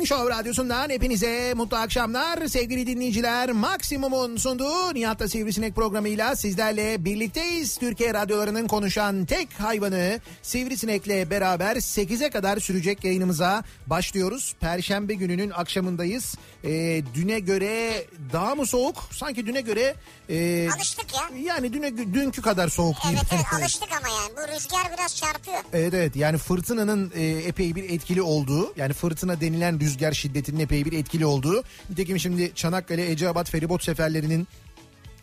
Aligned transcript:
Türkiye'nin 0.00 0.24
Show 0.24 0.38
Radyosu'ndan 0.38 0.90
hepinize 0.90 1.54
mutlu 1.54 1.76
akşamlar. 1.76 2.46
Sevgili 2.46 2.86
dinleyiciler 2.86 3.52
Maksimum'un 3.52 4.36
sunduğu 4.36 4.94
Nihat'ta 4.94 5.28
Sivrisinek 5.28 5.74
programıyla 5.74 6.36
sizlerle 6.36 7.04
birlikteyiz. 7.04 7.78
Türkiye 7.78 8.14
radyolarının 8.14 8.68
konuşan 8.68 9.24
tek 9.24 9.60
hayvanı 9.60 10.20
Sivrisinek'le 10.42 11.30
beraber 11.30 11.76
8'e 11.76 12.30
kadar 12.30 12.58
sürecek 12.58 13.04
yayınımıza 13.04 13.64
başlıyoruz. 13.86 14.54
Perşembe 14.60 15.14
gününün 15.14 15.50
akşamındayız. 15.50 16.34
Ee, 16.64 17.02
düne 17.14 17.40
göre 17.40 18.04
daha 18.32 18.54
mı 18.54 18.66
soğuk? 18.66 18.96
Sanki 19.10 19.46
düne 19.46 19.60
göre... 19.60 19.94
E, 20.28 20.68
Alıştık 20.76 21.06
ya. 21.14 21.54
Yani 21.54 21.72
düne, 21.72 21.96
dünkü 21.96 22.42
kadar 22.42 22.68
soğuk 22.68 23.04
değil. 23.04 23.16
Evet 23.16 23.32
evet 23.34 23.60
alıştık 23.62 23.88
ama 23.92 24.08
yani 24.08 24.32
bu 24.36 24.54
rüzgar 24.54 24.92
biraz 24.96 25.16
çarpıyor. 25.16 25.58
Evet 25.72 25.94
evet 25.94 26.16
yani 26.16 26.38
fırtınanın 26.38 27.12
e, 27.14 27.22
epey 27.26 27.74
bir 27.74 27.90
etkili 27.90 28.22
olduğu 28.22 28.72
yani 28.76 28.92
fırtına 28.92 29.40
denilen 29.40 29.80
rüzgar 29.80 29.89
şiddetinin 30.12 30.60
epey 30.60 30.84
bir 30.84 30.92
etkili 30.92 31.26
olduğu. 31.26 31.62
Nitekim 31.90 32.18
şimdi 32.18 32.54
Çanakkale 32.54 33.10
Eceabat 33.10 33.50
feribot 33.50 33.84
seferlerinin 33.84 34.48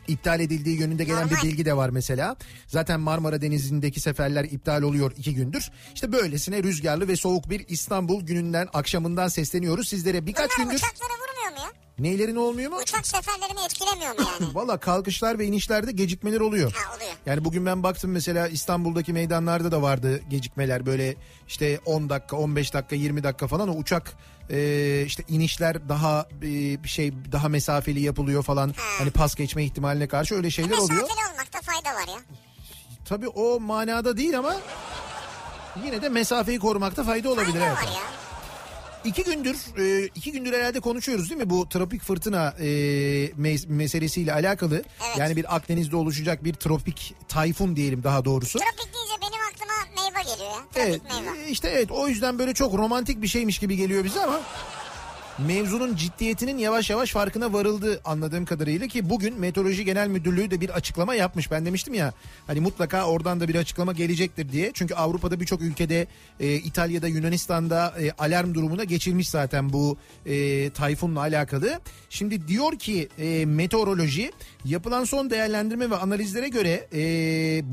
iptal 0.07 0.39
edildiği 0.39 0.79
yönünde 0.79 1.03
gelen 1.03 1.27
Normal. 1.27 1.37
bir 1.43 1.49
bilgi 1.49 1.65
de 1.65 1.77
var 1.77 1.89
mesela. 1.89 2.35
Zaten 2.67 2.99
Marmara 2.99 3.41
Denizi'ndeki 3.41 3.99
seferler 3.99 4.43
iptal 4.43 4.81
oluyor 4.81 5.11
iki 5.17 5.35
gündür. 5.35 5.71
İşte 5.95 6.11
böylesine 6.11 6.63
rüzgarlı 6.63 7.07
ve 7.07 7.15
soğuk 7.15 7.49
bir 7.49 7.65
İstanbul 7.67 8.21
gününden 8.21 8.67
akşamından 8.73 9.27
sesleniyoruz 9.27 9.87
sizlere 9.87 10.25
birkaç 10.25 10.51
Bunlar 10.57 10.65
gündür. 10.65 10.77
uçaklara 10.79 11.09
vurmuyor 11.09 11.51
mu 11.51 11.73
ya? 11.73 11.87
Neylerin 11.99 12.35
olmuyor 12.35 12.71
mu? 12.71 12.77
Uçak 12.77 13.07
seferlerini 13.07 13.59
etkilemiyor 13.65 14.19
mu 14.19 14.25
yani? 14.39 14.55
Valla 14.55 14.77
kalkışlar 14.77 15.39
ve 15.39 15.45
inişlerde 15.45 15.91
gecikmeler 15.91 16.39
oluyor. 16.39 16.71
Ha, 16.71 16.95
oluyor. 16.95 17.11
Yani 17.25 17.45
bugün 17.45 17.65
ben 17.65 17.83
baktım 17.83 18.11
mesela 18.11 18.47
İstanbul'daki 18.47 19.13
meydanlarda 19.13 19.71
da 19.71 19.81
vardı 19.81 20.21
gecikmeler 20.29 20.85
böyle 20.85 21.15
işte 21.47 21.79
10 21.85 22.09
dakika 22.09 22.37
15 22.37 22.73
dakika 22.73 22.95
20 22.95 23.23
dakika 23.23 23.47
falan 23.47 23.69
o 23.69 23.71
uçak 23.77 24.13
e, 24.49 25.03
işte 25.05 25.23
inişler 25.27 25.89
daha 25.89 26.27
e, 26.37 26.83
bir 26.83 26.89
şey 26.89 27.13
daha 27.31 27.49
mesafeli 27.49 28.01
yapılıyor 28.01 28.43
falan. 28.43 28.73
Hani 28.97 29.11
pas 29.11 29.35
geçme 29.35 29.63
ihtimaline 29.63 30.07
karşı 30.07 30.35
öyle 30.35 30.51
şeyler 30.51 30.77
oluyor. 30.77 31.01
Mesafeli 31.01 31.33
olmakta 31.33 31.59
fayda 31.61 31.99
var 31.99 32.07
ya. 32.07 32.21
Tabii 33.05 33.27
o 33.27 33.59
manada 33.59 34.17
değil 34.17 34.39
ama 34.39 34.55
yine 35.85 36.01
de 36.01 36.09
mesafeyi 36.09 36.59
korumakta 36.59 37.03
fayda 37.03 37.29
olabilir. 37.29 37.51
Fayda 37.51 37.65
evet. 37.65 37.77
var 37.77 37.91
ya. 37.91 38.01
İki 39.05 39.23
gündür 39.23 39.57
e, 39.79 40.05
iki 40.15 40.31
gündür 40.31 40.53
herhalde 40.53 40.79
konuşuyoruz 40.79 41.29
değil 41.29 41.41
mi 41.41 41.49
bu 41.49 41.69
tropik 41.69 42.01
fırtına 42.01 42.53
e, 42.59 42.65
mes- 43.25 43.67
meselesiyle 43.67 44.33
alakalı. 44.33 44.75
Evet. 44.75 45.17
Yani 45.17 45.35
bir 45.35 45.55
Akdeniz'de 45.55 45.95
oluşacak 45.95 46.43
bir 46.43 46.53
tropik 46.53 47.15
tayfun 47.27 47.75
diyelim 47.75 48.03
daha 48.03 48.25
doğrusu. 48.25 48.59
Tropik 48.59 48.93
deyince 48.93 49.13
benim 49.21 49.36
meyve 50.17 50.29
geliyor 50.35 50.51
ya. 50.51 50.57
Tropik 50.57 50.77
Evet 50.77 51.01
meyve. 51.25 51.47
e, 51.47 51.49
işte 51.49 51.69
evet 51.69 51.91
o 51.91 52.07
yüzden 52.07 52.39
böyle 52.39 52.53
çok 52.53 52.73
romantik 52.73 53.21
bir 53.21 53.27
şeymiş 53.27 53.59
gibi 53.59 53.75
geliyor 53.77 54.03
bize 54.03 54.23
ama 54.23 54.39
mevzunun 55.47 55.95
ciddiyetinin 55.95 56.57
yavaş 56.57 56.89
yavaş 56.89 57.11
farkına 57.11 57.53
varıldı 57.53 58.01
anladığım 58.05 58.45
kadarıyla 58.45 58.87
ki 58.87 59.09
bugün 59.09 59.39
Meteoroloji 59.39 59.85
Genel 59.85 60.07
Müdürlüğü 60.07 60.51
de 60.51 60.61
bir 60.61 60.69
açıklama 60.69 61.15
yapmış. 61.15 61.51
Ben 61.51 61.65
demiştim 61.65 61.93
ya 61.93 62.13
hani 62.47 62.59
mutlaka 62.59 63.05
oradan 63.05 63.39
da 63.39 63.47
bir 63.47 63.55
açıklama 63.55 63.93
gelecektir 63.93 64.51
diye. 64.51 64.71
Çünkü 64.73 64.93
Avrupa'da 64.95 65.39
birçok 65.39 65.61
ülkede 65.61 66.07
e, 66.39 66.53
İtalya'da 66.55 67.07
Yunanistan'da 67.07 67.93
e, 68.01 68.11
alarm 68.11 68.53
durumuna 68.53 68.83
geçilmiş 68.83 69.29
zaten 69.29 69.73
bu 69.73 69.97
e, 70.25 70.69
tayfunla 70.69 71.19
alakalı. 71.19 71.79
Şimdi 72.09 72.47
diyor 72.47 72.79
ki 72.79 73.09
e, 73.19 73.45
meteoroloji 73.45 74.31
yapılan 74.65 75.03
son 75.03 75.29
değerlendirme 75.29 75.89
ve 75.89 75.95
analizlere 75.95 76.49
göre 76.49 76.87
e, 76.93 76.99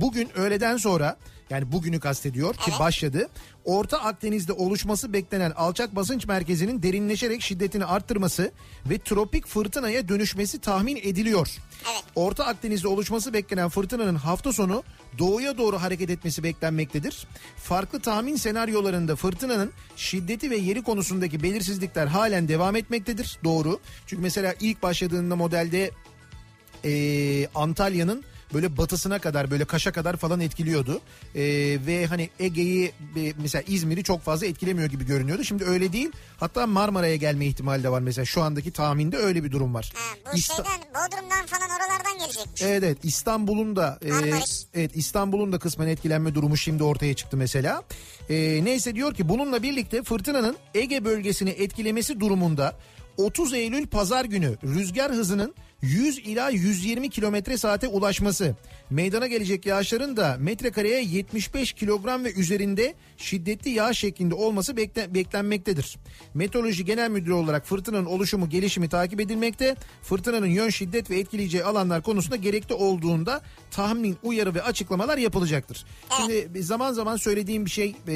bugün 0.00 0.28
öğleden 0.38 0.76
sonra 0.76 1.16
yani 1.50 1.72
bugünü 1.72 2.00
kastediyor 2.00 2.54
ki 2.54 2.70
başladı. 2.78 3.28
Orta 3.64 3.98
Akdeniz'de 3.98 4.52
oluşması 4.52 5.12
beklenen 5.12 5.50
alçak 5.50 5.96
basınç 5.96 6.26
merkezinin 6.26 6.82
derinleşerek 6.82 7.42
şiddetini 7.42 7.84
arttırması 7.84 8.52
ve 8.90 8.98
tropik 8.98 9.46
fırtınaya 9.46 10.08
dönüşmesi 10.08 10.60
tahmin 10.60 10.96
ediliyor. 10.96 11.48
Evet. 11.92 12.04
Orta 12.14 12.46
Akdeniz'de 12.46 12.88
oluşması 12.88 13.32
beklenen 13.32 13.68
fırtınanın 13.68 14.14
hafta 14.14 14.52
sonu 14.52 14.82
doğuya 15.18 15.58
doğru 15.58 15.82
hareket 15.82 16.10
etmesi 16.10 16.42
beklenmektedir. 16.42 17.26
Farklı 17.56 18.00
tahmin 18.00 18.36
senaryolarında 18.36 19.16
fırtınanın 19.16 19.72
şiddeti 19.96 20.50
ve 20.50 20.56
yeri 20.56 20.82
konusundaki 20.82 21.42
belirsizlikler 21.42 22.06
halen 22.06 22.48
devam 22.48 22.76
etmektedir. 22.76 23.38
Doğru. 23.44 23.80
Çünkü 24.06 24.22
mesela 24.22 24.54
ilk 24.60 24.82
başladığında 24.82 25.36
modelde 25.36 25.90
e, 26.84 27.46
Antalya'nın 27.54 28.24
böyle 28.54 28.76
batısına 28.76 29.18
kadar 29.18 29.50
böyle 29.50 29.64
Kaş'a 29.64 29.92
kadar 29.92 30.16
falan 30.16 30.40
etkiliyordu. 30.40 31.00
E, 31.34 31.42
ve 31.86 32.06
hani 32.06 32.30
Ege'yi 32.40 32.92
mesela 33.42 33.62
İzmir'i 33.68 34.04
çok 34.04 34.22
fazla 34.22 34.46
etkilemiyor 34.46 34.88
gibi 34.90 35.06
görünüyordu. 35.06 35.44
Şimdi 35.44 35.64
öyle 35.64 35.92
değil. 35.92 36.10
Hatta 36.36 36.66
Marmara'ya 36.66 37.16
gelme 37.16 37.46
ihtimali 37.46 37.82
de 37.84 37.88
var 37.88 38.00
mesela 38.00 38.24
şu 38.24 38.42
andaki 38.42 38.70
tahminde 38.70 39.16
öyle 39.16 39.44
bir 39.44 39.52
durum 39.52 39.74
var. 39.74 39.92
Ha, 39.96 40.16
bu 40.32 40.36
İsta- 40.36 40.54
şeyden 40.56 40.80
Bodrum'dan 40.90 41.46
falan 41.46 41.68
oralardan 41.70 42.18
gelecekmiş. 42.18 42.62
Evet 42.62 42.82
evet 42.84 42.98
İstanbul'un 43.02 43.76
da 43.76 43.98
e, 44.04 44.10
Marmaris. 44.12 44.66
evet 44.74 44.90
İstanbul'un 44.94 45.52
da 45.52 45.58
kısmen 45.58 45.88
etkilenme 45.88 46.34
durumu 46.34 46.56
şimdi 46.56 46.82
ortaya 46.82 47.14
çıktı 47.14 47.36
mesela. 47.36 47.82
E, 48.30 48.60
neyse 48.64 48.94
diyor 48.94 49.14
ki 49.14 49.28
bununla 49.28 49.62
birlikte 49.62 50.02
fırtınanın 50.02 50.56
Ege 50.74 51.04
bölgesini 51.04 51.50
etkilemesi 51.50 52.20
durumunda 52.20 52.76
30 53.16 53.52
Eylül 53.54 53.86
pazar 53.86 54.24
günü 54.24 54.56
rüzgar 54.64 55.12
hızının 55.12 55.54
100 55.82 56.18
ila 56.18 56.50
120 56.50 57.10
kilometre 57.10 57.56
saate 57.56 57.88
ulaşması. 57.88 58.56
Meydana 58.90 59.26
gelecek 59.26 59.66
yağışların 59.66 60.16
da 60.16 60.36
metrekareye 60.40 61.02
75 61.04 61.72
kilogram 61.72 62.24
ve 62.24 62.32
üzerinde 62.32 62.94
şiddetli 63.16 63.70
yağış 63.70 63.98
şeklinde 63.98 64.34
olması 64.34 64.72
bekle- 64.72 65.14
beklenmektedir. 65.14 65.96
Meteoroloji 66.34 66.84
Genel 66.84 67.10
Müdürü 67.10 67.32
olarak 67.32 67.66
fırtınanın 67.66 68.04
oluşumu 68.06 68.48
gelişimi 68.48 68.88
takip 68.88 69.20
edilmekte. 69.20 69.76
Fırtınanın 70.02 70.46
yön 70.46 70.68
şiddet 70.68 71.10
ve 71.10 71.18
etkileyeceği 71.18 71.64
alanlar 71.64 72.02
konusunda 72.02 72.36
gerekli 72.36 72.74
olduğunda 72.74 73.40
tahmin, 73.70 74.16
uyarı 74.22 74.54
ve 74.54 74.62
açıklamalar 74.62 75.18
yapılacaktır. 75.18 75.84
Şimdi 76.16 76.62
zaman 76.62 76.92
zaman 76.92 77.16
söylediğim 77.16 77.64
bir 77.64 77.70
şey 77.70 77.96
e, 78.08 78.14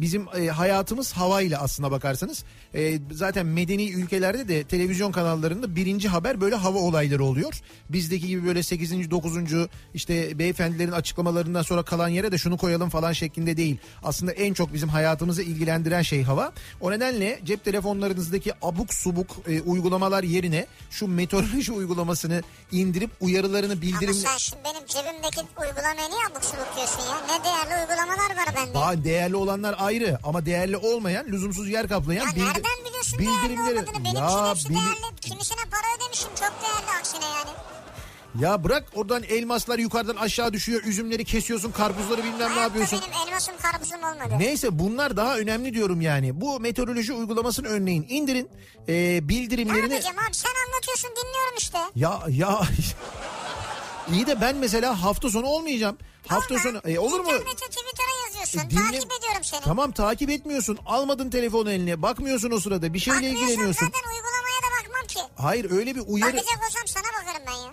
bizim 0.00 0.26
e, 0.38 0.46
hayatımız 0.48 1.12
havayla 1.12 1.60
aslına 1.60 1.90
bakarsanız. 1.90 2.44
E, 2.74 2.98
zaten 3.12 3.46
medeni 3.46 3.90
ülkelerde 3.90 4.48
de 4.48 4.64
televizyon 4.64 5.12
kanallarında 5.12 5.76
birinci 5.76 6.08
haber 6.08 6.40
böyle 6.40 6.54
hava 6.54 6.78
olayları 6.80 7.24
oluyor. 7.24 7.60
Bizdeki 7.90 8.26
gibi 8.26 8.46
böyle 8.46 8.62
8. 8.62 9.10
9. 9.10 9.32
işte 9.94 10.38
beyefendilerin 10.38 10.92
açıklamalarından 10.92 11.62
sonra 11.62 11.82
kalan 11.82 12.08
yere 12.08 12.32
de 12.32 12.38
şunu 12.38 12.56
koyalım 12.56 12.90
falan 12.90 13.12
şeklinde 13.12 13.56
değil. 13.56 13.76
Aslında 14.02 14.32
en 14.32 14.54
çok 14.54 14.74
bizim 14.74 14.88
hayatımızı 14.88 15.42
ilgilendiren 15.42 16.02
şey 16.02 16.22
hava. 16.22 16.52
O 16.80 16.90
nedenle 16.90 17.40
cep 17.44 17.64
telefonlarınızdaki 17.64 18.52
abuk 18.62 18.94
subuk 18.94 19.36
e, 19.48 19.60
uygulamalar 19.60 20.22
yerine 20.22 20.66
şu 20.90 21.08
meteoroloji 21.08 21.72
uygulamasını 21.80 22.42
indirip 22.72 23.10
uyarılarını 23.20 23.72
Ama 23.72 23.82
bildirim 23.82 24.14
sen 24.14 24.36
şimdi 24.36 24.62
benim 24.64 24.86
cebimdeki 24.86 25.40
uygulamaya 25.60 26.08
niye 26.08 26.26
abuk 26.32 26.44
subuk 26.44 26.68
diyorsun 26.76 27.02
ya? 27.10 27.20
Ne 27.38 27.44
değerli 27.44 27.80
uygulamalar 27.82 28.36
var 28.36 28.54
bende. 28.56 28.74
daha 28.74 29.04
değerli 29.04 29.36
olanlar 29.36 29.74
ayrı 29.78 30.18
ama 30.24 30.46
değerli 30.46 30.76
olmayan 30.76 31.26
lüzumsuz 31.26 31.68
yer 31.68 31.88
kaplayan 31.88 32.24
ya 32.26 32.30
bildi- 32.30 32.40
nereden 32.44 32.84
biliyorsun 32.88 33.18
değerli 33.18 33.60
olmadığını? 33.60 34.04
Benim 34.04 34.06
için 34.06 34.14
Ya 34.22 34.50
hepsi 34.50 34.68
bili- 34.68 34.74
değerli. 34.74 35.16
Kimisine 35.20 35.56
para 35.70 35.96
ödemişim 35.96 36.28
çok 36.40 36.52
değerli 36.62 36.69
aksine 37.00 37.24
yani. 37.24 37.50
Ya 38.40 38.64
bırak 38.64 38.84
oradan 38.94 39.22
elmaslar 39.22 39.78
yukarıdan 39.78 40.16
aşağı 40.16 40.52
düşüyor. 40.52 40.82
Üzümleri 40.84 41.24
kesiyorsun, 41.24 41.72
karpuzları 41.72 42.24
bilmem 42.24 42.56
ne 42.56 42.60
yapıyorsun. 42.60 43.00
benim 43.02 43.28
elmasım 43.28 43.54
karpuzum 43.62 43.98
olmadı. 43.98 44.34
Neyse 44.38 44.78
bunlar 44.78 45.16
daha 45.16 45.38
önemli 45.38 45.74
diyorum 45.74 46.00
yani. 46.00 46.40
Bu 46.40 46.60
meteoroloji 46.60 47.12
uygulamasını 47.12 47.68
örneğin 47.68 48.06
indirin. 48.08 48.48
e, 48.88 49.28
bildirimlerini... 49.28 49.92
yapacağım 49.92 50.16
abi 50.28 50.34
sen 50.34 50.50
anlatıyorsun 50.66 51.10
dinliyorum 51.10 51.54
işte. 51.58 51.78
Ya 51.96 52.20
ya... 52.28 52.60
İyi 54.12 54.26
de 54.26 54.40
ben 54.40 54.56
mesela 54.56 55.02
hafta 55.02 55.30
sonu 55.30 55.46
olmayacağım. 55.46 55.98
Hafta 56.26 56.54
Olma. 56.54 56.62
sonu... 56.62 56.80
E, 56.84 56.98
olur 56.98 57.20
mu? 57.20 57.26
İnternete 57.26 57.66
Twitter'a 57.66 58.26
yazıyorsun. 58.26 58.58
E, 58.58 58.70
dinle- 58.70 58.82
Takip 58.98 59.12
ediyorum 59.18 59.44
seni. 59.44 59.60
Tamam 59.60 59.92
takip 59.92 60.30
etmiyorsun. 60.30 60.78
Almadın 60.86 61.30
telefonu 61.30 61.70
eline. 61.72 62.02
Bakmıyorsun 62.02 62.50
o 62.50 62.60
sırada. 62.60 62.94
Bir 62.94 62.98
şeyle 62.98 63.30
ilgileniyorsun. 63.30 63.72
zaten 63.72 63.90
ki. 63.90 64.06
Hayır 65.42 65.70
öyle 65.70 65.94
bir 65.94 66.02
uyarı... 66.06 66.32
Bakacak 66.36 66.58
olsam 66.68 66.86
sana 66.86 67.22
bakarım 67.22 67.42
ben 67.46 67.52
ya. 67.52 67.70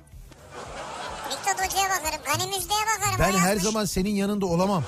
Miktat 1.30 1.66
Hoca'ya 1.66 1.90
bakarım. 1.90 2.20
Gani 2.26 2.44
Müjde'ye 2.58 2.80
bakarım. 2.98 3.20
Ben 3.20 3.38
her 3.40 3.56
zaman 3.58 3.86
senin 3.86 4.10
yanında 4.16 4.46
olamam. 4.46 4.84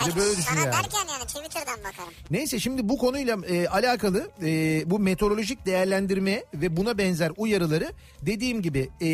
Bir 0.00 0.06
de 0.12 0.16
böyle 0.16 0.30
düşün 0.36 0.42
Sana 0.50 0.60
yani. 0.60 0.72
derken 0.72 1.06
yani 1.12 1.17
Twitter'dan 1.28 1.78
bakarım. 1.78 2.12
Neyse 2.30 2.58
şimdi 2.58 2.88
bu 2.88 2.98
konuyla 2.98 3.38
e, 3.48 3.68
alakalı 3.68 4.30
e, 4.42 4.82
bu 4.90 4.98
meteorolojik 4.98 5.66
değerlendirme 5.66 6.44
ve 6.54 6.76
buna 6.76 6.98
benzer 6.98 7.32
uyarıları 7.36 7.92
dediğim 8.22 8.62
gibi 8.62 8.90
e, 9.00 9.08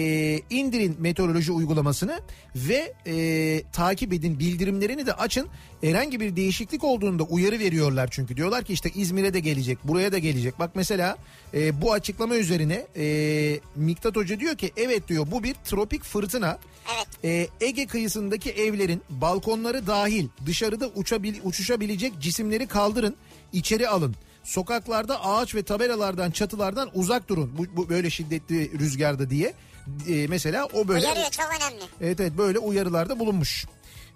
indirin 0.51 0.97
meteoroloji 0.99 1.53
uygulamasını 1.53 2.21
ve 2.57 2.93
e, 3.07 3.63
takip 3.73 4.13
edin 4.13 4.39
bildirimlerini 4.39 5.07
de 5.07 5.13
açın. 5.13 5.49
Herhangi 5.81 6.21
bir 6.21 6.37
değişiklik 6.37 6.85
olduğunda 6.85 7.23
uyarı 7.23 7.59
veriyorlar 7.59 8.09
çünkü 8.11 8.37
diyorlar 8.37 8.65
ki 8.65 8.73
işte 8.73 8.91
İzmir'e 8.95 9.35
de 9.35 9.41
gelecek 9.41 9.79
buraya 9.85 10.13
da 10.13 10.19
gelecek. 10.19 10.59
Bak 10.59 10.71
mesela 10.75 11.17
e, 11.55 11.81
bu 11.83 11.93
açıklama 11.93 12.37
üzerine 12.37 12.87
e, 12.97 13.61
Miktat 13.77 14.17
Hoca 14.17 14.41
diyor 14.41 14.57
ki 14.57 14.73
evet 14.77 15.09
diyor 15.09 15.27
bu 15.31 15.43
bir 15.43 15.55
tropik 15.55 16.05
fırtına. 16.05 16.59
Evet. 16.95 17.07
Ee, 17.25 17.67
Ege 17.67 17.87
kıyısındaki 17.87 18.51
evlerin 18.51 19.03
balkonları 19.11 19.87
dahil 19.87 20.29
dışarıda 20.47 20.89
uçabil, 20.95 21.35
uçuşabilecek 21.45 22.04
cisimleri 22.21 22.67
kaldırın, 22.67 23.17
içeri 23.53 23.89
alın. 23.89 24.15
Sokaklarda 24.45 25.25
ağaç 25.25 25.55
ve 25.55 25.63
tabelalardan 25.63 26.31
çatılardan 26.31 26.91
uzak 26.95 27.29
durun. 27.29 27.53
Bu, 27.59 27.77
bu 27.77 27.89
böyle 27.89 28.11
şiddetli 28.11 28.79
rüzgarda 28.79 29.31
diye. 29.31 29.55
E, 30.09 30.27
mesela 30.27 30.67
o 30.73 30.89
böyle 30.89 31.05
Uyarıyor 31.07 31.31
çok 31.31 31.47
önemli. 31.47 31.85
Evet 32.01 32.21
evet 32.21 32.33
böyle 32.39 32.59
uyarılarda 32.59 33.19
bulunmuş. 33.19 33.67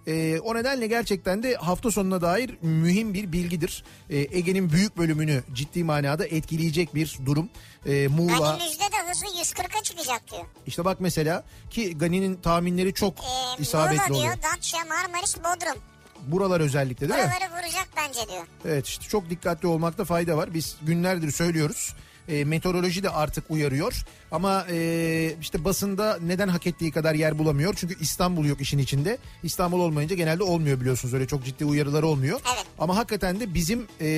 Ee, 0.07 0.39
o 0.45 0.55
nedenle 0.55 0.87
gerçekten 0.87 1.43
de 1.43 1.55
hafta 1.55 1.91
sonuna 1.91 2.21
dair 2.21 2.51
mühim 2.63 3.15
bir 3.15 3.33
bilgidir. 3.33 3.85
Ee, 4.11 4.17
Ege'nin 4.19 4.71
büyük 4.73 4.97
bölümünü 4.97 5.43
ciddi 5.53 5.85
manada 5.85 6.27
etkileyecek 6.27 6.95
bir 6.95 7.19
durum. 7.27 7.49
Ee, 7.87 8.09
Muğla 8.09 8.53
müjde 8.57 8.83
de 8.83 9.11
hızı 9.11 9.27
140'a 9.27 9.83
çıkacak 9.83 10.31
diyor. 10.31 10.45
işte 10.67 10.85
bak 10.85 11.01
mesela 11.01 11.45
ki 11.71 11.99
Gani'nin 11.99 12.35
tahminleri 12.35 12.95
çok 12.95 13.15
Ee, 13.19 13.63
isabetli 13.63 13.97
Muğla 14.09 14.19
oluyor. 14.19 14.33
diyor, 14.33 14.53
Datça, 14.53 14.79
Marmaris, 14.89 15.37
Bodrum. 15.37 15.83
Buralar 16.33 16.61
özellikle 16.61 17.09
değil 17.09 17.21
mi? 17.21 17.31
Buraları 17.41 17.53
vuracak 17.53 17.89
bence 17.97 18.21
diyor. 18.33 18.47
Evet 18.65 18.87
işte 18.87 19.05
çok 19.09 19.31
dikkatli 19.31 19.69
olmakta 19.69 20.05
fayda 20.05 20.37
var. 20.37 20.55
Biz 20.55 20.77
günlerdir 20.83 21.31
söylüyoruz. 21.31 21.95
E, 22.29 22.45
meteoroloji 22.45 23.03
de 23.03 23.11
artık 23.11 23.45
uyarıyor. 23.51 24.03
Ama 24.33 24.67
e, 24.71 25.35
işte 25.41 25.65
basında 25.65 26.19
neden 26.23 26.49
hak 26.49 26.67
ettiği 26.67 26.91
kadar 26.93 27.15
yer 27.15 27.39
bulamıyor? 27.39 27.75
Çünkü 27.77 27.97
İstanbul 28.01 28.45
yok 28.45 28.61
işin 28.61 28.79
içinde. 28.79 29.19
İstanbul 29.43 29.81
olmayınca 29.81 30.17
genelde 30.17 30.43
olmuyor 30.43 30.81
biliyorsunuz. 30.81 31.15
Öyle 31.15 31.27
çok 31.27 31.45
ciddi 31.45 31.65
uyarılar 31.65 32.03
olmuyor. 32.03 32.41
Evet. 32.55 32.65
Ama 32.79 32.97
hakikaten 32.97 33.41
de 33.41 33.55
bizim 33.55 33.87
e, 34.01 34.09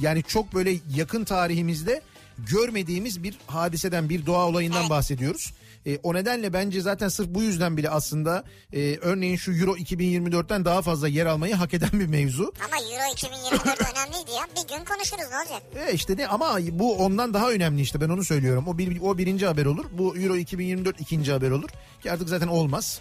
yani 0.00 0.22
çok 0.22 0.54
böyle 0.54 0.74
yakın 0.96 1.24
tarihimizde 1.24 2.02
görmediğimiz 2.38 3.22
bir 3.22 3.38
hadiseden 3.46 4.08
bir 4.08 4.26
doğa 4.26 4.46
olayından 4.48 4.80
Evet. 4.80 4.90
bahsediyoruz. 4.90 5.52
E, 5.86 5.98
o 6.02 6.14
nedenle 6.14 6.52
bence 6.52 6.80
zaten 6.80 7.08
sırf 7.08 7.28
bu 7.28 7.42
yüzden 7.42 7.76
bile 7.76 7.90
aslında 7.90 8.44
e, 8.72 8.96
örneğin 8.96 9.36
şu 9.36 9.52
Euro 9.52 9.76
2024'ten 9.76 10.64
daha 10.64 10.82
fazla 10.82 11.08
yer 11.08 11.26
almayı 11.26 11.54
hak 11.54 11.74
eden 11.74 11.90
bir 11.92 12.06
mevzu. 12.06 12.52
Ama 12.66 12.76
Euro 12.76 13.12
2024 13.12 13.66
önemliydi 13.92 14.30
ya. 14.30 14.42
Bir 14.56 14.76
gün 14.76 14.84
konuşuruz 14.84 15.24
ne 15.30 15.36
olacak? 15.36 15.62
E 15.88 15.92
işte 15.92 16.16
ne 16.16 16.26
ama 16.28 16.58
bu 16.70 16.96
ondan 16.96 17.34
daha 17.34 17.50
önemli 17.50 17.80
işte 17.82 18.00
ben 18.00 18.08
onu 18.08 18.24
söylüyorum. 18.24 18.64
O 18.68 18.78
bir 18.78 19.00
o 19.00 19.18
birinci 19.18 19.46
haber 19.46 19.66
olur. 19.66 19.84
Bu 19.98 20.16
Euro 20.16 20.36
2024 20.36 21.00
ikinci 21.00 21.32
haber 21.32 21.50
olur. 21.50 21.68
Ki 22.02 22.12
artık 22.12 22.28
zaten 22.28 22.48
olmaz. 22.48 23.00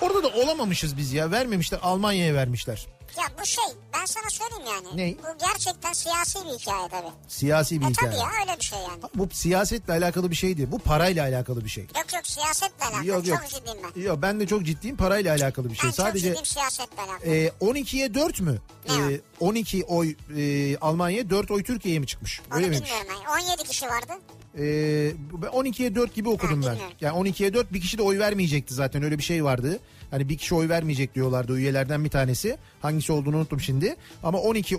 Orada 0.00 0.22
da 0.22 0.28
olamamışız 0.28 0.96
biz 0.96 1.12
ya. 1.12 1.30
Vermemişler. 1.30 1.80
Almanya'ya 1.82 2.34
vermişler. 2.34 2.86
Ya 3.18 3.24
bu 3.42 3.46
şey 3.46 3.64
ben 3.94 4.04
sana 4.04 4.30
söyleyeyim 4.30 4.64
yani. 4.66 4.96
Ne? 4.96 5.14
Bu 5.22 5.38
gerçekten 5.46 5.92
siyasi 5.92 6.38
bir 6.44 6.50
hikaye 6.58 6.88
tabii. 6.88 7.06
Siyasi 7.28 7.80
bir 7.80 7.86
E 7.86 7.88
hikaye. 7.88 8.10
tabii 8.10 8.20
ya 8.20 8.28
öyle 8.42 8.58
bir 8.58 8.64
şey 8.64 8.78
yani. 8.78 9.02
Bu 9.14 9.28
siyasetle 9.32 9.92
alakalı 9.92 10.30
bir 10.30 10.36
şey 10.36 10.56
değil. 10.56 10.68
Bu 10.72 10.78
parayla 10.78 11.24
alakalı 11.24 11.64
bir 11.64 11.68
şey. 11.70 11.84
Yok 11.84 12.12
yok 12.14 12.26
siyasetle 12.26 12.84
alakalı. 12.84 13.06
Yok 13.06 13.26
yok. 13.26 13.38
Çok 13.40 13.50
ciddiyim 13.50 13.78
ben. 13.96 14.00
Yok 14.00 14.18
ben 14.22 14.40
de 14.40 14.46
çok 14.46 14.64
ciddiyim. 14.64 14.96
Parayla 14.96 15.34
alakalı 15.36 15.70
bir 15.70 15.74
şey. 15.74 15.84
Ben 15.84 15.90
çok 15.90 16.06
Sadece 16.06 16.26
ciddiyim 16.28 16.46
siyasetle 16.46 17.02
alakalı. 17.02 17.30
e, 17.34 17.48
12'ye 17.60 18.14
4 18.14 18.40
mü? 18.40 18.58
Ne? 18.88 19.12
E, 19.14 19.20
12 19.40 19.84
oy 19.84 20.14
e, 20.36 20.76
Almanya 20.76 21.30
4 21.30 21.50
oy 21.50 21.62
Türkiye'ye 21.62 22.00
mi 22.00 22.06
çıkmış? 22.06 22.40
Onu 22.50 22.56
Öyle 22.56 22.68
miymiş? 22.68 22.90
bilmiyorum 22.90 23.22
ben. 23.28 23.42
17 23.52 23.64
kişi 23.64 23.86
vardı. 23.86 24.12
Ee, 24.58 25.12
ben 25.42 25.48
12'ye 25.48 25.94
4 25.94 26.14
gibi 26.14 26.28
okudum 26.28 26.62
Ha, 26.62 26.70
ben. 26.70 26.78
Yani 27.06 27.28
12'ye 27.28 27.54
4 27.54 27.72
bir 27.72 27.80
kişi 27.80 27.98
de 27.98 28.02
oy 28.02 28.18
vermeyecekti 28.18 28.74
zaten 28.74 29.02
öyle 29.02 29.18
bir 29.18 29.22
şey 29.22 29.44
vardı. 29.44 29.78
Hani 30.10 30.28
bir 30.28 30.38
kişi 30.38 30.54
oy 30.54 30.68
vermeyecek 30.68 31.14
diyorlardı 31.14 31.56
üyelerden 31.58 32.04
bir 32.04 32.10
tanesi. 32.10 32.58
Hangisi 32.82 33.12
olduğunu 33.12 33.36
unuttum 33.36 33.60
şimdi. 33.60 33.96
Ama 34.22 34.38
12 34.38 34.74
e, 34.74 34.78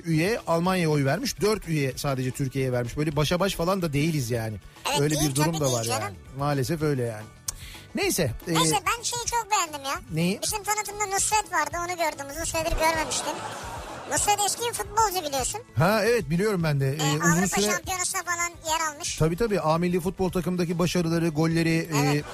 üye 0.00 0.40
Almanya'ya 0.46 0.88
oy 0.90 1.04
vermiş. 1.04 1.40
4 1.40 1.68
üye 1.68 1.92
sadece 1.96 2.30
Türkiye'ye 2.30 2.72
vermiş. 2.72 2.96
Böyle 2.96 3.16
başa 3.16 3.40
baş 3.40 3.54
falan 3.54 3.82
da 3.82 3.92
değiliz 3.92 4.30
yani. 4.30 4.56
Evet, 4.90 5.00
öyle 5.00 5.14
değil 5.20 5.30
bir 5.30 5.34
durum 5.34 5.60
da 5.60 5.72
var 5.72 5.84
canım. 5.84 6.02
yani. 6.02 6.14
Maalesef 6.38 6.82
öyle 6.82 7.02
yani. 7.02 7.24
Neyse. 7.94 8.32
e, 8.48 8.54
Neyse 8.54 8.76
ben 8.86 9.02
şeyi 9.02 9.24
çok 9.26 9.48
beğendim 9.50 9.90
ya. 9.90 10.00
Neyi? 10.12 10.40
Bizim 10.42 10.62
tanıtımda 10.62 11.06
Nusret 11.06 11.52
vardı 11.52 11.76
onu 11.78 11.96
gördüm. 11.96 12.26
Uzun 12.32 12.44
süredir 12.44 12.70
görmemiştim. 12.76 13.34
Nusret 14.12 14.38
eski 14.46 14.62
futbolcu 14.72 15.26
biliyorsun. 15.28 15.60
ha 15.78 16.04
evet 16.04 16.30
biliyorum 16.30 16.62
ben 16.62 16.80
de. 16.80 16.88
Ee, 16.88 17.06
E, 17.06 17.10
uzun 17.12 17.20
Avrupa 17.20 17.46
süre 17.46 17.70
Şampiyonası'na 17.70 18.22
falan 18.22 18.50
yer 18.72 18.94
almış. 18.94 19.16
tabii 19.16 19.36
tabii 19.36 19.60
A 19.60 19.78
milli 19.78 20.00
futbol 20.00 20.30
takımdaki 20.30 20.78
başarıları, 20.78 21.28
golleri 21.28 21.70
e, 21.92 21.98
Evet. 22.04 22.24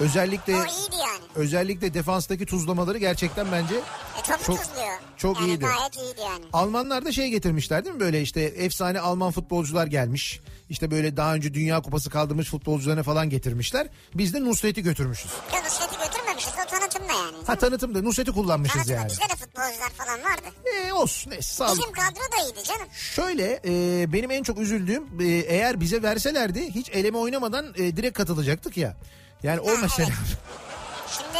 Özellikle 0.00 0.54
O 0.56 0.58
iyiydi 0.58 0.96
yani. 1.00 1.22
özellikle 1.34 1.94
defanstaki 1.94 2.46
tuzlamaları 2.46 2.98
gerçekten 2.98 3.52
bence 3.52 3.74
E, 3.74 4.22
Çok- 4.26 4.38
tuzluyor. 4.38 4.98
çok 5.16 5.40
yani 5.40 5.48
iyiydi. 5.50 5.64
Gayet 5.64 5.96
iyiydi 5.96 6.20
yani. 6.20 6.44
Almanlar 6.52 7.04
da 7.04 7.12
şey 7.12 7.28
getirmişler 7.28 7.84
değil 7.84 7.94
mi 7.94 8.00
böyle 8.00 8.22
işte 8.22 8.40
efsane 8.42 9.00
Alman 9.00 9.30
futbolcular 9.32 9.86
gelmiş. 9.86 10.40
İşte 10.70 10.90
böyle 10.90 11.16
daha 11.16 11.34
önce 11.34 11.54
Dünya 11.54 11.82
Kupası 11.82 12.10
kaldırmış 12.10 12.48
futbolcularını 12.50 13.02
falan 13.02 13.30
getirmişler. 13.30 13.86
Biz 14.14 14.34
de 14.34 14.44
Nusret'i 14.44 14.82
götürmüşüz. 14.82 15.30
Ya 15.54 15.62
Nusret'i 15.62 15.96
götürmemişiz 16.06 16.52
o 16.66 16.70
tanıtımda 16.70 17.12
yani. 17.12 17.36
Ha 17.46 17.56
tanıtımda 17.58 18.02
Nusret'i 18.02 18.32
kullanmışız 18.32 18.74
Tanıtımda 18.74 18.98
yani. 18.98 19.08
bizde 19.10 19.22
de 19.24 19.36
futbolcular 19.36 19.90
falan 19.96 20.18
vardı. 20.22 20.42
E, 20.88 20.92
olsun 20.92 21.30
neyse 21.30 21.54
sağlık. 21.54 21.78
Bizim 21.78 21.92
kadro 21.92 22.20
da 22.38 22.42
iyiydi 22.44 22.64
canım. 22.68 22.86
Şöyle 23.14 23.60
e, 23.64 24.12
benim 24.12 24.30
en 24.30 24.42
çok 24.42 24.58
üzüldüğüm 24.58 25.20
e, 25.20 25.24
eğer 25.26 25.80
bize 25.80 26.02
verselerdi 26.02 26.70
hiç 26.74 26.90
eleme 26.90 27.18
oynamadan 27.18 27.66
e, 27.76 27.96
direkt 27.96 28.16
katılacaktık 28.18 28.76
ya. 28.76 28.96
Yani 29.44 29.60
o 29.60 29.78
mesela. 29.82 30.08
Şimdi 31.16 31.38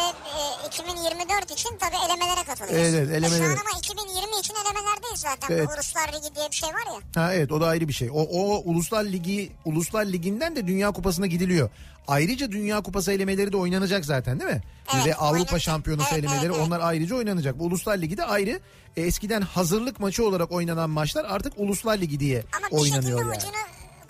e, 0.65 0.67
2024 0.67 1.51
için 1.51 1.69
tabii 1.79 1.95
elemelere 2.05 2.43
katılacağız. 2.45 2.71
Evet, 2.71 2.93
evet, 2.93 3.09
elemelere. 3.09 3.43
E, 3.43 3.55
şu 3.55 3.61
an 3.61 3.65
ama 3.71 3.79
2020 3.79 4.39
için 4.39 4.53
elemelerdeyiz 4.53 5.19
zaten. 5.19 5.55
Evet. 5.55 5.69
Uluslar 5.75 6.07
Ligi 6.07 6.35
diye 6.35 6.49
bir 6.51 6.55
şey 6.55 6.69
var 6.69 6.85
ya. 7.15 7.23
Ha 7.23 7.33
evet 7.33 7.51
o 7.51 7.61
da 7.61 7.67
ayrı 7.67 7.87
bir 7.87 7.93
şey. 7.93 8.09
O, 8.09 8.13
o 8.21 8.61
Uluslar 8.65 9.03
Ligi 9.03 9.51
Uluslar 9.65 10.05
Ligi'nden 10.05 10.55
de 10.55 10.67
Dünya 10.67 10.91
Kupası'na 10.91 11.27
gidiliyor. 11.27 11.69
Ayrıca 12.07 12.51
Dünya 12.51 12.81
Kupası 12.81 13.11
elemeleri 13.11 13.51
de 13.51 13.57
oynanacak 13.57 14.05
zaten 14.05 14.39
değil 14.39 14.51
mi? 14.51 14.61
Evet, 14.95 15.05
Ve 15.05 15.15
Avrupa 15.15 15.33
oynanacak. 15.33 15.61
Şampiyonası 15.61 16.09
Evet, 16.13 16.23
elemeleri 16.23 16.45
evet, 16.45 16.55
evet. 16.55 16.67
onlar 16.67 16.79
ayrıca 16.79 17.15
oynanacak. 17.15 17.59
Bu 17.59 17.63
Uluslar 17.63 17.97
Ligi 17.97 18.17
de 18.17 18.23
ayrı. 18.23 18.59
E, 18.97 19.01
eskiden 19.01 19.41
hazırlık 19.41 19.99
maçı 19.99 20.25
olarak 20.27 20.51
oynanan 20.51 20.89
maçlar 20.89 21.25
artık 21.25 21.53
Uluslar 21.57 21.97
Ligi 21.97 22.19
diye 22.19 22.43
Ama 22.57 22.67
bir 22.81 22.85
şekilde 22.85 22.97
oynanıyor 22.97 23.19
yani. 23.19 23.37
ucunu 23.37 23.51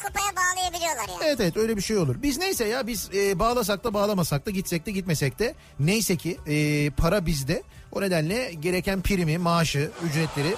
kupaya 0.03 0.35
bağlayabiliyorlar 0.35 1.07
yani. 1.09 1.23
Evet 1.23 1.39
evet 1.39 1.57
öyle 1.57 1.77
bir 1.77 1.81
şey 1.81 1.97
olur. 1.97 2.15
Biz 2.21 2.37
neyse 2.37 2.65
ya 2.65 2.87
biz 2.87 3.09
e, 3.15 3.39
bağlasak 3.39 3.83
da 3.83 3.93
bağlamasak 3.93 4.45
da 4.45 4.51
gitsek 4.51 4.85
de 4.85 4.91
gitmesek 4.91 5.39
de 5.39 5.55
neyse 5.79 6.15
ki 6.17 6.37
e, 6.47 6.89
para 6.89 7.25
bizde. 7.25 7.63
O 7.91 8.01
nedenle 8.01 8.53
gereken 8.53 9.01
primi, 9.01 9.37
maaşı, 9.37 9.91
ücretleri 10.09 10.55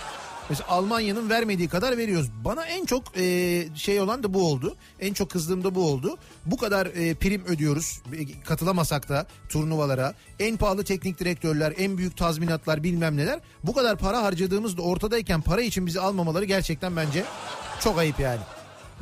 mesela 0.49 0.69
Almanya'nın 0.69 1.29
vermediği 1.29 1.67
kadar 1.67 1.97
veriyoruz. 1.97 2.29
Bana 2.45 2.65
en 2.65 2.85
çok 2.85 3.17
e, 3.17 3.65
şey 3.75 4.01
olan 4.01 4.23
da 4.23 4.33
bu 4.33 4.47
oldu. 4.47 4.75
En 4.99 5.13
çok 5.13 5.29
kızdığım 5.29 5.63
da 5.63 5.75
bu 5.75 5.87
oldu. 5.87 6.17
Bu 6.45 6.57
kadar 6.57 6.85
e, 6.85 7.13
prim 7.13 7.45
ödüyoruz 7.45 8.01
e, 8.13 8.41
katılamasak 8.43 9.09
da 9.09 9.27
turnuvalara. 9.49 10.13
En 10.39 10.57
pahalı 10.57 10.83
teknik 10.83 11.19
direktörler, 11.19 11.73
en 11.77 11.97
büyük 11.97 12.17
tazminatlar 12.17 12.83
bilmem 12.83 13.17
neler. 13.17 13.39
Bu 13.63 13.73
kadar 13.73 13.97
para 13.97 14.23
harcadığımız 14.23 14.77
da 14.77 14.81
ortadayken 14.81 15.41
para 15.41 15.61
için 15.61 15.85
bizi 15.85 15.99
almamaları 15.99 16.45
gerçekten 16.45 16.95
bence 16.95 17.23
çok 17.79 17.97
ayıp 17.97 18.19
yani. 18.19 18.41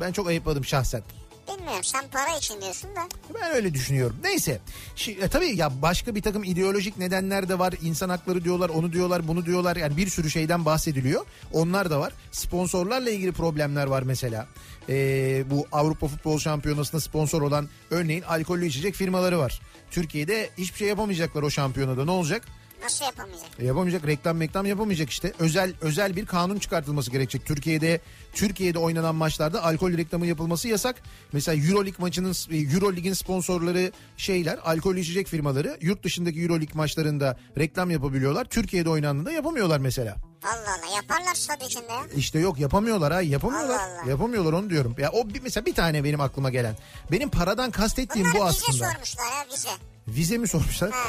Ben 0.00 0.12
çok 0.12 0.28
ayıpladım 0.28 0.64
şahsen. 0.64 1.02
Bilmiyorum 1.48 1.84
sen 1.84 2.04
para 2.12 2.36
için 2.38 2.60
diyorsun 2.60 2.90
da. 2.96 3.00
Ben 3.34 3.50
öyle 3.54 3.74
düşünüyorum. 3.74 4.16
Neyse. 4.22 4.60
Şi, 4.96 5.12
e, 5.12 5.28
tabii 5.28 5.56
ya 5.56 5.82
başka 5.82 6.14
bir 6.14 6.22
takım 6.22 6.44
ideolojik 6.44 6.98
nedenler 6.98 7.48
de 7.48 7.58
var. 7.58 7.74
İnsan 7.82 8.08
hakları 8.08 8.44
diyorlar, 8.44 8.68
onu 8.68 8.92
diyorlar, 8.92 9.28
bunu 9.28 9.46
diyorlar. 9.46 9.76
Yani 9.76 9.96
bir 9.96 10.06
sürü 10.08 10.30
şeyden 10.30 10.64
bahsediliyor. 10.64 11.26
Onlar 11.52 11.90
da 11.90 12.00
var. 12.00 12.12
Sponsorlarla 12.32 13.10
ilgili 13.10 13.32
problemler 13.32 13.86
var 13.86 14.02
mesela. 14.02 14.46
Ee, 14.88 15.44
bu 15.50 15.66
Avrupa 15.72 16.08
Futbol 16.08 16.38
Şampiyonası'nda 16.38 17.00
sponsor 17.00 17.42
olan 17.42 17.68
örneğin 17.90 18.22
alkollü 18.22 18.66
içecek 18.66 18.94
firmaları 18.94 19.38
var. 19.38 19.60
Türkiye'de 19.90 20.50
hiçbir 20.58 20.78
şey 20.78 20.88
yapamayacaklar 20.88 21.42
o 21.42 21.50
şampiyonada. 21.50 22.04
Ne 22.04 22.10
olacak? 22.10 22.42
Nasıl 22.82 23.04
yapamayacak? 23.04 23.46
E, 23.58 23.64
Yapamayacak 23.66 24.06
reklam 24.06 24.40
reklam 24.40 24.66
yapamayacak 24.66 25.10
işte. 25.10 25.32
Özel 25.38 25.72
özel 25.80 26.16
bir 26.16 26.26
kanun 26.26 26.58
çıkartılması 26.58 27.10
gerekecek. 27.10 27.46
Türkiye'de 27.46 28.00
Türkiye'de 28.36 28.78
oynanan 28.78 29.14
maçlarda 29.14 29.64
alkol 29.64 29.96
reklamı 29.96 30.26
yapılması 30.26 30.68
yasak. 30.68 30.96
Mesela 31.32 31.64
EuroLeague 31.66 31.98
maçının 31.98 32.34
e, 32.50 32.56
EuroLeague'in 32.56 33.12
sponsorları 33.12 33.92
şeyler 34.16 34.58
alkol 34.64 34.96
içecek 34.96 35.26
firmaları 35.28 35.78
yurt 35.80 36.02
dışındaki 36.04 36.40
EuroLeague 36.40 36.74
maçlarında 36.74 37.36
reklam 37.58 37.90
yapabiliyorlar. 37.90 38.44
Türkiye'de 38.44 38.88
oynandığında 38.90 39.32
yapamıyorlar 39.32 39.78
mesela. 39.78 40.16
Allah 40.44 40.52
Allah 40.78 40.96
yaparlar 40.96 41.34
stat 41.34 41.62
içinde 41.62 41.92
ya. 41.92 42.02
İşte 42.16 42.38
yok 42.38 42.58
yapamıyorlar 42.58 43.12
ha 43.12 43.20
yapamıyorlar. 43.22 43.74
Allah 43.78 44.00
Allah. 44.02 44.10
Yapamıyorlar 44.10 44.52
onu 44.52 44.70
diyorum. 44.70 44.94
Ya 44.98 45.10
o 45.10 45.28
bir, 45.28 45.40
mesela 45.42 45.66
bir 45.66 45.74
tane 45.74 46.04
benim 46.04 46.20
aklıma 46.20 46.50
gelen. 46.50 46.76
Benim 47.12 47.28
paradan 47.30 47.70
kastettiğim 47.70 48.28
Bunlar 48.34 48.46
bu 48.46 48.48
vize 48.48 48.64
aslında. 48.68 48.90
sormuşlar 48.92 49.24
ya 49.24 49.46
vize. 49.52 49.68
Vize 50.08 50.38
mi 50.38 50.48
sormuşlar? 50.48 50.90
Ha, 50.90 51.04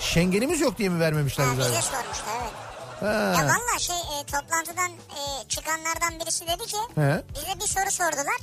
Şengenimiz 0.00 0.60
yok 0.60 0.78
diye 0.78 0.88
mi 0.88 1.00
vermemişler 1.00 1.44
ha, 1.44 1.52
vize 1.52 1.62
sormuşlar 1.62 2.04
evet. 2.04 2.70
Ha. 3.00 3.06
Ya 3.38 3.44
valla 3.44 3.78
şey 3.78 3.96
e, 4.20 4.26
toplantıdan 4.26 4.90
e, 4.90 5.48
çıkanlardan 5.48 6.20
birisi 6.20 6.46
dedi 6.46 6.66
ki 6.66 6.76
He. 6.94 7.22
bize 7.34 7.54
bir 7.60 7.66
soru 7.66 7.90
sordular. 7.90 8.40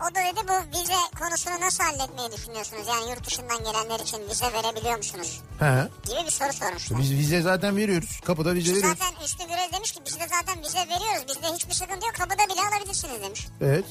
O 0.00 0.14
da 0.14 0.20
dedi 0.20 0.48
bu 0.48 0.78
vize 0.78 0.94
konusunu 1.18 1.60
nasıl 1.60 1.84
halletmeyi 1.84 2.32
düşünüyorsunuz? 2.32 2.86
Yani 2.88 3.10
yurt 3.10 3.26
dışından 3.26 3.58
gelenler 3.64 4.00
için 4.00 4.28
vize 4.28 4.52
verebiliyor 4.52 4.96
musunuz? 4.96 5.40
He. 5.58 5.88
Gibi 6.06 6.26
bir 6.26 6.30
soru 6.30 6.52
sormuşlar. 6.52 6.98
Biz 7.00 7.12
vize 7.12 7.40
zaten 7.40 7.76
veriyoruz. 7.76 8.20
Kapıda 8.24 8.54
vize 8.54 8.70
Biz 8.74 8.76
veriyoruz. 8.78 8.98
zaten 8.98 9.24
Üstü 9.24 9.44
Güreş 9.44 9.72
demiş 9.72 9.92
ki 9.92 10.00
biz 10.06 10.20
de 10.20 10.26
zaten 10.28 10.62
vize 10.62 10.78
veriyoruz. 10.78 11.24
Bizde 11.28 11.48
hiçbir 11.54 11.74
sıkıntı 11.74 12.06
yok. 12.06 12.14
Kapıda 12.14 12.54
bile 12.54 12.60
alabilirsiniz 12.76 13.22
demiş. 13.22 13.46
Evet. 13.60 13.84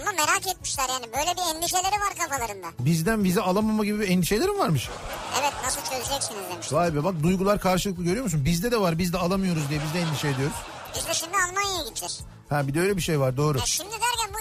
Ama 0.00 0.12
merak 0.12 0.46
etmişler 0.54 0.88
yani. 0.88 1.06
Böyle 1.06 1.36
bir 1.36 1.56
endişeleri 1.56 1.84
var 2.00 2.14
kafalarında. 2.18 2.66
Bizden 2.78 3.24
vize 3.24 3.40
alamama 3.40 3.84
gibi 3.84 4.00
bir 4.00 4.08
endişelerim 4.08 4.58
varmış. 4.58 4.88
Evet 5.40 5.52
nasıl 5.64 5.80
çözeceksiniz 5.80 6.50
demiş. 6.52 6.72
Vay 6.72 6.94
be 6.94 7.04
bak 7.04 7.14
duygular 7.22 7.60
karşılıklı 7.60 8.04
görüyor 8.04 8.24
musun? 8.24 8.44
Bizde 8.44 8.70
de 8.70 8.80
var 8.80 8.98
biz 8.98 9.12
de 9.12 9.18
alamıyoruz 9.18 9.62
diye 9.70 9.80
biz 9.86 9.94
de 9.94 10.00
endişe 10.00 10.28
ediyoruz. 10.28 10.56
Biz 10.96 11.06
de 11.06 11.14
şimdi 11.14 11.32
Almanya'ya 11.36 11.84
gideceğiz. 11.88 12.20
Ha 12.48 12.68
bir 12.68 12.74
de 12.74 12.80
öyle 12.80 12.96
bir 12.96 13.02
şey 13.02 13.20
var 13.20 13.36
doğru. 13.36 13.58
Ya 13.58 13.66
şimdi 13.66 13.90
derken 13.92 14.34
bu 14.34 14.38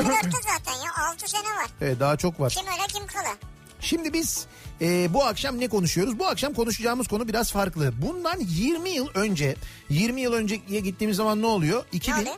2024'te 0.00 0.38
zaten 0.58 0.72
ya 0.84 1.10
6 1.12 1.30
sene 1.30 1.42
var. 1.42 1.66
Evet 1.80 2.00
daha 2.00 2.16
çok 2.16 2.40
var. 2.40 2.50
Kim 2.58 2.66
öyle 2.66 2.86
kim 2.88 3.06
kala. 3.06 3.36
Şimdi 3.80 4.12
biz 4.12 4.46
e, 4.80 5.14
bu 5.14 5.24
akşam 5.24 5.60
ne 5.60 5.68
konuşuyoruz? 5.68 6.18
Bu 6.18 6.26
akşam 6.26 6.54
konuşacağımız 6.54 7.08
konu 7.08 7.28
biraz 7.28 7.52
farklı. 7.52 7.92
Bundan 8.02 8.36
20 8.40 8.90
yıl 8.90 9.08
önce, 9.14 9.56
20 9.88 10.20
yıl 10.20 10.32
önceye 10.32 10.80
gittiğimiz 10.80 11.16
zaman 11.16 11.42
ne 11.42 11.46
oluyor? 11.46 11.84
2000 11.92 12.22
oluyor? 12.22 12.34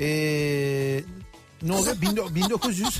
e, 0.00 1.04
ne 1.62 1.72
oluyor? 1.72 2.00
Bin- 2.00 2.34
1900 2.34 2.98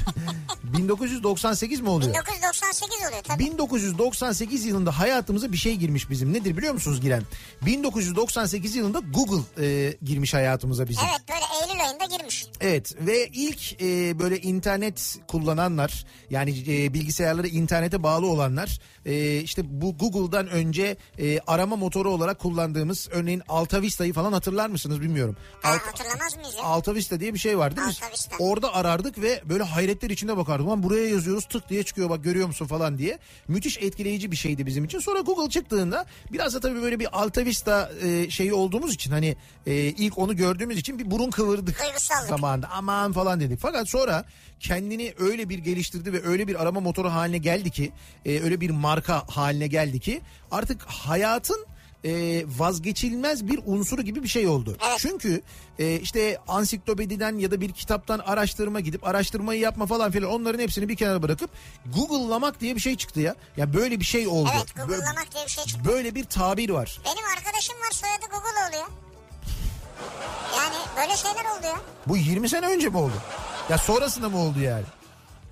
1998 0.64 1.80
mi 1.80 1.88
oluyor? 1.88 2.10
1998 2.14 2.96
oluyor 3.08 3.22
tabii. 3.22 3.44
1998 3.44 4.64
yılında 4.64 4.98
hayatımıza 4.98 5.52
bir 5.52 5.56
şey 5.56 5.76
girmiş 5.76 6.10
bizim. 6.10 6.32
Nedir 6.32 6.56
biliyor 6.56 6.74
musunuz 6.74 7.00
giren? 7.00 7.22
1998 7.66 8.76
yılında 8.76 8.98
Google 9.14 9.64
e, 9.66 9.96
girmiş 10.04 10.34
hayatımıza 10.34 10.88
bizim. 10.88 11.04
Evet 11.10 11.20
böyle 11.28 11.44
Eylül 11.72 11.84
ayında 11.84 12.16
girmiş. 12.16 12.46
Evet 12.60 12.94
ve 13.00 13.26
ilk 13.28 13.82
e, 13.82 14.18
böyle 14.18 14.40
internet 14.40 15.16
kullananlar 15.28 16.06
yani 16.30 16.50
e, 16.68 16.94
bilgisayarları 16.94 17.48
internete 17.48 18.02
bağlı 18.02 18.26
olanlar 18.26 18.80
e, 19.06 19.36
işte 19.40 19.62
bu 19.66 19.96
Google'dan 19.98 20.48
önce 20.48 20.96
e, 21.18 21.40
arama 21.46 21.76
motoru 21.76 22.10
olarak 22.10 22.38
kullandığımız 22.38 23.08
örneğin 23.10 23.42
Alta 23.48 23.82
Vista'yı 23.82 24.12
falan 24.12 24.32
hatırlar 24.32 24.68
mısınız 24.68 25.00
bilmiyorum. 25.00 25.36
Ha, 25.62 25.68
Alt- 25.72 25.80
hatırlamaz 25.80 26.36
mıyız 26.36 26.54
ya? 26.58 26.62
Alta 26.64 26.94
Vista 26.94 27.20
diye 27.20 27.34
bir 27.34 27.38
şey 27.38 27.58
var 27.58 27.76
değil 27.76 27.86
mi? 27.86 27.92
Alta 28.02 28.12
Vista. 28.12 28.36
Orada 28.48 28.74
arardık 28.74 29.22
ve 29.22 29.42
böyle 29.44 29.62
hayretler 29.62 30.10
içinde 30.10 30.36
bakardık. 30.36 30.68
Lan 30.68 30.82
buraya 30.82 31.08
yazıyoruz 31.08 31.44
tık 31.44 31.68
diye 31.68 31.82
çıkıyor 31.82 32.10
bak 32.10 32.24
görüyor 32.24 32.46
musun 32.46 32.66
falan 32.66 32.98
diye. 32.98 33.18
Müthiş 33.48 33.78
etkileyici 33.78 34.30
bir 34.30 34.36
şeydi 34.36 34.66
bizim 34.66 34.84
için. 34.84 34.98
Sonra 34.98 35.20
Google 35.20 35.50
çıktığında 35.50 36.06
biraz 36.32 36.54
da 36.54 36.60
tabii 36.60 36.82
böyle 36.82 37.00
bir 37.00 37.20
Alta 37.20 37.44
Vista 37.44 37.90
e, 38.02 38.30
şeyi 38.30 38.52
olduğumuz 38.52 38.94
için 38.94 39.10
hani 39.10 39.36
e, 39.66 39.74
ilk 39.74 40.18
onu 40.18 40.36
gördüğümüz 40.36 40.78
için 40.78 40.98
bir 40.98 41.10
burun 41.10 41.30
kıvırdık 41.30 41.82
Duygusallık. 41.84 42.28
zamanında 42.28 42.68
aman 42.70 43.12
falan 43.12 43.40
dedik. 43.40 43.58
Fakat 43.60 43.88
sonra 43.88 44.24
kendini 44.60 45.14
öyle 45.18 45.48
bir 45.48 45.58
geliştirdi 45.58 46.12
ve 46.12 46.26
öyle 46.26 46.48
bir 46.48 46.62
arama 46.62 46.80
motoru 46.80 47.10
haline 47.10 47.38
geldi 47.38 47.70
ki 47.70 47.92
e, 48.26 48.40
öyle 48.40 48.60
bir 48.60 48.70
marka 48.70 49.24
haline 49.28 49.66
geldi 49.66 50.00
ki 50.00 50.20
artık 50.50 50.82
hayatın 50.82 51.66
e, 52.04 52.44
vazgeçilmez 52.58 53.48
bir 53.48 53.60
unsuru 53.66 54.02
gibi 54.02 54.22
bir 54.22 54.28
şey 54.28 54.46
oldu. 54.46 54.76
Evet. 54.88 54.98
Çünkü 54.98 55.42
e, 55.78 56.00
işte 56.00 56.38
ansiklopediden 56.48 57.38
ya 57.38 57.50
da 57.50 57.60
bir 57.60 57.72
kitaptan 57.72 58.18
araştırma 58.18 58.80
gidip 58.80 59.06
araştırmayı 59.06 59.60
yapma 59.60 59.86
falan 59.86 60.10
filan 60.10 60.30
onların 60.30 60.58
hepsini 60.58 60.88
bir 60.88 60.96
kenara 60.96 61.22
bırakıp 61.22 61.50
Google'lamak 61.96 62.60
diye 62.60 62.74
bir 62.74 62.80
şey 62.80 62.96
çıktı 62.96 63.20
ya. 63.20 63.34
Ya 63.56 63.74
böyle 63.74 64.00
bir 64.00 64.04
şey 64.04 64.28
oldu. 64.28 64.50
Evet 64.56 64.76
Google'lamak 64.76 65.34
diye 65.34 65.44
bir 65.44 65.50
şey 65.50 65.64
çıktı. 65.64 65.88
Böyle 65.88 66.14
bir 66.14 66.24
tabir 66.24 66.70
var. 66.70 67.00
Benim 67.04 67.24
arkadaşım 67.38 67.74
var 67.76 67.90
soyadı 67.90 68.26
Google 68.30 68.68
oluyor. 68.68 68.88
Yani 70.56 70.76
böyle 70.96 71.16
şeyler 71.16 71.44
oldu 71.44 71.66
ya. 71.66 71.80
Bu 72.06 72.16
20 72.16 72.48
sene 72.48 72.66
önce 72.66 72.88
mi 72.88 72.96
oldu? 72.96 73.14
Ya 73.70 73.78
sonrasında 73.78 74.28
mı 74.28 74.38
oldu 74.38 74.60
yani? 74.60 74.84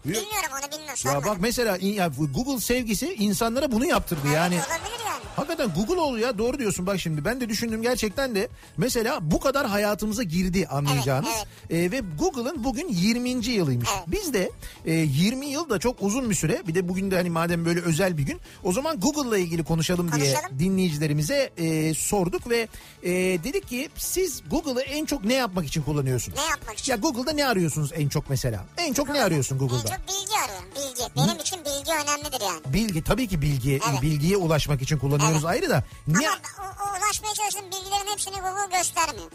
Bilmiyorum 0.09 0.51
onu 0.53 0.73
bilmiyorum 0.73 0.99
Ya 1.05 1.25
bak 1.25 1.37
mesela 1.41 1.79
ya 1.81 2.11
Google 2.35 2.61
sevgisi 2.61 3.15
insanlara 3.15 3.73
bunu 3.73 3.87
yaptırdı 3.87 4.29
yani. 4.35 4.55
Evet, 4.55 4.67
olabilir 4.69 5.05
yani. 5.07 5.17
Hakikaten 5.37 5.69
Google 5.75 6.01
oluyor 6.01 6.27
ya 6.29 6.39
doğru 6.39 6.59
diyorsun 6.59 6.87
bak 6.87 7.01
şimdi 7.01 7.25
ben 7.25 7.41
de 7.41 7.49
düşündüm 7.49 7.83
gerçekten 7.83 8.35
de 8.35 8.49
mesela 8.77 9.19
bu 9.31 9.41
kadar 9.41 9.67
hayatımıza 9.67 10.23
girdi 10.23 10.67
anlayacağınız 10.71 11.29
Evet, 11.37 11.47
Ee, 11.71 11.91
ve 11.91 12.01
Google'ın 12.19 12.65
bugün 12.65 12.89
20. 12.89 13.31
yılıymış. 13.47 13.89
Evet. 13.97 14.03
Biz 14.07 14.33
de 14.35 14.51
e, 14.85 14.93
20 14.93 15.47
yıl 15.47 15.71
da 15.71 15.79
çok 15.79 16.03
uzun 16.03 16.31
bir 16.31 16.35
süre 16.35 16.63
bir 16.67 16.75
de 16.75 16.89
bugün 16.89 17.11
de 17.11 17.17
hani 17.17 17.31
madem 17.31 17.65
böyle 17.65 17.81
özel 17.81 18.19
bir 18.19 18.23
gün 18.23 18.41
o 18.65 18.73
zaman 18.73 19.01
Google'la 19.01 19.39
ilgili 19.39 19.65
konuşalım, 19.65 20.13
diye 20.13 20.35
Konuşalım. 20.35 20.59
dinleyicilerimize 20.59 21.51
e, 21.57 21.95
sorduk 21.95 22.51
ve 22.51 22.69
e, 23.03 23.11
dedik 23.45 23.69
ki 23.69 23.89
siz 23.97 24.43
Google'ı 24.51 24.81
en 24.83 25.05
çok 25.05 25.25
ne 25.25 25.35
yapmak 25.35 25.67
için 25.67 25.83
kullanıyorsunuz? 25.83 26.39
Ne 26.39 26.45
yapmak 26.45 26.79
için? 26.79 26.93
Ya 26.93 26.99
Google'da 26.99 27.33
ne 27.33 27.47
arıyorsunuz 27.47 27.91
en 27.95 28.09
çok 28.09 28.31
mesela? 28.31 28.65
En 28.79 28.93
çok 28.93 29.09
ne 29.09 29.23
arıyorsun 29.23 29.59
Google'da? 29.59 29.96
Çok 29.97 30.09
bilgi 30.09 30.39
arıyorum 30.45 30.69
bilgi. 30.77 31.03
Benim 31.17 31.41
için 31.41 31.65
bilgi 31.65 31.93
önemlidir 31.93 32.41
yani. 32.41 32.61
Bilgi 32.67 33.05
tabii 33.05 33.29
ki 33.29 33.43
bilgi 33.43 33.81
Evet. 33.91 34.03
bilgiye 34.03 34.37
ulaşmak 34.37 34.83
için 34.83 34.99
kullanıyoruz 34.99 35.37
Evet. 35.37 35.45
ayrı 35.45 35.71
da 35.71 35.85
ne 36.07 36.29
Ama 36.29 36.37
o, 36.59 36.99
ulaşmaya 37.07 37.35
çalıştığım 37.35 37.65
bilgilerin 37.67 38.11
hepsini 38.13 38.35
Google 38.41 38.77
göstermiyor. 38.79 39.31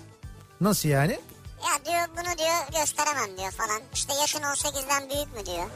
nasıl 0.61 0.89
yani? 0.89 1.19
Ya 1.63 1.85
diyor 1.85 2.07
bunu 2.17 2.37
diyor 2.37 2.81
gösteremem 2.81 3.37
diyor 3.37 3.51
falan. 3.51 3.81
İşte 3.93 4.13
yaşın 4.21 4.39
18'den 4.41 5.09
büyük 5.09 5.35
mü 5.37 5.45
diyor. 5.45 5.67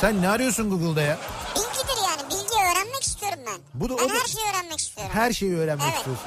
Sen 0.00 0.22
ne 0.22 0.28
arıyorsun 0.28 0.70
Google'da 0.70 1.02
ya? 1.02 1.18
Bilgidir 1.56 2.02
yani 2.10 2.30
bilgi 2.30 2.54
öğrenmek 2.54 3.02
istiyorum 3.02 3.38
ben. 3.46 3.58
Bu 3.74 3.88
da- 3.88 3.98
ben 3.98 4.08
da- 4.08 4.12
her 4.14 4.26
şeyi 4.28 4.46
öğrenmek 4.50 4.78
istiyorum. 4.80 5.12
Her 5.14 5.32
şeyi 5.32 5.56
öğrenmek 5.56 5.84
Evet. 5.86 5.96
istiyorsun. 5.98 6.26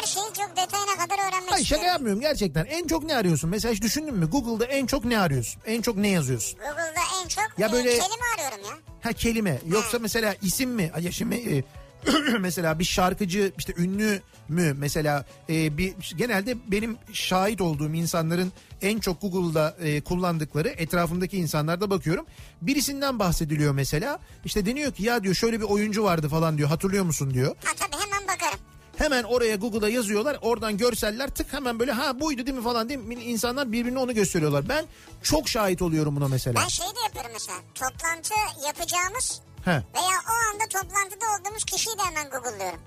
Her 0.00 0.06
şeyi 0.06 0.24
çok 0.26 0.50
detayına 0.56 0.94
kadar 1.04 1.28
öğrenmek 1.28 1.50
Hayır 1.52 1.62
istiyorum. 1.62 1.84
şaka 1.84 1.92
yapmıyorum 1.92 2.20
gerçekten. 2.20 2.64
En 2.64 2.86
çok 2.86 3.04
ne 3.04 3.16
arıyorsun? 3.16 3.50
Mesela 3.50 3.74
hiç 3.74 3.82
düşündün 3.82 4.14
mü? 4.14 4.30
Google'da 4.30 4.64
en 4.64 4.86
çok 4.86 5.04
ne 5.04 5.18
arıyorsun? 5.18 5.62
En 5.66 5.82
çok 5.82 5.96
ne 5.96 6.08
yazıyorsun? 6.08 6.58
Google'da 6.58 7.00
en 7.24 7.28
çok 7.28 7.58
Ya 7.58 7.68
e, 7.68 7.72
böyle- 7.72 7.90
kelime 7.90 8.24
arıyorum 8.38 8.64
ya. 8.70 8.76
Ha 9.02 9.12
kelime. 9.12 9.58
Yoksa 9.66 9.98
mesela 9.98 10.34
isim 10.42 10.70
mi? 10.70 10.90
Ya 11.02 11.12
şimdi 11.12 11.34
e, 11.36 11.64
mesela 12.38 12.78
bir 12.78 12.84
şarkıcı 12.84 13.52
işte 13.58 13.74
ünlü 13.78 14.22
mü 14.48 14.74
mesela 14.78 15.24
e, 15.48 15.78
bir 15.78 15.94
genelde 16.16 16.56
benim 16.70 16.96
şahit 17.12 17.60
olduğum 17.60 17.94
insanların 17.94 18.52
en 18.82 18.98
çok 18.98 19.20
Google'da 19.22 19.76
e, 19.80 20.00
kullandıkları 20.00 20.68
etrafımdaki 20.68 21.36
insanlarda 21.38 21.90
bakıyorum. 21.90 22.26
Birisinden 22.62 23.18
bahsediliyor 23.18 23.72
mesela. 23.74 24.18
İşte 24.44 24.66
deniyor 24.66 24.92
ki 24.92 25.02
ya 25.02 25.22
diyor 25.22 25.34
şöyle 25.34 25.60
bir 25.60 25.64
oyuncu 25.66 26.04
vardı 26.04 26.28
falan 26.28 26.58
diyor. 26.58 26.68
Hatırlıyor 26.68 27.04
musun 27.04 27.34
diyor. 27.34 27.56
Ha 27.64 27.72
tabii 27.78 28.02
hemen 28.02 28.28
bakarım. 28.28 28.58
Hemen 28.98 29.22
oraya 29.24 29.56
Google'a 29.56 29.88
yazıyorlar. 29.88 30.38
Oradan 30.42 30.76
görseller 30.76 31.30
tık 31.30 31.52
hemen 31.52 31.78
böyle 31.78 31.92
ha 31.92 32.20
buydu 32.20 32.46
değil 32.46 32.56
mi 32.56 32.62
falan 32.64 32.88
diye 32.88 32.98
insanlar 32.98 33.72
birbirine 33.72 33.98
onu 33.98 34.14
gösteriyorlar. 34.14 34.68
Ben 34.68 34.84
çok 35.22 35.48
şahit 35.48 35.82
oluyorum 35.82 36.16
buna 36.16 36.28
mesela. 36.28 36.60
Ben 36.62 36.68
şey 36.68 36.86
de 36.86 37.00
yapıyorum 37.04 37.30
mesela. 37.32 37.58
Toplantı 37.74 38.34
yapacağımız 38.66 39.40
He. 39.64 39.70
veya 39.70 40.18
o 40.28 40.54
anda 40.54 40.64
toplantıda 40.70 41.24
olduğumuz 41.40 41.64
kişiyi 41.64 41.98
de 41.98 42.02
hemen 42.02 42.30
Google'lıyorum. 42.30 42.80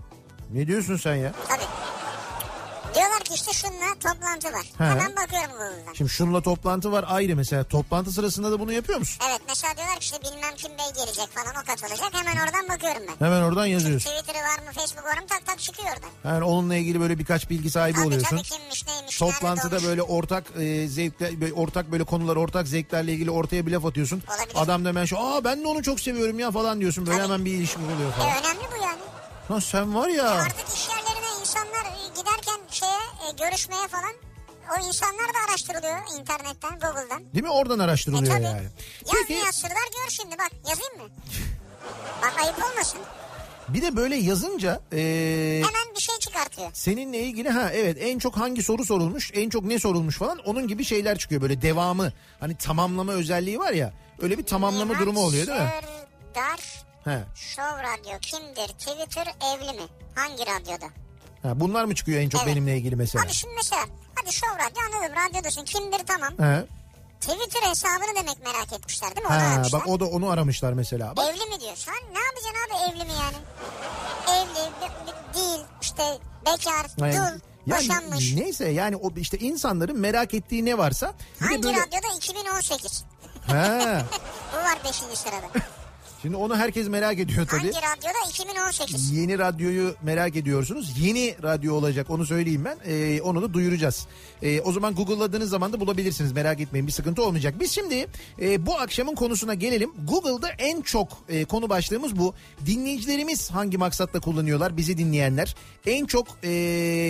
Ne 0.53 0.67
diyorsun 0.67 0.97
sen 0.97 1.15
ya? 1.15 1.33
Tabii. 1.47 1.63
Diyorlar 2.95 3.19
ki 3.19 3.33
işte 3.33 3.53
şununla 3.53 3.93
toplantı 3.99 4.47
var. 4.53 4.65
He. 4.77 4.83
Hemen 4.83 5.15
bakıyorum 5.15 5.51
Google'dan. 5.57 5.93
Şimdi 5.93 6.09
şunla 6.11 6.41
toplantı 6.41 6.91
var 6.91 7.05
ayrı 7.07 7.35
mesela. 7.35 7.63
Toplantı 7.63 8.11
sırasında 8.11 8.51
da 8.51 8.59
bunu 8.59 8.73
yapıyor 8.73 8.99
musun? 8.99 9.23
Evet 9.29 9.41
mesela 9.47 9.75
diyorlar 9.77 9.95
ki 9.99 10.03
işte 10.03 10.17
bilmem 10.23 10.55
kim 10.57 10.71
bey 10.71 10.85
gelecek 11.05 11.29
falan 11.35 11.53
o 11.63 11.65
katılacak. 11.67 12.13
Hemen 12.13 12.45
oradan 12.45 12.69
bakıyorum 12.69 13.01
ben. 13.07 13.25
Hemen 13.25 13.41
oradan 13.41 13.65
yazıyorsun. 13.65 14.09
Twitter'ı 14.11 14.37
var 14.43 14.59
mı 14.67 14.71
Facebook 14.75 15.05
var 15.05 15.17
mı 15.17 15.27
tak 15.29 15.45
tak 15.45 15.59
çıkıyor 15.59 15.87
oradan. 15.89 16.31
Yani 16.31 16.43
onunla 16.43 16.75
ilgili 16.75 16.99
böyle 16.99 17.19
birkaç 17.19 17.49
bilgi 17.49 17.69
sahibi 17.69 17.95
Tabii 17.97 18.07
oluyorsun. 18.07 18.29
tabii 18.37 18.43
kimmiş 18.43 18.87
neymiş. 18.87 19.17
Toplantıda 19.17 19.83
böyle 19.83 20.01
ortak 20.01 20.43
e, 20.59 20.87
zevkler, 20.87 21.41
böyle 21.41 21.53
ortak 21.53 21.91
böyle 21.91 22.03
konular, 22.03 22.35
ortak 22.35 22.67
zevklerle 22.67 23.13
ilgili 23.13 23.31
ortaya 23.31 23.65
bir 23.65 23.71
laf 23.71 23.85
atıyorsun. 23.85 24.23
Olabilir. 24.29 24.53
Adam 24.55 24.85
da 24.85 24.89
hemen 24.89 25.05
şu, 25.05 25.19
aa 25.19 25.43
ben 25.43 25.63
de 25.63 25.67
onu 25.67 25.83
çok 25.83 25.99
seviyorum 25.99 26.39
ya 26.39 26.51
falan 26.51 26.79
diyorsun. 26.79 27.05
Böyle 27.05 27.17
Tabii. 27.17 27.27
hemen 27.27 27.45
bir 27.45 27.51
ilişki 27.53 27.79
oluyor 27.79 28.09
E, 28.09 28.11
falan. 28.11 28.29
önemli 28.29 28.63
bu 28.77 28.83
yani. 28.83 28.99
Lan 29.51 29.59
sen 29.59 29.95
var 29.95 30.07
ya. 30.07 30.29
Artık 30.29 30.67
iş 30.75 30.89
yerlerine 30.89 31.10
görüşmeye 33.37 33.87
falan 33.87 34.13
o 34.71 34.87
insanlar 34.87 35.27
da 35.33 35.37
araştırılıyor 35.49 36.19
internetten 36.19 36.79
Google'dan. 36.79 37.33
Değil 37.33 37.43
mi? 37.43 37.49
Oradan 37.49 37.79
E 37.79 37.83
araştırılıyor 37.83 38.33
tabii. 38.33 38.43
yani. 38.43 38.63
Yaz 39.13 39.15
Peki 39.27 39.41
Sırdar 39.53 39.69
gör 39.75 40.09
şimdi 40.09 40.35
bak 40.37 40.51
yazayım 40.69 40.97
mı? 40.97 41.09
bak 42.21 42.33
ayıp 42.43 42.55
olmasın. 42.71 42.99
bir 43.67 43.81
de 43.81 43.95
böyle 43.95 44.15
yazınca 44.15 44.81
e, 44.93 44.97
Hemen 45.65 45.95
bir 45.95 46.01
şey 46.01 46.15
çıkartıyor. 46.19 46.69
seninle 46.73 47.19
ilgili 47.19 47.49
ha 47.49 47.69
evet 47.73 47.97
en 47.99 48.19
çok 48.19 48.37
hangi 48.37 48.63
soru 48.63 48.85
sorulmuş, 48.85 49.31
en 49.33 49.49
çok 49.49 49.63
ne 49.63 49.79
sorulmuş 49.79 50.17
falan 50.17 50.37
onun 50.37 50.67
gibi 50.67 50.83
şeyler 50.85 51.17
çıkıyor. 51.17 51.41
Böyle 51.41 51.61
devamı 51.61 52.13
hani 52.39 52.57
tamamlama 52.57 53.11
özelliği 53.13 53.59
var 53.59 53.71
ya. 53.73 53.93
Öyle 54.21 54.37
bir 54.37 54.45
tamamlama 54.45 54.85
Nihat 54.85 55.01
durumu 55.01 55.19
oluyor 55.19 55.47
değil 55.47 55.61
mi? 55.61 55.71
Sırdar 56.33 56.81
He. 57.03 57.23
Show 57.35 57.83
Radyo 57.83 58.19
kimdir? 58.21 58.67
Twitter 58.67 59.27
evli 59.55 59.73
mi? 59.81 59.87
Hangi 60.15 60.41
radyoda? 60.45 60.85
Ha, 61.43 61.59
bunlar 61.59 61.85
mı 61.85 61.95
çıkıyor 61.95 62.21
en 62.21 62.29
çok 62.29 62.41
Evet. 62.41 62.51
benimle 62.55 62.77
ilgili 62.77 62.95
mesela? 62.95 63.23
Abi 63.25 63.33
şimdi 63.33 63.53
mesela 63.55 63.81
hadi 64.15 64.33
Show 64.33 64.55
Radyo 64.65 64.81
anladım 64.97 65.15
radyodasın 65.15 65.65
kimdir 65.65 66.01
tamam. 66.07 66.29
He. 66.49 66.65
Twitter 67.21 67.69
hesabını 67.69 68.15
demek 68.15 68.45
merak 68.45 68.73
etmişler 68.73 69.15
değil 69.15 69.27
mi? 69.27 69.33
Onu 69.33 69.41
Ha, 69.41 69.45
aramışlar. 69.47 69.81
bak 69.81 69.87
o 69.89 69.99
da 69.99 70.05
onu 70.05 70.29
aramışlar 70.29 70.73
mesela. 70.73 71.15
Bak, 71.17 71.25
Evli 71.29 71.45
mi 71.55 71.61
diyor. 71.61 71.75
Sen 71.75 71.93
ne 71.93 72.19
yapacaksın 72.19 72.57
abi 72.67 72.91
evli 72.91 73.03
mi 73.05 73.13
yani? 73.21 73.37
Evli 74.37 74.71
değil 75.35 75.65
işte 75.81 76.03
bekar, 76.45 76.85
yani- 76.97 77.13
dul, 77.15 77.39
yani 77.67 77.89
boşanmış. 77.89 78.33
neyse 78.33 78.69
yani 78.69 78.95
o 78.95 79.11
işte 79.15 79.37
insanların 79.37 79.99
merak 79.99 80.33
ettiği 80.33 80.65
ne 80.65 80.77
varsa 80.77 81.13
Hangi 81.39 81.63
böyle 81.63 81.77
radyoda 81.77 82.07
2018? 82.17 83.03
ha 83.47 84.01
Bu 84.53 84.57
var 84.57 84.77
5. 84.85 84.95
sırada. 84.95 85.47
Şimdi 86.21 86.35
onu 86.35 86.55
herkes 86.55 86.87
merak 86.89 87.19
ediyor 87.19 87.47
tabii. 87.47 87.59
Hangi 87.61 87.77
radyoda? 87.77 88.29
2018. 88.29 89.11
Yeni 89.11 89.39
radyoyu 89.39 89.95
merak 90.03 90.35
ediyorsunuz. 90.35 90.93
Yeni 90.99 91.35
radyo 91.43 91.73
olacak 91.73 92.09
onu 92.09 92.25
söyleyeyim 92.25 92.65
ben. 92.65 92.77
Ee, 92.85 93.21
onu 93.21 93.41
da 93.41 93.53
duyuracağız. 93.53 94.07
Ee, 94.41 94.61
o 94.61 94.71
zaman 94.71 94.95
Google'ladığınız 94.95 95.49
zaman 95.49 95.73
da 95.73 95.79
bulabilirsiniz. 95.79 96.31
Merak 96.31 96.59
etmeyin 96.59 96.87
bir 96.87 96.91
sıkıntı 96.91 97.23
olmayacak. 97.23 97.55
Biz 97.59 97.71
şimdi 97.71 98.07
e, 98.41 98.65
bu 98.65 98.75
akşamın 98.79 99.15
konusuna 99.15 99.53
gelelim. 99.53 99.91
Google'da 100.07 100.49
en 100.49 100.81
çok 100.81 101.07
e, 101.29 101.45
konu 101.45 101.69
başlığımız 101.69 102.17
bu. 102.17 102.33
Dinleyicilerimiz 102.65 103.51
hangi 103.51 103.77
maksatla 103.77 104.19
kullanıyorlar 104.19 104.77
bizi 104.77 104.97
dinleyenler? 104.97 105.55
En 105.85 106.05
çok 106.05 106.27
e, 106.43 106.51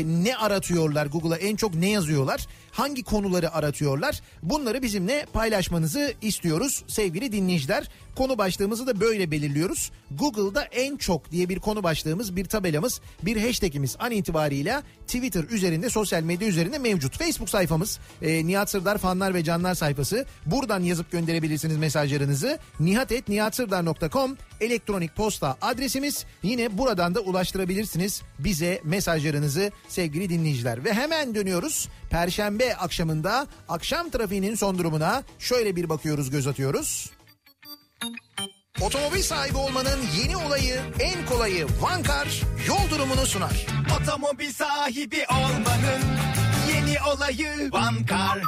ne 0.05 0.35
aratıyorlar 0.35 1.05
Google'a? 1.05 1.37
En 1.37 1.55
çok 1.55 1.75
ne 1.75 1.89
yazıyorlar? 1.89 2.47
Hangi 2.71 3.03
konuları 3.03 3.53
aratıyorlar? 3.53 4.21
Bunları 4.43 4.81
bizimle 4.81 5.25
paylaşmanızı 5.33 6.13
istiyoruz 6.21 6.83
sevgili 6.87 7.31
dinleyiciler. 7.31 7.89
Konu 8.15 8.37
başlığımızı 8.37 8.87
da 8.87 8.99
böyle 8.99 9.31
belirliyoruz. 9.31 9.91
Google'da 10.11 10.63
en 10.63 10.97
çok 10.97 11.31
diye 11.31 11.49
bir 11.49 11.59
konu 11.59 11.83
başlığımız, 11.83 12.35
bir 12.35 12.45
tabelamız, 12.45 13.01
bir 13.23 13.45
hashtagimiz 13.45 13.95
an 13.99 14.11
itibariyle 14.11 14.81
Twitter 15.07 15.43
üzerinde, 15.43 15.89
sosyal 15.89 16.23
medya 16.23 16.47
üzerinde 16.47 16.77
mevcut. 16.77 17.17
Facebook 17.17 17.49
sayfamız 17.49 17.99
e, 18.21 18.47
Nihat 18.47 18.69
Sırdar 18.69 18.97
fanlar 18.97 19.33
ve 19.33 19.43
canlar 19.43 19.75
sayfası. 19.75 20.25
Buradan 20.45 20.83
yazıp 20.83 21.11
gönderebilirsiniz 21.11 21.77
mesajlarınızı. 21.77 22.59
nihatetnihatsırdar.com 22.79 24.37
elektronik 24.61 25.15
posta 25.15 25.57
adresimiz. 25.61 26.25
Yine 26.43 26.77
buradan 26.77 27.15
da 27.15 27.19
ulaştırabilirsiniz 27.19 28.21
bize 28.39 28.81
mesajlarınızı 28.83 29.71
sevgili 29.87 30.29
dinleyiciler. 30.29 30.85
Ve 30.85 30.93
hemen 30.93 31.35
dönüyoruz. 31.35 31.89
Perşembe 32.09 32.75
akşamında 32.75 33.47
akşam 33.69 34.09
trafiğinin 34.09 34.55
son 34.55 34.77
durumuna 34.77 35.23
şöyle 35.39 35.75
bir 35.75 35.89
bakıyoruz, 35.89 36.29
göz 36.29 36.47
atıyoruz. 36.47 37.11
Otomobil 38.81 39.21
sahibi 39.21 39.57
olmanın 39.57 39.99
yeni 40.21 40.37
olayı, 40.37 40.79
en 40.99 41.25
kolayı 41.25 41.67
Vankar 41.81 42.41
yol 42.67 42.89
durumunu 42.89 43.25
sunar. 43.25 43.65
Otomobil 44.01 44.51
sahibi 44.51 45.25
olmanın 45.31 46.01
yeni 46.73 46.95
olayı 47.15 47.71
Vankar. 47.71 48.41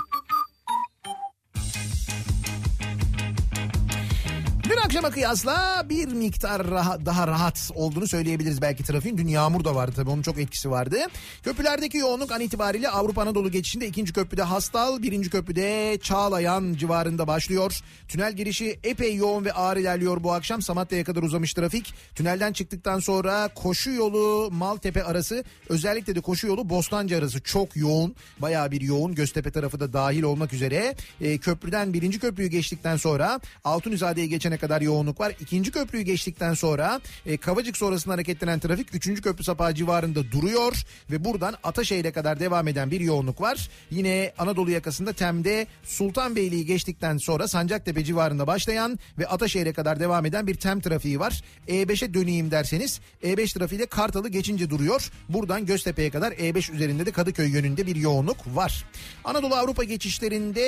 Dün 4.70 4.78
akşama 4.78 5.10
kıyasla 5.10 5.86
bir 5.90 6.08
miktar 6.08 6.68
rahat, 6.68 7.06
daha 7.06 7.28
rahat 7.28 7.72
olduğunu 7.76 8.08
söyleyebiliriz 8.08 8.62
belki 8.62 8.84
trafiğin. 8.84 9.18
Dün 9.18 9.28
yağmur 9.28 9.64
da 9.64 9.76
vardı 9.76 9.94
tabii 9.96 10.10
onun 10.10 10.22
çok 10.22 10.40
etkisi 10.40 10.72
vardı. 10.72 10.98
Köprülerdeki 11.44 11.98
yoğunluk 11.98 12.32
an 12.32 12.42
itibariyle 12.42 12.90
Avrupa 12.90 13.22
Anadolu 13.22 13.52
geçişinde 13.52 13.88
ikinci 13.88 14.14
köprüde 14.14 14.44
Hastal, 14.44 15.02
birinci 15.02 15.30
köprüde 15.30 15.98
Çağlayan 16.02 16.74
civarında 16.74 17.28
başlıyor. 17.28 17.80
Tünel 18.08 18.34
girişi 18.34 18.80
epey 18.84 19.16
yoğun 19.16 19.46
ve 19.46 19.54
ağır 19.54 19.78
ilerliyor 19.78 20.24
bu 20.24 20.34
akşam. 20.34 20.62
Samatya'ya 20.62 21.04
kadar 21.04 21.24
uzamış 21.24 21.54
trafik. 21.54 21.94
Tünelden 22.16 22.54
çıktıktan 22.54 23.00
sonra 23.00 23.50
koşu 23.56 23.92
yolu 23.92 24.50
Maltepe 24.52 25.04
arası 25.04 25.44
özellikle 25.70 26.16
de 26.16 26.22
koşu 26.22 26.48
yolu 26.48 26.70
Bostancı 26.70 27.18
arası 27.18 27.42
çok 27.42 27.76
yoğun. 27.76 28.16
Bayağı 28.40 28.72
bir 28.72 28.82
yoğun 28.82 29.16
Göztepe 29.16 29.52
tarafı 29.52 29.80
da 29.80 29.94
dahil 29.94 30.24
olmak 30.24 30.54
üzere. 30.54 30.96
E, 31.22 31.38
köprüden 31.38 31.94
birinci 31.94 32.20
köprüyü 32.20 32.50
geçtikten 32.50 32.98
sonra 32.98 33.40
Altunizade'ye 33.64 34.28
geçene 34.54 34.58
kadar 34.58 34.82
yoğunluk 34.82 35.20
var. 35.20 35.34
İkinci 35.40 35.72
köprüyü 35.72 36.04
geçtikten 36.04 36.54
sonra 36.54 37.02
e, 37.26 37.38
Kavacık 37.38 37.78
sonrasında 37.78 38.14
hareketlenen 38.14 38.60
trafik 38.60 38.96
3. 38.96 39.22
köprü 39.22 39.44
sapağı 39.44 39.74
civarında 39.74 40.32
duruyor 40.32 40.74
ve 41.12 41.18
buradan 41.24 41.56
Ataşehir'e 41.64 42.12
kadar 42.12 42.40
devam 42.40 42.68
eden 42.68 42.92
bir 42.92 43.02
yoğunluk 43.02 43.42
var. 43.42 43.70
Yine 43.92 44.34
Anadolu 44.38 44.72
yakasında 44.72 45.14
Tem'de 45.14 45.68
Sultanbeyli'yi 45.84 46.66
geçtikten 46.66 47.18
sonra 47.18 47.48
Sancaktepe 47.48 48.04
civarında 48.04 48.48
başlayan 48.48 49.00
ve 49.18 49.28
Ataşehir'e 49.28 49.74
kadar 49.74 50.00
devam 50.00 50.26
eden 50.26 50.48
bir 50.48 50.56
Tem 50.56 50.82
trafiği 50.82 51.20
var. 51.20 51.42
E5'e 51.68 52.14
döneyim 52.14 52.52
derseniz 52.52 53.00
E5 53.24 53.60
trafiği 53.60 53.80
de 53.80 53.86
Kartal'ı 53.86 54.30
geçince 54.30 54.70
duruyor. 54.70 55.12
Buradan 55.30 55.66
Göztepe'ye 55.66 56.10
kadar 56.10 56.32
E5 56.32 56.72
üzerinde 56.74 57.06
de 57.06 57.12
Kadıköy 57.12 57.50
yönünde 57.50 57.88
bir 57.88 57.96
yoğunluk 57.96 58.38
var. 58.56 58.86
Anadolu 59.24 59.56
Avrupa 59.56 59.84
geçişlerinde 59.84 60.66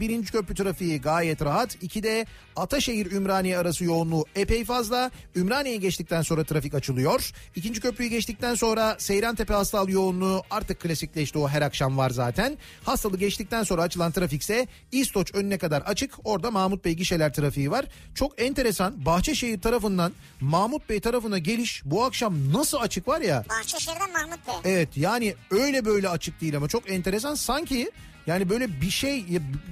birinci 0.00 0.32
köprü 0.32 0.54
trafiği 0.54 1.00
gayet 1.00 1.42
rahat. 1.42 1.82
İkide 1.82 2.26
Ataşehir 2.56 3.12
Ümraniye 3.12 3.27
arası 3.28 3.84
yoğunluğu 3.84 4.24
epey 4.36 4.64
fazla. 4.64 5.10
Ümraniye'yi 5.36 5.80
geçtikten 5.80 6.22
sonra 6.22 6.44
trafik 6.44 6.74
açılıyor. 6.74 7.32
İkinci 7.56 7.80
köprüyü 7.80 8.10
geçtikten 8.10 8.54
sonra 8.54 8.96
Seyrantepe 8.98 9.54
Hastal 9.54 9.88
yoğunluğu 9.88 10.42
artık 10.50 10.80
klasikleşti 10.80 11.38
o 11.38 11.48
her 11.48 11.62
akşam 11.62 11.98
var 11.98 12.10
zaten. 12.10 12.58
Hastalı 12.82 13.16
geçtikten 13.18 13.62
sonra 13.62 13.82
açılan 13.82 14.12
trafikse 14.12 14.66
İstoç 14.92 15.34
önüne 15.34 15.58
kadar 15.58 15.82
açık. 15.82 16.14
Orada 16.24 16.50
Mahmut 16.50 16.84
Bey 16.84 16.92
gişeler 16.92 17.32
trafiği 17.32 17.70
var. 17.70 17.84
Çok 18.14 18.42
enteresan 18.42 19.06
Bahçeşehir 19.06 19.60
tarafından 19.60 20.12
Mahmut 20.40 20.88
Bey 20.88 21.00
tarafına 21.00 21.38
geliş 21.38 21.82
bu 21.84 22.04
akşam 22.04 22.52
nasıl 22.52 22.78
açık 22.78 23.08
var 23.08 23.20
ya. 23.20 23.44
Bahçeşehir'den 23.48 24.12
Mahmut 24.12 24.46
Bey. 24.46 24.72
Evet 24.72 24.96
yani 24.96 25.34
öyle 25.50 25.84
böyle 25.84 26.08
açık 26.08 26.40
değil 26.40 26.56
ama 26.56 26.68
çok 26.68 26.90
enteresan 26.90 27.34
sanki 27.34 27.90
yani 28.28 28.50
böyle 28.50 28.80
bir 28.80 28.90
şey 28.90 29.24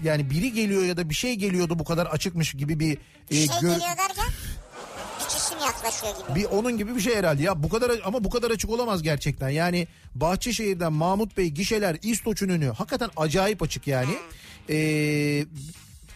yani 0.04 0.30
biri 0.30 0.52
geliyor 0.52 0.82
ya 0.84 0.96
da 0.96 1.08
bir 1.10 1.14
şey 1.14 1.34
geliyordu 1.34 1.78
bu 1.78 1.84
kadar 1.84 2.06
açıkmış 2.06 2.52
gibi 2.52 2.80
bir 2.80 2.98
Bir 3.30 3.36
e, 3.36 3.46
şey 3.46 3.46
gör- 3.60 3.60
geliyor 3.74 3.96
derken 3.96 4.24
bir 5.56 5.64
yaklaşıyor 5.66 6.12
gibi. 6.28 6.34
bir 6.40 6.44
onun 6.44 6.78
gibi 6.78 6.96
bir 6.96 7.00
şey 7.00 7.16
herhalde. 7.16 7.42
Ya 7.42 7.62
bu 7.62 7.68
kadar 7.68 7.92
ama 8.04 8.24
bu 8.24 8.30
kadar 8.30 8.50
açık 8.50 8.70
olamaz 8.70 9.02
gerçekten. 9.02 9.48
Yani 9.48 9.88
Bahçeşehir'den 10.14 10.92
Mahmut 10.92 11.36
Bey 11.36 11.48
gişeler 11.50 11.96
İstoç'un 12.02 12.48
önü. 12.48 12.66
Hakikaten 12.68 13.10
acayip 13.16 13.62
açık 13.62 13.86
yani. 13.86 14.14
Ee, 14.70 15.44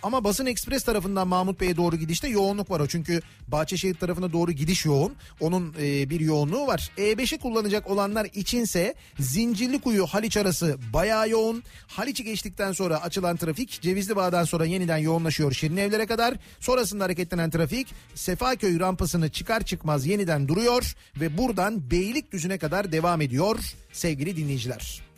ama 0.03 0.25
basın 0.25 0.47
ekspres 0.47 0.85
tarafından 0.85 1.29
Mahmut 1.29 1.61
Bey'e 1.61 1.77
doğru 1.77 1.97
gidişte 1.97 2.29
yoğunluk 2.29 2.71
var 2.71 2.81
o. 2.81 2.87
Çünkü 2.87 3.21
Bahçeşehir 3.49 3.95
tarafına 3.95 4.33
doğru 4.33 4.53
gidiş 4.53 4.85
yoğun. 4.85 5.15
Onun 5.41 5.75
e, 5.81 6.11
bir 6.11 6.21
yoğunluğu 6.21 6.67
var. 6.67 6.91
E5'i 6.99 7.39
kullanacak 7.39 7.91
olanlar 7.91 8.29
içinse 8.35 8.95
Zincirlikuyu 9.19 10.07
Haliç 10.07 10.37
arası 10.37 10.79
bayağı 10.93 11.29
yoğun. 11.29 11.63
Haliç'i 11.87 12.25
geçtikten 12.25 12.73
sonra 12.73 13.03
açılan 13.03 13.37
trafik 13.37 13.81
Cevizli 13.83 14.17
Bağ'dan 14.17 14.45
sonra 14.45 14.65
yeniden 14.65 14.99
yoğunlaşıyor 14.99 15.53
Şirinevlere 15.53 16.07
kadar. 16.07 16.35
Sonrasında 16.61 17.05
hareketlenen 17.05 17.51
trafik 17.51 17.89
Sefaköy 18.15 18.81
rampasını 18.81 19.29
çıkar 19.31 19.63
çıkmaz 19.63 20.07
yeniden 20.07 20.49
duruyor 20.49 20.95
ve 21.21 21.39
buradan 21.39 21.91
Beylikdüzü'ne 21.91 22.59
kadar 22.59 22.93
devam 22.93 23.21
ediyor 23.21 23.59
sevgili 23.93 24.37
dinleyiciler. 24.37 25.10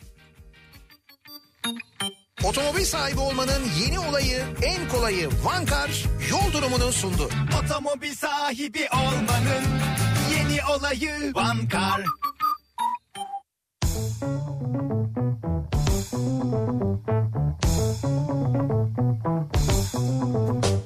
Otomobil 2.43 2.85
sahibi 2.85 3.19
olmanın 3.19 3.63
yeni 3.81 3.99
olayı, 3.99 4.43
en 4.63 4.89
kolayı 4.89 5.29
Vankar 5.43 6.03
yol 6.29 6.53
durumunu 6.53 6.91
sundu. 6.91 7.29
Otomobil 7.63 8.15
sahibi 8.15 8.87
olmanın 8.93 9.63
yeni 10.31 10.59
olayı 10.65 11.33
Vankar. 11.35 12.03
Show 19.93 20.82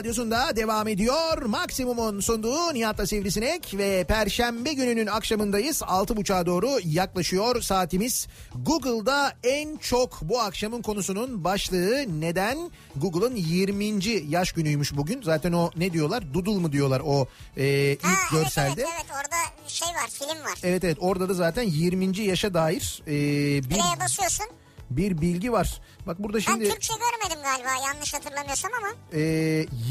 Radyosu'nda 0.00 0.56
devam 0.56 0.88
ediyor. 0.88 1.42
Maksimum'un 1.42 2.20
sunduğu 2.20 2.74
Nihat'la 2.74 3.06
Sivrisinek 3.06 3.74
ve 3.78 4.04
Perşembe 4.04 4.72
gününün 4.72 5.06
akşamındayız. 5.06 5.82
6.30'a 5.82 6.46
doğru 6.46 6.70
yaklaşıyor 6.84 7.60
saatimiz. 7.62 8.28
Google'da 8.54 9.32
en 9.44 9.76
çok 9.76 10.18
bu 10.22 10.40
akşamın 10.40 10.82
konusunun 10.82 11.44
başlığı 11.44 12.20
neden? 12.20 12.70
Google'ın 12.96 13.36
20. 13.36 13.84
yaş 14.28 14.52
günüymüş 14.52 14.96
bugün. 14.96 15.22
Zaten 15.22 15.52
o 15.52 15.70
ne 15.76 15.92
diyorlar? 15.92 16.34
Doodle 16.34 16.50
mu 16.58 16.72
diyorlar 16.72 17.02
o 17.04 17.28
e, 17.56 17.92
ilk 17.92 18.04
Ha, 18.04 18.10
evet, 18.32 18.44
görselde. 18.44 18.82
evet 18.82 18.90
evet 18.94 19.06
orada 19.10 19.36
şey 19.66 19.88
var 19.88 20.08
film 20.10 20.44
var. 20.44 20.58
Evet 20.62 20.84
evet 20.84 20.96
orada 21.00 21.28
da 21.28 21.34
zaten 21.34 21.62
20. 21.62 22.18
yaşa 22.20 22.54
dair 22.54 23.02
e, 23.06 23.10
bir, 23.62 23.68
Play'e 23.68 24.00
basıyorsun. 24.00 24.46
Bir 24.90 25.20
bilgi 25.20 25.52
var. 25.52 25.80
Bak 26.06 26.18
burada 26.22 26.38
Ben 26.38 26.42
şimdi 26.42 26.68
Türkçe 26.68 26.92
görmedim 26.94 27.42
galiba 27.44 27.86
yanlış 27.86 28.14
hatırlamıyorsam 28.14 28.70
ama. 28.78 28.88
e, 29.12 29.20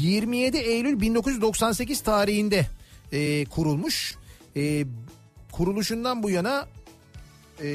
27 0.00 0.56
Eylül 0.56 1.00
1998 1.00 2.00
tarihinde 2.00 2.66
e, 3.12 3.44
kurulmuş. 3.44 4.14
E, 4.56 4.84
kuruluşundan 5.52 6.22
bu 6.22 6.30
yana 6.30 6.68
e, 7.62 7.68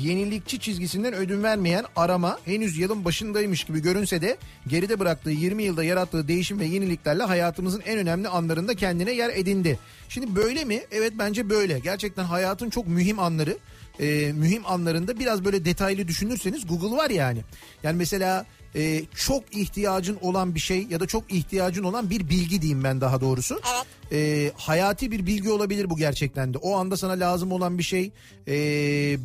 yenilikçi 0.00 0.60
çizgisinden 0.60 1.14
ödün 1.14 1.42
vermeyen 1.42 1.84
arama 1.96 2.38
henüz 2.44 2.78
yılın 2.78 3.04
başındaymış 3.04 3.64
gibi 3.64 3.82
görünse 3.82 4.22
de 4.22 4.36
geride 4.66 5.00
bıraktığı 5.00 5.30
20 5.30 5.62
yılda 5.62 5.84
yarattığı 5.84 6.28
değişim 6.28 6.60
ve 6.60 6.64
yeniliklerle 6.64 7.22
hayatımızın 7.22 7.80
en 7.86 7.98
önemli 7.98 8.28
anlarında 8.28 8.74
kendine 8.74 9.12
yer 9.12 9.30
edindi. 9.36 9.78
Şimdi 10.08 10.36
böyle 10.36 10.64
mi? 10.64 10.80
Evet 10.90 11.12
bence 11.18 11.50
böyle. 11.50 11.78
Gerçekten 11.78 12.24
hayatın 12.24 12.70
çok 12.70 12.86
mühim 12.86 13.18
anları 13.18 13.58
e, 14.00 14.32
mühim 14.32 14.66
anlarında 14.66 15.18
biraz 15.18 15.44
böyle 15.44 15.64
detaylı 15.64 16.08
düşünürseniz 16.08 16.66
Google 16.66 16.96
var 16.96 17.10
yani. 17.10 17.40
Yani 17.82 17.96
mesela 17.96 18.46
e, 18.74 19.02
çok 19.16 19.56
ihtiyacın 19.56 20.18
olan 20.20 20.54
bir 20.54 20.60
şey 20.60 20.86
ya 20.90 21.00
da 21.00 21.06
çok 21.06 21.32
ihtiyacın 21.32 21.82
olan 21.84 22.10
bir 22.10 22.28
bilgi 22.28 22.62
diyeyim 22.62 22.84
ben 22.84 23.00
daha 23.00 23.20
doğrusu. 23.20 23.60
Evet. 23.74 23.86
E, 24.12 24.50
hayati 24.56 25.10
bir 25.10 25.26
bilgi 25.26 25.50
olabilir 25.50 25.90
bu 25.90 25.96
gerçekten 25.96 26.54
de. 26.54 26.58
O 26.58 26.76
anda 26.76 26.96
sana 26.96 27.12
lazım 27.12 27.52
olan 27.52 27.78
bir 27.78 27.82
şey, 27.82 28.10
e, 28.48 28.54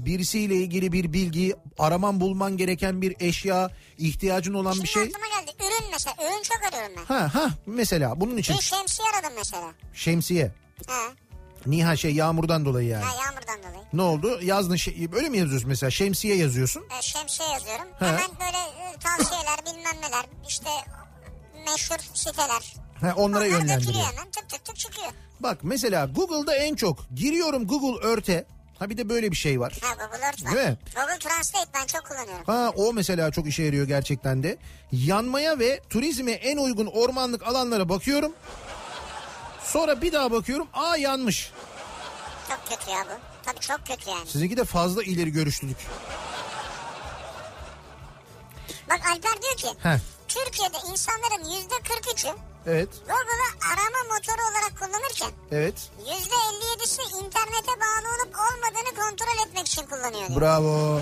birisiyle 0.05 0.55
ilgili 0.55 0.91
bir 0.91 1.13
bilgi, 1.13 1.55
araman 1.79 2.19
bulman 2.21 2.57
gereken 2.57 3.01
bir 3.01 3.15
eşya, 3.19 3.71
ihtiyacın 3.97 4.53
olan 4.53 4.71
Şimdi 4.71 4.83
bir 4.83 4.89
şey. 4.89 5.03
aklıma 5.03 5.25
geldi. 5.27 5.51
Ürün 5.59 5.91
mesela. 5.91 6.15
Ürün 6.21 6.43
çok 6.43 6.57
arıyorum 6.73 6.95
ben. 6.97 7.05
Ha 7.15 7.33
ha 7.33 7.49
mesela 7.65 8.21
bunun 8.21 8.37
için 8.37 8.57
Bir 8.57 8.61
şemsiye 8.61 9.07
aradım 9.15 9.31
mesela. 9.37 9.67
şemsiye. 9.93 10.51
Ha, 10.87 11.01
Niha 11.65 11.95
şey 11.95 12.11
yağmurdan 12.15 12.65
dolayı 12.65 12.87
yani. 12.87 13.03
ha 13.03 13.25
yağmurdan 13.25 13.59
dolayı. 13.71 13.85
Ne 13.93 14.01
oldu? 14.01 14.39
Yazdın 14.43 14.75
şey, 14.75 15.07
öyle 15.15 15.29
mi 15.29 15.37
yazıyorsun 15.37 15.69
mesela? 15.69 15.89
Şemsiye 15.91 16.35
yazıyorsun. 16.35 16.83
E, 16.99 17.01
şemsiye 17.01 17.49
yazıyorum. 17.49 17.85
He. 17.99 18.05
Hemen 18.05 18.29
böyle 18.39 18.57
e, 18.57 18.95
tavsiyeler 18.99 19.57
bilmem 19.65 19.95
neler. 20.01 20.25
işte 20.47 20.69
meşhur 21.71 21.97
siteler. 22.13 22.73
Ha, 23.01 23.13
onlara 23.15 23.39
Onlar 23.43 23.59
yönlendiriyor. 23.59 24.05
hemen 24.05 24.31
tık 24.31 24.49
tık 24.49 24.65
tık 24.65 24.75
çıkıyor. 24.75 25.07
Bak 25.39 25.57
mesela 25.63 26.05
Google'da 26.05 26.55
en 26.55 26.75
çok 26.75 27.09
giriyorum 27.15 27.67
Google 27.67 28.09
Earth'e. 28.09 28.45
Ha 28.79 28.89
bir 28.89 28.97
de 28.97 29.09
böyle 29.09 29.31
bir 29.31 29.35
şey 29.35 29.59
var. 29.59 29.73
Ha 29.81 30.05
Google 30.05 30.25
Earth 30.25 30.45
var. 30.45 30.55
Değil 30.55 30.67
mi? 30.67 30.77
Google 30.95 31.19
Translate 31.19 31.69
ben 31.73 31.85
çok 31.85 32.05
kullanıyorum. 32.05 32.43
Ha 32.45 32.71
o 32.75 32.93
mesela 32.93 33.31
çok 33.31 33.47
işe 33.47 33.63
yarıyor 33.63 33.87
gerçekten 33.87 34.43
de. 34.43 34.57
Yanmaya 34.91 35.59
ve 35.59 35.81
turizme 35.89 36.31
en 36.31 36.57
uygun 36.57 36.85
ormanlık 36.85 37.43
alanlara 37.47 37.89
bakıyorum. 37.89 38.33
Sonra 39.67 40.01
bir 40.01 40.13
daha 40.13 40.31
bakıyorum. 40.31 40.67
Aa 40.73 40.97
yanmış. 40.97 41.51
Çok 42.49 42.69
kötü 42.79 42.91
ya 42.91 43.05
bu. 43.05 43.13
Tabii 43.45 43.59
çok 43.59 43.85
kötü 43.87 44.09
yani. 44.09 44.27
Sizinki 44.27 44.57
de 44.57 44.63
fazla 44.65 45.03
ileri 45.03 45.31
görüşlülük. 45.31 45.77
Bak 48.89 48.99
Alper 49.11 49.41
diyor 49.41 49.55
ki 49.57 49.67
Heh. 49.83 49.97
Türkiye'de 50.27 50.77
insanların 50.91 51.49
yüzde 51.55 51.75
43'ü 51.75 52.35
Evet. 52.67 52.89
Google'ı 53.07 53.71
arama 53.73 54.13
motoru 54.13 54.41
olarak 54.51 54.79
kullanırken 54.79 55.31
Evet. 55.51 55.89
yüzde 55.99 56.35
57'si 56.35 57.01
internete 57.25 57.71
bağlı 57.81 58.07
olup 58.15 58.35
olmadığını 58.35 58.95
kontrol 59.09 59.47
etmek 59.47 59.67
için 59.67 59.83
kullanıyor 59.85 60.27
diyor. 60.27 60.41
Bravo. 60.41 61.01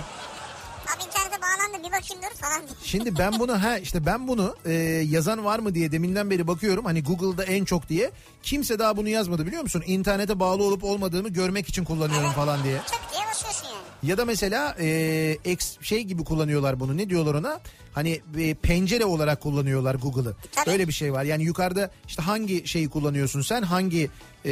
Abi 0.95 1.03
internete 1.07 1.41
bağlandı 1.41 1.77
bir 1.87 1.91
bakayım 1.91 2.23
dur 2.23 2.37
falan. 2.41 2.61
Şimdi 2.83 3.17
ben 3.17 3.39
bunu 3.39 3.63
ha 3.63 3.77
işte 3.77 4.05
ben 4.05 4.27
bunu 4.27 4.55
e, 4.65 4.73
yazan 5.09 5.45
var 5.45 5.59
mı 5.59 5.75
diye 5.75 5.91
deminden 5.91 6.29
beri 6.29 6.47
bakıyorum 6.47 6.85
hani 6.85 7.03
Google'da 7.03 7.43
en 7.43 7.65
çok 7.65 7.89
diye 7.89 8.11
kimse 8.43 8.79
daha 8.79 8.97
bunu 8.97 9.09
yazmadı 9.09 9.45
biliyor 9.45 9.63
musun? 9.63 9.83
İnternete 9.85 10.39
bağlı 10.39 10.63
olup 10.63 10.83
olmadığımı 10.83 11.29
görmek 11.29 11.69
için 11.69 11.83
kullanıyorum 11.83 12.25
Evet. 12.25 12.35
falan 12.35 12.63
diye. 12.63 12.77
Tık 12.77 13.01
diye 13.13 13.21
basıyorsun 13.31 13.67
yani. 13.67 13.84
Ya 14.05 14.17
da 14.17 14.25
mesela 14.25 14.75
e, 14.79 15.37
ex 15.45 15.77
şey 15.81 16.03
gibi 16.03 16.23
kullanıyorlar 16.23 16.79
bunu 16.79 16.97
ne 16.97 17.09
diyorlar 17.09 17.33
ona? 17.33 17.59
Hani 17.93 18.21
e, 18.37 18.53
pencere 18.53 19.05
olarak 19.05 19.41
kullanıyorlar 19.41 19.95
Google'ı. 19.95 20.33
Öyle 20.67 20.87
bir 20.87 20.93
şey 20.93 21.13
var. 21.13 21.23
Yani 21.23 21.43
yukarıda 21.43 21.91
işte 22.07 22.21
hangi 22.21 22.67
şeyi 22.67 22.89
kullanıyorsun 22.89 23.41
sen? 23.41 23.61
Hangi 23.61 24.09
e, 24.45 24.51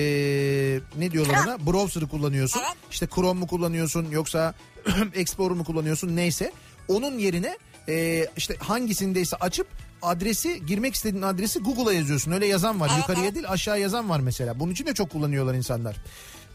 ne 0.97 1.11
diyorlar 1.11 1.33
Chrome. 1.43 1.55
ona? 1.55 1.65
Browser'ı 1.73 2.07
kullanıyorsun. 2.07 2.59
Evet. 2.59 2.77
İşte 2.91 3.07
Chrome 3.15 3.39
mu 3.39 3.47
kullanıyorsun 3.47 4.11
yoksa 4.11 4.53
Explorer 5.13 5.57
mu 5.57 5.63
kullanıyorsun 5.63 6.15
neyse. 6.15 6.51
Onun 6.87 7.17
yerine 7.17 7.57
e, 7.89 8.27
işte 8.37 8.55
hangisindeyse 8.59 9.35
açıp 9.35 9.67
adresi 10.01 10.65
girmek 10.65 10.95
istediğin 10.95 11.23
adresi 11.23 11.59
Google'a 11.59 11.93
yazıyorsun. 11.93 12.31
Öyle 12.31 12.45
yazan 12.45 12.79
var. 12.79 12.89
Evet, 12.93 13.01
Yukarıya 13.01 13.25
evet. 13.25 13.35
değil 13.35 13.45
aşağı 13.49 13.79
yazan 13.79 14.09
var 14.09 14.19
mesela. 14.19 14.59
Bunun 14.59 14.71
için 14.71 14.85
de 14.85 14.93
çok 14.93 15.09
kullanıyorlar 15.09 15.53
insanlar. 15.53 15.95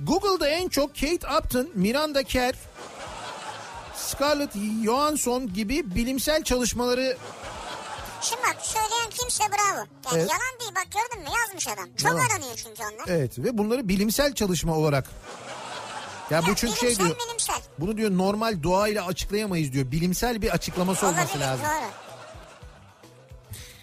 Google'da 0.00 0.48
en 0.48 0.68
çok 0.68 0.94
Kate 0.94 1.28
Upton, 1.38 1.68
Miranda 1.74 2.22
Kerr, 2.22 2.54
Scarlett 3.96 4.50
Johansson 4.84 5.52
gibi 5.54 5.94
bilimsel 5.94 6.44
çalışmaları 6.44 7.16
Şimdi 8.22 8.42
bak 8.42 8.56
söyleyen 8.66 9.10
kimse 9.10 9.44
bravo. 9.44 9.78
Yani 9.78 9.86
Evet. 10.12 10.30
yalan 10.30 10.60
değil 10.60 10.72
bak 10.76 10.86
gördün 10.92 11.22
mü 11.24 11.30
yazmış 11.40 11.68
adam. 11.68 11.88
Çok 11.96 12.10
Yalan. 12.10 12.24
aranıyor 12.30 12.56
çünkü 12.56 12.82
onlar. 12.82 13.04
evet 13.08 13.38
ve 13.38 13.58
bunları 13.58 13.88
bilimsel 13.88 14.34
çalışma 14.34 14.74
olarak 14.76 15.04
ya 16.30 16.42
bu 16.46 16.48
Ya 16.48 16.54
çünkü 16.56 16.76
şey 16.76 16.88
bilimsel 16.88 17.04
diyor 17.06 17.16
bilimsel. 17.28 17.60
bunu 17.78 17.96
diyor 17.96 18.10
normal 18.10 18.62
doğayla 18.62 19.06
açıklayamayız 19.06 19.72
diyor 19.72 19.90
bilimsel 19.90 20.42
bir 20.42 20.50
açıklaması 20.50 21.06
olması 21.06 21.22
Olabilir 21.32 21.40
lazım. 21.46 21.64
doğru. 21.66 21.90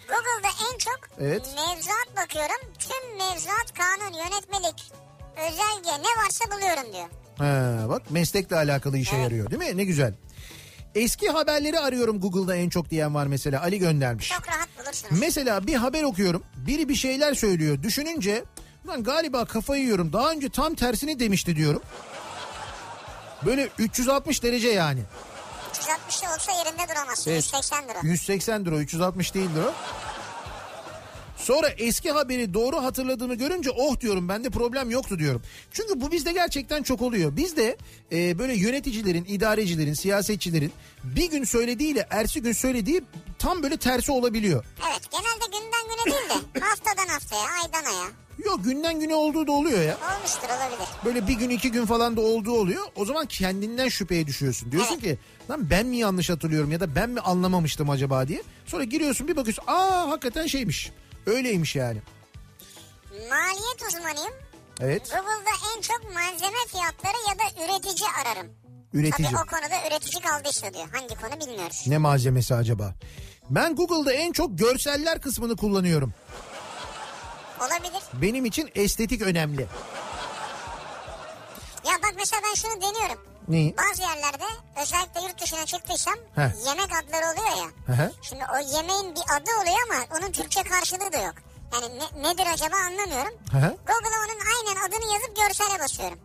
Google'da 0.08 0.48
en 0.74 0.78
çok 0.78 1.00
Evet. 1.20 1.46
mevzuat 1.56 2.24
bakıyorum. 2.24 2.72
Tüm 2.80 3.18
mevzuat, 3.18 3.74
kanun, 3.74 4.14
yönetmelik, 4.14 4.92
özelge 5.38 6.04
ne 6.04 6.24
varsa 6.24 6.46
buluyorum 6.52 6.94
diyor. 6.94 7.06
Ha, 7.38 7.90
bak 7.90 8.12
meslekle 8.12 8.56
alakalı 8.56 8.98
işe 8.98 9.16
Evet. 9.16 9.24
yarıyor 9.24 9.52
değil 9.52 9.72
mi? 9.74 9.78
Ne 9.78 9.84
güzel. 9.84 10.14
Eski 10.96 11.30
haberleri 11.30 11.80
arıyorum 11.80 12.20
Google'da 12.22 12.56
en 12.56 12.70
çok 12.70 12.90
diyen 12.90 13.16
var 13.16 13.28
mesela. 13.28 13.62
Ali 13.62 13.80
göndermiş. 13.80 14.30
Çok 14.30 14.48
rahat 14.48 14.68
bulursunuz. 14.80 15.20
Mesela 15.20 15.68
bir 15.68 15.76
haber 15.76 16.04
okuyorum. 16.04 16.44
Biri 16.56 16.90
bir 16.90 16.96
şeyler 16.96 17.34
söylüyor. 17.34 17.84
Düşününce 17.84 18.44
lan 18.88 19.04
galiba 19.04 19.46
kafayı 19.46 19.84
yiyorum. 19.84 20.14
Daha 20.14 20.32
önce 20.32 20.50
tam 20.50 20.76
tersini 20.76 21.20
demişti 21.20 21.56
diyorum. 21.56 21.82
Böyle 23.46 23.70
360 23.78 24.44
derece 24.44 24.68
yani. 24.70 25.00
360'da 25.74 26.34
olsa 26.36 26.52
yerinde 26.52 26.94
duramazsın. 26.94 27.32
Evet. 27.32 27.44
180 27.44 27.84
lira. 27.90 27.98
180 28.04 28.66
lira 28.66 28.76
360 28.78 29.34
değildir 29.34 29.62
o. 29.64 29.74
Sonra 31.36 31.70
eski 31.70 32.12
haberi 32.12 32.54
doğru 32.54 32.84
hatırladığımı 32.84 33.36
görünce 33.36 33.70
oh 33.72 34.00
diyorum 34.00 34.30
bende 34.30 34.50
problem 34.50 34.92
yoktu 34.92 35.20
diyorum. 35.20 35.42
Çünkü 35.72 36.02
bu 36.02 36.12
bizde 36.12 36.32
gerçekten 36.32 36.84
çok 36.84 37.02
oluyor. 37.02 37.36
Bizde 37.36 37.78
e, 38.12 38.40
böyle 38.40 38.56
yöneticilerin, 38.58 39.26
idarecilerin, 39.28 39.94
siyasetçilerin 39.94 40.72
bir 41.04 41.32
gün 41.32 41.44
söylediğiyle 41.44 42.08
ertesi 42.10 42.42
gün 42.42 42.52
söylediği 42.52 43.02
tam 43.40 43.64
böyle 43.64 43.78
tersi 43.78 44.12
olabiliyor. 44.12 44.66
Evet 44.90 45.02
genelde 45.12 45.46
günden 45.58 45.84
güne 45.88 46.16
değil 46.16 46.30
de 46.56 46.60
haftadan 46.66 47.08
haftaya, 47.08 47.42
aydan 47.64 47.92
aya. 47.92 48.08
Yok 48.46 48.64
günden 48.64 49.00
güne 49.00 49.16
olduğu 49.16 49.48
da 49.48 49.52
oluyor 49.52 49.82
ya. 49.82 49.98
Olmuştur 50.18 50.48
olabilir. 50.48 50.88
Böyle 51.06 51.28
bir 51.28 51.34
gün 51.34 51.50
iki 51.50 51.72
gün 51.72 51.86
falan 51.86 52.18
da 52.18 52.22
olduğu 52.22 52.52
oluyor. 52.52 52.84
O 52.96 53.06
zaman 53.06 53.26
kendinden 53.26 53.90
şüpheye 53.90 54.28
düşüyorsun. 54.28 54.72
Diyorsun 54.72 55.00
ki 55.00 55.18
lan 55.50 55.70
ben 55.70 55.86
mi 55.86 55.98
yanlış 55.98 56.30
hatırlıyorum 56.30 56.72
ya 56.72 56.80
da 56.80 56.96
ben 56.96 57.10
mi 57.10 57.20
anlamamıştım 57.20 57.90
acaba 57.90 58.28
diye. 58.28 58.44
Sonra 58.66 58.84
giriyorsun 58.84 59.28
bir 59.28 59.36
bakıyorsun 59.36 59.64
aa 59.68 60.10
hakikaten 60.10 60.48
şeymiş. 60.48 60.92
Öyleymiş 61.26 61.76
yani. 61.76 62.02
Maliyet 63.12 63.82
uzmanıyım. 63.88 64.34
Evet 64.80 65.10
Google'da 65.12 65.76
en 65.76 65.82
çok 65.82 66.04
malzeme 66.04 66.58
fiyatları 66.68 67.18
ya 67.30 67.36
da 67.40 67.64
üretici 67.66 68.10
ararım. 68.24 68.52
üretici. 68.94 69.28
Tabii 69.32 69.42
o 69.44 69.46
konuda 69.46 69.88
üretici 69.88 70.22
kaldıysa 70.24 70.74
diyor. 70.74 70.88
Hangi 70.94 71.16
konu 71.16 71.42
bilmiyoruz. 71.48 71.84
Ne 71.88 71.98
malzemesi 71.98 72.56
acaba? 72.56 72.94
Ben 73.50 73.76
Google'da 73.76 74.14
en 74.14 74.32
çok 74.32 74.60
görseller 74.60 75.22
kısmını 75.22 75.56
kullanıyorum. 75.58 76.14
Olabilir. 77.60 78.02
Benim 78.14 78.46
için 78.46 78.70
estetik 78.76 79.22
önemli. 79.22 79.62
Ya 81.86 81.94
bak 82.04 82.14
mesela 82.18 82.42
ben 82.50 82.54
şunu 82.56 82.82
deniyorum. 82.82 83.26
Neyi? 83.48 83.76
Bazı 83.78 84.02
yerlerde 84.02 84.44
özellikle 84.82 85.22
yurt 85.22 85.42
dışına 85.42 85.66
çıktıysam 85.66 86.14
Heh. 86.36 86.66
yemek 86.68 86.86
adları 86.96 87.26
oluyor 87.34 87.58
ya. 87.58 87.96
Hı. 87.96 88.12
Şimdi 88.22 88.44
o 88.54 88.58
yemeğin 88.78 89.16
bir 89.16 89.22
adı 89.36 89.50
oluyor 89.62 89.78
ama 89.90 90.18
onun 90.20 90.32
Türkçe 90.32 90.64
karşılığı 90.64 91.14
da 91.14 91.18
yok. 91.18 91.36
Yani 91.74 92.00
ne- 92.00 92.30
nedir 92.30 92.46
acaba 92.54 92.76
anlamıyorum. 92.76 93.34
Google'a 93.88 94.20
onun 94.26 94.40
aynen 94.56 94.88
adını 94.88 95.14
yazıp 95.14 95.36
görsele 95.36 95.80
basıyorum. 95.84 96.20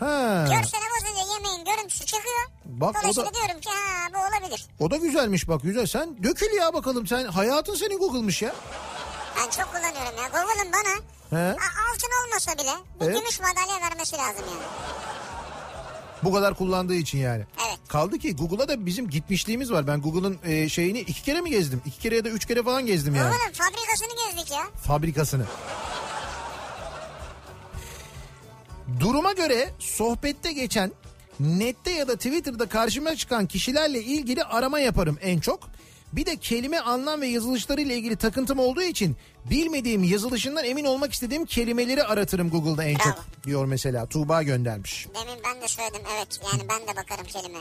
Ha, 0.00 0.44
Görsele 0.48 0.82
basınca 0.96 1.32
yemeğin 1.34 1.64
görüntüsü 1.64 2.06
çıkıyor. 2.06 2.40
Bak 2.64 2.94
Dolayısıyla 3.00 3.30
da- 3.30 3.34
diyorum 3.34 3.60
ki 3.60 3.68
ha 3.70 4.08
bu 4.14 4.18
olabilir. 4.18 4.66
o 4.80 4.90
da 4.90 4.96
güzelmiş 4.96 5.48
bak 5.48 5.62
güzel. 5.62 5.86
Sen 5.86 6.22
dökül 6.22 6.52
ya 6.56 6.72
bakalım 6.74 7.06
sen 7.06 7.24
hayatın 7.24 7.74
senin 7.74 7.98
Google'mış 7.98 8.42
ya. 8.42 8.52
Ben 9.36 9.50
çok 9.50 9.66
kullanıyorum 9.72 10.18
ya. 10.22 10.28
Google'ın 10.28 10.72
bana 10.72 10.92
He. 11.40 11.56
altın 11.90 12.10
olmasa 12.26 12.52
bile 12.58 12.72
bir 13.00 13.04
Evet. 13.06 13.16
gümüş 13.16 13.40
madalya 13.40 13.80
vermesi 13.90 14.16
lazım 14.16 14.44
yani. 14.50 14.62
Bu 16.24 16.32
kadar 16.32 16.54
kullandığı 16.54 16.94
için 16.94 17.18
yani. 17.18 17.44
Evet. 17.68 17.78
Kaldı 17.88 18.18
ki 18.18 18.36
Google'a 18.36 18.68
da 18.68 18.86
bizim 18.86 19.10
gitmişliğimiz 19.10 19.72
var. 19.72 19.86
Ben 19.86 20.00
Google'ın 20.00 20.38
e, 20.44 20.68
şeyini 20.68 21.00
iki 21.00 21.22
kere 21.22 21.40
mi 21.40 21.50
gezdim? 21.50 21.82
İki 21.86 21.98
kere 22.00 22.16
ya 22.16 22.24
da 22.24 22.28
üç 22.28 22.46
kere 22.46 22.62
falan 22.62 22.86
gezdim 22.86 23.14
yani. 23.14 23.30
Google'ın 23.30 23.52
fabrikasını 23.52 24.08
gezdik 24.36 24.52
ya. 24.52 24.62
Fabrikasını. 24.82 25.44
Duruma 29.00 29.32
göre 29.32 29.70
sohbette 29.78 30.52
geçen 30.52 30.92
nette 31.40 31.90
ya 31.90 32.08
da 32.08 32.16
Twitter'da 32.16 32.66
karşıma 32.68 33.16
çıkan 33.16 33.46
kişilerle 33.46 34.02
ilgili 34.02 34.44
arama 34.44 34.80
yaparım 34.80 35.18
en 35.22 35.40
çok. 35.40 35.60
Bir 36.12 36.26
de 36.26 36.36
kelime 36.36 36.78
anlam 36.78 37.20
ve 37.20 37.26
yazılışlarıyla 37.26 37.94
ilgili 37.94 38.16
takıntım 38.16 38.58
olduğu 38.58 38.82
için 38.82 39.16
bilmediğim 39.50 40.04
yazılışından 40.04 40.64
emin 40.64 40.84
olmak 40.84 41.12
istediğim 41.12 41.46
kelimeleri 41.46 42.04
aratırım 42.04 42.50
Google'da 42.50 42.84
en 42.84 42.94
Bravo. 42.94 43.04
çok 43.04 43.24
diyor 43.44 43.64
mesela 43.64 44.06
Tuğba 44.06 44.42
göndermiş. 44.42 45.06
Demin 45.14 45.42
ben 45.44 45.62
de 45.62 45.68
söyledim 45.68 46.02
evet. 46.16 46.40
Yani 46.52 46.68
ben 46.68 46.82
de 46.82 46.96
bakarım 47.00 47.26
kelime. 47.26 47.58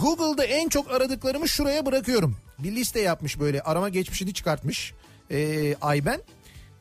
Google'da 0.00 0.44
en 0.44 0.68
çok 0.68 0.90
aradıklarımı 0.90 1.48
şuraya 1.48 1.86
bırakıyorum. 1.86 2.36
Bir 2.58 2.76
liste 2.76 3.00
yapmış 3.00 3.40
böyle 3.40 3.62
arama 3.62 3.88
geçmişini 3.88 4.34
çıkartmış 4.34 4.94
ee, 5.30 5.74
Ayben. 5.80 6.22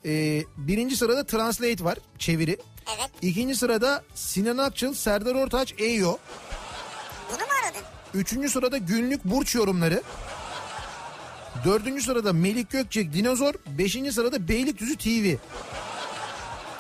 Ee, 0.05 0.43
birinci 0.57 0.97
sırada 0.97 1.25
Translate 1.25 1.83
var 1.83 1.97
çeviri. 2.19 2.57
Evet. 2.97 3.09
İkinci 3.21 3.55
sırada 3.55 4.03
Sinan 4.15 4.57
Akçıl, 4.57 4.93
Serdar 4.93 5.35
Ortaç, 5.35 5.73
Eyo. 5.77 6.17
Üçüncü 8.13 8.49
sırada 8.49 8.77
günlük 8.77 9.25
burç 9.25 9.55
yorumları. 9.55 10.03
Dördüncü 11.65 12.03
sırada 12.03 12.33
Melik 12.33 12.69
Gökçek 12.69 13.13
Dinozor. 13.13 13.53
Beşinci 13.77 14.11
sırada 14.11 14.47
Beylikdüzü 14.47 14.95
TV. 14.95 15.07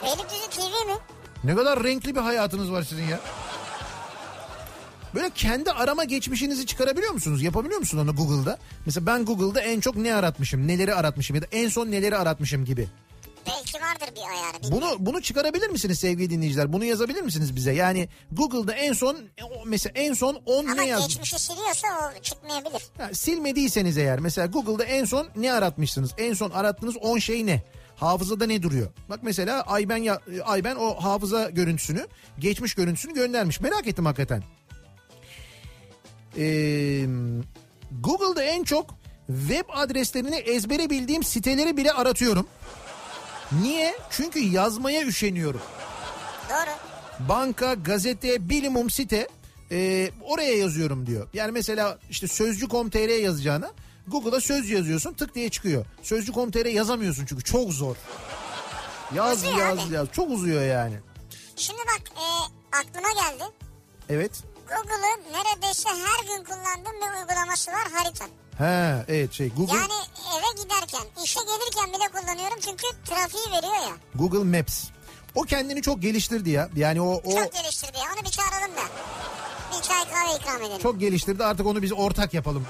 Beylikdüzü 0.03 0.49
TV 0.49 0.87
mi? 0.87 0.97
Ne 1.43 1.55
kadar 1.55 1.83
renkli 1.83 2.15
bir 2.15 2.21
hayatınız 2.21 2.71
var 2.71 2.83
sizin 2.83 3.03
ya. 3.03 3.19
Böyle 5.15 5.29
kendi 5.29 5.71
arama 5.71 6.03
geçmişinizi 6.03 6.65
çıkarabiliyor 6.65 7.11
musunuz? 7.11 7.43
Yapabiliyor 7.43 7.79
musunuz 7.79 8.03
onu 8.03 8.15
Google'da? 8.15 8.57
Mesela 8.85 9.05
ben 9.05 9.25
Google'da 9.25 9.61
en 9.61 9.79
çok 9.79 9.95
ne 9.95 10.15
aratmışım, 10.15 10.67
neleri 10.67 10.95
aratmışım 10.95 11.35
ya 11.35 11.41
da 11.41 11.47
en 11.51 11.69
son 11.69 11.91
neleri 11.91 12.17
aratmışım 12.17 12.65
gibi. 12.65 12.87
Vardır 14.01 14.15
bir 14.15 14.21
ayarı. 14.21 14.63
bilmiyorum. 14.63 14.97
Bunu 14.99 15.05
bunu 15.05 15.21
çıkarabilir 15.21 15.69
misiniz 15.69 15.99
sevgili 15.99 16.29
dinleyiciler? 16.29 16.73
Bunu 16.73 16.85
yazabilir 16.85 17.21
misiniz 17.21 17.55
bize? 17.55 17.71
Yani 17.73 18.09
Google'da 18.31 18.73
en 18.73 18.93
son 18.93 19.17
mesela 19.65 19.93
en 19.95 20.13
son 20.13 20.41
10 20.45 20.65
Ama 20.65 20.73
ne 20.73 20.85
yazmış? 20.87 21.07
geçmişi 21.07 21.39
siliyorsa 21.39 21.87
o 22.19 22.21
çıkmayabilir. 22.21 22.83
Ha, 22.97 23.09
silmediyseniz 23.13 23.97
eğer 23.97 24.19
mesela 24.19 24.47
Google'da 24.47 24.83
en 24.83 25.05
son 25.05 25.27
ne 25.35 25.53
aratmışsınız? 25.53 26.11
En 26.17 26.33
son 26.33 26.49
arattığınız 26.49 26.97
10 26.97 27.17
şey 27.17 27.45
ne? 27.45 27.63
Hafızada 27.95 28.45
ne 28.45 28.63
duruyor? 28.63 28.87
Bak 29.09 29.19
mesela 29.23 29.61
Ayben 29.61 29.97
ya, 29.97 30.21
Ayben 30.45 30.75
o 30.75 30.95
hafıza 31.03 31.49
görüntüsünü, 31.49 32.07
geçmiş 32.39 32.73
görüntüsünü 32.75 33.13
göndermiş. 33.13 33.59
Merak 33.59 33.87
ettim 33.87 34.05
hakikaten. 34.05 34.43
Ee, 36.37 37.05
Google'da 38.01 38.43
en 38.43 38.63
çok 38.63 38.95
web 39.27 39.65
adreslerini 39.69 40.35
ezbere 40.35 40.89
bildiğim 40.89 41.23
siteleri 41.23 41.77
bile 41.77 41.91
aratıyorum. 41.91 42.47
Niye? 43.51 43.95
Çünkü 44.09 44.39
yazmaya 44.39 45.03
üşeniyorum. 45.03 45.61
Doğru. 46.49 46.69
Banka, 47.29 47.73
gazete, 47.73 48.49
bilimum 48.49 48.89
site 48.89 49.27
e, 49.71 50.11
oraya 50.21 50.57
yazıyorum 50.57 51.05
diyor. 51.07 51.27
Yani 51.33 51.51
mesela 51.51 51.99
işte 52.09 52.27
sözcü.com.tr 52.27 53.21
yazacağına 53.21 53.71
Google'a 54.07 54.41
söz 54.41 54.69
yazıyorsun 54.69 55.13
tık 55.13 55.35
diye 55.35 55.49
çıkıyor. 55.49 55.85
Sözcü.com.tr 56.01 56.65
yazamıyorsun 56.65 57.25
çünkü 57.25 57.43
çok 57.43 57.71
zor. 57.73 57.95
Yaz 59.15 59.37
Uzuyor 59.37 59.57
yaz 59.57 59.79
abi. 59.79 59.93
yaz 59.93 60.07
çok 60.11 60.29
uzuyor 60.31 60.61
yani. 60.61 60.95
Şimdi 61.55 61.79
bak 61.81 62.01
e, 62.17 62.25
aklıma 62.77 63.09
geldi. 63.21 63.43
Evet. 64.09 64.31
Google'ın 64.69 65.33
neredeyse 65.33 65.89
her 65.89 66.23
gün 66.37 66.43
kullandığım 66.43 66.93
bir 67.01 67.19
uygulaması 67.21 67.71
var 67.71 67.87
harita. 67.93 68.25
Ha 68.57 69.05
evet 69.07 69.33
şey 69.33 69.49
Google 69.49 69.77
Yani 69.77 69.93
eve 70.37 70.63
giderken, 70.63 71.23
işe 71.23 71.39
gelirken 71.39 71.93
bile 71.93 72.19
kullanıyorum 72.19 72.59
çünkü 72.61 72.87
trafiği 73.05 73.43
veriyor 73.57 73.75
ya. 73.89 73.95
Google 74.15 74.57
Maps. 74.57 74.83
O 75.35 75.41
kendini 75.41 75.81
çok 75.81 76.01
geliştirdi 76.01 76.49
ya. 76.49 76.69
Yani 76.75 77.01
o 77.01 77.13
o 77.25 77.31
Çok 77.31 77.53
geliştirdi 77.53 77.97
ya. 77.97 78.03
Onu 78.15 78.25
bir 78.25 78.29
çağıralım 78.29 78.75
da. 78.75 78.81
Bir 79.77 79.81
çay 79.83 80.03
kahve 80.09 80.35
ikram 80.37 80.61
edelim. 80.61 80.81
çok 80.81 80.99
geliştirdi. 80.99 81.43
Artık 81.43 81.65
onu 81.65 81.81
biz 81.81 81.93
ortak 81.93 82.33
yapalım. 82.33 82.67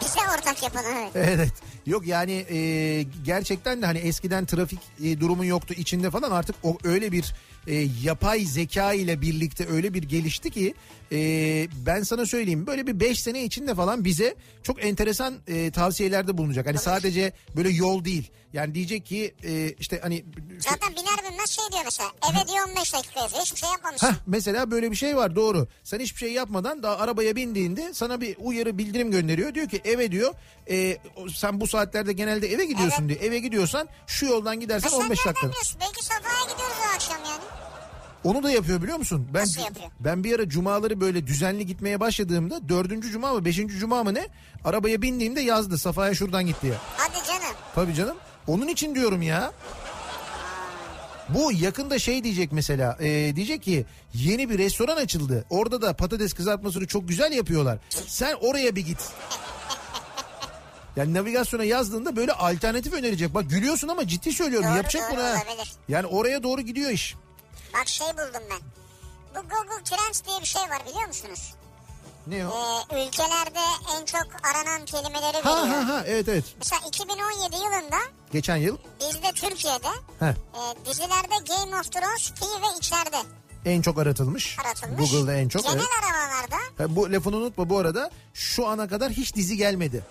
Bize 0.00 0.20
ortak 0.36 0.62
yapalım 0.62 0.92
evet. 0.96 1.10
Evet. 1.14 1.52
Yok 1.86 2.06
yani 2.06 2.46
e, 2.50 3.06
gerçekten 3.24 3.82
de 3.82 3.86
hani 3.86 3.98
eskiden 3.98 4.44
trafik 4.44 4.78
e, 5.04 5.20
durumu 5.20 5.44
yoktu 5.44 5.74
içinde 5.76 6.10
falan 6.10 6.30
artık 6.30 6.56
o 6.62 6.78
öyle 6.84 7.12
bir 7.12 7.34
e, 7.66 7.88
yapay 8.02 8.40
zeka 8.40 8.92
ile 8.92 9.20
birlikte 9.20 9.66
öyle 9.68 9.94
bir 9.94 10.02
gelişti 10.02 10.50
ki 10.50 10.74
e, 11.12 11.18
ben 11.86 12.02
sana 12.02 12.26
söyleyeyim 12.26 12.66
böyle 12.66 12.86
bir 12.86 13.00
5 13.00 13.20
sene 13.20 13.44
içinde 13.44 13.74
falan 13.74 14.04
bize 14.04 14.34
çok 14.62 14.84
enteresan 14.84 15.34
e, 15.48 15.70
tavsiyelerde 15.70 16.38
bulunacak. 16.38 16.66
Hani 16.66 16.78
sadece 16.78 17.32
böyle 17.56 17.70
yol 17.70 18.04
değil. 18.04 18.30
Yani 18.54 18.74
diyecek 18.74 19.06
ki 19.06 19.34
e, 19.42 19.72
işte 19.72 20.00
hani 20.02 20.24
Zaten 20.58 20.92
biner 20.92 21.30
binmez 21.30 21.50
şey 21.50 21.64
diyor 21.72 21.82
mesela. 21.84 22.10
Eve 22.30 22.48
diyor 22.48 22.68
15 22.68 22.94
dakika 22.94 23.20
yazıyor. 23.20 23.42
Hiçbir 23.42 23.58
şey 23.58 23.68
yapmamışsın. 23.70 24.06
Heh, 24.06 24.14
mesela 24.26 24.70
böyle 24.70 24.90
bir 24.90 24.96
şey 24.96 25.16
var 25.16 25.36
doğru. 25.36 25.68
Sen 25.84 26.00
hiçbir 26.00 26.18
şey 26.18 26.32
yapmadan 26.32 26.82
daha 26.82 26.96
arabaya 26.96 27.36
bindiğinde 27.36 27.94
sana 27.94 28.20
bir 28.20 28.36
uyarı 28.38 28.78
bildirim 28.78 29.10
gönderiyor. 29.10 29.54
Diyor 29.54 29.68
ki 29.68 29.80
eve 29.84 30.12
diyor 30.12 30.34
e, 30.70 30.98
sen 31.34 31.60
bu 31.60 31.66
saatlerde 31.66 32.12
genelde 32.12 32.52
eve 32.52 32.64
gidiyorsun 32.64 33.08
diyor. 33.08 33.20
Eve 33.20 33.38
gidiyorsan 33.38 33.88
şu 34.06 34.26
yoldan 34.26 34.60
gidersen 34.60 34.88
sen 34.88 34.96
15 34.96 35.26
nereden 35.26 35.34
dakika. 35.34 35.78
Belki 35.80 36.04
Safa'ya 36.04 36.42
gidiyoruz 36.52 36.76
o 36.90 36.94
akşam 36.94 37.18
yani. 37.24 37.42
Onu 38.24 38.42
da 38.42 38.50
yapıyor 38.50 38.82
biliyor 38.82 38.98
musun? 38.98 39.28
Ben 39.34 39.42
Nasıl 39.42 39.60
yapıyor? 39.60 39.86
ben 40.00 40.24
bir 40.24 40.34
ara 40.34 40.48
cumaları 40.48 41.00
böyle 41.00 41.26
düzenli 41.26 41.66
gitmeye 41.66 42.00
başladığımda 42.00 42.68
dördüncü 42.68 43.10
cuma 43.10 43.32
mı 43.32 43.44
beşinci 43.44 43.78
cuma 43.78 44.04
mı 44.04 44.14
ne? 44.14 44.28
Arabaya 44.64 45.02
bindiğimde 45.02 45.40
yazdı 45.40 45.78
Safa'ya 45.78 46.14
şuradan 46.14 46.46
git 46.46 46.62
diye. 46.62 46.74
Hadi 46.96 47.26
canım. 47.26 47.56
Tabii 47.74 47.94
canım. 47.94 48.16
Onun 48.46 48.68
için 48.68 48.94
diyorum 48.94 49.22
ya. 49.22 49.52
Bu 51.28 51.52
yakında 51.52 51.98
şey 51.98 52.24
diyecek 52.24 52.52
mesela 52.52 52.96
e, 53.00 53.36
diyecek 53.36 53.62
ki 53.62 53.86
yeni 54.14 54.50
bir 54.50 54.58
restoran 54.58 54.96
açıldı. 54.96 55.44
Orada 55.50 55.82
da 55.82 55.96
patates 55.96 56.32
kızartmasını 56.32 56.86
çok 56.86 57.08
güzel 57.08 57.32
yapıyorlar. 57.32 57.78
Sen 58.06 58.34
oraya 58.40 58.76
bir 58.76 58.86
git. 58.86 58.98
Yani 60.96 61.14
navigasyona 61.14 61.64
yazdığında 61.64 62.16
böyle 62.16 62.32
alternatif 62.32 62.92
önerecek. 62.92 63.34
Bak 63.34 63.50
gülüyorsun 63.50 63.88
ama 63.88 64.08
ciddi 64.08 64.32
söylüyorum 64.32 64.68
Doğru, 64.68 64.76
yapacak 64.76 65.10
doğru 65.10 65.16
bunu 65.16 65.26
ha. 65.26 65.36
Yani 65.88 66.06
oraya 66.06 66.42
doğru 66.42 66.60
gidiyor 66.60 66.90
iş. 66.90 67.14
Bak 67.74 67.88
şey 67.88 68.06
buldum 68.06 68.42
ben. 68.50 68.60
Bu 69.34 69.48
Google 69.48 69.84
Trends 69.84 70.24
diye 70.24 70.40
bir 70.40 70.46
şey 70.46 70.62
var 70.62 70.82
biliyor 70.88 71.06
musunuz? 71.06 71.54
Ne 72.26 72.46
o? 72.46 72.50
Ee, 72.50 73.06
ülkelerde 73.06 73.60
en 74.00 74.04
çok 74.04 74.26
aranan 74.54 74.84
kelimeleri 74.84 75.42
Ha 75.42 75.62
veriyor. 75.62 75.82
ha 75.82 75.88
ha 75.88 76.04
evet 76.06 76.28
evet. 76.28 76.44
Mesela 76.58 76.80
2017 76.88 77.56
yılında 77.56 77.96
Geçen 78.32 78.56
yıl 78.56 78.76
bizde 79.00 79.32
Türkiye'de 79.32 79.88
heh, 80.20 80.26
e, 80.28 80.86
dizilerde 80.86 81.34
Game 81.48 81.80
of 81.80 81.92
Thrones, 81.92 82.32
Fi 82.34 82.44
ve 82.44 82.78
içeride 82.78 83.16
en 83.64 83.82
çok 83.82 83.98
aratılmış. 83.98 84.56
aratılmış. 84.66 85.10
Google'da 85.10 85.34
en 85.34 85.48
çok. 85.48 85.62
Genel 85.62 85.76
evet. 85.76 85.86
aramalarda 86.02 86.56
Ha, 86.78 86.96
bu 86.96 87.12
lafını 87.12 87.36
unutma 87.36 87.70
bu 87.70 87.78
arada 87.78 88.10
şu 88.34 88.66
ana 88.68 88.88
kadar 88.88 89.12
hiç 89.12 89.34
dizi 89.34 89.56
gelmedi. 89.56 90.04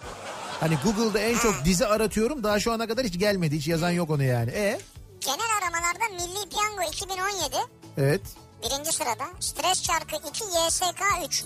Hani 0.59 0.77
Google'da 0.83 1.19
en 1.19 1.37
çok 1.37 1.65
dizi 1.65 1.87
aratıyorum 1.87 2.43
daha 2.43 2.59
şu 2.59 2.71
ana 2.71 2.87
kadar 2.87 3.05
hiç 3.05 3.19
gelmedi. 3.19 3.57
Hiç 3.57 3.67
yazan 3.67 3.89
yok 3.91 4.09
onu 4.09 4.23
yani. 4.23 4.51
E 4.51 4.79
genel 5.19 5.57
aramalarda 5.61 6.05
Milli 6.11 6.49
Piyango 6.49 6.81
2017 6.93 7.55
evet. 7.97 8.21
birinci 8.63 8.91
sırada. 8.91 9.25
Stres 9.39 9.83
Çarkı 9.83 10.15
2, 10.29 10.43
YSK 10.43 11.01
3. 11.25 11.43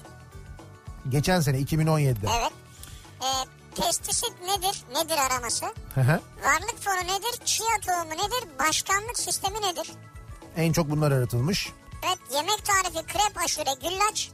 Geçen 1.09 1.39
sene 1.39 1.57
2017'de. 1.59 2.27
Evet. 2.39 2.51
E, 3.21 3.29
pestisit 3.81 4.33
nedir? 4.41 4.83
Nedir 4.95 5.17
araması? 5.31 5.65
Hı 5.95 6.01
hı. 6.01 6.19
Varlık 6.43 6.77
fonu 6.83 7.03
nedir? 7.17 7.45
Chia 7.45 7.79
tohumu 7.85 8.13
nedir? 8.13 8.59
Başkanlık 8.59 9.19
sistemi 9.19 9.57
nedir? 9.61 9.91
en 10.57 10.71
çok 10.73 10.89
bunlar 10.89 11.11
aratılmış. 11.11 11.69
Evet 12.07 12.17
yemek 12.33 12.65
tarifi 12.65 13.07
krep 13.07 13.37
aşure 13.45 13.89
güllaç. 13.89 14.29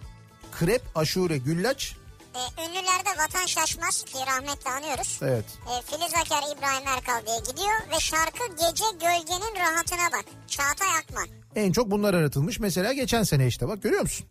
Krep, 0.52 0.82
aşure, 0.96 1.38
güllaç. 1.38 1.96
E, 2.36 2.62
ünlülerde 2.66 3.10
Vatan 3.24 3.46
Şaşmaz 3.46 4.04
ki 4.04 4.18
rahmetle 4.28 4.70
anıyoruz. 4.72 5.20
Evet. 5.22 5.46
E, 5.46 5.82
Filiz 5.82 6.14
Aker 6.22 6.58
İbrahim 6.58 6.88
Erkal 6.88 7.26
diye 7.26 7.40
gidiyor 7.40 7.74
ve 7.96 8.00
şarkı 8.00 8.48
Gece 8.50 8.86
Gölgenin 8.94 9.56
Rahatına 9.60 10.12
Bak. 10.18 10.26
Çağatay 10.48 10.88
Akman. 11.00 11.28
En 11.56 11.72
çok 11.72 11.92
bunlar 11.92 12.14
aratılmış. 12.14 12.60
Mesela 12.60 12.94
geçen 12.94 13.24
sene 13.24 13.48
işte 13.48 13.68
bak 13.68 13.84
görüyor 13.84 14.02
musun? 14.02 14.26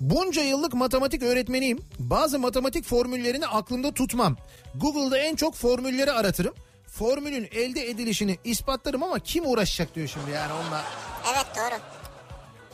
Bunca 0.00 0.42
yıllık 0.42 0.74
matematik 0.74 1.22
öğretmeniyim. 1.22 1.78
Bazı 1.98 2.38
matematik 2.38 2.84
formüllerini 2.84 3.46
aklımda 3.46 3.92
tutmam. 3.94 4.36
Google'da 4.74 5.18
en 5.18 5.36
çok 5.36 5.54
formülleri 5.54 6.12
aratırım. 6.12 6.54
Formülün 6.86 7.48
elde 7.52 7.90
edilişini 7.90 8.38
ispatlarım 8.44 9.02
ama 9.02 9.18
kim 9.18 9.46
uğraşacak 9.46 9.94
diyor 9.94 10.08
şimdi 10.08 10.30
yani 10.30 10.52
onunla. 10.52 10.82
Evet 11.32 11.46
doğru. 11.56 11.80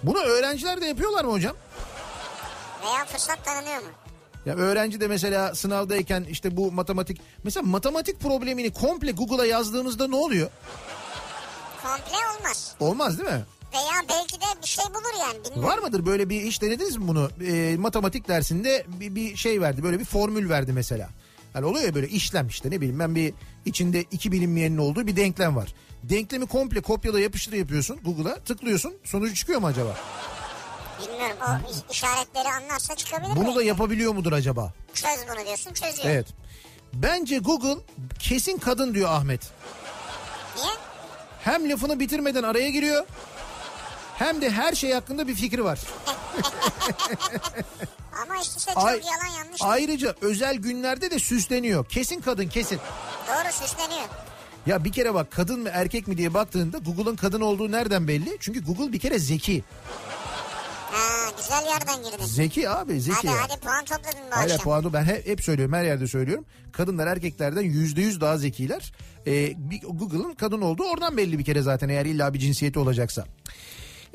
Bunu 0.03 0.19
öğrenciler 0.19 0.81
de 0.81 0.87
yapıyorlar 0.87 1.25
mı 1.25 1.33
hocam? 1.33 1.57
Veya 2.85 3.05
fırsat 3.05 3.45
tanınıyor 3.45 3.79
mu? 3.83 3.89
Ya 4.47 4.55
öğrenci 4.55 5.01
de 5.01 5.09
mesela 5.09 5.55
sınavdayken 5.55 6.25
işte 6.25 6.57
bu 6.57 6.73
matematik 6.73 7.21
mesela 7.45 7.67
matematik 7.67 8.21
problemini 8.21 8.73
komple 8.73 9.13
Google'a 9.13 9.47
yazdığımızda 9.47 10.09
ne 10.09 10.17
oluyor? 10.17 10.51
Komple 11.83 12.17
olmaz. 12.39 12.75
Olmaz 12.81 13.19
değil 13.19 13.31
mi? 13.31 13.45
Veya 13.73 14.03
belki 14.09 14.41
de 14.41 14.45
bir 14.63 14.67
şey 14.67 14.85
bulur 14.85 15.21
yani. 15.21 15.45
Bilmiyorum. 15.45 15.65
Var 15.69 15.79
mıdır 15.79 16.07
böyle 16.07 16.29
bir 16.29 16.43
iş 16.43 16.63
denediniz 16.63 16.97
mi 16.97 17.09
bunu? 17.09 17.31
Ee, 17.47 17.77
matematik 17.79 18.29
dersinde 18.29 18.85
bir, 18.89 19.15
bir 19.15 19.37
şey 19.37 19.61
verdi 19.61 19.83
böyle 19.83 20.01
bir 20.01 20.05
formül 20.05 20.49
verdi 20.51 20.73
mesela. 20.73 21.09
Hani 21.53 21.67
oluyor 21.67 21.85
ya 21.85 21.95
böyle 21.95 22.09
işlem 22.09 22.47
işte 22.49 22.71
ne 22.71 22.81
bileyim 22.81 22.99
ben 22.99 23.15
bir 23.15 23.35
içinde 23.65 24.05
iki 24.11 24.33
bilinmeyenin 24.33 24.79
olduğu 24.79 25.07
bir 25.07 25.17
denklem 25.17 25.57
var. 25.57 25.75
Denklemi 26.03 26.47
komple 26.47 26.81
kopyala 26.81 27.21
yapıştır 27.21 27.53
yapıyorsun 27.53 28.01
Google'a 28.05 28.35
tıklıyorsun 28.41 28.95
sonucu 29.05 29.35
çıkıyor 29.35 29.61
mu 29.61 29.67
acaba? 29.67 29.97
Bilmiyorum. 31.03 31.37
O 31.49 31.71
iş- 31.71 31.97
işaretleri 31.97 32.49
anlarsa 32.49 32.97
çıkabilir 32.97 33.37
Bunu 33.37 33.49
mi? 33.51 33.55
da 33.57 33.63
yapabiliyor 33.63 34.13
mudur 34.15 34.33
acaba? 34.33 34.73
Çöz 34.95 35.11
bunu 35.37 35.47
diyorsun 35.47 35.73
çözüyor. 35.73 36.09
Evet. 36.15 36.27
Bence 36.93 37.39
Google 37.39 37.77
kesin 38.19 38.59
kadın 38.59 38.95
diyor 38.95 39.09
Ahmet. 39.11 39.41
Niye? 40.57 40.69
Hem 41.45 41.71
lafını 41.71 42.01
bitirmeden 42.01 42.43
araya 42.43 42.71
giriyor 42.71 43.07
hem 44.23 44.41
de 44.43 44.51
her 44.51 44.73
şey 44.75 44.93
hakkında 44.93 45.29
bir 45.29 45.35
fikri 45.35 45.65
var. 45.65 45.81
Ama 48.23 48.37
işte 48.43 48.55
işte 48.59 48.73
çok 48.75 48.85
Ay- 48.85 49.01
yalan 49.01 49.39
yanlış. 49.39 49.61
Ayrıca 49.63 50.15
özel 50.21 50.57
günlerde 50.57 51.11
de 51.11 51.19
süsleniyor. 51.19 51.85
Kesin 51.89 52.21
kadın 52.21 52.49
kesin. 52.49 52.79
Doğru 53.29 53.53
süsleniyor. 53.53 54.09
Ya 54.67 54.85
bir 54.85 54.93
kere 54.93 55.15
bak 55.15 55.31
kadın 55.31 55.61
mı 55.61 55.69
erkek 55.73 56.09
mi 56.09 56.19
diye 56.19 56.35
baktığında 56.35 56.79
Google'ın 56.79 57.17
kadın 57.17 57.41
olduğu 57.41 57.73
nereden 57.73 58.09
belli? 58.09 58.37
Çünkü 58.41 58.65
Google 58.65 58.93
bir 58.93 58.99
kere 59.01 59.19
zeki. 59.19 59.65
Ha 60.93 61.31
güzel 61.37 61.67
yerden 61.67 62.03
girdin. 62.03 62.25
Zeki 62.25 62.69
abi 62.69 63.01
zeki. 63.01 63.17
Hadi 63.17 63.27
ya. 63.27 63.43
hadi 63.43 63.61
puan 63.61 63.85
topladın 63.85 64.21
bu 64.31 64.37
Hala 64.37 64.45
akşam. 64.45 64.59
puanı 64.59 64.93
ben 64.93 65.05
hep, 65.05 65.27
hep 65.27 65.45
söylüyorum 65.45 65.75
her 65.75 65.85
yerde 65.85 66.07
söylüyorum. 66.09 66.45
Kadınlar 66.73 67.07
erkeklerden 67.07 67.63
yüzde 67.63 68.01
yüz 68.01 68.21
daha 68.21 68.39
zekiler. 68.39 68.93
Ee, 69.27 69.53
Google'ın 69.89 70.35
kadın 70.35 70.61
olduğu 70.61 70.85
oradan 70.85 71.17
belli 71.17 71.39
bir 71.39 71.45
kere 71.45 71.63
zaten 71.63 71.89
eğer 71.89 72.07
illa 72.07 72.35
bir 72.35 72.39
cinsiyeti 72.39 72.79
olacaksa. 72.79 73.25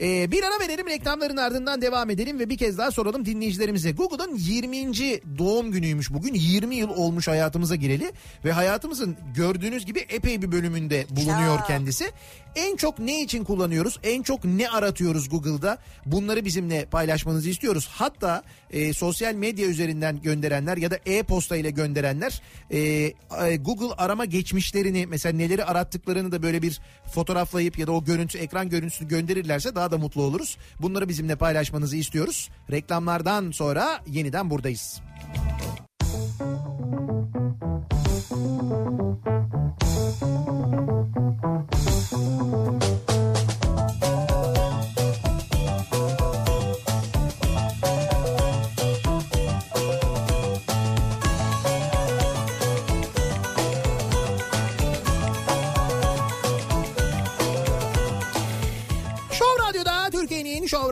Ee, 0.02 0.32
bir 0.32 0.44
ara 0.44 0.60
verelim 0.60 0.88
reklamların 0.88 1.38
ardından 1.38 1.82
devam 1.82 2.10
edelim 2.10 2.40
ve 2.40 2.50
bir 2.50 2.58
kez 2.58 2.78
daha 2.78 2.92
soralım 2.92 3.26
dinleyicilerimize. 3.26 3.92
Google'ın 3.92 4.36
20. 4.36 4.78
doğum 5.38 5.72
günüymüş 5.72 6.14
bugün 6.14 6.34
20 6.34 6.76
yıl 6.76 6.90
olmuş 6.90 7.28
hayatımıza 7.28 7.76
gireli 7.76 8.12
ve 8.46 8.52
hayatımızın 8.52 9.18
gördüğünüz 9.36 9.86
gibi 9.86 10.00
epey 10.00 10.42
bir 10.42 10.52
bölümünde 10.52 11.06
bulunuyor 11.10 11.60
Ya. 11.60 11.64
kendisi. 11.68 12.12
En 12.56 12.76
çok 12.76 13.00
ne 13.00 13.22
için 13.22 13.44
kullanıyoruz? 13.44 14.00
En 14.04 14.24
çok 14.24 14.46
ne 14.46 14.70
aratıyoruz 14.70 15.30
Google'da? 15.30 15.78
Bunları 16.06 16.46
bizimle 16.46 16.86
paylaşmanızı 16.86 17.50
istiyoruz. 17.50 17.90
Hatta 17.92 18.44
e, 18.72 18.94
sosyal 18.94 19.34
medya 19.34 19.68
üzerinden 19.68 20.22
gönderenler 20.22 20.78
ya 20.78 20.92
da 20.92 21.00
e-posta 21.06 21.56
ile 21.56 21.70
gönderenler 21.72 22.42
e, 22.72 23.58
Google 23.58 23.96
arama 23.98 24.26
geçmişlerini 24.26 25.06
mesela 25.08 25.38
neleri 25.38 25.66
arattıklarını 25.66 26.32
da 26.32 26.44
böyle 26.44 26.62
bir 26.62 26.80
fotoğraflayıp 27.14 27.80
ya 27.80 27.88
da 27.88 27.92
o 27.92 28.04
görüntü 28.04 28.38
ekran 28.38 28.70
görüntüsünü 28.70 29.08
gönderirlerse 29.08 29.76
daha 29.76 29.87
da 29.92 29.98
mutlu 29.98 30.24
oluruz. 30.24 30.58
Bunları 30.82 31.10
bizimle 31.10 31.36
paylaşmanızı 31.36 31.98
istiyoruz. 31.98 32.50
Reklamlardan 32.72 33.52
sonra 33.52 34.02
yeniden 34.08 34.50
buradayız. 34.50 35.02
Show 42.18 43.07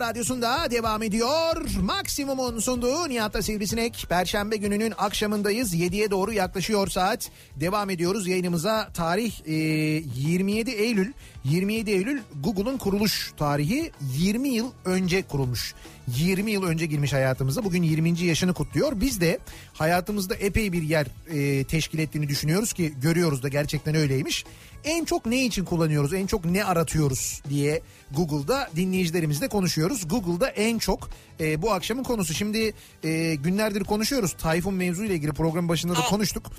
Radyosu'nda 0.10 0.72
devam 0.72 1.04
ediyor. 1.04 1.66
Maksimum'un 1.82 2.60
sunduğu 2.60 3.10
Nihat'ta 3.10 3.42
Sivrisinek. 3.42 4.06
Perşembe 4.10 4.58
gününün 4.58 4.94
akşamındayız. 4.98 5.76
7'ye 5.76 6.12
doğru 6.12 6.34
yaklaşıyor 6.34 6.88
saat. 6.88 7.30
Devam 7.56 7.90
ediyoruz 7.90 8.28
yayınımıza. 8.28 8.90
Tarih 8.94 9.34
e, 9.46 9.54
27 9.54 10.72
Eylül. 10.72 11.14
27 11.44 11.92
Eylül 11.92 12.22
Google'un 12.44 12.78
kuruluş 12.78 13.34
tarihi 13.38 13.92
20 14.02 14.50
yıl 14.50 14.72
önce 14.86 15.22
kurulmuş. 15.22 15.74
20 16.08 16.52
yıl 16.52 16.64
önce 16.64 16.86
girmiş 16.86 17.14
hayatımıza. 17.14 17.64
Bugün 17.64 17.84
20. 17.84 18.20
yaşını 18.20 18.54
kutluyor. 18.54 19.02
Biz 19.02 19.22
de 19.22 19.40
hayatımızda 19.74 20.36
epey 20.36 20.72
bir 20.72 20.84
yer 20.84 21.08
e, 21.30 21.64
teşkil 21.64 22.00
ettiğini 22.00 22.28
düşünüyoruz 22.28 22.74
ki 22.74 22.94
görüyoruz 23.02 23.44
da 23.44 23.48
gerçekten 23.48 23.96
öyleymiş. 23.96 24.46
En 24.86 25.06
çok 25.06 25.26
ne 25.26 25.46
için 25.46 25.66
kullanıyoruz? 25.66 26.14
En 26.14 26.28
çok 26.28 26.46
ne 26.46 26.66
aratıyoruz 26.66 27.42
diye 27.50 27.82
Google'da 28.12 28.70
dinleyicilerimizle 28.76 29.48
konuşuyoruz. 29.48 30.08
Google'da 30.08 30.48
en 30.48 30.78
çok 30.78 31.10
e, 31.40 31.62
bu 31.62 31.72
akşamın 31.72 32.04
konusu. 32.04 32.34
Şimdi 32.34 32.74
e, 33.04 33.36
günlerdir 33.36 33.84
konuşuyoruz. 33.84 34.34
Tayfun 34.34 34.74
mevzuyla 34.74 35.16
ilgili 35.16 35.32
programın 35.32 35.70
başında 35.70 35.96
da 35.96 36.02
konuştuk. 36.02 36.52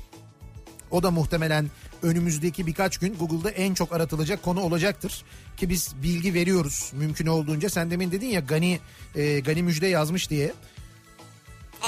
O 0.91 1.03
da 1.03 1.11
muhtemelen 1.11 1.71
önümüzdeki 2.03 2.67
birkaç 2.67 2.99
gün 2.99 3.15
Google'da 3.15 3.51
en 3.51 3.75
çok 3.75 3.93
aratılacak 3.93 4.43
konu 4.43 4.61
olacaktır. 4.61 5.25
Ki 5.57 5.69
biz 5.69 5.95
bilgi 6.03 6.35
veriyoruz 6.35 6.91
mümkün 6.95 7.27
olduğunca. 7.27 7.71
Sen 7.71 7.91
demin 7.91 8.13
dedin 8.13 8.29
ya 8.29 8.41
Gani 8.41 8.81
e, 9.15 9.41
Gani 9.41 9.63
Müjde 9.63 9.87
yazmış 9.87 10.31
diye. 10.31 10.53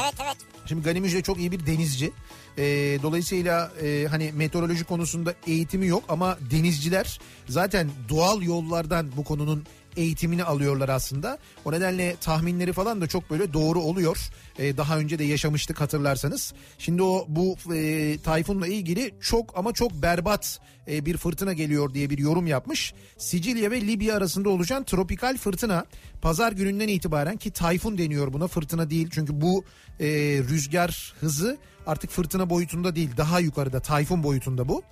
Evet 0.02 0.14
evet. 0.24 0.36
Şimdi 0.66 0.82
Gani 0.82 1.00
Müjde 1.00 1.22
çok 1.22 1.38
iyi 1.38 1.52
bir 1.52 1.66
denizci. 1.66 2.12
Ee, 2.58 2.98
dolayısıyla 3.02 3.72
e, 3.82 4.06
hani 4.10 4.32
meteoroloji 4.36 4.84
konusunda 4.84 5.34
eğitimi 5.46 5.86
yok 5.86 6.04
ama 6.08 6.38
denizciler 6.50 7.20
zaten 7.48 7.90
doğal 8.08 8.42
yollardan 8.42 9.10
bu 9.16 9.24
konunun 9.24 9.64
eğitimini 9.98 10.44
alıyorlar 10.44 10.88
aslında. 10.88 11.38
O 11.64 11.72
nedenle 11.72 12.16
tahminleri 12.20 12.72
falan 12.72 13.00
da 13.00 13.06
çok 13.06 13.30
böyle 13.30 13.52
doğru 13.52 13.80
oluyor. 13.80 14.18
Ee, 14.58 14.76
daha 14.76 14.98
önce 14.98 15.18
de 15.18 15.24
yaşamıştık 15.24 15.80
hatırlarsanız. 15.80 16.52
Şimdi 16.78 17.02
o 17.02 17.26
bu 17.28 17.56
e, 17.74 18.18
tayfunla 18.18 18.66
ilgili 18.66 19.14
çok 19.20 19.58
ama 19.58 19.72
çok 19.72 19.92
berbat 19.92 20.60
e, 20.88 21.06
bir 21.06 21.16
fırtına 21.16 21.52
geliyor 21.52 21.94
diye 21.94 22.10
bir 22.10 22.18
yorum 22.18 22.46
yapmış. 22.46 22.94
Sicilya 23.18 23.70
ve 23.70 23.80
Libya 23.80 24.16
arasında 24.16 24.48
oluşan 24.48 24.84
tropikal 24.84 25.36
fırtına 25.36 25.84
pazar 26.22 26.52
gününden 26.52 26.88
itibaren 26.88 27.36
ki 27.36 27.50
tayfun 27.50 27.98
deniyor 27.98 28.32
buna 28.32 28.46
fırtına 28.46 28.90
değil. 28.90 29.08
Çünkü 29.12 29.40
bu 29.40 29.64
e, 30.00 30.06
rüzgar 30.48 31.14
hızı 31.20 31.58
artık 31.86 32.10
fırtına 32.10 32.50
boyutunda 32.50 32.96
değil 32.96 33.10
daha 33.16 33.40
yukarıda 33.40 33.80
tayfun 33.80 34.22
boyutunda 34.22 34.68
bu. 34.68 34.82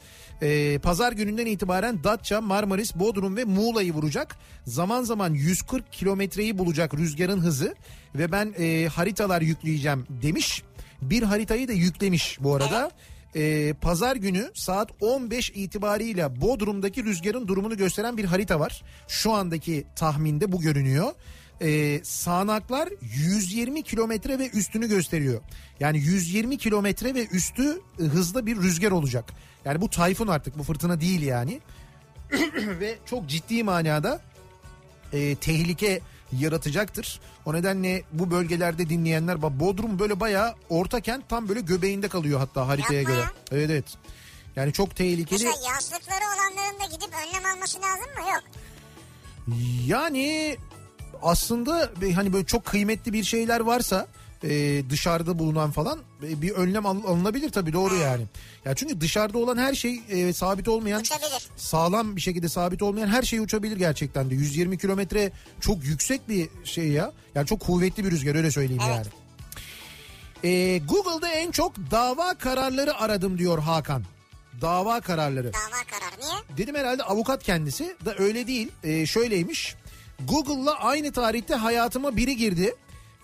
Ee, 0.42 0.78
pazar 0.82 1.12
gününden 1.12 1.46
itibaren 1.46 2.04
Datça, 2.04 2.40
Marmaris, 2.40 2.94
Bodrum 2.94 3.36
ve 3.36 3.44
Muğla'yı 3.44 3.92
vuracak. 3.92 4.36
Zaman 4.64 5.02
zaman 5.02 5.34
140 5.34 5.92
kilometreyi 5.92 6.58
bulacak 6.58 6.94
rüzgarın 6.94 7.40
hızı 7.40 7.74
ve 8.14 8.32
ben 8.32 8.54
e, 8.58 8.86
haritalar 8.86 9.42
yükleyeceğim 9.42 10.06
demiş. 10.22 10.62
Bir 11.02 11.22
haritayı 11.22 11.68
da 11.68 11.72
yüklemiş 11.72 12.38
bu 12.40 12.54
arada. 12.54 12.90
Ee, 13.36 13.74
pazar 13.80 14.16
günü 14.16 14.50
saat 14.54 14.90
15 15.00 15.50
itibariyle 15.50 16.40
Bodrum'daki 16.40 17.04
rüzgarın 17.04 17.48
durumunu 17.48 17.76
gösteren 17.76 18.16
bir 18.16 18.24
harita 18.24 18.60
var. 18.60 18.82
Şu 19.08 19.32
andaki 19.32 19.84
tahminde 19.96 20.52
bu 20.52 20.60
görünüyor. 20.60 21.12
Ee, 21.60 22.00
sağanaklar 22.04 22.88
120 23.02 23.82
kilometre 23.82 24.38
ve 24.38 24.50
üstünü 24.50 24.88
gösteriyor. 24.88 25.40
Yani 25.80 25.98
120 25.98 26.58
kilometre 26.58 27.14
ve 27.14 27.26
üstü 27.26 27.80
e, 28.00 28.02
hızda 28.02 28.46
bir 28.46 28.56
rüzgar 28.56 28.90
olacak. 28.90 29.24
Yani 29.64 29.80
bu 29.80 29.90
tayfun 29.90 30.26
artık 30.26 30.58
bu 30.58 30.62
fırtına 30.62 31.00
değil 31.00 31.22
yani. 31.22 31.60
ve 32.80 32.98
çok 33.06 33.28
ciddi 33.28 33.62
manada 33.62 34.20
e, 35.12 35.34
tehlike 35.34 36.00
yaratacaktır. 36.32 37.20
O 37.46 37.54
nedenle 37.54 38.02
bu 38.12 38.30
bölgelerde 38.30 38.88
dinleyenler 38.88 39.42
Bodrum 39.42 39.98
böyle 39.98 40.20
bayağı 40.20 40.54
orta 40.68 41.00
kent 41.00 41.28
tam 41.28 41.48
böyle 41.48 41.60
göbeğinde 41.60 42.08
kalıyor 42.08 42.38
hatta 42.38 42.68
haritaya 42.68 43.00
Yapma 43.00 43.14
göre. 43.14 43.24
Evet 43.52 43.70
evet. 43.70 43.84
Yani 44.56 44.72
çok 44.72 44.96
tehlikeli. 44.96 45.44
Mesela 45.44 45.72
yazlıkları 45.74 46.24
olanların 46.24 46.80
da 46.80 46.84
gidip 46.84 47.14
önlem 47.14 47.56
alması 47.56 47.78
lazım 47.78 48.06
mı? 48.14 48.30
Yok. 48.32 48.42
Yani 49.86 50.56
aslında 51.22 51.90
hani 52.14 52.32
böyle 52.32 52.46
çok 52.46 52.64
kıymetli 52.64 53.12
bir 53.12 53.24
şeyler 53.24 53.60
varsa 53.60 54.06
e, 54.44 54.82
dışarıda 54.90 55.38
bulunan 55.38 55.70
falan 55.70 55.98
e, 56.22 56.42
bir 56.42 56.50
önlem 56.50 56.86
al- 56.86 57.04
alınabilir 57.04 57.50
tabii 57.50 57.72
doğru 57.72 57.96
yani. 57.96 58.22
Ya 58.64 58.74
çünkü 58.74 59.00
dışarıda 59.00 59.38
olan 59.38 59.56
her 59.58 59.74
şey 59.74 60.00
e, 60.08 60.32
sabit 60.32 60.68
olmayan 60.68 61.00
Uçabilir. 61.00 61.48
sağlam 61.56 62.16
bir 62.16 62.20
şekilde 62.20 62.48
sabit 62.48 62.82
olmayan 62.82 63.08
her 63.08 63.22
şey 63.22 63.38
uçabilir 63.38 63.76
gerçekten 63.76 64.30
de. 64.30 64.34
120 64.34 64.78
kilometre 64.78 65.32
çok 65.60 65.84
yüksek 65.84 66.28
bir 66.28 66.48
şey 66.64 66.88
ya. 66.88 67.12
Yani 67.34 67.46
çok 67.46 67.60
kuvvetli 67.60 68.04
bir 68.04 68.10
rüzgar 68.10 68.34
öyle 68.34 68.50
söyleyeyim 68.50 68.82
Evet. 68.86 68.96
yani. 68.96 69.06
E, 70.54 70.78
Google'da 70.78 71.28
en 71.28 71.50
çok 71.50 71.72
dava 71.90 72.34
kararları 72.34 72.96
aradım 72.98 73.38
diyor 73.38 73.58
Hakan. 73.58 74.02
Dava 74.60 75.00
kararları. 75.00 75.52
Dava 75.52 75.82
kararı. 75.90 76.20
Niye? 76.20 76.58
Dedim 76.58 76.74
herhalde 76.74 77.02
avukat 77.02 77.42
kendisi 77.42 77.96
da 78.04 78.14
öyle 78.18 78.46
değil. 78.46 78.68
Ee, 78.84 79.06
şöyleymiş. 79.06 79.74
Google'la 80.24 80.74
aynı 80.74 81.12
tarihte 81.12 81.54
hayatıma 81.54 82.16
biri 82.16 82.36
girdi 82.36 82.76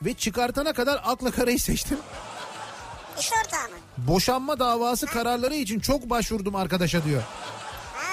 ve 0.03 0.15
çıkartana 0.15 0.73
kadar 0.73 1.01
akla 1.05 1.31
karayı 1.31 1.61
seçtim. 1.61 1.99
İş 3.21 3.31
ortağı 3.45 3.69
mı? 3.69 3.77
Boşanma 3.99 4.59
davası 4.59 5.07
kararları 5.07 5.55
için 5.55 5.81
çok 5.81 6.11
başvurdum 6.11 6.55
arkadaşa 6.57 7.05
diyor. 7.05 7.23
Ha, 7.95 8.07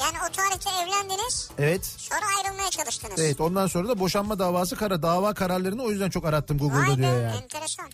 yani 0.00 0.16
o 0.28 0.32
tarihte 0.32 0.70
evlendiniz 0.70 1.50
Evet. 1.58 1.84
sonra 1.86 2.20
ayrılmaya 2.38 2.70
çalıştınız. 2.70 3.20
Evet 3.20 3.40
ondan 3.40 3.66
sonra 3.66 3.88
da 3.88 3.98
boşanma 4.00 4.38
davası 4.38 4.76
kara 4.76 5.02
dava 5.02 5.34
kararlarını 5.34 5.82
o 5.82 5.90
yüzden 5.90 6.10
çok 6.10 6.24
arattım 6.24 6.58
Google'da 6.58 6.80
Vay 6.80 6.88
be 6.90 6.96
diyor 6.96 7.22
yani. 7.22 7.36
enteresan. 7.42 7.86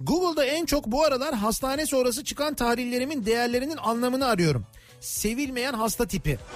Google'da 0.00 0.44
en 0.44 0.66
çok 0.66 0.86
bu 0.86 1.04
aralar 1.04 1.34
hastane 1.34 1.86
sonrası 1.86 2.24
çıkan 2.24 2.54
tahlillerimin 2.54 3.26
değerlerinin 3.26 3.76
anlamını 3.76 4.26
arıyorum. 4.26 4.66
Sevilmeyen 5.00 5.72
hasta 5.74 6.06
tipi. 6.06 6.38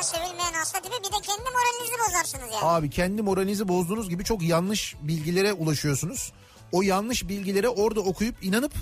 Hakikaten 0.00 0.26
sevilmeyen 0.26 0.52
hasta 0.52 0.80
tipi 0.80 0.96
bir 0.98 1.04
de 1.04 1.20
kendi 1.22 1.40
moralinizi 1.50 1.92
bozarsınız 2.08 2.54
yani. 2.54 2.64
Abi 2.64 2.90
kendi 2.90 3.22
moralinizi 3.22 3.68
bozduğunuz 3.68 4.08
gibi 4.08 4.24
çok 4.24 4.42
yanlış 4.42 4.94
bilgilere 5.02 5.52
ulaşıyorsunuz. 5.52 6.32
O 6.72 6.82
yanlış 6.82 7.28
bilgilere 7.28 7.68
orada 7.68 8.00
okuyup 8.00 8.44
inanıp 8.44 8.72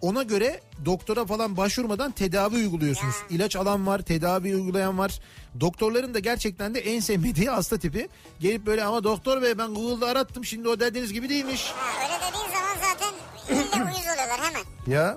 ona 0.00 0.22
göre 0.22 0.60
doktora 0.84 1.26
falan 1.26 1.56
başvurmadan 1.56 2.12
tedavi 2.12 2.54
uyguluyorsunuz. 2.56 3.14
İlaç 3.30 3.56
alan 3.56 3.86
var, 3.86 3.98
tedavi 4.02 4.54
uygulayan 4.56 4.98
var. 4.98 5.20
Doktorların 5.60 6.14
da 6.14 6.18
gerçekten 6.18 6.74
de 6.74 6.80
en 6.80 7.00
sevmediği 7.00 7.50
hasta 7.50 7.78
tipi. 7.78 8.08
Gelip 8.40 8.66
böyle 8.66 8.84
ama 8.84 9.04
doktor 9.04 9.42
bey 9.42 9.58
ben 9.58 9.74
Google'da 9.74 10.06
arattım 10.06 10.44
şimdi 10.44 10.68
o 10.68 10.80
dediğiniz 10.80 11.12
gibi 11.12 11.28
değilmiş. 11.28 11.64
Ha, 11.64 12.04
öyle 12.04 12.18
dediğin 12.28 12.52
zaman 12.58 12.76
zaten 12.82 13.14
ille 13.76 13.84
uyuz 13.84 13.98
oluyorlar 14.00 14.40
hemen. 14.40 14.62
Ya 14.86 15.16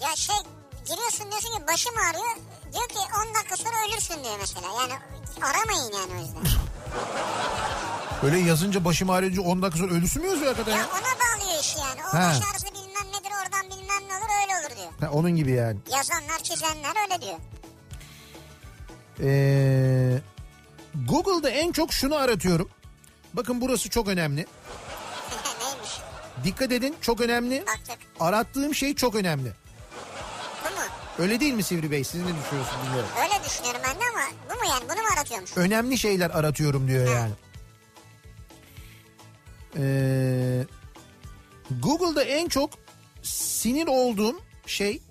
Ya 0.00 0.16
şey 0.16 0.36
giriyorsun 0.88 1.30
diyorsun 1.30 1.48
ki 1.58 1.66
başım 1.68 1.92
ağrıyor. 1.98 2.36
Diyor 2.72 2.88
ki 2.88 2.98
10 3.28 3.34
dakika 3.34 3.56
sonra 3.56 3.74
ölürsün 3.88 4.24
diyor 4.24 4.36
mesela. 4.40 4.66
Yani 4.80 4.92
aramayın 5.42 5.92
yani 5.92 6.12
o 6.18 6.22
yüzden. 6.22 6.42
Öyle 8.22 8.38
yazınca 8.38 8.84
başım 8.84 9.10
ağrıyınca 9.10 9.42
10 9.42 9.62
dakika 9.62 9.78
sonra 9.78 9.92
ölüsü 9.94 10.20
mü 10.20 10.26
yazıyor 10.26 10.46
hakikaten 10.46 10.72
Ya 10.72 10.78
ya? 10.78 10.86
ona 10.88 11.00
bağlıyor 11.00 11.60
işi 11.60 11.78
yani. 11.78 12.00
O 12.04 12.06
Ha. 12.18 12.30
baş 12.30 12.36
ağrısı 12.52 12.66
bilmem 12.66 13.08
nedir 13.08 13.30
oradan 13.42 13.70
bilmem 13.70 14.08
ne 14.08 14.16
olur 14.16 14.30
öyle 14.42 14.52
olur 14.66 14.76
diyor. 14.76 14.92
Ha, 15.00 15.10
onun 15.16 15.36
gibi 15.36 15.50
yani. 15.52 15.78
Yazanlar 15.92 16.38
çizenler 16.42 16.94
öyle 17.10 17.22
diyor. 17.22 17.38
Ee, 19.22 20.20
Google'da 21.08 21.50
en 21.50 21.72
çok 21.72 21.92
şunu 21.92 22.14
aratıyorum. 22.16 22.68
Bakın 23.34 23.60
burası 23.60 23.90
çok 23.90 24.08
önemli. 24.08 24.46
Neymiş? 25.64 25.90
Dikkat 26.44 26.72
edin 26.72 26.96
çok 27.00 27.20
önemli. 27.20 27.64
Baktık. 27.66 27.98
Arattığım 28.20 28.74
şey 28.74 28.94
çok 28.94 29.14
önemli. 29.14 29.52
Öyle 31.18 31.40
değil 31.40 31.52
mi 31.54 31.62
Sivri 31.62 31.90
Bey? 31.90 32.04
Siz 32.04 32.20
ne 32.20 32.26
düşünüyorsunuz 32.26 32.82
bilmiyorum. 32.84 33.08
Öyle 33.22 33.44
düşünüyorum 33.44 33.80
ben 33.84 33.94
de 34.00 34.04
ama 34.14 34.24
bu 34.50 34.54
mu 34.64 34.70
yani? 34.70 34.82
Bunu 34.84 35.02
mu 35.02 35.08
aratıyormuş? 35.16 35.56
Önemli 35.56 35.98
şeyler 35.98 36.30
aratıyorum 36.30 36.88
diyor 36.88 37.08
yani. 37.14 37.32
Ee, 39.78 40.64
Google'da 41.82 42.22
en 42.22 42.48
çok 42.48 42.70
sinir 43.22 43.86
olduğum 43.86 44.40
şey 44.66 45.02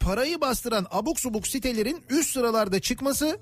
parayı 0.00 0.40
bastıran 0.40 0.86
abuk 0.90 1.20
subuk 1.20 1.48
sitelerin 1.48 2.04
üst 2.10 2.32
sıralarda 2.32 2.80
çıkması. 2.80 3.40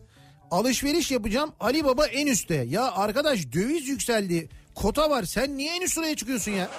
Alışveriş 0.51 1.11
yapacağım 1.11 1.53
Ali 1.61 1.85
Baba 1.85 2.07
en 2.07 2.27
üstte. 2.27 2.55
Ya 2.55 2.93
arkadaş 2.93 3.53
döviz 3.53 3.89
yükseldi. 3.89 4.49
Kota 4.75 5.11
var. 5.11 5.23
Sen 5.23 5.57
niye 5.57 5.77
en 5.77 5.81
üst 5.81 5.95
sıraya 5.95 6.17
çıkıyorsun 6.17 6.51
ya? 6.53 6.71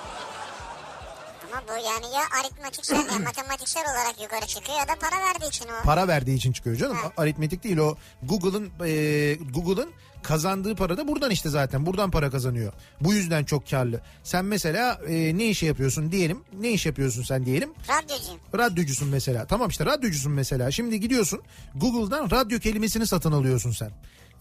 Ama 1.55 1.67
bu 1.67 1.71
yani 1.71 2.15
ya 2.15 2.21
aritmatiksel 2.39 2.95
ya 2.95 3.19
matematiksel 3.25 3.83
olarak 3.83 4.21
yukarı 4.21 4.45
çıkıyor 4.45 4.77
ya 4.77 4.87
da 4.87 4.95
para 4.99 5.21
verdiği 5.25 5.47
için 5.47 5.65
o. 5.65 5.83
Para 5.83 6.07
verdiği 6.07 6.35
için 6.35 6.51
çıkıyor 6.51 6.75
canım. 6.75 6.97
Ha. 6.97 7.11
Aritmetik 7.17 7.63
değil 7.63 7.77
o. 7.77 7.95
Google'ın 8.23 8.71
e, 8.85 9.35
Google'ın 9.53 9.89
kazandığı 10.23 10.75
para 10.75 10.97
da 10.97 11.07
buradan 11.07 11.31
işte 11.31 11.49
zaten. 11.49 11.85
Buradan 11.85 12.11
para 12.11 12.31
kazanıyor. 12.31 12.73
Bu 13.01 13.13
yüzden 13.13 13.43
çok 13.43 13.69
karlı. 13.69 14.01
Sen 14.23 14.45
mesela 14.45 14.99
e, 15.07 15.37
ne 15.37 15.45
işi 15.45 15.65
yapıyorsun 15.65 16.11
diyelim. 16.11 16.43
Ne 16.59 16.71
iş 16.71 16.85
yapıyorsun 16.85 17.23
sen 17.23 17.45
diyelim. 17.45 17.73
Radyocuyum. 17.89 18.39
Radyocusun 18.57 19.07
mesela. 19.07 19.45
Tamam 19.45 19.69
işte 19.69 19.85
radyocusun 19.85 20.31
mesela. 20.31 20.71
Şimdi 20.71 20.99
gidiyorsun 20.99 21.41
Google'dan 21.75 22.31
radyo 22.31 22.59
kelimesini 22.59 23.07
satın 23.07 23.31
alıyorsun 23.31 23.71
sen. 23.71 23.91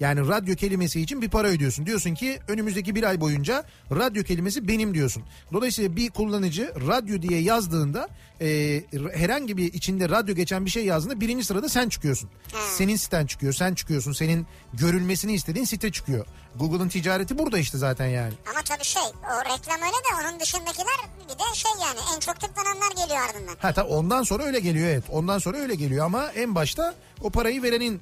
Yani 0.01 0.29
radyo 0.29 0.57
kelimesi 0.57 1.01
için 1.01 1.23
bir 1.23 1.29
para 1.29 1.49
ödüyorsun. 1.49 1.87
Diyorsun 1.87 2.15
ki 2.15 2.39
önümüzdeki 2.49 2.95
bir 2.95 3.03
ay 3.03 3.21
boyunca 3.21 3.65
radyo 3.93 4.23
kelimesi 4.23 4.69
benim 4.69 4.95
diyorsun. 4.95 5.23
Dolayısıyla 5.53 5.97
bir 5.97 6.11
kullanıcı 6.11 6.73
radyo 6.87 7.23
diye 7.23 7.41
yazdığında 7.41 8.09
e, 8.41 8.83
herhangi 9.15 9.57
bir 9.57 9.73
içinde 9.73 10.09
radyo 10.09 10.35
geçen 10.35 10.65
bir 10.65 10.71
şey 10.71 10.85
yazdığında 10.85 11.21
birinci 11.21 11.45
sırada 11.45 11.69
sen 11.69 11.89
çıkıyorsun. 11.89 12.31
Senin 12.77 12.97
siten 12.97 13.27
çıkıyor, 13.27 13.53
sen 13.53 13.75
çıkıyorsun. 13.75 14.13
Senin 14.13 14.47
görülmesini 14.73 15.35
istediğin 15.35 15.65
site 15.65 15.93
çıkıyor. 15.93 16.27
Google'ın 16.57 16.89
ticareti 16.89 17.39
burada 17.39 17.59
işte 17.59 17.79
zaten 17.79 18.07
yani. 18.07 18.33
Ama 18.51 18.63
tabii 18.63 18.85
şey 18.85 19.03
o 19.03 19.41
reklam 19.45 19.81
öyle 19.83 19.93
de 19.93 20.29
onun 20.31 20.41
dışındakiler 20.41 20.95
bir 21.25 21.39
de 21.39 21.55
şey 21.55 21.71
yani 21.83 21.99
en 22.17 22.21
çok 22.21 22.41
tıklananlar 22.41 22.91
geliyor 22.91 23.21
ardından. 23.29 23.57
Ha 23.59 23.73
tabii 23.73 23.89
ondan 23.89 24.23
sonra 24.23 24.45
öyle 24.45 24.61
geliyor 24.61 24.89
evet. 24.89 25.05
Ondan 25.11 25.39
sonra 25.39 25.59
öyle 25.59 25.75
geliyor 25.75 26.07
ama 26.07 26.31
en 26.31 26.55
başta 26.55 26.95
o 27.23 27.31
parayı 27.31 27.63
verenin 27.63 28.01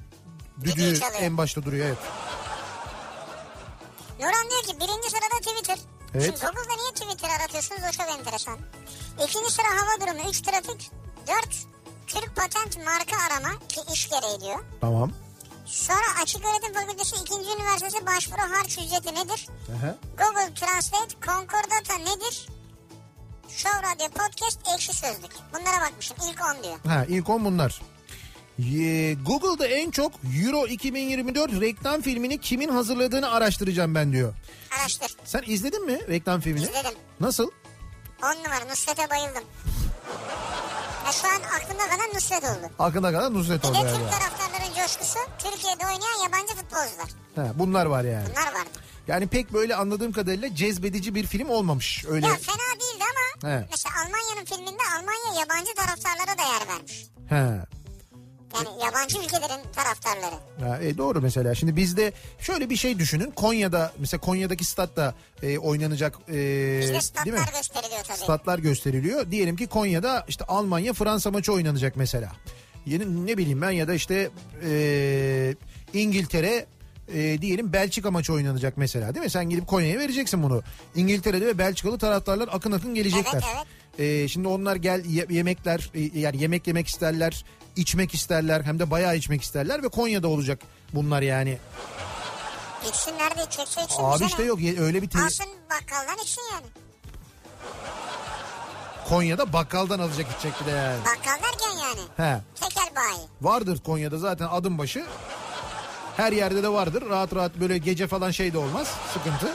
düdüğü 0.61 0.99
en 1.19 1.37
başta 1.37 1.63
duruyor 1.63 1.85
evet. 1.87 1.97
Nurhan 4.19 4.49
diyor 4.49 4.63
ki 4.63 4.79
birinci 4.79 5.09
sırada 5.09 5.39
Twitter. 5.41 5.77
Evet. 6.13 6.25
Şimdi 6.25 6.39
Google'da 6.39 6.75
niye 6.75 6.91
Twitter 6.93 7.29
aratıyorsunuz 7.39 7.81
o 7.89 7.91
çok 7.91 8.19
enteresan. 8.19 8.57
İkinci 9.23 9.51
sıra 9.51 9.67
hava 9.67 10.01
durumu, 10.01 10.29
üç 10.29 10.41
trafik, 10.41 10.91
dört 11.27 11.55
Türk 12.07 12.35
patent 12.35 12.85
marka 12.85 13.15
arama 13.27 13.59
ki 13.67 13.81
iş 13.93 14.09
gereği 14.09 14.41
diyor. 14.41 14.59
Tamam. 14.81 15.11
Sonra 15.65 16.21
Açık 16.23 16.45
Öğretim 16.45 16.73
Fakültesi 16.73 17.15
2. 17.15 17.33
Üniversitesi 17.33 18.05
başvuru 18.05 18.41
harç 18.41 18.77
ücreti 18.77 19.15
nedir? 19.15 19.47
Aha. 19.77 19.95
Google 20.17 20.53
Translate, 20.53 21.15
Concordata 21.25 21.95
nedir? 21.97 22.47
Show 23.49 23.77
Radyo 23.77 24.09
Podcast, 24.09 24.59
Ekşi 24.75 24.93
Sözlük. 24.93 25.31
Bunlara 25.53 25.85
bakmışım. 25.85 26.17
İlk 26.29 26.41
10 26.57 26.63
diyor. 26.63 26.79
Ha 26.87 27.05
ilk 27.07 27.29
on 27.29 27.45
bunlar. 27.45 27.81
Google'da 29.25 29.67
en 29.67 29.91
çok 29.91 30.11
Euro 30.43 30.67
2024 30.67 31.61
reklam 31.61 32.01
filmini 32.01 32.37
kimin 32.37 32.69
hazırladığını 32.69 33.31
araştıracağım 33.31 33.95
ben 33.95 34.13
diyor. 34.13 34.33
Araştır. 34.79 35.15
Sen 35.25 35.43
izledin 35.47 35.85
mi 35.85 35.99
reklam 36.09 36.41
filmini? 36.41 36.63
İzledim. 36.63 36.91
Nasıl? 37.19 37.51
10 38.23 38.27
numara 38.43 38.65
Nusret'e 38.65 39.09
bayıldım. 39.09 39.43
Ya 41.05 41.11
şu 41.11 41.27
an 41.27 41.41
aklımda 41.61 41.83
kalan 41.89 42.13
Nusret 42.15 42.43
oldu. 42.43 42.71
Aklına 42.79 43.11
kadar 43.11 43.33
Nusret 43.33 43.63
Bir 43.63 43.67
oldu 43.67 43.73
de 43.75 43.77
yani. 43.79 43.97
Türk 43.97 44.11
taraftarların 44.11 44.73
coşkusu 44.75 45.19
Türkiye'de 45.39 45.83
oynayan 45.85 46.23
yabancı 46.23 46.53
futbolcular. 46.55 47.09
Ha, 47.35 47.51
bunlar 47.55 47.85
var 47.85 48.03
yani. 48.03 48.25
Bunlar 48.29 48.47
vardı. 48.47 48.69
Yani 49.07 49.27
pek 49.27 49.53
böyle 49.53 49.75
anladığım 49.75 50.11
kadarıyla 50.11 50.55
cezbedici 50.55 51.15
bir 51.15 51.27
film 51.27 51.49
olmamış. 51.49 52.05
Öyle. 52.07 52.27
Ya 52.27 52.33
fena 52.33 52.79
değildi 52.79 53.03
ama 53.03 53.51
He. 53.53 53.67
mesela 53.71 53.95
Almanya'nın 54.05 54.45
filminde 54.45 54.83
Almanya 54.97 55.39
yabancı 55.41 55.73
taraftarlara 55.75 56.37
da 56.37 56.41
yer 56.53 56.67
vermiş. 56.75 57.05
Ha. 57.29 57.65
Yani 58.55 58.67
yabancı 58.83 59.17
ülkelerin 59.17 59.61
taraftarları. 59.75 60.35
Ha, 60.59 60.79
e, 60.81 60.97
doğru 60.97 61.21
mesela. 61.21 61.55
Şimdi 61.55 61.75
bizde 61.75 62.13
şöyle 62.39 62.69
bir 62.69 62.75
şey 62.75 62.99
düşünün. 62.99 63.31
Konya'da 63.31 63.91
mesela 63.97 64.21
Konya'daki 64.21 64.65
statta 64.65 65.15
e, 65.43 65.57
oynanacak 65.57 66.15
e, 66.29 66.33
Bizde 66.81 66.93
değil 66.93 66.93
mi? 66.93 67.01
statlar 67.01 67.53
gösteriliyor 67.53 68.03
tabii. 68.07 68.17
Statlar 68.17 68.59
gösteriliyor. 68.59 69.31
Diyelim 69.31 69.55
ki 69.55 69.67
Konya'da 69.67 70.25
işte 70.27 70.45
Almanya 70.45 70.93
Fransa 70.93 71.31
maçı 71.31 71.53
oynanacak 71.53 71.95
mesela. 71.95 72.31
Yeni 72.85 73.25
ne 73.27 73.37
bileyim 73.37 73.61
ben 73.61 73.71
ya 73.71 73.87
da 73.87 73.93
işte 73.93 74.29
e, 74.65 75.55
İngiltere 75.93 76.65
e, 77.13 77.41
diyelim 77.41 77.73
Belçika 77.73 78.11
maçı 78.11 78.33
oynanacak 78.33 78.77
mesela 78.77 79.15
değil 79.15 79.23
mi? 79.23 79.29
Sen 79.29 79.49
gidip 79.49 79.67
Konya'ya 79.67 79.99
vereceksin 79.99 80.43
bunu. 80.43 80.63
İngiltere'de 80.95 81.45
ve 81.45 81.57
Belçikalı 81.57 81.97
taraftarlar 81.97 82.49
akın 82.51 82.71
akın 82.71 82.95
gelecekler. 82.95 83.43
Evet, 83.55 83.65
E, 83.99 84.27
şimdi 84.27 84.47
onlar 84.47 84.75
gel 84.75 85.05
ye- 85.05 85.25
yemekler 85.29 85.89
e, 85.95 86.19
yani 86.19 86.41
yemek 86.41 86.67
yemek 86.67 86.87
isterler, 86.87 87.45
içmek 87.75 88.13
isterler 88.13 88.61
hem 88.61 88.79
de 88.79 88.91
bayağı 88.91 89.17
içmek 89.17 89.41
isterler 89.41 89.83
ve 89.83 89.87
Konya'da 89.89 90.27
olacak 90.27 90.59
bunlar 90.93 91.21
yani. 91.21 91.57
Gitsinler 92.85 93.37
de 93.37 93.43
içecekse 93.43 93.83
içsin. 93.83 94.03
Abi 94.03 94.25
işte 94.25 94.43
ne? 94.43 94.47
yok 94.47 94.59
öyle 94.79 95.01
bir 95.01 95.09
te- 95.09 95.19
Alsın 95.19 95.45
bakkaldan 95.69 96.17
içsin 96.23 96.41
yani. 96.53 96.65
Konya'da 99.09 99.53
bakkaldan 99.53 99.99
alacak 99.99 100.27
içecek 100.31 100.61
bir 100.61 100.65
de 100.65 100.71
yani. 100.75 100.99
Bakkal 100.99 101.43
derken 101.43 101.77
yani. 101.81 102.01
He. 102.17 102.41
Tekel 102.55 102.95
bayi. 102.95 103.27
Vardır 103.41 103.79
Konya'da 103.85 104.17
zaten 104.17 104.47
adım 104.51 104.77
başı. 104.77 105.03
Her 106.17 106.31
yerde 106.31 106.63
de 106.63 106.67
vardır. 106.69 107.03
Rahat 107.09 107.35
rahat 107.35 107.55
böyle 107.59 107.77
gece 107.77 108.07
falan 108.07 108.31
şey 108.31 108.53
de 108.53 108.57
olmaz. 108.57 108.87
Sıkıntı. 109.13 109.51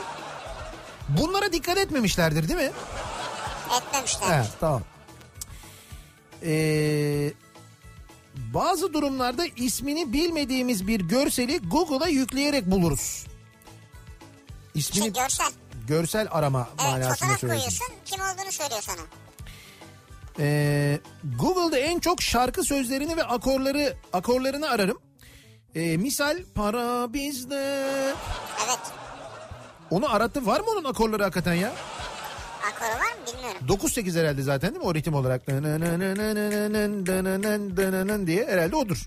Bunlara 1.09 1.51
dikkat 1.53 1.77
etmemişlerdir 1.77 2.47
değil 2.47 2.59
mi? 2.59 2.71
Etmemişler. 3.77 4.43
He, 4.43 4.47
tamam. 4.59 4.83
Ee, 6.43 7.31
bazı 8.35 8.93
durumlarda 8.93 9.45
ismini 9.45 10.13
bilmediğimiz 10.13 10.87
bir 10.87 10.99
görseli 10.99 11.59
Google'a 11.59 12.07
yükleyerek 12.07 12.65
buluruz. 12.71 13.25
İsmini 14.75 15.03
Şey, 15.03 15.13
görsel. 15.13 15.51
görsel 15.87 16.27
arama 16.31 16.69
Evet 16.81 16.91
manasında 16.91 17.15
söylüyorsun. 17.37 17.47
koyuyorsun 17.47 17.87
kim 18.05 18.19
olduğunu 18.21 18.51
söylüyor 18.51 18.81
sana. 18.81 19.01
Ee, 20.39 20.99
Google'da 21.39 21.77
en 21.79 21.99
çok 21.99 22.21
şarkı 22.21 22.63
sözlerini 22.63 23.17
ve 23.17 23.23
akorları 23.23 23.97
akorlarını 24.13 24.69
ararım. 24.69 24.97
Ee, 25.75 25.97
misal 25.97 26.37
para 26.55 27.13
bizde. 27.13 27.83
Evet. 28.65 28.79
Onu 29.91 30.13
arattın 30.13 30.45
var 30.45 30.59
mı 30.59 30.65
onun 30.71 30.83
akorları 30.83 31.23
hakikaten 31.23 31.53
ya? 31.53 31.73
Akoru 32.67 32.89
var 32.89 33.13
mı 33.19 33.27
bilmiyorum. 33.27 33.61
9-8 33.67 34.19
herhalde 34.19 34.41
zaten 34.41 34.69
değil 34.69 34.81
mi 34.81 34.87
o 34.87 34.95
ritim 34.95 35.13
olarak? 35.13 35.47
diye 38.27 38.45
herhalde 38.45 38.75
odur. 38.75 39.05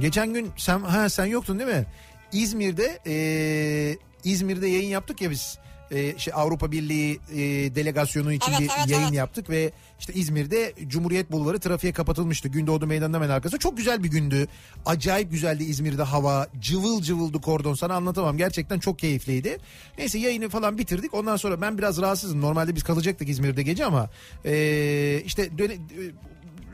Geçen 0.00 0.34
gün 0.34 0.50
sen 0.56 0.80
ha 0.80 1.08
sen 1.08 1.24
yoktun 1.24 1.58
değil 1.58 1.70
mi? 1.70 1.86
İzmir'de 2.32 2.98
ee, 3.06 3.96
İzmir'de 4.24 4.66
yayın 4.66 4.88
yaptık 4.88 5.20
ya 5.20 5.30
biz. 5.30 5.58
Ee, 5.92 6.18
şey 6.18 6.32
Avrupa 6.36 6.72
Birliği 6.72 7.20
ee, 7.32 7.38
delegasyonu 7.74 8.32
için 8.32 8.52
Evet, 8.52 8.60
bir 8.60 8.70
evet, 8.78 8.90
yayın 8.90 9.04
evet. 9.04 9.14
yaptık 9.14 9.50
ve 9.50 9.72
işte 9.98 10.12
İzmir'de 10.12 10.74
Cumhuriyet 10.86 11.32
Bulvarı 11.32 11.58
trafiğe 11.58 11.92
kapatılmıştı. 11.92 12.48
Gündoğdu 12.48 12.86
Meydanı'nın 12.86 13.14
hemen 13.14 13.30
arkası. 13.30 13.58
Çok 13.58 13.76
güzel 13.76 14.02
bir 14.04 14.08
gündü. 14.08 14.48
Acayip 14.86 15.30
güzeldi 15.30 15.64
İzmir'de 15.64 16.02
hava. 16.02 16.46
Cıvıl 16.60 17.02
cıvıldı 17.02 17.40
kordon. 17.40 17.74
Sana 17.74 17.94
anlatamam. 17.94 18.36
Gerçekten 18.36 18.78
çok 18.78 18.98
keyifliydi. 18.98 19.58
Neyse 19.98 20.18
yayını 20.18 20.48
falan 20.48 20.78
bitirdik. 20.78 21.14
Ondan 21.14 21.36
sonra 21.36 21.60
ben 21.60 21.78
biraz 21.78 22.00
rahatsızım. 22.00 22.40
Normalde 22.40 22.74
biz 22.74 22.82
kalacaktık 22.82 23.28
İzmir'de 23.28 23.62
gece 23.62 23.84
ama 23.84 24.10
ee, 24.44 25.22
işte 25.24 25.58
döne, 25.58 25.76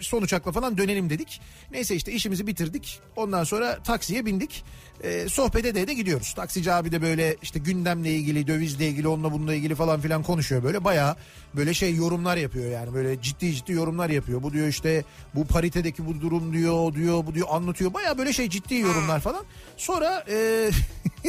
son 0.00 0.22
uçakla 0.22 0.52
falan 0.52 0.78
dönelim 0.78 1.10
dedik. 1.10 1.40
Neyse 1.70 1.94
işte 1.94 2.12
işimizi 2.12 2.46
bitirdik. 2.46 3.00
Ondan 3.16 3.44
sonra 3.44 3.82
taksiye 3.82 4.26
bindik. 4.26 4.64
E, 5.02 5.28
sohbet 5.28 5.64
ede 5.64 5.86
de 5.86 5.94
gidiyoruz. 5.94 6.34
Taksici 6.34 6.72
abi 6.72 6.92
de 6.92 7.02
böyle 7.02 7.36
işte 7.42 7.58
gündemle 7.58 8.10
ilgili, 8.10 8.46
dövizle 8.46 8.88
ilgili, 8.88 9.08
onunla 9.08 9.32
bununla 9.32 9.54
ilgili 9.54 9.74
falan 9.74 10.00
filan 10.00 10.22
konuşuyor. 10.22 10.62
Böyle 10.62 10.84
bayağı 10.84 11.16
böyle 11.54 11.74
şey 11.74 11.94
yorumlar 11.94 12.36
yapıyor 12.36 12.70
yani. 12.70 12.94
Böyle 12.94 13.22
ciddi 13.22 13.54
ciddi 13.54 13.72
yorumlar 13.72 14.10
yapıyor. 14.10 14.42
Bu 14.42 14.52
diyor 14.52 14.68
işte 14.68 15.04
bu 15.34 15.46
paritedeki 15.46 16.06
bu 16.06 16.20
durum 16.20 16.52
diyor, 16.52 16.94
diyor 16.94 17.26
bu 17.26 17.34
diyor 17.34 17.48
anlatıyor. 17.50 17.94
Bayağı 17.94 18.18
böyle 18.18 18.32
şey 18.32 18.48
ciddi 18.50 18.74
yorumlar 18.74 19.20
falan. 19.20 19.44
Sonra 19.76 20.24
e, 20.28 20.70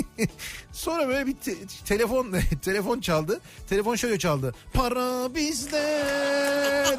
sonra 0.71 1.07
böyle 1.07 1.27
bir 1.27 1.35
te- 1.35 1.65
telefon 1.85 2.35
telefon 2.61 2.99
çaldı. 2.99 3.41
Telefon 3.69 3.95
şöyle 3.95 4.19
çaldı. 4.19 4.55
Para 4.73 5.35
bizde 5.35 6.05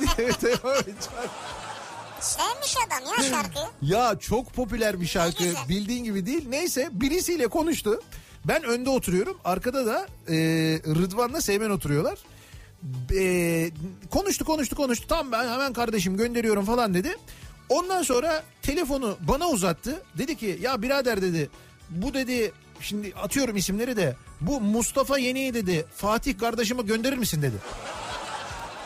diye 0.19 0.29
telefon 0.29 0.75
çaldı. 0.83 1.31
Sevmiş 2.21 2.75
adam 2.87 3.05
ya 3.19 3.31
şarkıyı. 3.31 3.65
Ya 3.83 4.19
çok 4.21 4.53
popüler 4.55 5.01
bir 5.01 5.07
şarkı 5.07 5.45
bildiğin 5.69 6.05
gibi 6.05 6.27
değil. 6.27 6.49
Neyse 6.49 6.89
birisiyle 6.93 7.47
konuştu. 7.47 8.03
Ben 8.45 8.63
önde 8.63 8.91
oturuyorum. 8.91 9.37
Arkada 9.45 9.87
da 9.87 10.07
e, 10.29 10.35
Rıdvan'la 10.87 11.41
Seymen 11.41 11.71
oturuyorlar. 11.71 12.19
E, 13.15 13.71
konuştu 14.11 14.45
konuştu 14.45 14.77
konuştu. 14.77 15.07
Tamam 15.09 15.33
ben 15.33 15.49
hemen 15.49 15.73
kardeşim 15.73 16.17
gönderiyorum 16.17 16.65
falan 16.65 16.95
dedi. 16.95 17.17
Ondan 17.69 18.03
sonra 18.03 18.43
telefonu 18.63 19.17
bana 19.21 19.49
uzattı. 19.49 20.03
Dedi 20.19 20.37
ki 20.37 20.59
ya 20.63 20.83
birader 20.83 21.23
dedi 21.23 21.51
bu 21.91 22.15
dedi 22.15 22.53
şimdi 22.81 23.13
atıyorum 23.23 23.57
isimleri 23.57 23.97
de 23.97 24.17
bu 24.41 24.61
Mustafa 24.61 25.19
Yeni 25.19 25.55
dedi 25.55 25.87
Fatih 25.97 26.39
kardeşime 26.39 26.83
gönderir 26.83 27.17
misin 27.17 27.43
dedi. 27.43 27.57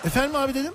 Efendim 0.05 0.37
abi 0.37 0.55
dedim. 0.55 0.73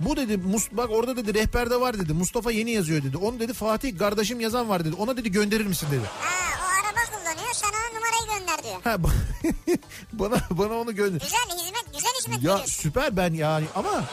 Bu 0.00 0.16
dedi 0.16 0.40
bak 0.72 0.90
orada 0.90 1.16
dedi 1.16 1.34
rehberde 1.34 1.80
var 1.80 1.98
dedi. 1.98 2.12
Mustafa 2.12 2.50
yeni 2.50 2.70
yazıyor 2.70 3.02
dedi. 3.02 3.16
Onu 3.16 3.40
dedi 3.40 3.52
Fatih 3.52 3.98
kardeşim 3.98 4.40
yazan 4.40 4.68
var 4.68 4.84
dedi. 4.84 4.94
Ona 4.98 5.16
dedi 5.16 5.32
gönderir 5.32 5.66
misin 5.66 5.88
dedi. 5.92 6.02
Ha 6.20 6.34
o 6.60 6.64
araba 6.64 7.10
kullanıyor 7.10 7.52
sana 7.54 7.70
o 7.70 7.94
numarayı 7.96 8.38
gönder 8.40 8.62
diyor. 8.64 8.82
Ha, 8.84 8.90
ba- 8.94 9.78
bana 10.12 10.36
bana 10.50 10.74
onu 10.80 10.94
gönder. 10.94 11.20
Güzel 11.20 11.58
hizmet 11.58 11.84
güzel 11.94 12.12
hizmet 12.18 12.42
Ya 12.42 12.52
veriyorsun. 12.52 12.82
süper 12.82 13.16
ben 13.16 13.34
yani 13.34 13.66
ama 13.74 14.04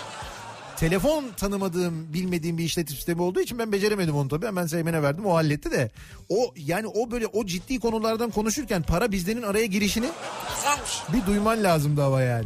telefon 0.78 1.26
tanımadığım 1.38 2.14
bilmediğim 2.14 2.58
bir 2.58 2.64
işletim 2.64 2.96
sistemi 2.96 3.22
olduğu 3.22 3.40
için 3.42 3.60
ben 3.60 3.72
beceremedim 3.72 4.16
onu 4.16 4.28
tabii. 4.30 4.56
Ben 4.56 4.66
Seymen'e 4.66 5.04
verdim 5.04 5.26
o 5.26 5.36
halletti 5.36 5.72
de. 5.72 5.92
O 6.30 6.54
yani 6.56 6.88
o 6.88 7.12
böyle 7.12 7.28
o 7.28 7.46
ciddi 7.46 7.80
konulardan 7.80 8.32
konuşurken 8.32 8.84
para 8.84 9.12
bizdenin 9.12 9.42
araya 9.42 9.66
girişini 9.66 10.10
Güzelmiş. 10.56 11.02
bir 11.14 11.26
duyman 11.26 11.64
lazımdı 11.64 12.06
ama 12.06 12.22
yani. 12.22 12.46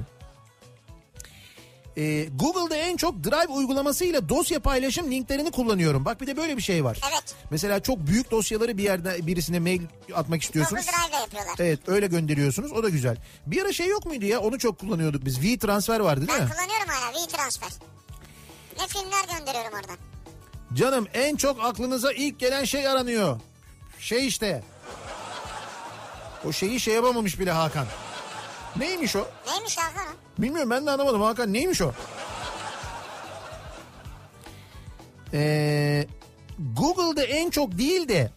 Ee, 1.98 2.26
Google'da 2.36 2.76
en 2.76 2.98
çok 2.98 3.24
Drive 3.24 3.54
uygulamasıyla 3.54 4.30
dosya 4.30 4.60
paylaşım 4.60 5.12
linklerini 5.12 5.52
kullanıyorum. 5.52 6.06
Bak 6.06 6.22
bir 6.22 6.28
de 6.28 6.38
böyle 6.38 6.58
bir 6.58 6.62
şey 6.62 6.84
var. 6.84 7.00
Evet. 7.12 7.36
Mesela 7.52 7.80
çok 7.80 8.08
büyük 8.08 8.32
dosyaları 8.32 8.78
bir 8.78 8.84
yerde 8.84 9.28
birisine 9.28 9.60
mail 9.60 9.82
atmak 9.82 10.26
Google 10.28 10.38
istiyorsunuz. 10.38 10.82
Drive'la 10.86 11.20
yapıyorlar. 11.20 11.56
Evet 11.60 11.80
öyle 11.88 12.08
gönderiyorsunuz 12.08 12.72
o 12.72 12.84
da 12.84 12.90
güzel. 12.90 13.18
Bir 13.46 13.62
ara 13.62 13.74
şey 13.74 13.88
yok 13.88 14.06
muydu 14.06 14.26
ya 14.26 14.40
onu 14.40 14.60
çok 14.60 14.80
kullanıyorduk 14.80 15.26
biz. 15.26 15.42
V-Transfer 15.44 16.00
vardı 16.00 16.28
değil 16.28 16.40
Ben 16.40 16.46
mi? 16.48 16.52
kullanıyorum 16.54 16.88
hala 16.88 17.12
V-Transfer. 17.14 17.70
Ne 18.80 18.88
filmler 18.88 19.38
gönderiyorum 19.40 19.80
oradan. 19.80 19.98
Canım 20.74 21.08
en 21.14 21.36
çok 21.36 21.66
aklınıza 21.66 22.12
ilk 22.14 22.40
gelen 22.40 22.64
şey 22.64 22.88
aranıyor. 22.88 23.40
Şey 24.00 24.28
işte. 24.28 24.64
O 26.46 26.52
şeyi 26.52 26.80
şey 26.80 26.94
yapamamış 26.96 27.40
bile 27.40 27.52
Hakan. 27.52 27.86
Neymiş 28.80 29.16
o? 29.16 29.28
Neymiş 29.52 29.78
Hakan? 29.78 30.14
Bilmiyorum 30.38 30.70
ben 30.70 30.86
de 30.86 30.92
anlamadım 30.92 31.22
Hakan 31.22 31.54
neymiş 31.54 31.82
o? 31.82 31.92
Ee, 35.34 36.08
Google'da 36.78 37.24
en 37.24 37.50
çok 37.50 37.78
değil 37.78 38.08
de 38.08 38.32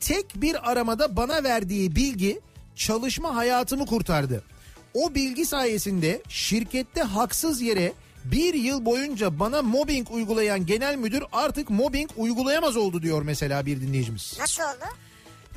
tek 0.00 0.26
bir 0.34 0.70
aramada 0.70 1.16
bana 1.16 1.44
verdiği 1.44 1.96
bilgi 1.96 2.40
çalışma 2.76 3.36
hayatımı 3.36 3.86
kurtardı. 3.86 4.42
O 4.94 5.14
bilgi 5.14 5.46
sayesinde 5.46 6.22
şirkette 6.28 7.02
haksız 7.02 7.60
yere 7.60 7.92
bir 8.24 8.54
yıl 8.54 8.84
boyunca 8.84 9.38
bana 9.38 9.62
mobbing 9.62 10.10
uygulayan 10.10 10.66
genel 10.66 10.96
müdür 10.96 11.24
artık 11.32 11.70
mobbing 11.70 12.10
uygulayamaz 12.16 12.76
oldu 12.76 13.02
diyor 13.02 13.22
mesela 13.22 13.66
bir 13.66 13.80
dinleyicimiz. 13.80 14.36
Nasıl 14.40 14.62
oldu? 14.62 14.84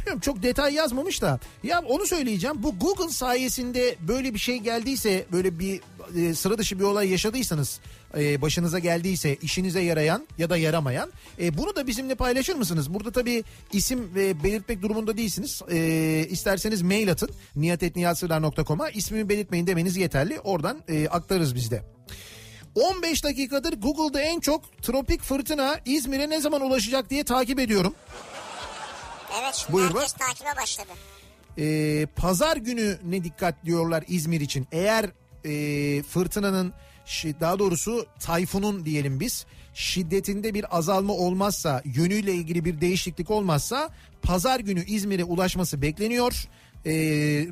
Bilmiyorum 0.03 0.19
çok 0.19 0.43
detay 0.43 0.73
yazmamış 0.73 1.21
da 1.21 1.39
ya 1.63 1.81
onu 1.81 2.05
söyleyeceğim 2.05 2.63
bu 2.63 2.79
Google 2.79 3.09
sayesinde 3.09 3.95
böyle 4.07 4.33
bir 4.33 4.39
şey 4.39 4.57
geldiyse 4.57 5.25
böyle 5.31 5.59
bir 5.59 5.81
e, 6.15 6.33
sıra 6.33 6.57
dışı 6.57 6.79
bir 6.79 6.83
olay 6.83 7.09
yaşadıysanız 7.09 7.79
e, 8.17 8.41
başınıza 8.41 8.79
geldiyse 8.79 9.35
işinize 9.35 9.81
yarayan 9.81 10.27
ya 10.37 10.49
da 10.49 10.57
yaramayan 10.57 11.11
e, 11.39 11.57
bunu 11.57 11.75
da 11.75 11.87
bizimle 11.87 12.15
paylaşır 12.15 12.55
mısınız? 12.55 12.93
Burada 12.93 13.11
tabii 13.11 13.43
isim 13.73 14.15
ve 14.15 14.43
belirtmek 14.43 14.81
durumunda 14.81 15.17
değilsiniz. 15.17 15.61
E, 15.71 16.27
isterseniz 16.29 16.81
mail 16.81 17.11
atın 17.11 17.29
niyatetniyatsırlar.com'a 17.55 18.89
ismimi 18.89 19.29
belirtmeyin 19.29 19.67
demeniz 19.67 19.97
yeterli 19.97 20.39
oradan 20.39 20.77
e, 20.87 21.07
aktarırız 21.07 21.55
biz 21.55 21.71
de. 21.71 21.83
15 22.75 23.23
dakikadır 23.23 23.81
Google'da 23.81 24.21
en 24.21 24.39
çok 24.39 24.77
tropik 24.81 25.21
fırtına 25.21 25.79
İzmir'e 25.85 26.29
ne 26.29 26.39
zaman 26.39 26.61
ulaşacak 26.61 27.09
diye 27.09 27.23
takip 27.23 27.59
ediyorum. 27.59 27.95
Evet 29.41 29.55
şimdi 29.55 29.73
Buyur 29.73 29.95
herkes 29.95 30.13
takibe 30.13 30.61
başladı. 30.61 30.89
Ee, 31.57 32.07
pazar 32.15 32.57
günü 32.57 32.97
ne 33.05 33.23
dikkat 33.23 33.65
diyorlar 33.65 34.03
İzmir 34.07 34.41
için. 34.41 34.67
Eğer 34.71 35.09
e, 35.45 36.03
fırtınanın 36.03 36.73
daha 37.41 37.59
doğrusu 37.59 38.05
tayfunun 38.19 38.85
diyelim 38.85 39.19
biz 39.19 39.45
şiddetinde 39.73 40.53
bir 40.53 40.77
azalma 40.77 41.13
olmazsa 41.13 41.81
yönüyle 41.85 42.33
ilgili 42.33 42.65
bir 42.65 42.81
değişiklik 42.81 43.31
olmazsa 43.31 43.89
pazar 44.21 44.59
günü 44.59 44.85
İzmir'e 44.85 45.23
ulaşması 45.23 45.81
bekleniyor. 45.81 46.47
Ee, 46.85 46.91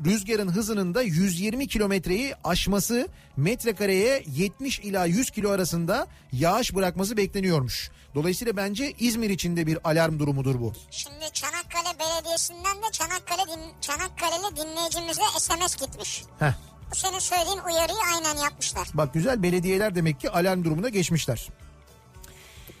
rüzgarın 0.04 0.48
hızının 0.48 0.94
da 0.94 1.02
120 1.02 1.68
kilometreyi 1.68 2.34
aşması 2.44 3.08
metrekareye 3.36 4.22
70 4.26 4.78
ila 4.78 5.06
100 5.06 5.30
kilo 5.30 5.50
arasında 5.50 6.06
yağış 6.32 6.74
bırakması 6.74 7.16
bekleniyormuş. 7.16 7.90
Dolayısıyla 8.14 8.56
bence 8.56 8.92
İzmir 8.92 9.30
için 9.30 9.56
de 9.56 9.66
bir 9.66 9.78
alarm 9.90 10.18
durumudur 10.18 10.60
bu. 10.60 10.72
Şimdi 10.90 11.32
Çanakkale 11.32 11.98
Belediyesi'nden 11.98 12.76
de 12.76 12.92
Çanakkale 12.92 13.42
din, 13.46 13.60
Çanakkale'li 13.80 14.56
dinleyicimize 14.56 15.22
SMS 15.38 15.76
gitmiş. 15.76 16.22
Heh. 16.38 16.52
Bu 16.90 16.94
senin 16.96 17.18
söylediğin 17.18 17.58
uyarıyı 17.58 17.98
aynen 18.14 18.42
yapmışlar. 18.42 18.88
Bak 18.94 19.14
güzel 19.14 19.42
belediyeler 19.42 19.94
demek 19.94 20.20
ki 20.20 20.30
alarm 20.30 20.64
durumuna 20.64 20.88
geçmişler. 20.88 21.48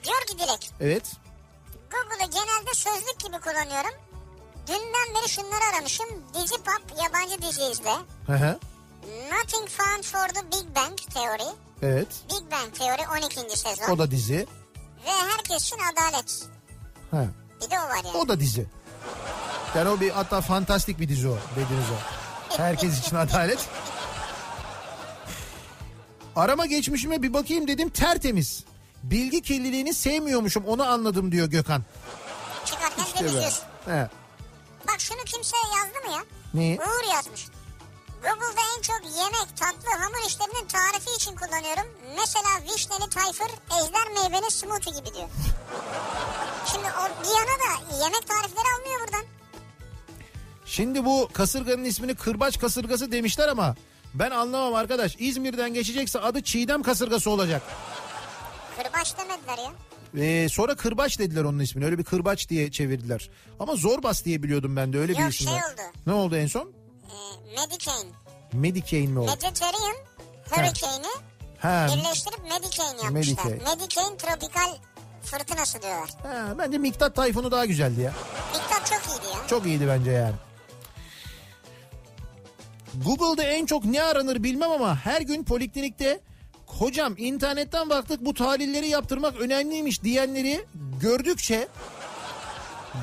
Diyor 0.04 0.20
ki 0.26 0.38
Dilek 0.38 0.70
Evet. 0.80 1.04
Google'ı 1.90 2.30
genelde 2.30 2.74
sözlük 2.74 3.20
gibi 3.20 3.40
kullanıyorum. 3.40 3.94
Dünden 4.68 5.14
beri 5.22 5.28
şunları 5.28 5.64
aramışım. 5.74 6.06
Dizi 6.34 6.54
Pop 6.54 6.82
yabancı 7.04 7.42
dizi 7.42 7.62
izle. 7.72 7.92
Hı 8.26 8.32
hı. 8.32 8.58
Nothing 9.32 9.68
Found 9.68 10.02
for 10.04 10.28
the 10.28 10.46
Big 10.46 10.76
Bang 10.76 10.96
Theory. 11.14 11.56
Evet. 11.82 12.08
Big 12.30 12.52
Bang 12.52 12.74
Theory 12.74 13.24
12. 13.24 13.56
sezon. 13.56 13.92
O 13.94 13.98
da 13.98 14.10
dizi. 14.10 14.46
Ve 15.06 15.10
Herkes 15.10 15.62
için 15.64 15.76
Adalet. 15.92 16.42
Ha. 17.10 17.24
Bir 17.64 17.70
de 17.70 17.78
o 17.80 17.82
var 17.82 18.04
yani. 18.04 18.16
O 18.16 18.28
da 18.28 18.40
dizi. 18.40 18.66
Yani 19.76 19.88
o 19.88 20.00
bir 20.00 20.10
hatta 20.10 20.40
fantastik 20.40 21.00
bir 21.00 21.08
dizi 21.08 21.28
o 21.28 21.38
dediğiniz 21.56 21.86
o. 21.90 21.96
Herkes 22.58 23.00
için 23.06 23.16
adalet. 23.16 23.68
Arama 26.36 26.66
geçmişime 26.66 27.22
bir 27.22 27.32
bakayım 27.32 27.68
dedim 27.68 27.88
tertemiz. 27.90 28.64
Bilgi 29.02 29.42
kirliliğini 29.42 29.94
sevmiyormuşum 29.94 30.64
onu 30.66 30.84
anladım 30.86 31.32
diyor 31.32 31.46
Gökhan. 31.46 31.82
Çıkarken 32.64 33.04
İşte 33.04 33.18
temizliyorsun. 33.18 33.64
He. 33.86 34.08
Bak 34.88 35.00
şunu 35.00 35.18
kimse 35.26 35.56
yazdı 35.56 36.08
mı 36.08 36.14
ya? 36.14 36.22
Neyi? 36.54 36.78
Uğur 36.80 37.14
yazmış. 37.14 37.46
Google'da 38.22 38.60
en 38.76 38.82
çok 38.82 39.00
yemek, 39.18 39.56
tatlı, 39.56 39.90
hamur 40.02 40.26
işlerinin 40.26 40.68
tarifi 40.68 41.10
için 41.16 41.36
kullanıyorum. 41.36 41.86
Mesela 42.08 42.74
vişneli 42.74 43.10
tayfır, 43.10 43.50
ejder 43.76 44.08
meyveli 44.14 44.50
smoothie 44.50 44.92
gibi 44.92 45.14
diyor. 45.14 45.28
Şimdi 46.72 46.84
o 46.86 47.24
Diana 47.24 47.56
da 47.62 47.94
yemek 48.04 48.28
tarifleri 48.28 48.66
almıyor 48.78 49.00
buradan. 49.00 49.24
Şimdi 50.66 51.04
bu 51.04 51.28
kasırganın 51.32 51.84
ismini 51.84 52.14
kırbaç 52.14 52.58
kasırgası 52.58 53.12
demişler 53.12 53.48
ama 53.48 53.74
ben 54.14 54.30
anlamam 54.30 54.74
arkadaş. 54.74 55.16
İzmir'den 55.18 55.74
geçecekse 55.74 56.20
adı 56.20 56.42
Çiğdem 56.42 56.82
kasırgası 56.82 57.30
olacak. 57.30 57.62
Kırbaç 58.76 59.14
demediler 59.18 59.58
ya. 59.58 59.72
Ee, 60.24 60.48
sonra 60.48 60.74
kırbaç 60.76 61.18
dediler 61.18 61.44
onun 61.44 61.58
ismini. 61.58 61.84
Öyle 61.84 61.98
bir 61.98 62.04
kırbaç 62.04 62.48
diye 62.48 62.70
çevirdiler. 62.70 63.30
Ama 63.60 63.74
zorbas 63.76 64.24
diye 64.24 64.42
biliyordum 64.42 64.76
ben 64.76 64.92
de 64.92 64.98
öyle 64.98 65.12
bir 65.12 65.18
Yok, 65.18 65.34
isim 65.34 65.46
şey 65.48 65.56
var. 65.56 65.62
oldu. 65.72 65.80
Ne 66.06 66.12
oldu 66.12 66.36
en 66.36 66.46
son? 66.46 66.72
Medicaine. 67.60 68.10
Medicaine 68.52 69.06
mi 69.06 69.18
oldu? 69.18 69.30
Mediterranean 69.30 69.96
Hurricane'i 70.50 71.12
Ha, 71.58 71.86
birleştirip 71.96 72.40
Medicaine 72.42 73.02
yapmışlar. 73.02 73.10
Medicaine. 73.10 73.54
Medicaine 73.70 74.16
tropikal 74.16 74.74
fırtınası 75.22 75.82
diyorlar. 75.82 76.08
ha, 76.22 76.54
bence 76.58 76.78
Miktat 76.78 77.16
Tayfun'u 77.16 77.50
daha 77.50 77.64
güzeldi 77.66 78.00
ya. 78.00 78.12
Miktat 78.52 78.86
çok 78.86 79.00
iyiydi 79.12 79.26
ya. 79.36 79.46
Çok 79.48 79.66
iyiydi 79.66 79.88
bence 79.88 80.10
yani. 80.10 80.34
Google'da 83.04 83.42
en 83.44 83.66
çok 83.66 83.84
ne 83.84 84.02
aranır 84.02 84.42
bilmem 84.42 84.70
ama 84.70 84.96
her 84.96 85.20
gün 85.20 85.44
poliklinikte 85.44 86.20
hocam 86.66 87.14
internetten 87.18 87.90
baktık 87.90 88.24
bu 88.24 88.34
tahlilleri 88.34 88.88
yaptırmak 88.88 89.36
önemliymiş 89.40 90.02
diyenleri 90.02 90.66
gördükçe 91.00 91.68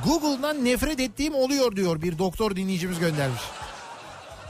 Google'dan 0.05 0.65
nefret 0.65 0.99
ettiğim 0.99 1.35
oluyor 1.35 1.75
diyor 1.75 2.01
bir 2.01 2.17
doktor 2.17 2.55
dinleyicimiz 2.55 2.99
göndermiş. 2.99 3.41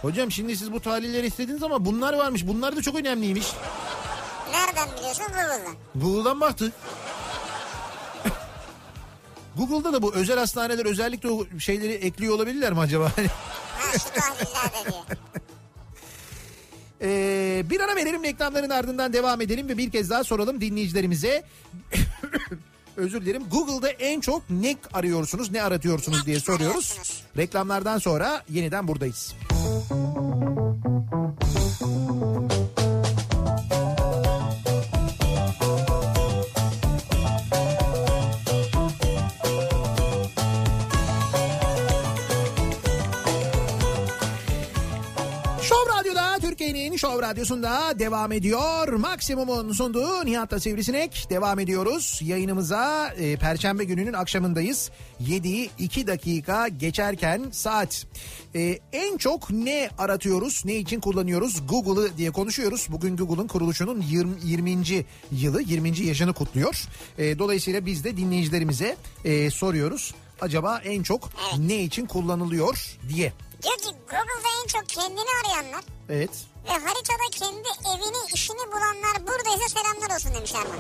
Hocam 0.01 0.31
şimdi 0.31 0.57
siz 0.57 0.71
bu 0.71 0.79
tahlilleri 0.79 1.27
istediniz 1.27 1.63
ama 1.63 1.85
bunlar 1.85 2.13
varmış. 2.13 2.47
Bunlar 2.47 2.75
da 2.75 2.81
çok 2.81 2.95
önemliymiş. 2.95 3.47
Nereden 4.51 4.97
biliyorsun 4.97 5.25
Google'dan? 5.27 5.75
Google'dan 5.95 6.41
baktık. 6.41 6.73
Google'da 9.57 9.93
da 9.93 10.01
bu 10.01 10.13
özel 10.13 10.39
hastaneler 10.39 10.85
özellikle 10.85 11.29
o 11.29 11.45
şeyleri 11.59 11.93
ekliyor 11.93 12.35
olabilirler 12.35 12.73
mi 12.73 12.79
acaba? 12.79 13.11
Ha 13.79 13.97
şu. 13.99 14.93
Ee, 17.01 17.63
bir 17.69 17.79
ara 17.79 17.95
verelim 17.95 18.23
reklamların 18.23 18.69
ardından 18.69 19.13
devam 19.13 19.41
edelim 19.41 19.69
ve 19.69 19.77
bir 19.77 19.91
kez 19.91 20.09
daha 20.09 20.23
soralım 20.23 20.61
dinleyicilerimize. 20.61 21.43
Özür 22.99 23.21
dilerim. 23.21 23.43
Google'da 23.51 23.89
en 23.89 24.21
çok 24.21 24.49
ne 24.49 24.75
arıyorsunuz, 24.93 25.51
ne 25.51 25.63
aratıyorsunuz 25.63 26.25
diye 26.25 26.39
soruyoruz. 26.39 26.97
Reklamlardan 27.37 27.97
sonra 27.97 28.43
yeniden 28.49 28.87
buradayız. 28.87 29.35
Şov 31.79 32.68
Türkiye'nin 46.60 46.97
Şov 46.97 47.22
Radyosu'nda 47.22 47.99
devam 47.99 48.32
ediyor. 48.32 48.88
Maksimum'un 48.88 49.72
sunduğu 49.72 50.26
Nihat'la 50.26 50.60
Sivrisinek 50.60 51.28
devam 51.30 51.60
ediyoruz. 51.60 52.20
Yayınımıza 52.24 53.07
e, 53.07 53.36
Perşembe 53.36 53.84
gününün 53.84 54.14
akşamındayız. 54.14 54.91
7'yi 55.22 55.70
2 55.80 56.07
dakika 56.07 56.68
geçerken 56.68 57.49
saat. 57.51 58.05
E, 58.55 58.80
en 58.93 59.18
çok 59.18 59.49
ne 59.49 59.89
aratıyoruz, 59.97 60.66
ne 60.66 60.76
için 60.76 60.99
kullanıyoruz? 60.99 61.68
Google'ı 61.68 62.18
diye 62.18 62.32
konuşuyoruz. 62.32 62.88
Bugün 62.89 63.18
Google'ın 63.18 63.47
kuruluşunun 63.47 64.01
20. 64.01 64.32
20. 64.43 65.05
yılı, 65.32 65.62
20. 65.62 65.99
yaşını 65.99 66.34
kutluyor. 66.34 66.86
E, 67.18 67.39
dolayısıyla 67.39 67.86
biz 67.86 68.03
de 68.03 68.18
dinleyicilerimize 68.18 68.95
e, 69.26 69.49
soruyoruz. 69.49 70.14
Acaba 70.41 70.82
en 70.84 71.03
çok 71.03 71.30
ne 71.57 71.84
için 71.84 72.05
kullanılıyor 72.05 72.97
diye. 73.10 73.34
Diyor 73.64 73.78
ki 73.78 73.89
Google'da 74.10 74.49
en 74.64 74.68
çok 74.68 74.89
kendini 74.89 75.28
arayanlar 75.45 75.84
Evet. 76.10 76.30
Ve 76.66 76.70
haritada 76.72 77.30
kendi 77.32 77.68
evini 77.97 78.34
işini 78.34 78.57
bulanlar 78.72 79.28
buradaysa 79.28 79.68
selamlar 79.70 80.16
olsun 80.16 80.34
demiş 80.36 80.53
Erman. 80.55 80.78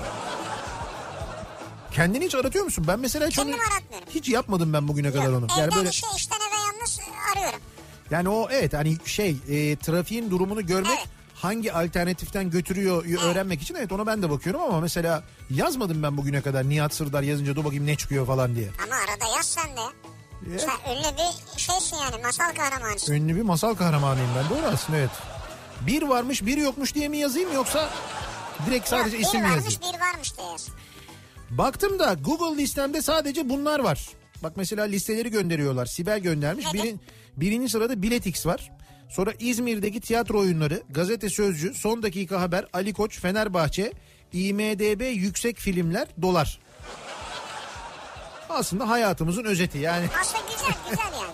Kendini 1.91 2.25
hiç 2.25 2.35
aratıyor 2.35 2.65
musun? 2.65 2.85
Ben 2.87 2.99
mesela 2.99 3.27
hiç 3.27 3.35
Kendim 3.35 3.53
onu 3.53 3.61
aratmıyorum. 3.61 4.07
hiç 4.15 4.29
yapmadım 4.29 4.73
ben 4.73 4.87
bugüne 4.87 5.11
kadar 5.11 5.23
Yok, 5.25 5.33
onu. 5.37 5.45
evden 5.45 5.57
Yani 5.61 5.75
böyle 5.75 5.89
işe 5.89 6.07
işten 6.15 6.37
eve 6.37 6.55
yalnız 6.73 6.99
arıyorum. 7.35 7.59
yani 8.11 8.29
o 8.29 8.47
evet 8.51 8.73
hani 8.73 8.97
şey 9.05 9.29
e, 9.49 9.75
trafiğin 9.75 10.31
durumunu 10.31 10.65
görmek 10.65 10.97
Evet. 10.97 11.07
hangi 11.35 11.73
alternatiften 11.73 12.49
götürüyor 12.49 13.05
öğrenmek 13.23 13.61
için 13.61 13.75
evet 13.75 13.91
ona 13.91 14.07
ben 14.07 14.21
de 14.21 14.29
bakıyorum 14.29 14.61
ama 14.61 14.79
mesela 14.79 15.23
yazmadım 15.49 16.03
ben 16.03 16.17
bugüne 16.17 16.41
kadar 16.41 16.69
Nihat 16.69 16.93
Sırdar 16.93 17.23
yazınca 17.23 17.55
dur 17.55 17.65
bakayım 17.65 17.85
ne 17.87 17.95
çıkıyor 17.95 18.27
falan 18.27 18.55
diye. 18.55 18.69
Ama 18.85 18.95
arada 18.95 19.35
yaz 19.37 19.45
sen 19.45 19.67
de. 19.77 19.81
Evet. 20.49 20.61
Sen 20.61 20.91
ünlü 20.95 21.17
bir 21.17 21.59
şeysin 21.59 21.97
yani 21.97 22.23
masal 22.23 22.55
kahramanısın. 22.55 23.13
Ünlü 23.13 23.35
bir 23.35 23.41
masal 23.41 23.75
kahramanıyım 23.75 24.29
ben 24.37 24.49
doğru 24.57 24.67
aslında 24.73 24.99
evet. 24.99 25.09
Bir 25.87 26.01
varmış 26.01 26.45
bir 26.45 26.57
yokmuş 26.57 26.95
diye 26.95 27.07
mi 27.07 27.17
yazayım 27.17 27.53
yoksa 27.53 27.89
direkt 28.67 28.87
sadece 28.87 29.17
Yok, 29.17 29.25
isim 29.25 29.39
bir 29.41 29.45
mi 29.45 29.51
varmış 29.51 29.65
yazayım? 29.73 29.93
bir 29.95 29.99
varmış 29.99 30.37
diye 30.37 30.47
yaz. 30.47 30.67
Baktım 31.49 31.99
da 31.99 32.13
Google 32.13 32.63
listemde 32.63 33.01
sadece 33.01 33.49
bunlar 33.49 33.79
var. 33.79 34.09
Bak 34.43 34.53
mesela 34.55 34.83
listeleri 34.85 35.31
gönderiyorlar. 35.31 35.85
Sibel 35.85 36.19
göndermiş. 36.19 36.65
Nedir? 36.65 36.83
Birin, 36.83 37.01
birinci 37.37 37.69
sırada 37.69 38.01
Biletix 38.01 38.45
var. 38.45 38.71
Sonra 39.09 39.33
İzmir'deki 39.39 40.01
tiyatro 40.01 40.39
oyunları, 40.39 40.83
gazete 40.89 41.29
sözcü, 41.29 41.73
son 41.73 42.03
dakika 42.03 42.41
haber, 42.41 42.65
Ali 42.73 42.93
Koç, 42.93 43.19
Fenerbahçe, 43.19 43.93
IMDB 44.33 45.15
yüksek 45.15 45.57
filmler, 45.57 46.07
dolar. 46.21 46.59
Aslında 48.49 48.89
hayatımızın 48.89 49.43
özeti 49.43 49.77
yani. 49.77 50.05
Aslında 50.21 50.43
güzel 50.53 50.75
güzel 50.89 51.13
yani. 51.21 51.33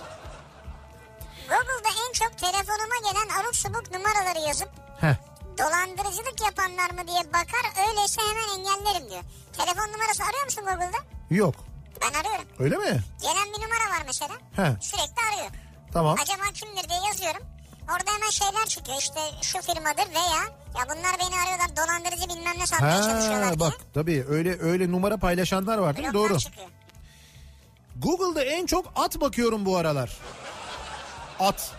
Google'da 1.50 1.90
en 2.08 2.14
çok 2.14 2.38
telefonuma 2.38 2.98
gelen 3.12 3.40
abuk 3.42 3.56
subuk 3.56 3.92
numaraları 3.92 4.40
yazıp 4.48 4.70
Heh. 5.02 5.16
dolandırıcılık 5.58 6.42
yapanlar 6.46 6.90
mı 6.92 7.08
diye 7.08 7.24
bakar 7.34 7.88
öyleyse 7.88 8.22
hemen 8.22 8.60
engellerim 8.60 9.10
diyor. 9.10 9.24
Telefon 9.58 9.94
numarası 9.94 10.24
arıyor 10.24 10.44
musun 10.46 10.64
Google'da? 10.66 10.98
Yok. 11.30 11.56
Ben 12.02 12.20
arıyorum. 12.20 12.46
Öyle 12.60 12.76
mi? 12.78 13.04
Gelen 13.22 13.48
bir 13.54 13.62
numara 13.64 13.90
var 14.00 14.04
mesela. 14.08 14.34
He. 14.56 14.76
Sürekli 14.82 15.22
arıyor. 15.34 15.52
Tamam. 15.94 16.16
Acaba 16.24 16.44
kimdir 16.54 16.90
diye 16.90 17.00
yazıyorum. 17.08 17.42
Orada 17.84 18.12
hemen 18.16 18.30
şeyler 18.30 18.66
çıkıyor 18.66 18.98
işte 19.00 19.20
şu 19.42 19.62
firmadır 19.62 20.10
veya 20.14 20.42
ya 20.78 20.84
bunlar 20.86 21.16
beni 21.20 21.42
arıyorlar 21.42 21.78
dolandırıcı 21.78 22.30
bilmem 22.30 22.60
ne 22.60 22.68
satmaya 22.68 23.04
çalışıyorlar 23.04 23.48
diye. 23.50 23.60
bak 23.60 23.74
tabii 23.94 24.26
öyle 24.30 24.60
öyle 24.62 24.92
numara 24.92 25.18
paylaşanlar 25.18 25.78
var 25.78 25.98
değil 25.98 26.08
mi? 26.08 26.14
Bloklar 26.14 26.30
Doğru. 26.30 26.40
çıkıyor. 26.40 26.68
Google'da 27.96 28.44
en 28.44 28.66
çok 28.66 28.86
at 28.96 29.22
bakıyorum 29.22 29.66
bu 29.66 29.78
aralar. 29.78 30.18
At. 31.40 31.72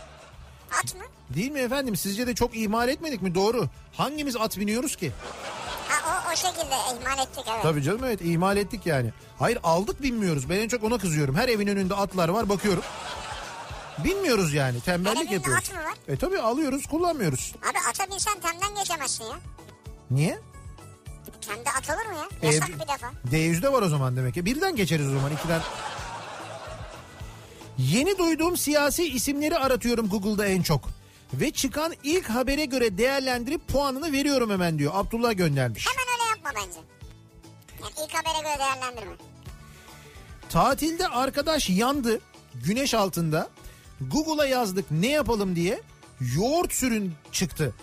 At 0.84 0.94
mı? 0.94 1.02
Değil 1.34 1.50
mi 1.50 1.58
efendim? 1.60 1.96
Sizce 1.96 2.26
de 2.26 2.34
çok 2.34 2.56
ihmal 2.56 2.88
etmedik 2.88 3.22
mi? 3.22 3.34
Doğru. 3.34 3.68
Hangimiz 3.96 4.36
at 4.36 4.58
biniyoruz 4.58 4.96
ki? 4.96 5.12
Ha 5.88 6.22
o, 6.28 6.32
o 6.32 6.36
şekilde 6.36 6.74
ihmal 7.00 7.18
ettik 7.18 7.44
evet. 7.50 7.62
Tabii 7.62 7.82
canım 7.82 8.04
evet 8.04 8.20
ihmal 8.22 8.56
ettik 8.56 8.86
yani. 8.86 9.12
Hayır 9.38 9.58
aldık 9.62 10.02
binmiyoruz. 10.02 10.50
Ben 10.50 10.56
en 10.58 10.68
çok 10.68 10.84
ona 10.84 10.98
kızıyorum. 10.98 11.34
Her 11.34 11.48
evin 11.48 11.66
önünde 11.66 11.94
atlar 11.94 12.28
var 12.28 12.48
bakıyorum. 12.48 12.82
Binmiyoruz 14.04 14.54
yani 14.54 14.74
Her 14.76 14.80
tembellik 14.84 15.16
evinde 15.18 15.34
yapıyoruz. 15.34 15.64
at 15.70 15.74
mı 15.74 15.80
var? 15.84 15.94
E 16.08 16.16
tabii 16.16 16.38
alıyoruz 16.40 16.86
kullanmıyoruz. 16.86 17.54
Abi 17.70 17.78
ata 17.90 18.12
binsen 18.12 18.40
temden 18.40 18.74
geçemezsin 18.74 19.24
ya. 19.24 19.36
Niye? 20.10 20.38
Temde 21.48 21.70
at 21.70 21.90
olur 21.90 22.12
mu 22.12 22.18
E, 22.42 22.46
ya? 22.46 22.52
Yasak 22.52 22.68
bir 22.68 22.78
defa. 22.88 23.10
D100'de 23.32 23.72
var 23.72 23.82
o 23.82 23.88
zaman 23.88 24.16
demek 24.16 24.34
ki. 24.34 24.44
Birden 24.44 24.76
geçeriz 24.76 25.08
o 25.08 25.12
zaman 25.12 25.32
ikiden. 25.32 25.60
Yeni 27.78 28.18
duyduğum 28.18 28.56
siyasi 28.56 29.08
isimleri 29.08 29.58
aratıyorum 29.58 30.08
Google'da 30.08 30.46
en 30.46 30.62
çok. 30.62 30.84
Ve 31.34 31.50
çıkan 31.50 31.94
ilk 32.02 32.30
habere 32.30 32.64
göre 32.64 32.98
değerlendirip 32.98 33.68
puanını 33.68 34.12
veriyorum 34.12 34.50
hemen 34.50 34.78
diyor. 34.78 34.92
Abdullah 34.94 35.36
göndermiş. 35.36 35.86
Hemen 35.86 36.14
öyle 36.14 36.30
yapma 36.30 36.50
bence. 36.60 36.78
Yani 37.82 38.06
ilk 38.06 38.14
habere 38.14 38.42
göre 38.42 38.58
değerlendirme. 38.58 39.16
Tatilde 40.48 41.08
arkadaş 41.08 41.70
yandı 41.70 42.20
güneş 42.54 42.94
altında. 42.94 43.48
Google'a 44.00 44.46
yazdık 44.46 44.90
ne 44.90 45.08
yapalım 45.10 45.56
diye 45.56 45.80
yoğurt 46.36 46.72
sürün 46.72 47.12
çıktı. 47.32 47.74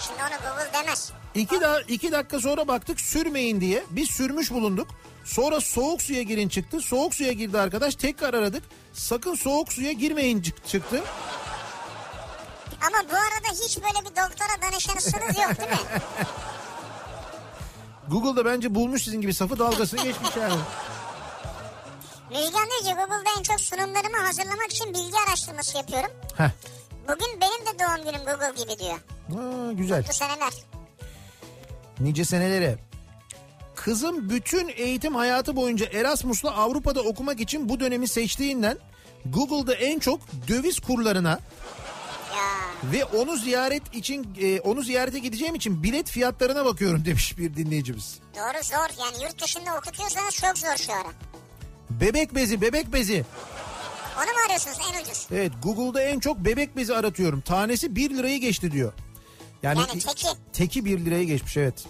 Şimdi 0.00 0.18
onu 0.22 0.28
Google 0.28 0.72
demez. 0.72 1.12
İki, 1.34 1.60
da, 1.60 1.80
iki 1.80 2.12
dakika 2.12 2.40
sonra 2.40 2.68
baktık 2.68 3.00
sürmeyin 3.00 3.60
diye 3.60 3.84
biz 3.90 4.10
sürmüş 4.10 4.50
bulunduk. 4.50 4.88
Sonra 5.26 5.60
soğuk 5.60 6.02
suya 6.02 6.22
girin 6.22 6.48
çıktı. 6.48 6.80
Soğuk 6.80 7.14
suya 7.14 7.32
girdi 7.32 7.58
arkadaş 7.58 7.94
tekrar 7.94 8.34
aradık. 8.34 8.62
Sakın 8.92 9.34
soğuk 9.34 9.72
suya 9.72 9.92
girmeyin 9.92 10.42
çık- 10.42 10.66
çıktı. 10.66 11.02
Ama 12.80 13.10
bu 13.10 13.14
arada 13.16 13.64
hiç 13.64 13.76
böyle 13.76 14.00
bir 14.10 14.16
doktora 14.16 14.62
danışanısınız 14.62 15.38
yok 15.38 15.58
değil 15.58 15.70
mi? 15.70 15.76
Google'da 18.10 18.44
bence 18.44 18.74
bulmuş 18.74 19.02
sizin 19.04 19.20
gibi 19.20 19.34
safı 19.34 19.58
dalgasını 19.58 20.02
geçmiş 20.02 20.36
yani. 20.36 20.60
Müjgan 22.30 22.52
diyor 22.70 22.80
ki 22.84 22.94
Google'da 22.94 23.30
en 23.38 23.42
çok 23.42 23.60
sunumlarımı 23.60 24.16
hazırlamak 24.16 24.70
için 24.72 24.94
bilgi 24.94 25.16
araştırması 25.28 25.76
yapıyorum. 25.76 26.10
Heh. 26.36 26.50
Bugün 27.08 27.40
benim 27.40 27.66
de 27.66 27.78
doğum 27.84 28.04
günüm 28.12 28.24
Google 28.24 28.62
gibi 28.64 28.78
diyor. 28.78 28.98
Ha, 29.28 29.72
güzel. 29.72 30.04
Bu 30.08 30.12
seneler. 30.12 30.52
Nice 32.00 32.24
senelere. 32.24 32.78
Kızım 33.86 34.30
bütün 34.30 34.68
eğitim 34.76 35.14
hayatı 35.14 35.56
boyunca 35.56 35.86
Erasmus'la 35.92 36.56
Avrupa'da 36.56 37.00
okumak 37.02 37.40
için 37.40 37.68
bu 37.68 37.80
dönemi 37.80 38.08
seçtiğinden 38.08 38.78
Google'da 39.26 39.74
en 39.74 39.98
çok 39.98 40.20
döviz 40.48 40.80
kurlarına 40.80 41.40
ve 42.84 43.04
onu 43.04 43.36
ziyaret 43.36 43.94
için 43.94 44.36
e, 44.40 44.60
onu 44.60 44.82
ziyarete 44.82 45.18
gideceğim 45.18 45.54
için 45.54 45.82
bilet 45.82 46.10
fiyatlarına 46.10 46.64
bakıyorum 46.64 47.04
demiş 47.06 47.38
bir 47.38 47.56
dinleyicimiz. 47.56 48.18
doğru 48.34 48.64
zor 48.64 49.04
yani 49.04 49.24
yurt 49.24 49.42
dışında 49.42 49.76
okutuyorsanız 49.78 50.34
çok 50.34 50.58
zor 50.58 50.76
şu 50.76 50.92
ara. 50.92 51.12
Bebek 51.90 52.34
bezi, 52.34 52.60
bebek 52.60 52.92
bezi. 52.92 53.24
Onu 54.16 54.26
mu 54.26 54.38
arıyorsunuz 54.46 54.78
en 54.92 55.02
ucuz? 55.02 55.26
Evet 55.32 55.52
Google'da 55.62 56.02
en 56.02 56.20
çok 56.20 56.38
bebek 56.38 56.76
bezi 56.76 56.94
aratıyorum. 56.94 57.40
Tanesi 57.40 57.96
1 57.96 58.10
lirayı 58.10 58.40
geçti 58.40 58.72
diyor. 58.72 58.92
Yani, 59.62 59.78
Yani 59.78 59.98
teki. 60.00 60.26
Teki 60.52 60.84
1 60.84 61.04
liraya 61.04 61.24
geçmiş 61.24 61.56
evet. 61.56 61.84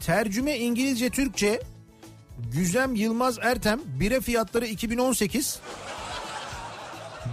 Tercüme 0.00 0.56
İngilizce 0.58 1.10
Türkçe 1.10 1.60
Güzem 2.52 2.94
Yılmaz 2.94 3.38
Ertem 3.42 3.80
bire 3.86 4.20
fiyatları 4.20 4.66
2018 4.66 5.58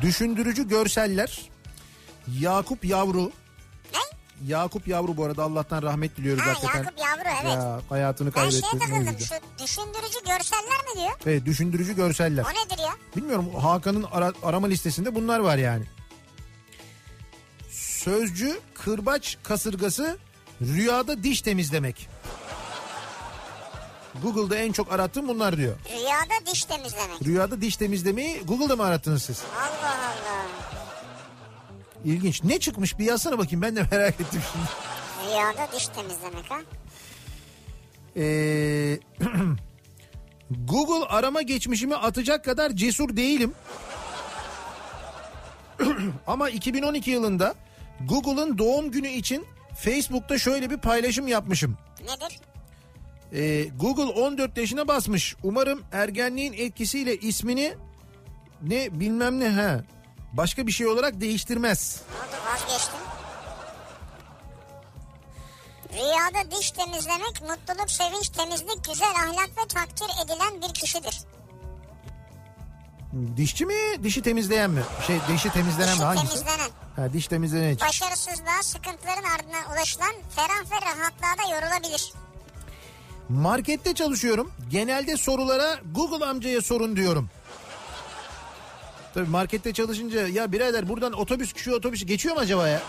Düşündürücü 0.02 0.68
görseller 0.68 1.42
Yakup 2.40 2.86
Yavru 2.86 3.32
Ne? 3.94 4.00
Yakup 4.48 4.88
Yavru 4.88 5.18
bu 5.18 5.24
arada 5.26 5.44
Allah'tan 5.44 5.82
rahmet 5.82 6.18
diliyoruz 6.18 6.44
Ha 6.44 6.50
hakikaten. 6.50 6.80
Yakup 6.84 7.00
Yavru 7.00 7.30
evet. 7.44 7.54
Ya 7.54 7.82
hayatını 7.90 8.28
ben 8.28 8.34
kaybetti. 8.34 8.62
şeye 8.62 8.80
takıldım 8.80 9.20
şu 9.20 9.64
Düşündürücü 9.64 10.20
görseller 10.28 10.80
mi 10.94 10.96
diyor? 11.02 11.12
Evet 11.26 11.46
düşündürücü 11.46 11.96
görseller. 11.96 12.44
O 12.44 12.50
nedir 12.66 12.82
ya? 12.84 12.94
Bilmiyorum 13.16 13.56
Hakan'ın 13.56 14.06
ara- 14.12 14.34
arama 14.44 14.68
listesinde 14.68 15.16
bunlar 15.16 15.40
var 15.40 15.58
yani. 15.58 15.84
Sözcü 17.70 18.60
kırbaç 18.74 19.38
kasırgası 19.44 20.18
rüyada 20.62 21.24
diş 21.24 21.42
temizlemek. 21.42 22.10
Google'da 24.22 24.56
en 24.56 24.72
çok 24.72 24.92
arattığım 24.92 25.28
bunlar 25.28 25.58
diyor. 25.58 25.76
Rüyada 25.90 26.52
diş 26.52 26.64
temizlemek. 26.66 27.22
Rüyada 27.26 27.62
diş 27.62 27.78
temizlemeyi 27.78 28.40
Google'da 28.46 28.76
mı 28.76 28.84
arattınız 28.84 29.24
siz? 29.24 29.42
Allah 29.58 29.98
Allah. 30.08 30.46
İlginç. 32.06 32.44
Ne 32.44 32.60
çıkmış 32.60 33.00
bir 33.00 33.06
yazsana 33.06 33.38
bakayım 33.38 33.62
ben 33.62 33.76
de 33.76 33.88
merak 33.92 34.14
ettim 34.22 34.42
şimdi. 34.52 34.66
Rüyada 35.28 35.68
diş 35.76 35.88
temizlemek 35.88 36.52
ha? 36.52 36.58
Ee, 38.18 39.00
Google 40.68 41.06
arama 41.06 41.42
geçmişimi 41.42 41.96
atacak 41.96 42.46
kadar 42.46 42.72
cesur 42.72 43.16
değilim. 43.18 43.54
Ama 46.28 46.50
2012 46.50 47.12
yılında 47.12 47.56
Google'ın 48.10 48.58
doğum 48.58 48.92
günü 48.92 49.08
için 49.08 49.46
Facebook'ta 49.76 50.38
şöyle 50.38 50.70
bir 50.70 50.78
paylaşım 50.78 51.28
yapmışım. 51.28 51.78
Nedir? 52.02 52.40
Ee, 53.34 53.64
Google 53.64 54.04
14 54.22 54.58
yaşına 54.58 54.88
basmış. 54.88 55.36
Umarım 55.44 55.84
ergenliğin 55.92 56.54
etkisiyle 56.54 57.18
ismini 57.18 57.76
ne 58.62 59.00
bilmem 59.00 59.40
ne 59.40 59.50
ha 59.50 59.84
başka 60.34 60.68
bir 60.68 60.72
şey 60.72 60.88
olarak 60.88 61.22
değiştirmez. 61.22 62.02
Oldu 62.12 62.38
vazgeçtim. 62.46 63.00
Rüyada 65.94 66.52
diş 66.58 66.72
temizlemek 66.72 67.42
mutluluk, 67.42 67.92
sevinç, 67.92 68.30
temizlik, 68.30 68.86
güzel 68.86 69.10
ahlak 69.12 69.50
ve 69.58 69.68
takdir 69.68 70.06
edilen 70.26 70.62
bir 70.62 70.74
kişidir. 70.74 71.20
Dişçi 73.38 73.66
mi 73.66 74.04
dişi 74.04 74.22
temizleyen 74.22 74.70
mi? 74.72 74.84
Şey 75.08 75.18
dişi 75.28 75.50
temizlenen 75.50 75.90
mi 75.90 75.94
Dişi 75.96 76.04
hangisi? 76.04 76.28
temizlenen. 76.28 76.70
Ha, 76.96 77.14
diş 77.14 77.28
temizlenen 77.28 77.74
için. 77.74 77.88
Başarısızlığa, 77.88 78.64
sıkıntıların 78.64 79.24
ardından 79.36 79.72
ulaşılan 79.76 80.14
ferah 80.36 80.72
ve 80.72 80.76
rahatlığa 80.86 81.46
da 81.48 81.56
yorulabilir. 81.56 82.14
Markette 83.34 83.94
çalışıyorum. 83.94 84.52
Genelde 84.72 85.18
sorulara 85.18 85.80
Google 85.96 86.26
amcaya 86.26 86.62
sorun 86.62 86.96
diyorum. 86.96 87.30
Tabii 89.14 89.30
markette 89.30 89.74
çalışınca 89.74 90.28
ya 90.28 90.52
birader 90.52 90.90
buradan 90.90 91.14
otobüs 91.14 91.56
şu 91.56 91.74
otobüs 91.74 92.06
geçiyor 92.06 92.36
mu 92.36 92.42
acaba 92.42 92.68
ya? 92.68 92.82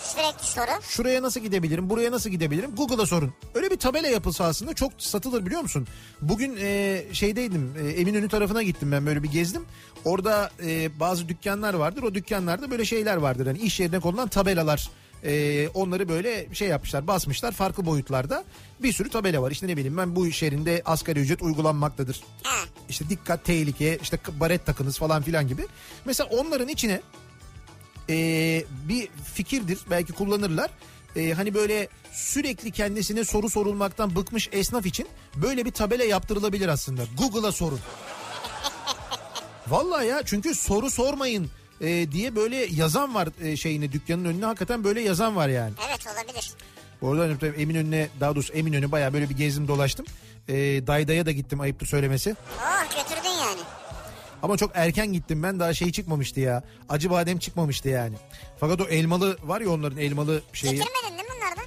Sürekli 0.00 0.46
soru. 0.46 0.82
Şuraya 0.88 1.22
nasıl 1.22 1.40
gidebilirim? 1.40 1.90
Buraya 1.90 2.12
nasıl 2.12 2.30
gidebilirim? 2.30 2.74
Google'a 2.74 3.06
sorun. 3.06 3.32
Öyle 3.54 3.70
bir 3.70 3.76
tabela 3.76 4.08
yapılsa 4.08 4.44
aslında 4.44 4.74
çok 4.74 4.92
satılır 4.98 5.46
biliyor 5.46 5.60
musun? 5.60 5.86
Bugün 6.20 6.56
e, 6.60 7.02
şeydeydim 7.12 7.74
e, 7.82 7.90
Eminönü 7.90 8.28
tarafına 8.28 8.62
gittim 8.62 8.92
ben 8.92 9.06
böyle 9.06 9.22
bir 9.22 9.28
gezdim. 9.28 9.64
Orada 10.04 10.50
e, 10.64 11.00
bazı 11.00 11.28
dükkanlar 11.28 11.74
vardır. 11.74 12.02
O 12.02 12.14
dükkanlarda 12.14 12.70
böyle 12.70 12.84
şeyler 12.84 13.16
vardır. 13.16 13.46
Hani 13.46 13.58
iş 13.58 13.80
yerine 13.80 14.00
konulan 14.00 14.28
tabelalar. 14.28 14.90
E, 15.24 15.68
onları 15.74 16.08
böyle 16.08 16.54
şey 16.54 16.68
yapmışlar 16.68 17.06
basmışlar 17.06 17.52
farklı 17.52 17.86
boyutlarda. 17.86 18.44
Bir 18.82 18.92
sürü 18.92 19.10
tabela 19.10 19.42
var. 19.42 19.50
İşte 19.50 19.66
ne 19.66 19.76
bileyim 19.76 19.96
ben 19.96 20.16
bu 20.16 20.26
iş 20.26 20.42
yerinde 20.42 20.82
asgari 20.84 21.20
ücret 21.20 21.42
uygulanmaktadır. 21.42 22.20
İşte 22.88 23.08
dikkat 23.08 23.44
tehlike 23.44 23.98
işte 24.02 24.18
baret 24.40 24.66
takınız 24.66 24.98
falan 24.98 25.22
filan 25.22 25.48
gibi. 25.48 25.66
Mesela 26.04 26.28
onların 26.32 26.68
içine 26.68 27.00
e, 28.10 28.64
bir 28.88 29.08
fikirdir 29.34 29.78
belki 29.90 30.12
kullanırlar. 30.12 30.70
E, 31.16 31.32
hani 31.32 31.54
böyle 31.54 31.88
sürekli 32.12 32.70
kendisine 32.70 33.24
soru 33.24 33.50
sorulmaktan 33.50 34.16
bıkmış 34.16 34.48
esnaf 34.52 34.86
için 34.86 35.08
böyle 35.36 35.64
bir 35.64 35.70
tabela 35.70 36.04
yaptırılabilir 36.04 36.68
aslında. 36.68 37.02
Google'a 37.18 37.52
sorun. 37.52 37.80
Vallahi 39.68 40.06
ya 40.06 40.22
çünkü 40.24 40.54
soru 40.54 40.90
sormayın 40.90 41.50
e, 41.80 42.12
diye 42.12 42.36
böyle 42.36 42.56
yazan 42.56 43.14
var 43.14 43.28
e, 43.42 43.56
şeyine 43.56 43.92
dükkanın 43.92 44.24
önüne 44.24 44.44
hakikaten 44.44 44.84
böyle 44.84 45.00
yazan 45.00 45.36
var 45.36 45.48
yani. 45.48 45.72
Evet 45.88 46.06
olabilir. 46.06 46.52
Bu 47.02 47.10
arada 47.10 47.22
hani 47.22 47.38
tabii 47.38 47.62
Eminönü'ne 47.62 48.08
daha 48.20 48.34
doğrusu 48.34 48.52
Eminönü 48.52 48.92
bayağı 48.92 49.12
böyle 49.12 49.28
bir 49.30 49.36
gezdim 49.36 49.68
dolaştım. 49.68 50.06
E, 50.48 50.54
Dayda'ya 50.86 51.26
da 51.26 51.32
gittim 51.32 51.60
ayıptır 51.60 51.86
söylemesi. 51.86 52.36
Oh 52.60 52.82
götürdün 52.82 53.28
yani. 53.28 53.60
Ama 54.42 54.56
çok 54.56 54.70
erken 54.74 55.12
gittim 55.12 55.42
ben 55.42 55.60
daha 55.60 55.74
şey 55.74 55.92
çıkmamıştı 55.92 56.40
ya. 56.40 56.62
Acı 56.88 57.10
badem 57.10 57.38
çıkmamıştı 57.38 57.88
yani. 57.88 58.16
Fakat 58.60 58.80
o 58.80 58.84
elmalı 58.84 59.36
var 59.42 59.60
ya 59.60 59.70
onların 59.70 59.98
elmalı 59.98 60.42
şeyi. 60.52 60.70
Getirmedin 60.74 61.18
değil 61.18 61.28
mi 61.28 61.34
bunlardan? 61.36 61.66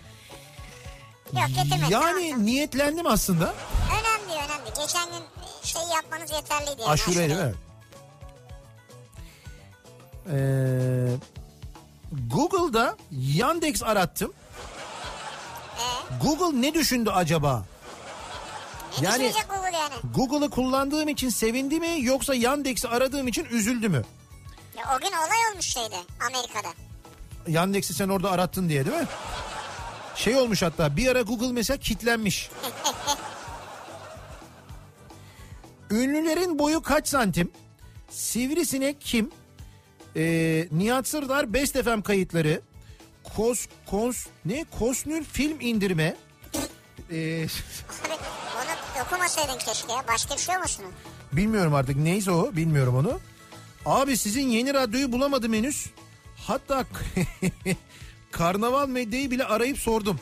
Yok 1.42 1.64
getirmedim. 1.64 1.92
Yani 1.92 2.30
Tamam, 2.30 2.46
niyetlendim 2.46 3.08
aslında. 3.08 3.54
Önemli 3.92 4.34
önemli. 4.46 4.70
Geçen 4.82 5.06
gün 5.10 5.24
şey 5.64 5.82
yapmanız 5.96 6.32
yeterliydi. 6.32 6.82
Yani, 6.82 6.92
Aşure 6.92 7.30
değil 7.30 7.40
mi? 7.40 7.54
Ee, 10.32 11.08
Google'da 12.36 12.98
Yandex 13.12 13.84
arattım. 13.84 14.34
Ee, 15.78 15.82
Google 16.24 16.62
ne 16.62 16.74
düşündü 16.74 17.10
acaba? 17.10 17.66
ne 19.02 19.08
Yani- 19.08 19.32
Google 19.50 19.78
yani? 19.78 19.94
Google'ı 20.16 20.50
kullandığım 20.50 21.10
için 21.10 21.30
sevindi 21.30 21.80
mi 21.80 21.98
yoksa 22.02 22.36
Yandex'i 22.36 22.88
aradığım 22.88 23.28
için 23.28 23.46
üzüldü 23.46 23.90
mü? 23.90 24.04
Ya, 24.78 24.84
o 24.96 25.00
gün 25.00 25.08
olay 25.12 25.52
olmuş 25.52 25.66
şeyde 25.66 25.96
Amerika'da. 26.30 26.68
Yandex'i 27.48 27.94
sen 27.94 28.10
orada 28.10 28.32
arattın 28.32 28.70
diye 28.70 28.86
değil 28.86 28.98
mi? 28.98 29.08
Şey 30.16 30.36
olmuş 30.36 30.62
hatta 30.62 30.98
bir 30.98 31.08
ara 31.08 31.22
Google 31.22 31.52
mesela 31.52 31.78
kitlenmiş. 31.78 32.50
Ünlülerin 35.92 36.60
boyu 36.60 36.82
kaç 36.82 37.08
santim? 37.08 37.52
Sivrisinek 38.10 39.02
kim? 39.02 39.32
Ee, 40.16 40.68
Nihat 40.72 41.08
Sırdar 41.08 41.54
Best 41.54 41.84
FM 41.84 42.02
kayıtları. 42.02 42.62
Kos, 43.36 43.68
kos, 43.86 44.26
ne? 44.46 44.66
Kosnül 44.80 45.24
film 45.24 45.58
indirme. 45.60 46.16
Abi 47.10 47.48
onu 48.58 49.04
okumasaydın 49.06 49.58
keşke 49.58 49.94
ya. 49.94 50.04
Başka 50.08 50.36
bir 50.36 50.40
şey 50.40 50.56
olmasın 50.56 50.86
bilmiyorum 51.32 51.74
artık 51.74 51.96
neyse 51.96 52.32
o 52.32 52.56
bilmiyorum 52.56 52.96
onu. 52.96 53.20
Abi 53.86 54.18
sizin 54.18 54.48
yeni 54.48 54.74
radyoyu 54.74 55.12
bulamadım 55.12 55.54
henüz. 55.54 55.90
Hatta 56.36 56.86
karnaval 58.32 58.88
medyayı 58.88 59.32
bile 59.32 59.46
arayıp 59.46 59.78
sordum. 59.78 60.20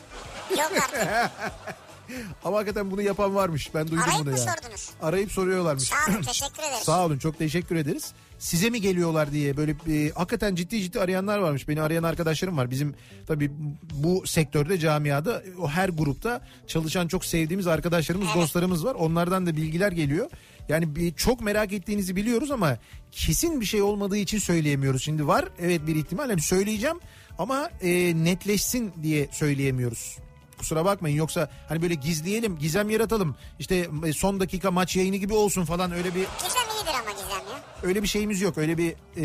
Yok 0.50 0.72
artık. 0.82 1.08
Ama 2.44 2.56
hakikaten 2.56 2.90
bunu 2.90 3.02
yapan 3.02 3.34
varmış. 3.34 3.70
Ben 3.74 3.88
duydum 3.88 4.04
Arayıp 4.04 4.20
bunu 4.20 4.30
ya. 4.30 4.36
sordunuz? 4.36 4.90
Arayıp 5.02 5.32
soruyorlarmış. 5.32 5.84
Sağ 5.84 6.12
olun 6.12 6.22
teşekkür 6.26 6.62
ederiz. 6.62 6.82
Sağ 6.82 7.04
olun 7.06 7.18
çok 7.18 7.38
teşekkür 7.38 7.76
ederiz. 7.76 8.12
Size 8.38 8.70
mi 8.70 8.80
geliyorlar 8.80 9.32
diye 9.32 9.56
böyle 9.56 9.76
e, 9.88 10.10
hakikaten 10.14 10.54
ciddi 10.54 10.82
ciddi 10.82 11.00
arayanlar 11.00 11.38
varmış. 11.38 11.68
Beni 11.68 11.82
arayan 11.82 12.02
arkadaşlarım 12.02 12.56
var. 12.56 12.70
Bizim 12.70 12.94
tabii 13.26 13.50
bu 13.94 14.26
sektörde 14.26 14.78
camiada 14.78 15.42
o 15.60 15.68
her 15.68 15.88
grupta 15.88 16.40
çalışan 16.66 17.08
çok 17.08 17.24
sevdiğimiz 17.24 17.66
arkadaşlarımız, 17.66 18.28
Evet. 18.32 18.42
dostlarımız 18.42 18.84
var. 18.84 18.94
Onlardan 18.94 19.46
da 19.46 19.56
bilgiler 19.56 19.92
geliyor. 19.92 20.30
Yani 20.68 20.96
bir, 20.96 21.14
çok 21.14 21.40
merak 21.40 21.72
ettiğinizi 21.72 22.16
biliyoruz 22.16 22.50
ama 22.50 22.78
kesin 23.12 23.60
bir 23.60 23.66
şey 23.66 23.82
olmadığı 23.82 24.16
için 24.16 24.38
söyleyemiyoruz. 24.38 25.02
Şimdi 25.02 25.26
var 25.26 25.48
evet 25.60 25.86
bir 25.86 25.96
ihtimal 25.96 26.28
hani 26.28 26.40
söyleyeceğim 26.40 26.96
ama 27.38 27.70
e, 27.82 27.90
netleşsin 28.24 28.92
diye 29.02 29.28
söyleyemiyoruz. 29.32 30.16
Kusura 30.58 30.84
bakmayın 30.84 31.16
yoksa 31.16 31.50
hani 31.68 31.82
böyle 31.82 31.94
gizleyelim, 31.94 32.58
gizem 32.58 32.90
yaratalım. 32.90 33.36
İşte 33.58 33.88
e, 34.06 34.12
son 34.12 34.40
dakika 34.40 34.70
maç 34.70 34.96
yayını 34.96 35.16
gibi 35.16 35.34
olsun 35.34 35.64
falan 35.64 35.92
öyle 35.92 36.14
bir 36.14 36.20
Gizem 36.20 36.62
iyidir 36.78 36.98
ama 37.02 37.10
Gizem 37.10 37.52
ya. 37.52 37.60
öyle 37.82 38.02
bir 38.02 38.08
şeyimiz 38.08 38.40
yok. 38.40 38.58
Öyle 38.58 38.78
bir 38.78 38.94
e, 39.16 39.24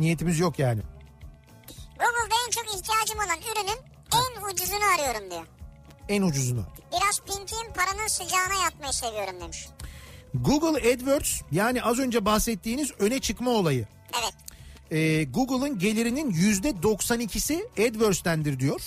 niyetimiz 0.00 0.38
yok 0.38 0.58
yani. 0.58 0.80
Google'da 1.98 2.34
en 2.46 2.50
çok 2.50 2.64
ihtiyacım 2.64 3.16
olan 3.18 3.38
ürünün 3.52 3.78
en 4.14 4.52
ucuzunu 4.54 4.84
arıyorum 4.94 5.30
diyor. 5.30 5.42
En 6.08 6.22
ucuzunu. 6.22 6.64
Biraz 6.92 7.20
pintiyim 7.20 7.72
paranın 7.74 8.08
sıcağına 8.08 8.64
yatmayı 8.64 8.92
seviyorum 8.92 9.40
demiş. 9.40 9.68
Google 10.34 10.92
AdWords 10.92 11.40
yani 11.52 11.82
az 11.82 11.98
önce 11.98 12.24
bahsettiğiniz 12.24 12.90
öne 12.98 13.20
çıkma 13.20 13.50
olayı. 13.50 13.86
Evet. 14.22 14.34
E, 14.90 15.24
Google'ın 15.24 15.78
gelirinin 15.78 16.30
yüzde 16.30 16.70
92'si 16.70 17.64
AdWords'tendir 17.88 18.60
diyor. 18.60 18.80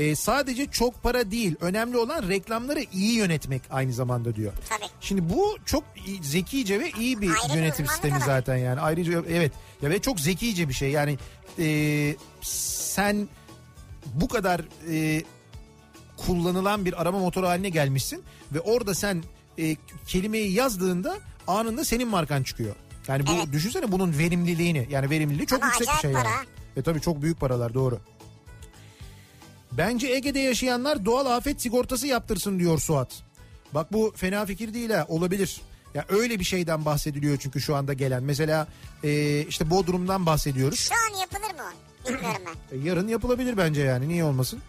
E, 0.00 0.16
sadece 0.16 0.66
çok 0.66 1.02
para 1.02 1.30
değil 1.30 1.56
önemli 1.60 1.96
olan 1.96 2.28
reklamları 2.28 2.84
iyi 2.92 3.12
yönetmek 3.12 3.62
aynı 3.70 3.92
zamanda 3.92 4.36
diyor. 4.36 4.52
Tabii. 4.68 4.88
Şimdi 5.00 5.30
bu 5.30 5.56
çok 5.64 5.84
zekice 6.22 6.80
ve 6.80 6.90
iyi 6.90 7.20
bir 7.20 7.28
Ayrı 7.30 7.48
bir 7.48 7.54
yönetim 7.54 7.84
uzmanlık 7.84 7.90
sistemi 7.92 8.20
zaten 8.26 8.56
yani. 8.56 8.80
Ayrıca 8.80 9.22
evet 9.28 9.52
ya 9.82 9.90
ve 9.90 10.00
çok 10.00 10.20
zekice 10.20 10.68
bir 10.68 10.74
şey. 10.74 10.90
Yani 10.90 11.18
e, 11.58 12.16
sen 12.42 13.28
bu 14.14 14.28
kadar 14.28 14.60
e, 14.90 15.22
kullanılan 16.16 16.84
bir 16.84 17.02
arama 17.02 17.18
motoru 17.18 17.46
haline 17.46 17.68
gelmişsin 17.68 18.22
ve 18.52 18.60
orada 18.60 18.94
sen 18.94 19.22
e, 19.58 19.76
kelimeyi 20.06 20.52
yazdığında 20.52 21.18
anında 21.46 21.84
senin 21.84 22.08
markan 22.08 22.42
çıkıyor. 22.42 22.74
Yani 23.08 23.26
bu 23.26 23.30
Evet. 23.32 23.52
düşünsene 23.52 23.92
bunun 23.92 24.18
verimliliğini. 24.18 24.86
Yani 24.90 25.10
verimliliği 25.10 25.46
çok 25.46 25.62
Ama 25.62 25.72
yüksek 25.72 25.94
bir 25.94 26.00
şey 26.00 26.12
para. 26.12 26.28
yani. 26.28 26.46
E 26.76 26.82
tabii 26.82 27.00
çok 27.00 27.22
büyük 27.22 27.40
paralar 27.40 27.74
doğru. 27.74 28.00
Bence 29.72 30.06
Ege'de 30.06 30.38
yaşayanlar 30.38 31.04
doğal 31.04 31.26
afet 31.26 31.62
sigortası 31.62 32.06
yaptırsın 32.06 32.58
diyor 32.58 32.78
Suat. 32.78 33.22
Bak 33.74 33.92
bu 33.92 34.12
fena 34.16 34.46
fikir 34.46 34.74
değil 34.74 34.90
ha 34.90 35.04
olabilir. 35.08 35.60
Ya 35.94 36.04
öyle 36.08 36.38
bir 36.38 36.44
şeyden 36.44 36.84
bahsediliyor 36.84 37.36
çünkü 37.40 37.60
şu 37.60 37.76
anda 37.76 37.92
gelen. 37.92 38.22
Mesela 38.22 38.66
e, 39.04 39.40
işte 39.40 39.70
Bodrum'dan 39.70 40.26
bahsediyoruz. 40.26 40.80
Şu 40.80 40.94
an 40.94 41.20
yapılır 41.20 41.54
mı? 41.60 41.72
Bilmiyorum 42.08 42.42
ben. 42.46 42.78
E, 42.78 42.80
yarın 42.88 43.08
yapılabilir 43.08 43.56
bence 43.56 43.82
yani 43.82 44.08
niye 44.08 44.24
olmasın? 44.24 44.60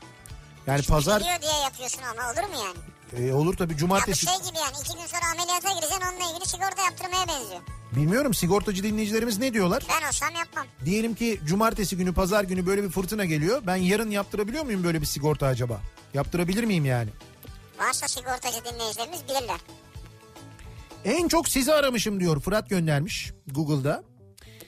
Yani 0.68 0.82
pazar 0.84 1.22
Biliyor 1.22 1.42
diye 1.42 1.64
yapıyorsun 1.64 2.02
ama 2.02 2.32
olur 2.32 2.50
mu 2.50 2.66
yani? 2.66 2.78
E, 3.18 3.34
olur 3.34 3.58
tabii 3.58 3.74
Ya 3.74 3.78
cumartesi. 3.80 4.26
şey 4.26 4.36
gibi 4.36 4.58
yani 4.58 4.76
iki 4.82 4.94
gün 4.98 5.06
sonra 5.06 5.22
ameliyata 5.34 5.70
gireceksin 5.70 6.02
onunla 6.12 6.32
ilgili 6.32 6.50
sigorta 6.50 6.82
yaptırmaya 6.82 7.28
benziyor. 7.28 7.62
Bilmiyorum 7.96 8.34
sigortacı 8.34 8.84
dinleyicilerimiz 8.84 9.38
ne 9.40 9.54
diyorlar? 9.54 9.84
Ben 10.02 10.08
olsam 10.08 10.30
yapmam. 10.36 10.66
Diyelim 10.86 11.16
ki 11.16 11.40
cumartesi 11.46 11.98
günü 11.98 12.14
pazar 12.14 12.44
günü 12.44 12.66
böyle 12.66 12.84
bir 12.84 12.90
fırtına 12.90 13.26
geliyor. 13.26 13.62
Ben 13.68 13.76
yarın 13.76 14.10
yaptırabiliyor 14.10 14.64
muyum 14.66 14.84
böyle 14.84 15.02
bir 15.02 15.06
sigorta 15.06 15.48
acaba? 15.48 15.82
Yaptırabilir 16.14 16.64
miyim 16.64 16.86
yani? 16.86 17.10
Varsa 17.80 18.08
sigortacı 18.08 18.66
dinleyicilerimiz 18.66 19.24
bilirler. 19.24 19.60
En 21.06 21.28
çok 21.28 21.50
sizi 21.50 21.74
aramışım 21.74 22.20
diyor 22.20 22.42
Fırat 22.42 22.70
göndermiş 22.70 23.32
Google'da. 23.48 24.04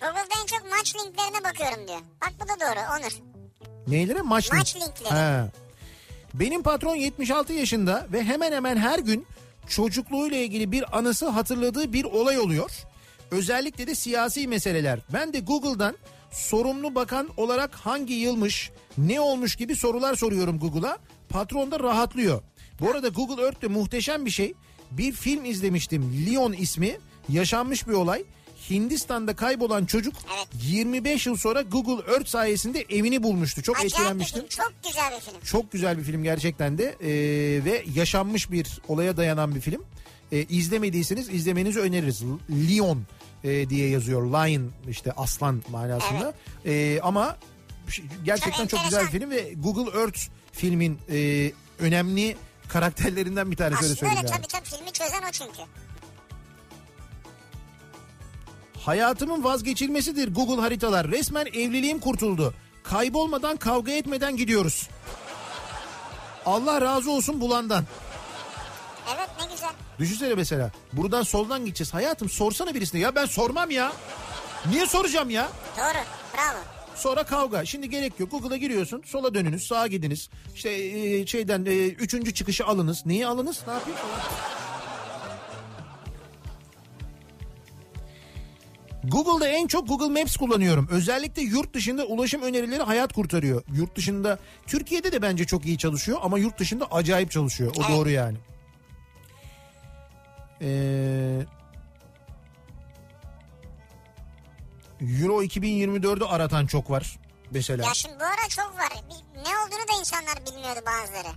Google'da 0.02 0.42
en 0.42 0.46
çok 0.46 0.72
maç 0.72 0.96
linklerine 0.96 1.44
bakıyorum 1.44 1.88
diyor. 1.88 2.00
Bak 2.22 2.34
bu 2.42 2.48
da 2.48 2.54
doğru 2.60 2.80
Onur. 3.00 3.12
Neylere? 3.88 4.22
Maç, 4.22 4.46
link. 4.52 4.60
Maç 4.60 4.76
linkleri. 4.76 5.14
He. 5.16 5.52
Benim 6.34 6.64
patron 6.64 6.96
76 6.96 7.54
yaşında 7.54 8.08
ve 8.14 8.24
hemen 8.24 8.52
hemen 8.52 8.78
her 8.78 9.00
gün 9.00 9.26
çocukluğuyla 9.68 10.38
ilgili 10.38 10.72
bir 10.72 10.98
anısı 10.98 11.30
hatırladığı 11.30 11.94
bir 11.94 12.04
olay 12.04 12.40
oluyor. 12.40 12.72
Özellikle 13.32 13.88
de 13.88 13.96
siyasi 13.96 14.48
meseleler. 14.48 15.00
Ben 15.14 15.34
de 15.34 15.40
Google'dan 15.40 15.96
sorumlu 16.32 16.96
bakan 16.96 17.30
olarak 17.38 17.76
hangi 17.76 18.14
yılmış, 18.14 18.72
ne 18.98 19.20
olmuş 19.20 19.56
gibi 19.56 19.76
sorular 19.76 20.16
soruyorum 20.16 20.60
Google'a. 20.60 20.98
Patron 21.30 21.72
da 21.72 21.80
rahatlıyor. 21.80 22.42
Bu 22.82 22.92
arada 22.92 23.08
Google 23.08 23.44
Earth 23.44 23.62
de 23.62 23.68
muhteşem 23.68 24.26
bir 24.26 24.32
şey. 24.32 24.54
Bir 24.92 25.12
film 25.12 25.46
izlemiştim. 25.46 26.26
Leon 26.28 26.54
ismi. 26.54 26.98
Yaşanmış 27.30 27.88
bir 27.88 27.94
olay. 27.94 28.24
Hindistan'da 28.70 29.36
kaybolan 29.36 29.86
çocuk 29.86 30.14
Evet. 30.38 30.48
25 30.64 31.28
yıl 31.28 31.38
sonra 31.38 31.62
Google 31.62 32.14
Earth 32.14 32.28
sayesinde 32.30 32.86
evini 32.90 33.24
bulmuştu. 33.24 33.62
Çok 33.62 33.76
Acayip 33.76 33.94
etkilenmiştim. 33.94 34.48
Çok 34.48 34.74
güzel 34.88 35.12
bir 35.16 35.20
film. 35.22 35.40
Çok 35.44 35.72
güzel 35.72 35.98
bir 35.98 36.04
film 36.04 36.24
gerçekten 36.24 36.78
de 36.78 36.96
Ee, 37.02 37.66
ve 37.66 37.84
yaşanmış 37.96 38.52
bir 38.52 38.80
olaya 38.88 39.18
dayanan 39.18 39.56
bir 39.56 39.62
film. 39.62 39.84
Ee, 40.32 40.40
izlemediyseniz 40.50 41.30
izlemenizi 41.30 41.80
öneririz. 41.80 42.24
Lion 42.50 43.04
e, 43.44 43.70
diye 43.70 43.90
yazıyor. 43.90 44.22
Lion 44.26 44.72
işte 44.90 45.12
aslan 45.12 45.64
manasında. 45.70 46.34
Ee, 46.66 47.00
ama 47.04 47.38
gerçekten 48.26 48.68
Çok 48.68 48.70
çok, 48.70 48.84
güzel 48.84 49.06
bir 49.06 49.12
film 49.12 49.30
ve 49.32 49.54
Google 49.58 50.00
Earth 50.00 50.20
filmin 50.52 51.00
e, 51.12 51.52
önemli 51.80 52.38
karakterlerinden 52.68 53.52
bir 53.52 53.58
tanesi 53.58 53.84
öyle 53.84 53.94
Aslında 53.94 54.12
öyle 54.12 54.18
söyleyeyim 54.18 54.28
yani. 54.42 54.48
tabii 54.52 54.66
tabii 54.66 54.78
filmi 54.78 54.92
çözen 54.92 55.22
o 55.30 55.32
çünkü. 55.32 55.62
Hayatımın 58.86 59.44
vazgeçilmesidir 59.44 60.34
Google 60.36 60.62
haritalar. 60.62 61.12
Resmen 61.12 61.46
evliliğim 61.46 62.00
kurtuldu. 62.00 62.54
Kaybolmadan 62.84 63.58
kavga 63.58 63.92
etmeden 63.92 64.38
gidiyoruz. 64.38 64.90
Allah 66.46 66.82
razı 66.82 67.12
olsun 67.12 67.42
bulandan. 67.42 67.84
Evet 69.16 69.30
ne 69.40 69.46
güzel. 69.52 69.70
Düşünsene 70.00 70.34
mesela 70.36 70.72
buradan 70.94 71.24
soldan 71.24 71.66
gideceğiz. 71.66 71.94
Hayatım 71.94 72.30
sorsana 72.30 72.74
birisine. 72.76 73.02
Ya 73.02 73.16
ben 73.16 73.26
sormam 73.26 73.72
ya. 73.72 73.94
Niye 74.70 74.86
soracağım 74.86 75.30
ya? 75.30 75.50
Doğru 75.78 76.04
bravo. 76.34 76.58
Sonra 76.96 77.24
kavga. 77.24 77.66
Şimdi 77.66 77.90
gerek 77.90 78.20
yok. 78.20 78.32
Google'a 78.32 78.58
giriyorsun. 78.58 79.04
Sola 79.06 79.34
dönünüz. 79.34 79.68
Sağa 79.68 79.88
gidiniz. 79.88 80.30
İşte 80.56 80.70
e, 80.70 81.26
şeyden 81.28 81.66
e, 81.66 81.70
üçüncü 81.88 82.34
çıkışı 82.34 82.66
alınız. 82.66 83.06
Neyi 83.06 83.28
alınız? 83.28 83.62
Ne 83.68 83.74
yapayım? 83.74 84.00
Google'da 89.04 89.48
en 89.48 89.68
çok 89.68 89.88
Google 89.88 90.22
Maps 90.22 90.36
kullanıyorum. 90.38 90.88
Özellikle 90.92 91.42
yurt 91.42 91.74
dışında 91.74 92.06
ulaşım 92.06 92.42
önerileri 92.42 92.84
hayat 92.84 93.14
kurtarıyor. 93.14 93.64
Yurt 93.74 93.96
dışında 93.96 94.40
Türkiye'de 94.68 95.12
de 95.12 95.22
bence 95.22 95.46
çok 95.46 95.66
iyi 95.66 95.78
çalışıyor 95.78 96.18
ama 96.22 96.40
yurt 96.40 96.60
dışında 96.60 96.86
acayip 96.92 97.32
çalışıyor. 97.32 97.74
O 97.78 97.92
doğru 97.94 98.10
yani. 98.10 98.38
Ee, 100.62 101.46
Euro 105.02 105.44
2024'ü 105.44 106.26
aratan 106.26 106.66
çok 106.66 106.90
var 106.90 107.20
mesela. 107.52 107.86
Ya 107.86 107.94
şimdi 107.94 108.16
bu 108.20 108.24
ara 108.24 108.50
çok 108.50 108.74
var. 108.78 108.90
Bir- 109.10 109.40
Ne 109.44 109.58
olduğunu 109.58 109.88
da 109.96 110.00
insanlar 110.00 110.36
bilmiyordu 110.46 110.80
bazıları. 110.88 111.36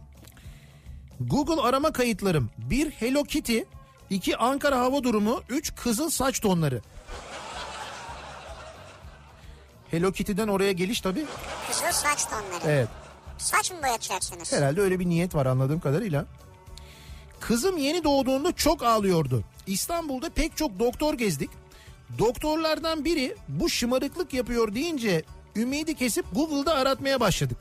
Google 1.21 1.63
arama 1.63 1.93
kayıtlarım. 1.93 2.51
1 2.59 2.91
Hello 2.91 3.25
Kitty, 3.25 3.59
2 4.11 4.37
Ankara 4.37 4.79
hava 4.79 5.05
durumu, 5.05 5.43
3 5.49 5.75
kızıl 5.75 6.11
saç 6.11 6.41
tonları. 6.41 6.83
Hello 9.91 10.13
Kitty'den 10.13 10.49
oraya 10.49 10.73
geliş 10.73 11.01
tabii. 11.01 11.25
Kızıl 11.69 11.93
saç 11.93 12.25
tonları. 12.25 12.71
Evet. 12.73 12.89
Saç 13.39 13.71
mı 13.71 13.77
boyatacaksınız? 13.83 14.53
Herhalde 14.53 14.81
öyle 14.81 15.01
bir 15.01 15.07
niyet 15.09 15.35
var 15.35 15.47
anladığım 15.47 15.81
kadarıyla. 15.81 16.27
Kızım 17.41 17.77
yeni 17.77 18.05
doğduğunda 18.05 18.53
çok 18.53 18.83
ağlıyordu. 18.83 19.45
İstanbul'da 19.67 20.31
pek 20.31 20.57
çok 20.57 20.79
doktor 20.79 21.15
gezdik. 21.15 21.51
Doktorlardan 22.19 23.05
biri 23.05 23.37
bu 23.49 23.69
şımarıklık 23.69 24.35
yapıyor 24.35 24.75
deyince 24.75 25.23
ümidi 25.57 25.95
kesip 25.95 26.25
Google'da 26.35 26.75
aratmaya 26.75 27.21
başladık. 27.21 27.59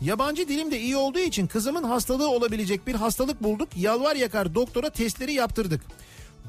Yabancı 0.00 0.48
dilim 0.48 0.70
de 0.70 0.80
iyi 0.80 0.96
olduğu 0.96 1.18
için 1.18 1.46
kızımın 1.46 1.84
hastalığı 1.84 2.28
olabilecek 2.28 2.86
bir 2.86 2.94
hastalık 2.94 3.42
bulduk. 3.42 3.68
Yalvar 3.76 4.16
yakar 4.16 4.54
doktora 4.54 4.90
testleri 4.90 5.32
yaptırdık. 5.32 5.80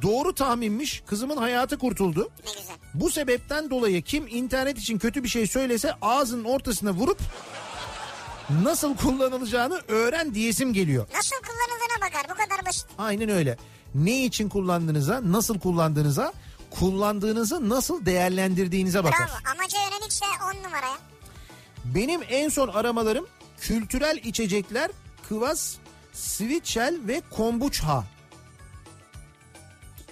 Doğru 0.02 0.36
tahminmiş 0.36 1.04
kızımın 1.08 1.38
hayatı 1.38 1.78
kurtuldu. 1.78 2.30
Ne 2.46 2.52
güzel. 2.52 2.76
Bu 2.94 3.12
sebepten 3.12 3.70
dolayı 3.70 4.02
kim 4.02 4.28
internet 4.28 4.78
için 4.78 5.00
kötü 5.00 5.24
bir 5.24 5.30
şey 5.30 5.48
söylese 5.48 5.94
ağzının 6.02 6.44
ortasına 6.44 6.92
vurup 6.92 7.20
nasıl 8.64 8.96
kullanılacağını 8.98 9.82
öğren 9.88 10.34
diyesim 10.34 10.74
geliyor. 10.74 11.08
Nasıl 11.16 11.36
kullanıldığına 11.36 12.08
bakar 12.08 12.24
bu 12.30 12.34
kadar 12.50 12.66
basit. 12.66 12.86
Aynen 12.98 13.30
öyle. 13.30 13.58
Ne 13.96 14.26
için 14.26 14.50
kullandığınıza, 14.50 15.22
nasıl 15.24 15.60
kullandığınıza, 15.60 16.34
kullandığınızı 16.72 17.70
nasıl 17.70 18.06
değerlendirdiğinize 18.06 19.04
bakar. 19.04 19.28
Bravo 19.28 19.52
amaca 19.56 19.78
yönelikse 19.84 20.26
on 20.26 20.64
numaraya. 20.64 20.98
Benim 21.86 22.22
en 22.30 22.50
son 22.50 22.68
aramalarım 22.68 23.28
kültürel 23.60 24.18
içecekler, 24.24 24.92
kıvas, 25.30 25.76
switchel 26.14 27.00
ve 27.08 27.22
kombucha. 27.32 28.04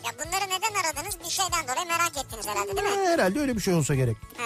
Ya 0.06 0.12
bunları 0.20 0.46
neden 0.50 0.74
aradınız? 0.84 1.20
Bir 1.20 1.30
şeyden 1.30 1.64
dolayı 1.68 1.88
merak 1.88 2.18
ettiniz 2.26 2.48
herhalde 2.48 2.78
değil 2.78 2.98
mi? 2.98 3.06
Herhalde 3.08 3.40
öyle 3.40 3.56
bir 3.56 3.62
şey 3.62 3.74
olsa 3.74 3.96
gerek. 3.96 4.18
Ha. 4.38 4.44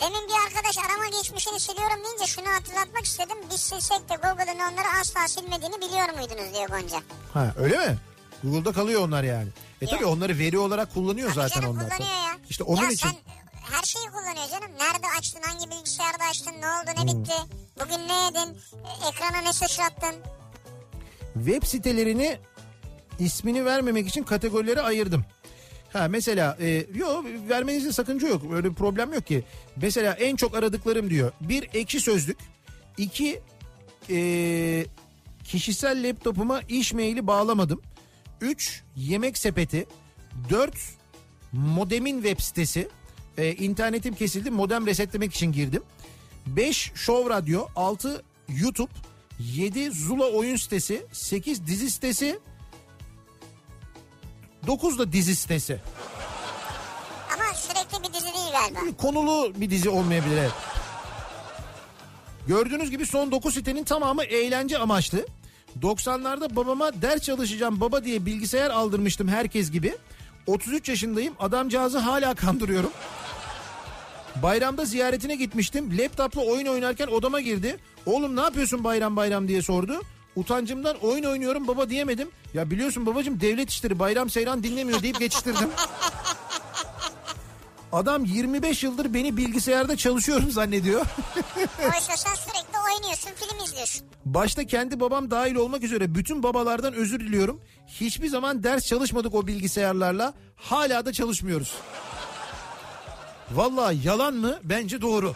Demin 0.00 0.28
bir 0.28 0.34
arkadaş 0.46 0.78
arama 0.78 1.08
geçmişini 1.08 1.60
siliyorum 1.60 2.04
deyince 2.04 2.26
şunu 2.26 2.46
hatırlatmak 2.48 3.04
istedim. 3.04 3.36
Biz 3.52 3.60
silsek 3.60 4.08
de 4.08 4.14
Google'ın 4.14 4.58
onları 4.72 4.88
asla 5.00 5.28
silmediğini 5.28 5.76
biliyor 5.76 6.08
muydunuz 6.14 6.54
diyor 6.54 6.68
Gonca. 6.68 6.98
Ha 7.34 7.54
öyle 7.58 7.78
mi? 7.88 7.98
Google'da 8.42 8.72
kalıyor 8.72 9.02
onlar 9.08 9.22
yani. 9.24 9.48
E 9.82 9.86
tabii 9.86 10.02
Yok. 10.02 10.12
onları 10.12 10.38
veri 10.38 10.58
olarak 10.58 10.94
kullanıyor 10.94 11.28
Tabii 11.34 11.34
zaten 11.48 11.60
canım 11.60 11.76
onlar. 11.76 11.84
kullanıyor 11.88 12.16
ya. 12.16 12.36
İşte 12.50 12.64
onun 12.64 12.82
ya 12.82 12.90
için. 12.90 13.08
sen 13.08 13.16
her 13.76 13.82
şeyi 13.82 14.06
kullanıyor 14.06 14.48
canım. 14.50 14.70
Nerede 14.78 15.06
açtın, 15.18 15.42
hangi 15.42 15.70
bilgisayarda 15.70 16.24
açtın, 16.30 16.52
ne 16.60 16.66
oldu, 16.66 16.90
ne 16.96 17.12
Hmm. 17.12 17.24
bitti? 17.24 17.32
Bugün 17.80 18.08
ne 18.08 18.24
yedin, 18.24 18.58
e, 18.84 19.08
ekrana 19.08 19.38
ne 19.40 19.52
sıçrattın? 19.52 20.14
Web 21.34 21.62
sitelerini 21.62 22.40
ismini 23.18 23.64
vermemek 23.64 24.08
için 24.08 24.22
kategorilere 24.22 24.80
ayırdım. 24.80 25.24
Ha 25.92 26.08
mesela 26.08 26.56
e, 26.60 26.86
yok 26.94 27.24
vermenizde 27.48 27.92
sakınca 27.92 28.28
yok. 28.28 28.42
Öyle 28.52 28.70
bir 28.70 28.74
problem 28.74 29.12
yok 29.12 29.26
ki. 29.26 29.44
Mesela 29.76 30.12
en 30.12 30.36
çok 30.36 30.56
aradıklarım 30.56 31.10
diyor. 31.10 31.32
Bir 31.40 31.68
ekşi 31.74 32.00
sözlük. 32.00 32.38
iki 32.98 33.40
e, 34.10 34.86
kişisel 35.44 36.08
laptopuma 36.08 36.60
iş 36.68 36.92
maili 36.92 37.26
bağlamadım. 37.26 37.82
Üç 38.40 38.82
yemek 38.96 39.38
sepeti. 39.38 39.86
Dört 40.50 40.76
modemin 41.52 42.22
web 42.22 42.40
sitesi. 42.40 42.88
E, 43.38 43.52
internetim 43.52 44.14
kesildi. 44.14 44.50
Modem 44.50 44.86
resetlemek 44.86 45.34
için 45.34 45.52
girdim. 45.52 45.82
5 46.46 46.92
Show 46.94 47.34
Radyo, 47.34 47.66
6 47.76 48.22
YouTube, 48.48 48.90
7 49.38 49.90
Zula 49.90 50.30
oyun 50.30 50.56
sitesi, 50.56 51.06
8 51.12 51.66
dizi 51.66 51.90
sitesi, 51.90 52.38
9 54.66 54.98
da 54.98 55.12
dizi 55.12 55.36
sitesi. 55.36 55.80
Ama 57.34 57.54
sürekli 57.54 58.08
bir 58.08 58.14
dizi 58.14 58.24
değil 58.34 58.52
galiba. 58.52 58.96
Konulu 58.98 59.52
bir 59.56 59.70
dizi 59.70 59.88
olmayabilir 59.88 60.36
evet. 60.36 60.52
Gördüğünüz 62.48 62.90
gibi 62.90 63.06
son 63.06 63.30
9 63.32 63.54
sitenin 63.54 63.84
tamamı 63.84 64.24
eğlence 64.24 64.78
amaçlı. 64.78 65.26
90'larda 65.82 66.56
babama 66.56 67.02
ders 67.02 67.22
çalışacağım 67.22 67.80
baba 67.80 68.04
diye 68.04 68.26
bilgisayar 68.26 68.70
aldırmıştım 68.70 69.28
herkes 69.28 69.70
gibi. 69.70 69.96
33 70.46 70.88
yaşındayım 70.88 71.34
adamcağızı 71.40 71.98
hala 71.98 72.34
kandırıyorum. 72.34 72.90
Bayramda 74.42 74.84
ziyaretine 74.84 75.34
gitmiştim. 75.36 75.98
Laptopla 75.98 76.40
oyun 76.40 76.66
oynarken 76.66 77.06
odama 77.06 77.40
girdi. 77.40 77.76
Oğlum 78.06 78.36
ne 78.36 78.40
yapıyorsun 78.40 78.84
bayram 78.84 79.16
bayram 79.16 79.48
diye 79.48 79.62
sordu. 79.62 80.02
Utancımdan 80.38 80.96
oyun 80.96 81.24
oynuyorum 81.24 81.68
baba 81.68 81.90
diyemedim. 81.90 82.30
Ya 82.54 82.70
biliyorsun 82.70 83.06
babacığım 83.06 83.40
devlet 83.40 83.70
işleri 83.70 83.98
bayram 83.98 84.30
seyran 84.30 84.62
dinlemiyor 84.62 85.02
deyip 85.02 85.18
geçiştirdim. 85.18 85.70
Adam 87.92 88.24
25 88.24 88.82
yıldır 88.82 89.14
beni 89.14 89.36
bilgisayarda 89.36 89.96
çalışıyorum 89.96 90.50
zannediyor. 90.50 91.06
Oysa 91.84 92.16
sen 92.16 92.34
sürekli 92.34 92.78
oynuyorsun, 92.94 93.30
film 93.36 93.64
izliyorsun. 93.64 94.06
Başta 94.24 94.66
kendi 94.66 95.00
babam 95.00 95.30
dahil 95.30 95.54
olmak 95.54 95.82
üzere 95.82 96.14
bütün 96.14 96.42
babalardan 96.42 96.94
özür 96.94 97.20
diliyorum. 97.20 97.60
Hiçbir 97.86 98.28
zaman 98.28 98.62
ders 98.62 98.86
çalışmadık 98.86 99.34
o 99.34 99.46
bilgisayarlarla. 99.46 100.34
Hala 100.56 101.06
da 101.06 101.12
çalışmıyoruz. 101.12 101.74
Vallahi 103.50 104.06
yalan 104.06 104.34
mı? 104.34 104.58
Bence 104.64 105.00
doğru. 105.00 105.34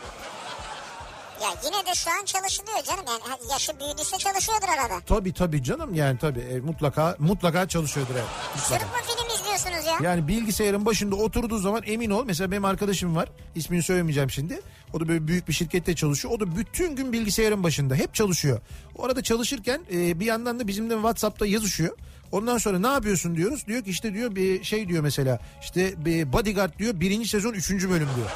Ya 1.42 1.48
yine 1.64 1.86
de 1.86 1.94
şu 1.94 2.10
an 2.10 2.24
çalışılıyor 2.24 2.82
canım. 2.82 3.04
Yani 3.08 3.52
yaşı 3.52 3.80
büyüdüyse 3.80 4.18
çalışıyordur 4.18 4.68
arada. 4.68 5.00
Tabii 5.06 5.32
tabii 5.34 5.62
canım 5.62 5.94
yani 5.94 6.18
tabii 6.18 6.40
e, 6.40 6.60
mutlaka 6.60 7.16
mutlaka 7.18 7.68
çalışıyordur 7.68 8.14
evet. 8.14 8.24
Mutlaka. 8.56 8.84
Sırf 8.84 8.92
mı 8.92 9.14
film 9.16 9.40
izliyorsunuz 9.40 9.86
ya? 9.86 10.10
Yani 10.10 10.28
bilgisayarın 10.28 10.86
başında 10.86 11.16
oturduğu 11.16 11.58
zaman 11.58 11.82
emin 11.86 12.10
ol. 12.10 12.24
Mesela 12.26 12.50
benim 12.50 12.64
arkadaşım 12.64 13.16
var. 13.16 13.28
ismini 13.54 13.82
söylemeyeceğim 13.82 14.30
şimdi. 14.30 14.60
O 14.92 15.00
da 15.00 15.08
böyle 15.08 15.26
büyük 15.28 15.48
bir 15.48 15.52
şirkette 15.52 15.94
çalışıyor. 15.94 16.34
O 16.34 16.40
da 16.40 16.56
bütün 16.56 16.96
gün 16.96 17.12
bilgisayarın 17.12 17.62
başında. 17.62 17.94
Hep 17.94 18.14
çalışıyor. 18.14 18.60
O 18.96 19.04
arada 19.04 19.22
çalışırken 19.22 19.80
e, 19.92 20.20
bir 20.20 20.26
yandan 20.26 20.60
da 20.60 20.66
bizimle 20.68 20.94
WhatsApp'ta 20.94 21.46
yazışıyor. 21.46 21.96
Ondan 22.32 22.58
sonra 22.58 22.78
ne 22.78 22.86
yapıyorsun 22.86 23.36
diyoruz. 23.36 23.66
Diyor 23.66 23.84
ki 23.84 23.90
işte 23.90 24.14
diyor 24.14 24.34
bir 24.36 24.64
şey 24.64 24.88
diyor 24.88 25.02
mesela. 25.02 25.38
İşte 25.62 26.04
bir 26.04 26.32
Bodyguard 26.32 26.78
diyor 26.78 27.00
birinci 27.00 27.28
sezon 27.28 27.52
üçüncü 27.52 27.90
bölüm 27.90 28.08
diyor. 28.16 28.30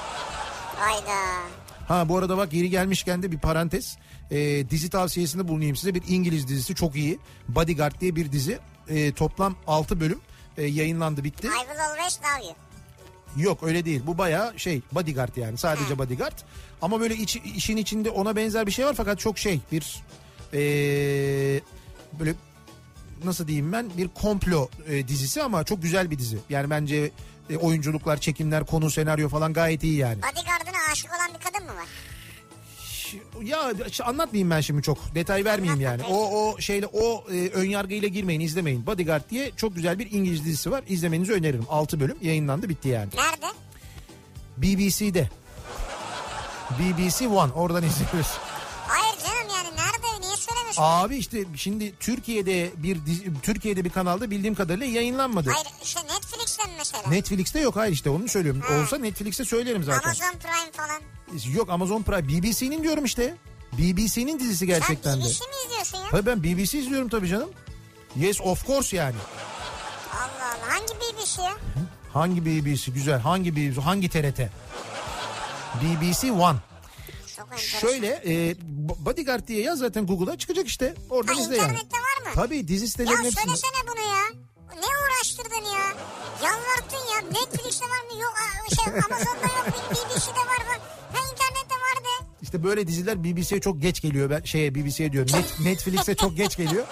Hayda. 0.76 1.46
Ha 1.88 2.08
bu 2.08 2.18
arada 2.18 2.36
bak 2.36 2.52
yeri 2.52 2.70
gelmişken 2.70 3.22
de 3.22 3.32
bir 3.32 3.38
parantez. 3.38 3.98
E, 4.30 4.70
dizi 4.70 4.90
tavsiyesinde 4.90 5.48
bulunayım 5.48 5.76
size. 5.76 5.94
Bir 5.94 6.02
İngiliz 6.08 6.48
dizisi 6.48 6.74
çok 6.74 6.96
iyi. 6.96 7.18
Bodyguard 7.48 8.00
diye 8.00 8.16
bir 8.16 8.32
dizi. 8.32 8.58
E, 8.88 9.12
toplam 9.12 9.56
6 9.66 10.00
bölüm 10.00 10.20
e, 10.58 10.62
yayınlandı 10.64 11.24
bitti. 11.24 11.46
I 11.46 11.50
will 11.50 11.80
always 11.80 12.18
love 12.20 12.44
you. 12.46 12.54
Yok 13.36 13.62
öyle 13.62 13.84
değil. 13.84 14.02
Bu 14.06 14.18
baya 14.18 14.52
şey 14.56 14.80
bodyguard 14.92 15.36
yani 15.36 15.58
sadece 15.58 15.98
bodyguard. 15.98 16.38
Ama 16.82 17.00
böyle 17.00 17.14
iç- 17.16 17.36
işin 17.56 17.76
içinde 17.76 18.10
ona 18.10 18.36
benzer 18.36 18.66
bir 18.66 18.72
şey 18.72 18.86
var 18.86 18.94
fakat 18.96 19.18
çok 19.18 19.38
şey 19.38 19.60
bir 19.72 20.02
ee, 20.52 21.60
böyle 22.20 22.34
nasıl 23.24 23.46
diyeyim 23.48 23.72
ben 23.72 23.90
bir 23.98 24.08
komplo 24.08 24.68
e, 24.88 25.08
dizisi 25.08 25.42
ama 25.42 25.64
çok 25.64 25.82
güzel 25.82 26.10
bir 26.10 26.18
dizi. 26.18 26.38
Yani 26.50 26.70
bence 26.70 27.10
e, 27.50 27.56
oyunculuklar, 27.56 28.16
çekimler, 28.16 28.66
konu, 28.66 28.90
senaryo 28.90 29.28
falan 29.28 29.52
gayet 29.52 29.84
iyi 29.84 29.96
yani. 29.96 30.16
Bodyguard'ına 30.16 30.92
aşık 30.92 31.10
olan 31.10 31.38
bir 31.38 31.44
kadın 31.52 31.66
mı 31.66 31.80
var? 31.80 31.86
Ya 33.42 33.72
anlatmayayım 34.04 34.50
ben 34.50 34.60
şimdi 34.60 34.82
çok 34.82 35.14
detay 35.14 35.44
vermeyeyim 35.44 35.80
yani. 35.80 36.02
O 36.02 36.16
o 36.16 36.60
şeyle 36.60 36.86
o 36.86 37.24
e, 37.32 37.48
ön 37.48 37.64
yargıyla 37.64 38.08
girmeyin, 38.08 38.40
izlemeyin. 38.40 38.86
Bodyguard 38.86 39.30
diye 39.30 39.50
çok 39.56 39.74
güzel 39.74 39.98
bir 39.98 40.10
İngiliz 40.12 40.44
dizisi 40.44 40.70
var. 40.70 40.84
İzlemenizi 40.88 41.32
öneririm. 41.32 41.66
6 41.68 42.00
bölüm 42.00 42.16
yayınlandı, 42.22 42.68
bitti 42.68 42.88
yani. 42.88 43.08
Nerede? 43.16 43.46
BBC'de. 44.56 45.30
BBC 46.80 47.28
One 47.28 47.52
oradan 47.52 47.82
izliyoruz. 47.82 48.38
Söylemiyorsun? 50.48 50.82
Abi 50.82 51.16
işte 51.16 51.44
şimdi 51.56 51.94
Türkiye'de 52.00 52.70
bir 52.76 52.98
Türkiye'de 53.42 53.84
bir 53.84 53.90
kanalda 53.90 54.30
bildiğim 54.30 54.54
kadarıyla 54.54 54.86
yayınlanmadı. 54.86 55.50
Hayır 55.50 55.66
işte 55.82 56.00
Netflix'ten 56.00 56.70
mesela. 56.78 57.08
Netflix'te 57.10 57.60
yok 57.60 57.76
hayır 57.76 57.92
işte 57.92 58.10
onu 58.10 58.28
söylüyorum. 58.28 58.62
Olsa 58.82 58.98
Netflix'te 58.98 59.44
söylerim 59.44 59.84
zaten. 59.84 60.08
Amazon 60.08 60.38
Prime 60.38 60.72
falan. 60.72 61.00
Yok 61.54 61.70
Amazon 61.70 62.02
Prime 62.02 62.28
BBC'nin 62.28 62.82
diyorum 62.82 63.04
işte. 63.04 63.34
BBC'nin 63.72 64.38
dizisi 64.40 64.66
gerçekten 64.66 65.12
Sen 65.12 65.20
de. 65.20 65.24
BBC 65.24 65.44
mi 65.44 65.52
izliyorsun 65.66 65.98
ya? 65.98 66.04
Hayır 66.12 66.26
ben 66.26 66.42
BBC 66.44 66.78
izliyorum 66.78 67.08
tabii 67.08 67.28
canım. 67.28 67.50
Yes 68.16 68.40
of 68.40 68.66
course 68.66 68.96
yani. 68.96 69.14
Allah 70.12 70.20
Allah. 70.46 70.74
Hangi 70.74 70.94
BBC 70.94 71.42
ya? 71.42 71.52
Hangi 72.12 72.44
BBC 72.46 72.92
güzel 72.92 73.20
hangi 73.20 73.56
BBC 73.56 73.80
hangi 73.80 74.08
TRT? 74.08 74.40
BBC 75.82 76.32
One. 76.32 76.56
Şöyle 77.56 78.22
e, 78.26 78.54
Bodyguard 79.06 79.48
diye 79.48 79.62
yaz 79.62 79.78
zaten 79.78 80.06
Google'a 80.06 80.38
çıkacak 80.38 80.66
işte. 80.68 80.94
Oradan 81.10 81.34
Ha, 81.34 81.40
izle 81.40 81.56
yani. 81.56 81.64
internette 81.72 81.96
var 81.96 82.26
mı? 82.26 82.30
Tabii 82.34 82.68
dizi 82.68 82.84
Ya 82.84 82.88
sitelerinin 82.90 83.24
hepsinde. 83.24 83.40
söylesene 83.44 83.88
bunu 83.92 84.00
ya. 84.00 84.22
Ne 84.76 84.86
uğraştırdın 85.04 85.64
ya? 85.74 85.86
Yalvarttın 86.44 87.12
ya. 87.14 87.20
Netflix'te 87.40 87.84
var 87.86 88.14
mı? 88.14 88.20
Yok. 88.22 88.34
Şey, 88.76 88.84
Amazon'da 88.94 89.42
yok. 89.42 89.66
BBC'de 89.90 90.38
var 90.40 90.64
mı? 90.66 90.82
Ha 91.12 91.18
internette 91.32 91.74
var 91.74 92.04
de. 92.04 92.26
İşte 92.42 92.64
böyle 92.64 92.86
diziler 92.86 93.24
BBC'ye 93.24 93.60
çok 93.60 93.82
geç 93.82 94.00
geliyor. 94.00 94.30
Ben 94.30 94.42
şeye 94.44 94.74
BBC'ye 94.74 95.12
diyorum. 95.12 95.32
Net, 95.36 95.60
Netflix'e 95.60 96.14
çok 96.14 96.36
geç 96.36 96.56
geliyor. 96.56 96.86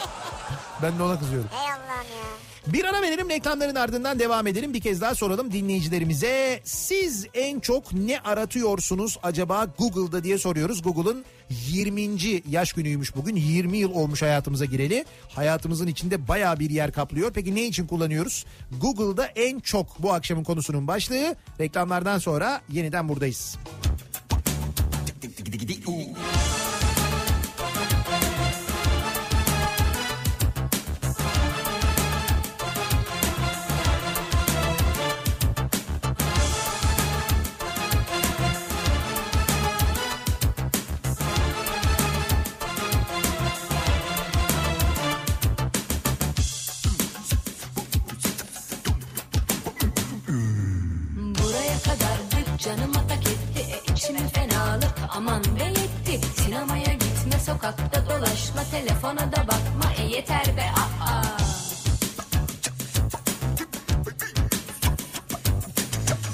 Ben 0.83 0.99
de 0.99 1.03
ona 1.03 1.19
kızıyorum. 1.19 1.49
Hey 1.53 1.73
Allah'ım 1.73 2.09
ya. 2.19 2.25
Bir 2.73 2.85
ara 2.85 3.03
verelim 3.03 3.31
reklamların 3.31 3.75
ardından 3.75 4.19
devam 4.19 4.47
edelim. 4.47 4.75
Bir 4.75 4.81
kez 4.81 5.01
daha 5.01 5.15
soralım 5.15 5.53
dinleyicilerimize. 5.53 6.61
Siz 6.65 7.27
en 7.35 7.61
çok 7.61 7.93
ne 7.93 8.21
aratıyorsunuz 8.21 9.19
acaba 9.23 9.67
Google'da 9.79 10.25
diye 10.25 10.39
soruyoruz. 10.39 10.83
Google'ın 10.83 11.25
20. 11.51 12.01
yaş 12.49 12.73
günüymüş 12.73 13.17
bugün. 13.17 13.37
20 13.37 13.79
yıl 13.79 13.93
olmuş 13.93 14.23
hayatımıza 14.23 14.65
gireli. 14.65 15.05
Hayatımızın 15.29 15.87
içinde 15.87 16.29
baya 16.29 16.59
bir 16.61 16.71
yer 16.71 16.93
kaplıyor. 16.93 17.33
Peki 17.33 17.55
ne 17.55 17.67
için 17.67 17.87
kullanıyoruz? 17.87 18.47
Google'da 18.81 19.27
en 19.27 19.61
çok 19.61 20.03
bu 20.03 20.13
akşamın 20.13 20.45
konusunun 20.45 20.87
başlığı. 20.87 21.37
Reklamlardan 21.61 22.19
sonra 22.19 22.61
yeniden 22.73 23.09
buradayız. 23.09 23.57
Buraya 25.45 26.34
sokakta 57.65 58.07
dolaşma 58.07 58.63
telefona 58.71 59.33
da 59.33 59.47
bakma. 59.49 59.93
E 59.99 60.03
yeter 60.03 60.57
be 60.57 60.67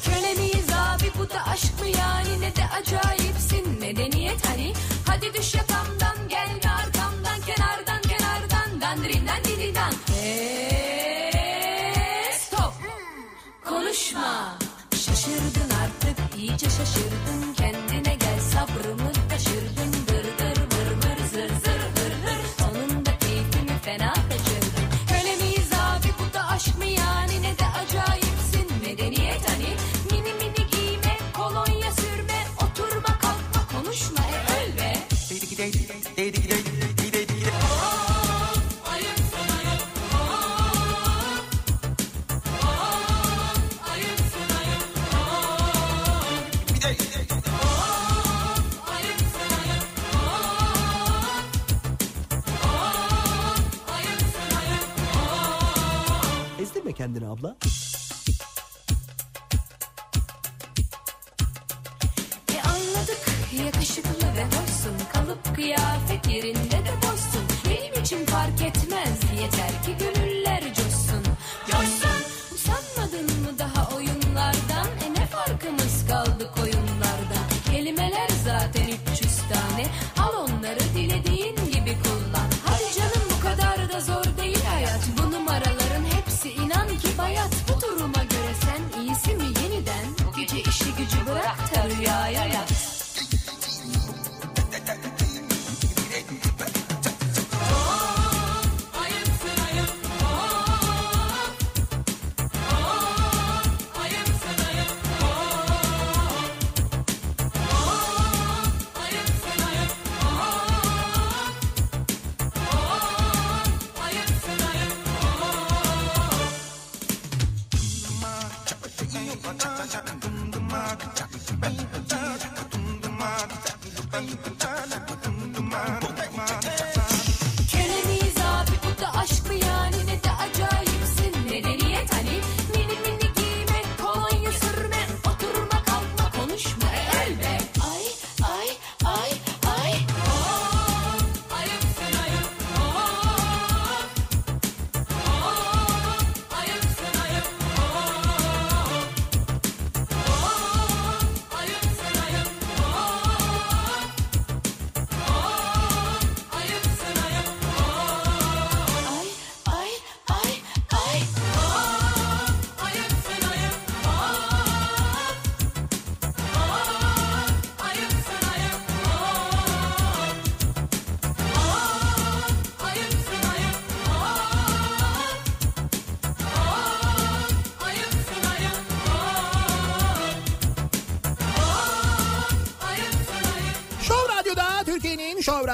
Köle 0.04 0.34
miyiz 0.34 0.66
abi 0.72 1.10
bu 1.18 1.30
da 1.30 1.46
aşk 1.46 1.80
mı 1.80 1.88
yani? 1.98 2.40
Ne 2.40 2.56
de 2.56 2.64
acayipsin 2.80 3.80
medeniyet 3.80 4.48
hani. 4.48 4.72
Hadi 5.06 5.34
düş 5.34 5.54
yakamdan 5.54 6.28
gelme 6.28 6.74
arkamdan 6.82 7.40
kenardan 7.40 8.02
kenardan. 8.02 8.80
Dandirinden 8.80 9.44
dilinden. 9.44 9.92
Eee 10.22 11.32
stop. 12.40 12.72
Konuşma. 13.64 14.58
Şaşırdın 14.92 15.70
artık 15.82 16.38
iyice 16.38 16.70
şaşırdın. 16.70 17.54
Kendine 17.56 18.14
gel 18.14 18.40
sabrımı 18.40 19.12
taşırdın 19.28 20.09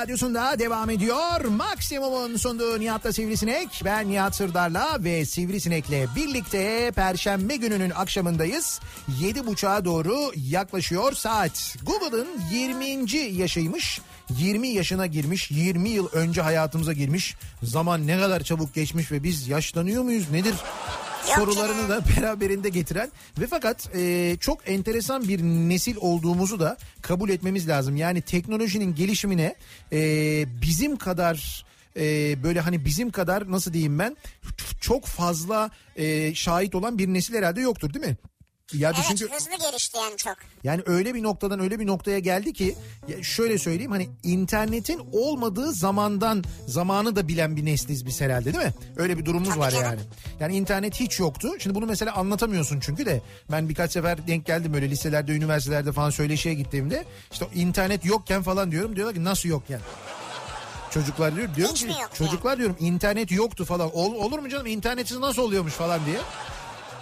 Radyosu'nda 0.06 0.58
devam 0.58 0.90
ediyor. 0.90 1.44
Maksimum'un 1.44 2.36
sunduğu 2.36 2.80
Nihat'la 2.80 3.12
Sivrisinek. 3.12 3.82
Ben 3.84 4.08
Nihat 4.08 4.36
Sırdar'la 4.36 5.04
ve 5.04 5.24
Sivrisinek'le 5.24 6.16
birlikte 6.16 6.92
Perşembe 6.94 7.56
gününün 7.56 7.90
akşamındayız. 7.90 8.80
7.30'a 9.22 9.84
doğru 9.84 10.32
yaklaşıyor 10.36 11.12
saat. 11.12 11.76
Google'ın 11.86 12.28
20. 12.52 13.16
yaşıymış. 13.16 14.00
20 14.30 14.68
yaşına 14.68 15.06
girmiş, 15.06 15.50
20 15.50 15.88
yıl 15.88 16.08
önce 16.12 16.42
hayatımıza 16.42 16.92
girmiş. 16.92 17.34
Zaman 17.62 18.06
ne 18.06 18.18
kadar 18.18 18.40
çabuk 18.40 18.74
geçmiş 18.74 19.12
ve 19.12 19.22
biz 19.22 19.48
yaşlanıyor 19.48 20.02
muyuz 20.02 20.30
nedir? 20.30 20.54
Sorularını 21.26 21.88
da 21.88 22.04
beraberinde 22.16 22.68
getiren 22.68 23.10
ve 23.40 23.46
fakat 23.46 23.90
e, 23.96 24.36
çok 24.40 24.68
enteresan 24.68 25.28
bir 25.28 25.42
nesil 25.42 25.96
olduğumuzu 26.00 26.60
da 26.60 26.76
kabul 27.02 27.30
etmemiz 27.30 27.68
lazım. 27.68 27.96
Yani 27.96 28.22
teknolojinin 28.22 28.94
gelişimine 28.94 29.54
e, 29.92 29.98
bizim 30.62 30.96
kadar 30.96 31.64
e, 31.96 32.02
böyle 32.42 32.60
hani 32.60 32.84
bizim 32.84 33.10
kadar 33.10 33.50
nasıl 33.50 33.72
diyeyim 33.72 33.98
ben 33.98 34.16
çok 34.80 35.04
fazla 35.04 35.70
e, 35.96 36.34
şahit 36.34 36.74
olan 36.74 36.98
bir 36.98 37.08
nesil 37.08 37.34
herhalde 37.34 37.60
yoktur 37.60 37.94
değil 37.94 38.06
mi? 38.06 38.16
Ya 38.74 38.92
Evet 38.96 39.04
çünkü 39.08 39.34
hızlı 39.34 39.50
gelişti 39.70 39.98
yani 39.98 40.16
çok. 40.16 40.36
yani 40.64 40.82
öyle 40.86 41.14
bir 41.14 41.22
noktadan 41.22 41.60
öyle 41.60 41.80
bir 41.80 41.86
noktaya 41.86 42.18
geldi 42.18 42.52
ki 42.52 42.76
şöyle 43.22 43.58
söyleyeyim 43.58 43.90
hani 43.90 44.08
internetin 44.22 45.00
olmadığı 45.12 45.72
zamandan 45.72 46.44
zamanı 46.66 47.16
da 47.16 47.28
bilen 47.28 47.56
bir 47.56 47.64
nesliz 47.64 48.06
biz 48.06 48.20
herhalde 48.20 48.54
değil 48.54 48.64
mi? 48.64 48.74
Öyle 48.96 49.18
bir 49.18 49.24
durumumuz 49.24 49.48
Tabii 49.48 49.58
var 49.60 49.70
canım. 49.70 49.84
yani. 49.84 50.00
Yani 50.40 50.56
internet 50.56 50.94
hiç 51.00 51.18
yoktu. 51.20 51.48
Şimdi 51.58 51.74
bunu 51.74 51.86
mesela 51.86 52.12
anlatamıyorsun 52.14 52.80
çünkü 52.80 53.06
de 53.06 53.22
ben 53.50 53.68
birkaç 53.68 53.92
sefer 53.92 54.26
denk 54.26 54.46
geldim 54.46 54.74
böyle 54.74 54.90
liselerde, 54.90 55.32
üniversitelerde 55.32 55.92
falan 55.92 56.10
söyleşiye 56.10 56.54
gittiğimde 56.54 57.04
işte 57.32 57.46
internet 57.54 58.04
yokken 58.04 58.42
falan 58.42 58.70
diyorum 58.72 58.96
diyorlar 58.96 59.14
ki 59.14 59.24
nasıl 59.24 59.48
yok 59.48 59.62
yani? 59.68 59.82
Çocuklar 60.90 61.36
diyor, 61.36 61.54
diyorum 61.54 61.74
Hiç 61.74 61.82
ki 61.82 61.92
çocuklar 62.14 62.58
diyorum 62.58 62.76
internet 62.80 63.30
yoktu 63.30 63.64
falan. 63.64 63.90
Ol- 63.96 64.14
olur 64.14 64.38
mu 64.38 64.48
canım 64.48 64.66
internetsiz 64.66 65.18
nasıl 65.18 65.42
oluyormuş 65.42 65.72
falan 65.72 66.00
diye. 66.06 66.18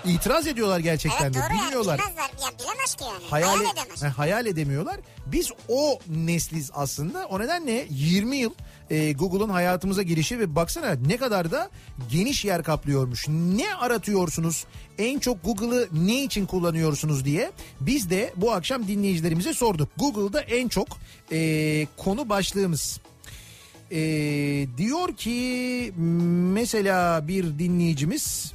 İtiraz 0.06 0.46
ediyorlar 0.46 0.80
gerçekten 0.80 1.24
Evet 1.24 1.34
de. 1.34 1.38
doğru 1.38 1.44
yani 1.50 1.60
Bilmiyorlar 1.62 1.98
bilmezler. 1.98 2.22
Ya 2.22 2.58
bilemez 2.58 2.94
ki 2.94 3.04
yani. 3.04 3.24
hayal, 3.30 3.48
Hayal, 3.56 3.72
edemez. 3.72 4.02
Ha, 4.02 4.18
hayal 4.18 4.46
edemiyorlar. 4.46 4.96
Biz 5.26 5.50
o 5.68 5.98
nesliz 6.08 6.70
aslında. 6.74 7.26
O 7.26 7.40
nedenle 7.40 7.86
20 7.90 8.36
yıl 8.36 8.52
e, 8.90 9.12
Google'ın 9.12 9.48
hayatımıza 9.48 10.02
girişi 10.02 10.38
ve 10.38 10.54
baksana 10.56 10.94
ne 11.06 11.16
kadar 11.16 11.50
da 11.50 11.70
geniş 12.10 12.44
yer 12.44 12.62
kaplıyormuş. 12.62 13.28
Ne 13.28 13.74
aratıyorsunuz? 13.74 14.64
En 14.98 15.18
çok 15.18 15.44
Google'ı 15.44 15.88
ne 15.92 16.22
için 16.24 16.46
kullanıyorsunuz 16.46 17.24
diye 17.24 17.52
biz 17.80 18.10
de 18.10 18.32
bu 18.36 18.52
akşam 18.52 18.88
dinleyicilerimize 18.88 19.54
sorduk. 19.54 19.88
Google'da 19.96 20.40
en 20.40 20.68
çok 20.68 20.88
e, 21.32 21.86
konu 21.96 22.28
başlığımız. 22.28 23.00
E, 23.90 23.98
diyor 24.76 25.16
ki 25.16 25.92
mesela 26.54 27.28
bir 27.28 27.44
dinleyicimiz 27.58 28.52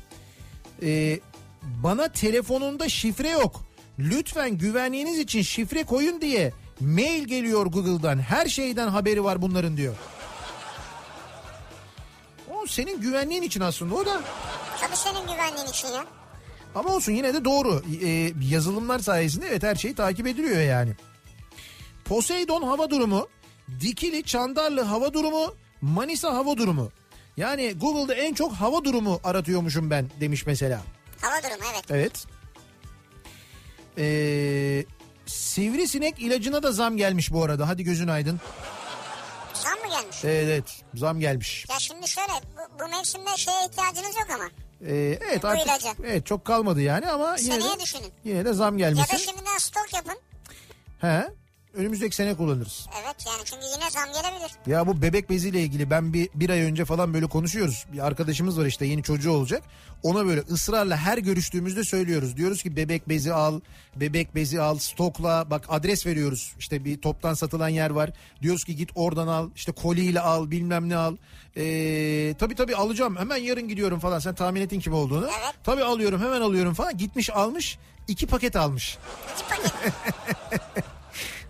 e, 0.84 1.20
bana 1.64 2.08
telefonunda 2.12 2.90
şifre 2.90 3.30
yok. 3.30 3.64
Lütfen 4.00 4.58
güvenliğiniz 4.58 5.20
için 5.20 5.42
şifre 5.42 5.84
koyun 5.84 6.22
diye 6.22 6.54
mail 6.80 7.24
geliyor 7.24 7.66
Google'dan. 7.66 8.20
Her 8.20 8.46
şeyden 8.46 8.88
haberi 8.88 9.24
var 9.24 9.42
bunların 9.42 9.78
diyor. 9.78 9.96
O 12.54 12.66
senin 12.68 13.02
güvenliğin 13.02 13.42
için 13.42 13.62
aslında 13.62 13.96
o 13.96 14.06
da. 14.06 14.22
Tabii 14.82 14.96
senin 14.96 15.22
güvenliğin 15.22 15.68
için 15.68 15.88
ya. 15.88 16.06
Ama 16.76 16.90
olsun 16.96 17.12
yine 17.12 17.34
de 17.34 17.46
doğru. 17.46 17.84
Ee, 18.04 18.32
yazılımlar 18.50 19.00
sayesinde 19.00 19.48
evet 19.48 19.64
her 19.64 19.76
şey 19.76 19.94
takip 19.94 20.28
ediliyor 20.28 20.62
yani. 20.62 20.92
Poseidon 22.06 22.62
hava 22.62 22.90
durumu, 22.90 23.28
Dikili 23.82 24.24
Çandarlı 24.24 24.82
hava 24.82 25.14
durumu, 25.14 25.54
Manisa 25.82 26.34
hava 26.34 26.58
durumu. 26.58 26.92
Yani 27.38 27.74
Google'da 27.74 28.14
en 28.14 28.34
çok 28.34 28.54
hava 28.54 28.84
durumu 28.84 29.20
aratıyormuşum 29.24 29.90
ben 29.90 30.10
demiş 30.20 30.46
mesela. 30.46 30.82
Hava 31.22 31.44
durumu 31.44 31.64
evet. 31.74 31.84
Evet. 31.90 32.26
Ee, 33.98 34.86
sivrisinek 35.26 36.20
ilacına 36.20 36.64
da 36.64 36.72
zam 36.72 36.98
gelmiş 36.98 37.32
bu 37.32 37.44
arada. 37.44 37.68
Hadi 37.68 37.84
gözün 37.84 38.08
aydın. 38.08 38.40
Zam 39.54 39.74
mı 39.74 39.96
gelmiş? 40.02 40.18
Evet, 40.26 40.44
evet 40.48 40.82
zam 40.96 41.20
gelmiş. 41.20 41.66
Ya 41.70 41.80
şimdi 41.80 42.08
şöyle 42.08 42.28
bu, 42.58 42.80
bu 42.84 42.88
mevsimde 42.90 43.38
şeye 43.38 43.66
ihtiyacınız 43.66 44.16
yok 44.18 44.28
ama. 44.36 44.50
Ee, 44.88 45.20
evet 45.30 45.44
Bu 45.44 45.48
artık 45.48 45.68
evet 46.06 46.26
çok 46.26 46.46
kalmadı 46.46 46.82
yani 46.82 47.12
ama 47.12 47.36
yine 47.40 47.56
de, 47.56 47.62
Seneye 47.62 47.80
düşünün. 47.80 48.12
yine 48.24 48.46
de 48.46 48.54
zam 48.54 48.78
Ya 48.78 48.90
gelmesi. 48.90 49.14
da 49.14 49.18
şimdiden 49.18 49.58
stok 49.58 49.94
yapın. 49.94 50.18
He. 51.02 51.28
Önümüzdeki 51.74 52.16
sene 52.16 52.36
kullanırız. 52.36 52.88
Evet 53.04 53.16
yani 53.28 53.42
çünkü 53.46 53.66
yine 53.66 53.90
zam 53.90 54.06
gelebilir. 54.06 54.52
Ya 54.68 54.88
bu 54.88 55.02
bebek 55.02 55.30
beziyle 55.30 55.62
ilgili 55.62 55.90
ben 55.90 56.14
bir, 56.14 56.30
bir 56.36 56.50
ay 56.50 56.62
önce 56.62 56.86
falan 56.86 57.14
böyle 57.14 57.26
konuşuyoruz. 57.28 57.86
Bir 57.94 58.06
arkadaşımız 58.08 58.60
var 58.60 58.66
işte 58.66 58.86
yeni 58.86 59.04
çocuğu 59.04 59.32
olacak. 59.32 59.64
Ona 60.04 60.26
böyle 60.26 60.42
ısrarla 60.42 60.98
her 60.98 61.18
görüştüğümüzde 61.18 61.84
söylüyoruz. 61.84 62.38
Diyoruz 62.38 62.64
ki 62.64 62.76
bebek 62.76 63.10
bezi 63.10 63.34
al, 63.34 63.60
bebek 63.96 64.36
bezi 64.36 64.62
al, 64.62 64.78
stokla. 64.78 65.50
Bak 65.50 65.66
adres 65.70 66.06
veriyoruz. 66.06 66.54
İşte 66.60 66.86
bir 66.86 67.02
toptan 67.02 67.34
satılan 67.34 67.70
yer 67.70 67.90
var. 67.90 68.10
Diyoruz 68.42 68.64
ki 68.64 68.76
git 68.76 68.90
oradan 68.96 69.28
al, 69.28 69.50
işte 69.56 69.72
koliyle 69.72 70.20
al, 70.20 70.52
bilmem 70.52 70.90
ne 70.90 70.96
al. 70.96 71.18
Ee, 71.58 72.36
tabii 72.40 72.56
tabii 72.56 72.76
alacağım 72.76 73.18
hemen 73.18 73.38
yarın 73.38 73.68
gidiyorum 73.68 74.00
falan. 74.00 74.20
Sen 74.20 74.36
tahmin 74.36 74.62
ettin 74.62 74.80
kim 74.80 74.94
olduğunu. 74.94 75.26
Evet. 75.26 75.56
Tabii 75.64 75.84
alıyorum 75.84 76.22
hemen 76.22 76.42
alıyorum 76.42 76.74
falan. 76.74 76.98
Gitmiş 76.98 77.30
almış 77.30 77.78
iki 78.08 78.28
paket 78.28 78.56
almış. 78.56 78.98
İki 79.36 79.50
paket. 79.50 79.94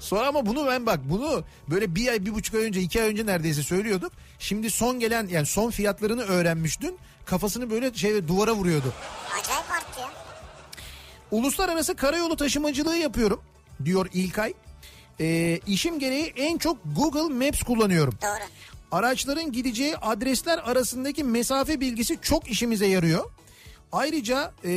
Sonra 0.10 0.27
ama 0.27 0.45
bunu 0.45 0.68
ben 0.68 0.86
bak 0.86 0.99
bunu 1.03 1.44
böyle 1.68 1.95
bir 1.95 2.07
ay 2.07 2.26
bir 2.26 2.34
buçuk 2.34 2.56
ay 2.56 2.61
önce 2.61 2.81
iki 2.81 3.02
ay 3.02 3.10
önce 3.10 3.26
neredeyse 3.26 3.64
söylüyorduk. 3.64 4.11
Şimdi 4.40 4.69
son 4.72 4.99
gelen 4.99 5.27
yani 5.27 5.45
son 5.45 5.72
fiyatlarını 5.72 6.22
öğrenmiş 6.22 6.81
dün 6.81 6.98
kafasını 7.26 7.69
böyle 7.69 7.94
şey 7.94 8.27
duvara 8.27 8.53
vuruyordu. 8.56 8.94
Acayip 9.40 9.72
arttı 9.72 9.99
ya. 9.99 10.10
Uluslararası 11.31 11.95
karayolu 11.95 12.36
taşımacılığı 12.36 12.98
yapıyorum 12.98 13.41
diyor 13.86 14.07
İlkay. 14.14 14.53
Ee, 15.19 15.60
işim 15.68 15.99
gereği 15.99 16.34
en 16.36 16.57
çok 16.57 16.77
Google 16.95 17.45
Maps 17.45 17.64
kullanıyorum. 17.64 18.14
Doğru. 18.22 18.49
Araçların 18.91 19.52
gideceği 19.52 19.98
adresler 19.98 20.57
arasındaki 20.57 21.23
mesafe 21.23 21.80
bilgisi 21.80 22.19
çok 22.22 22.52
işimize 22.52 22.86
yarıyor. 22.86 23.31
Ayrıca 23.91 24.52
e, 24.66 24.72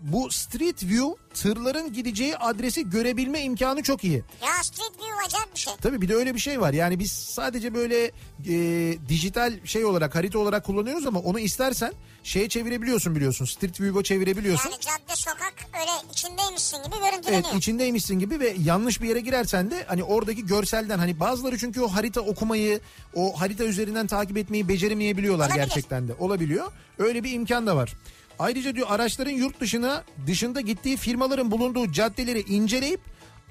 bu 0.00 0.30
Street 0.30 0.84
View 0.84 1.14
tırların 1.34 1.92
gideceği 1.92 2.36
adresi 2.36 2.90
görebilme 2.90 3.40
imkanı 3.40 3.82
çok 3.82 4.04
iyi. 4.04 4.22
Ya 4.42 4.62
Street 4.62 4.92
View 5.00 5.14
acayip 5.26 5.54
bir 5.54 5.58
şey. 5.58 5.72
Tabii 5.82 6.00
bir 6.00 6.08
de 6.08 6.14
öyle 6.14 6.34
bir 6.34 6.40
şey 6.40 6.60
var. 6.60 6.72
Yani 6.72 6.98
biz 6.98 7.12
sadece 7.12 7.74
böyle 7.74 8.10
e, 8.48 8.94
dijital 9.08 9.52
şey 9.64 9.84
olarak 9.84 10.14
harita 10.14 10.38
olarak 10.38 10.64
kullanıyoruz 10.64 11.06
ama 11.06 11.20
onu 11.20 11.40
istersen 11.40 11.92
şeye 12.22 12.48
çevirebiliyorsun 12.48 13.16
biliyorsun. 13.16 13.44
Street 13.44 13.80
View'a 13.80 14.02
çevirebiliyorsun. 14.02 14.70
Yani 14.70 14.80
cadde 14.80 15.16
sokak 15.16 15.54
öyle 15.80 16.12
içindeymişsin 16.12 16.76
gibi 16.82 16.96
görüntüleniyor. 16.96 17.44
Evet 17.44 17.58
içindeymişsin 17.58 18.18
gibi 18.18 18.40
ve 18.40 18.56
yanlış 18.64 19.02
bir 19.02 19.08
yere 19.08 19.20
girersen 19.20 19.70
de 19.70 19.84
hani 19.88 20.04
oradaki 20.04 20.46
görselden 20.46 20.98
hani 20.98 21.20
bazıları 21.20 21.58
çünkü 21.58 21.80
o 21.80 21.88
harita 21.88 22.20
okumayı 22.20 22.80
o 23.14 23.40
harita 23.40 23.64
üzerinden 23.64 24.06
takip 24.06 24.36
etmeyi 24.36 24.68
beceremeyebiliyorlar 24.68 25.46
Olabilir. 25.46 25.64
gerçekten 25.64 26.08
de 26.08 26.14
olabiliyor. 26.18 26.72
Öyle 26.98 27.24
bir 27.24 27.32
imkan 27.32 27.66
da 27.66 27.76
var. 27.76 27.94
Ayrıca 28.38 28.74
diyor 28.74 28.86
araçların 28.90 29.30
yurt 29.30 29.60
dışına 29.60 30.04
dışında 30.26 30.60
gittiği 30.60 30.96
firmaların 30.96 31.50
bulunduğu 31.50 31.92
caddeleri 31.92 32.40
inceleyip 32.40 33.00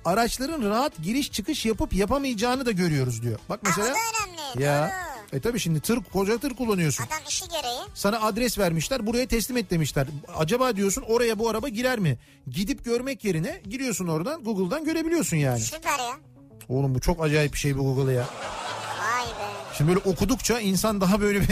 araçların 0.05 0.69
rahat 0.69 0.93
giriş 1.03 1.31
çıkış 1.31 1.65
yapıp 1.65 1.93
yapamayacağını 1.93 2.65
da 2.65 2.71
görüyoruz 2.71 3.21
diyor. 3.23 3.39
Bak 3.49 3.59
mesela. 3.63 3.87
da 3.87 3.91
önemli, 3.91 4.63
Ya. 4.63 4.87
doğru. 5.31 5.37
E 5.37 5.41
tabii 5.41 5.59
şimdi 5.59 5.79
tır 5.79 5.99
koca 6.13 6.37
tır 6.37 6.53
kullanıyorsun. 6.55 7.03
Adam 7.05 7.17
işi 7.29 7.45
gereği. 7.49 7.79
Sana 7.93 8.19
adres 8.21 8.57
vermişler 8.59 9.07
buraya 9.07 9.27
teslim 9.27 9.57
et 9.57 9.71
demişler. 9.71 10.07
Acaba 10.37 10.75
diyorsun 10.75 11.03
oraya 11.07 11.39
bu 11.39 11.49
araba 11.49 11.69
girer 11.69 11.99
mi? 11.99 12.17
Gidip 12.47 12.85
görmek 12.85 13.23
yerine 13.25 13.61
giriyorsun 13.69 14.07
oradan 14.07 14.43
Google'dan 14.43 14.85
görebiliyorsun 14.85 15.37
yani. 15.37 15.59
Süper 15.59 15.99
ya. 15.99 16.17
Oğlum 16.69 16.95
bu 16.95 16.99
çok 16.99 17.23
acayip 17.23 17.53
bir 17.53 17.57
şey 17.59 17.77
bu 17.77 17.83
Google 17.95 18.13
ya. 18.13 18.25
Vay 18.99 19.25
be. 19.25 19.51
Şimdi 19.77 19.87
böyle 19.95 20.09
okudukça 20.09 20.59
insan 20.59 21.01
daha 21.01 21.21
böyle 21.21 21.41
bir... 21.41 21.47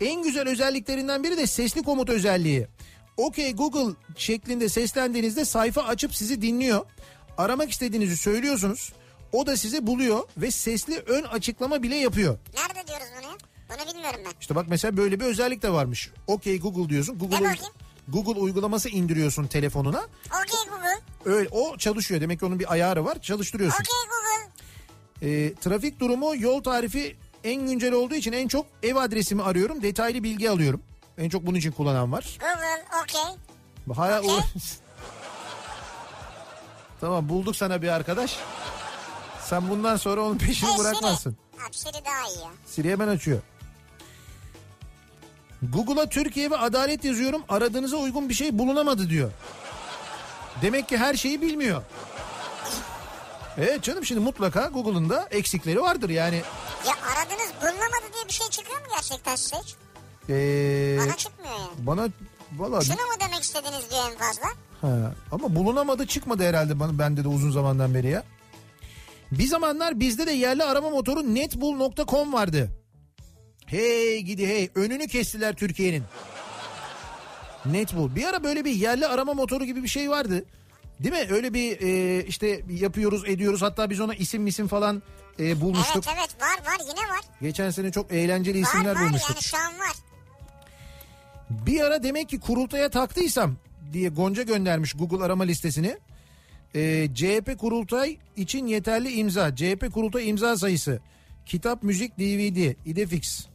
en 0.00 0.22
güzel 0.22 0.48
özelliklerinden 0.48 1.24
biri 1.24 1.36
de 1.36 1.46
sesli 1.46 1.82
komut 1.82 2.10
özelliği. 2.10 2.66
OK 3.16 3.52
Google 3.52 3.94
şeklinde 4.16 4.68
seslendiğinizde 4.68 5.44
sayfa 5.44 5.82
açıp 5.82 6.14
sizi 6.14 6.42
dinliyor. 6.42 6.86
Aramak 7.38 7.70
istediğinizi 7.70 8.16
söylüyorsunuz. 8.16 8.92
O 9.32 9.46
da 9.46 9.56
sizi 9.56 9.86
buluyor 9.86 10.22
ve 10.36 10.50
sesli 10.50 10.98
ön 10.98 11.22
açıklama 11.22 11.82
bile 11.82 11.96
yapıyor. 11.96 12.38
Nerede 12.54 12.88
diyoruz 12.88 13.06
bunu? 13.22 13.30
Bunu 13.70 13.94
bilmiyorum 13.94 14.20
ben. 14.24 14.32
İşte 14.40 14.54
bak 14.54 14.66
mesela 14.68 14.96
böyle 14.96 15.20
bir 15.20 15.24
özellik 15.24 15.62
de 15.62 15.72
varmış. 15.72 16.10
OK 16.26 16.58
Google 16.58 16.88
diyorsun. 16.88 17.18
Google, 17.18 17.36
bakayım. 17.36 17.72
Google 18.08 18.40
uygulaması 18.40 18.88
indiriyorsun 18.88 19.46
telefonuna. 19.46 20.06
Okey 20.26 20.60
Google. 20.70 21.00
Öyle 21.36 21.48
o 21.48 21.76
çalışıyor. 21.76 22.20
Demek 22.20 22.38
ki 22.38 22.46
onun 22.46 22.58
bir 22.58 22.72
ayarı 22.72 23.04
var. 23.04 23.22
Çalıştırıyorsun. 23.22 23.84
Okey 23.84 23.96
Google. 24.10 24.56
Ee, 25.22 25.54
trafik 25.54 26.00
durumu 26.00 26.36
yol 26.36 26.62
tarifi 26.62 27.16
en 27.46 27.66
güncel 27.66 27.92
olduğu 27.92 28.14
için 28.14 28.32
en 28.32 28.48
çok 28.48 28.66
ev 28.82 28.96
adresimi 28.96 29.42
arıyorum. 29.42 29.82
Detaylı 29.82 30.22
bilgi 30.22 30.50
alıyorum. 30.50 30.82
En 31.18 31.28
çok 31.28 31.46
bunun 31.46 31.58
için 31.58 31.72
kullanan 31.72 32.12
var. 32.12 32.38
Google 32.40 32.84
okey. 33.02 33.36
Hala 33.96 34.20
uğra- 34.22 34.44
tamam 37.00 37.28
bulduk 37.28 37.56
sana 37.56 37.82
bir 37.82 37.88
arkadaş. 37.88 38.36
Sen 39.44 39.70
bundan 39.70 39.96
sonra 39.96 40.20
onun 40.22 40.38
peşini 40.38 40.70
Hey, 40.70 40.78
bırakmazsın. 40.78 41.36
Siri. 41.56 41.66
Abi 41.68 41.76
Siri 41.76 42.04
daha 42.04 42.28
iyi 42.30 42.44
ya. 42.44 42.50
Siri 42.66 42.90
hemen 42.90 43.08
açıyor. 43.08 43.40
Google'a 45.62 46.08
Türkiye 46.08 46.50
ve 46.50 46.56
adalet 46.56 47.04
yazıyorum. 47.04 47.42
Aradığınıza 47.48 47.96
uygun 47.96 48.28
bir 48.28 48.34
şey 48.34 48.58
bulunamadı 48.58 49.10
diyor. 49.10 49.30
Demek 50.62 50.88
ki 50.88 50.96
her 50.98 51.14
şeyi 51.14 51.42
bilmiyor. 51.42 51.82
Evet 53.58 53.82
canım 53.82 54.04
şimdi 54.04 54.20
mutlaka 54.20 54.66
Google'ın 54.66 55.10
da 55.10 55.28
eksikleri 55.30 55.80
vardır 55.80 56.10
yani. 56.10 56.36
Ya 56.86 56.92
aradınız 57.12 57.52
bulunamadı 57.60 58.12
diye 58.14 58.24
bir 58.28 58.32
şey 58.32 58.46
çıkıyor 58.46 58.80
mu 58.80 58.86
gerçekten 58.96 59.36
size 59.36 59.56
hiç? 59.56 59.74
Ee, 60.28 60.96
Bana 61.00 61.16
çıkmıyor 61.16 61.52
yani. 61.58 61.70
bana 61.86 62.08
valla 62.56 62.80
Şunu 62.80 62.94
mu 62.96 63.12
demek 63.20 63.42
istediniz 63.42 63.90
diyor 63.90 64.02
en 64.12 64.18
fazla? 64.18 64.46
Ha, 64.80 65.12
ama 65.32 65.54
bulunamadı 65.54 66.06
çıkmadı 66.06 66.42
herhalde 66.48 66.80
bana, 66.80 66.98
bende 66.98 67.24
de 67.24 67.28
uzun 67.28 67.50
zamandan 67.50 67.94
beri 67.94 68.06
ya. 68.10 68.22
Bir 69.32 69.46
zamanlar 69.46 70.00
bizde 70.00 70.26
de 70.26 70.32
yerli 70.32 70.64
arama 70.64 70.90
motoru 70.90 71.34
netbull.com 71.34 72.32
vardı. 72.32 72.70
Hey 73.66 74.20
gidi 74.20 74.46
hey 74.48 74.70
önünü 74.74 75.08
kestiler 75.08 75.56
Türkiye'nin. 75.56 76.02
Netbull. 77.66 78.14
Bir 78.16 78.24
ara 78.24 78.44
böyle 78.44 78.64
bir 78.64 78.70
yerli 78.72 79.06
arama 79.06 79.34
motoru 79.34 79.64
gibi 79.64 79.82
bir 79.82 79.88
şey 79.88 80.10
vardı. 80.10 80.44
Değil 81.00 81.14
mi? 81.14 81.26
Öyle 81.34 81.54
bir 81.54 81.80
e, 81.80 82.24
işte 82.26 82.60
yapıyoruz 82.70 83.28
ediyoruz 83.28 83.62
hatta 83.62 83.90
biz 83.90 84.00
ona 84.00 84.14
isim 84.14 84.42
misim 84.42 84.68
falan 84.68 85.02
e, 85.40 85.60
bulmuştuk. 85.60 86.04
Evet 86.06 86.18
evet 86.18 86.42
var 86.42 86.72
var 86.72 86.78
yine 86.88 87.08
var. 87.10 87.20
Geçen 87.42 87.70
sene 87.70 87.92
çok 87.92 88.12
eğlenceli 88.12 88.62
Var 88.62 88.68
isimler 88.68 88.94
var 88.94 89.02
bulmuştuk. 89.02 89.30
yani 89.30 89.42
şu 89.42 89.56
an 89.56 89.72
var. 89.78 89.96
Bir 91.50 91.80
ara 91.80 92.02
demek 92.02 92.28
ki 92.28 92.40
kurultaya 92.40 92.88
taktıysam 92.90 93.56
diye 93.92 94.08
Gonca 94.08 94.42
göndermiş 94.42 94.92
Google 94.92 95.24
arama 95.24 95.44
listesini. 95.44 95.96
Ee, 96.74 97.08
CHP 97.14 97.58
kurultay 97.58 98.18
için 98.36 98.66
yeterli 98.66 99.12
imza. 99.12 99.56
CHP 99.56 99.92
kurultay 99.94 100.28
imza 100.28 100.56
sayısı. 100.56 101.00
Kitap, 101.46 101.82
müzik, 101.82 102.18
DVD, 102.18 102.74
İdefix. 102.86 103.46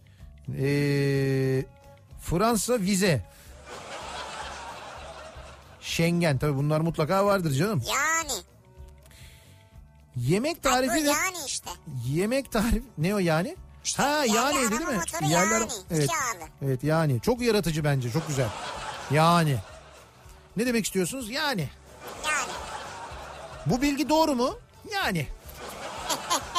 Ee, 0.60 1.66
Fransa 2.22 2.80
vize. 2.80 3.26
Schengen 5.82 6.38
tabii 6.38 6.58
bunlar 6.58 6.82
mutlaka 6.82 7.26
vardır 7.26 7.52
canım. 7.52 7.84
Yani. 7.88 8.32
Yemek 10.16 10.64
tarifi 10.64 10.94
ve 10.94 11.00
yani 11.00 11.38
işte. 11.48 11.70
yemek 12.08 12.52
tarifi 12.52 12.84
ne 12.98 13.16
o 13.16 13.18
yani? 13.18 13.56
İşte 13.84 14.04
ha 14.04 14.26
yani 14.26 14.72
değil 14.72 14.82
mi? 14.82 15.00
Yerli 15.22 15.54
yani. 15.54 15.68
Evet. 15.92 16.10
Evet 16.66 16.84
yani 16.84 17.22
çok 17.22 17.42
yaratıcı 17.42 17.84
bence 17.84 18.12
çok 18.12 18.28
güzel. 18.28 18.50
Yani. 19.12 19.58
Ne 20.58 20.66
demek 20.66 20.86
istiyorsunuz? 20.86 21.30
Yani. 21.30 21.70
Yani. 22.26 22.52
Bu 23.66 23.82
bilgi 23.82 24.10
doğru 24.10 24.36
mu? 24.36 24.56
Yani. 24.94 25.28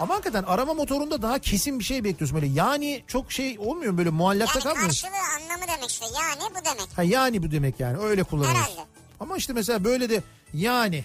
Ama 0.00 0.14
hakikaten 0.14 0.42
arama 0.42 0.74
motorunda 0.74 1.22
daha 1.22 1.38
kesin 1.38 1.78
bir 1.78 1.84
şey 1.84 2.04
bekliyorsun. 2.04 2.34
Böyle 2.40 2.46
yani 2.52 3.04
çok 3.06 3.32
şey 3.32 3.58
olmuyor 3.58 3.92
mu? 3.92 3.98
böyle 3.98 4.10
muallakta 4.10 4.58
Yani 4.58 4.64
kalmıyor. 4.64 4.86
karşılığı 4.86 5.10
anlamı 5.10 5.62
demek 5.76 5.90
istiyor. 5.90 6.10
Yani 6.22 6.50
bu 6.50 6.64
demek. 6.64 6.98
Ha 6.98 7.02
yani 7.02 7.42
bu 7.42 7.50
demek 7.50 7.80
yani 7.80 7.98
öyle 7.98 8.22
kullanıyoruz. 8.22 8.58
Herhalde. 8.60 8.80
Ama 9.20 9.36
işte 9.36 9.52
mesela 9.52 9.84
böyle 9.84 10.10
de 10.10 10.22
yani 10.54 11.04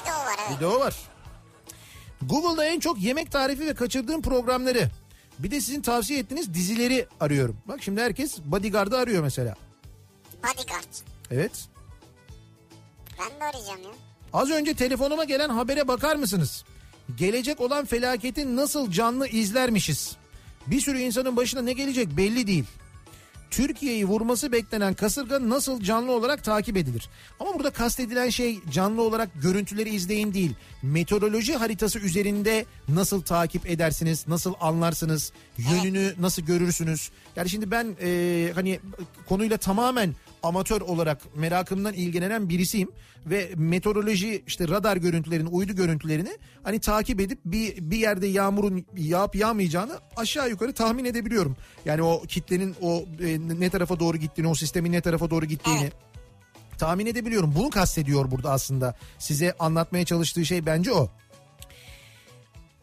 Bir 0.00 0.06
de 0.06 0.12
o 0.14 0.18
var 0.26 0.36
evet. 0.48 0.56
bir 0.56 0.60
de 0.60 0.66
o 0.66 0.80
var. 0.80 0.96
Google'da 2.22 2.64
en 2.64 2.80
çok 2.80 2.98
yemek 3.00 3.32
tarifi 3.32 3.66
ve 3.66 3.74
kaçırdığım 3.74 4.22
programları. 4.22 4.90
Bir 5.38 5.50
de 5.50 5.60
sizin 5.60 5.82
tavsiye 5.82 6.18
ettiğiniz 6.18 6.54
dizileri 6.54 7.06
arıyorum. 7.20 7.56
Bak 7.68 7.82
şimdi 7.82 8.00
herkes 8.00 8.38
Bodyguard'ı 8.44 8.98
arıyor 8.98 9.22
mesela. 9.22 9.54
Bodyguard. 10.42 10.94
Evet. 11.30 11.52
Ben 13.18 13.40
de 13.40 13.44
arayacağım 13.44 13.82
ya. 13.82 13.90
Az 14.32 14.50
önce 14.50 14.74
telefonuma 14.74 15.24
gelen 15.24 15.48
habere 15.48 15.88
bakar 15.88 16.16
mısınız? 16.16 16.64
Gelecek 17.18 17.60
olan 17.60 17.84
felaketi 17.84 18.56
nasıl 18.56 18.90
canlı 18.90 19.28
izlermişiz? 19.28 20.16
Bir 20.66 20.80
sürü 20.80 20.98
insanın 20.98 21.36
başına 21.36 21.62
ne 21.62 21.72
gelecek 21.72 22.16
belli 22.16 22.46
değil. 22.46 22.64
Türkiye'yi 23.50 24.04
vurması 24.04 24.52
beklenen 24.52 24.94
kasırga 24.94 25.48
nasıl 25.48 25.80
canlı 25.80 26.12
olarak 26.12 26.44
takip 26.44 26.76
edilir? 26.76 27.08
Ama 27.40 27.54
burada 27.54 27.70
kastedilen 27.70 28.28
şey 28.30 28.58
canlı 28.72 29.02
olarak 29.02 29.28
görüntüleri 29.42 29.90
izleyin 29.90 30.34
değil. 30.34 30.54
Meteoroloji 30.82 31.56
haritası 31.56 31.98
üzerinde 31.98 32.64
nasıl 32.88 33.22
takip 33.22 33.70
edersiniz, 33.70 34.28
nasıl 34.28 34.54
anlarsınız, 34.60 35.32
yönünü 35.58 36.14
nasıl 36.20 36.42
görürsünüz? 36.42 37.10
Yani 37.36 37.48
şimdi 37.48 37.70
ben 37.70 37.96
e, 38.02 38.50
hani 38.54 38.80
konuyla 39.28 39.56
tamamen 39.56 40.14
amatör 40.42 40.80
olarak 40.80 41.36
merakımdan 41.36 41.94
ilgilenen 41.94 42.48
birisiyim 42.48 42.90
ve 43.26 43.50
meteoroloji 43.56 44.44
işte 44.46 44.68
radar 44.68 44.96
görüntülerini, 44.96 45.48
uydu 45.48 45.72
görüntülerini 45.72 46.38
hani 46.62 46.80
takip 46.80 47.20
edip 47.20 47.38
bir 47.44 47.90
bir 47.90 47.96
yerde 47.98 48.26
yağmurun 48.26 48.86
yağıp 48.96 49.36
yağmayacağını 49.36 49.98
aşağı 50.16 50.50
yukarı 50.50 50.72
tahmin 50.72 51.04
edebiliyorum. 51.04 51.56
Yani 51.84 52.02
o 52.02 52.22
kitlenin 52.22 52.76
o 52.82 53.04
e, 53.24 53.38
ne 53.60 53.70
tarafa 53.70 54.00
doğru 54.00 54.16
gittiğini, 54.16 54.48
o 54.48 54.54
sistemin 54.54 54.92
ne 54.92 55.00
tarafa 55.00 55.30
doğru 55.30 55.46
gittiğini 55.46 55.80
Evet. 55.82 55.92
tahmin 56.78 57.06
edebiliyorum. 57.06 57.54
Bunu 57.56 57.70
kastediyor 57.70 58.30
burada 58.30 58.50
aslında. 58.52 58.94
Size 59.18 59.54
anlatmaya 59.58 60.04
çalıştığı 60.04 60.46
şey 60.46 60.66
bence 60.66 60.92
o. 60.92 61.08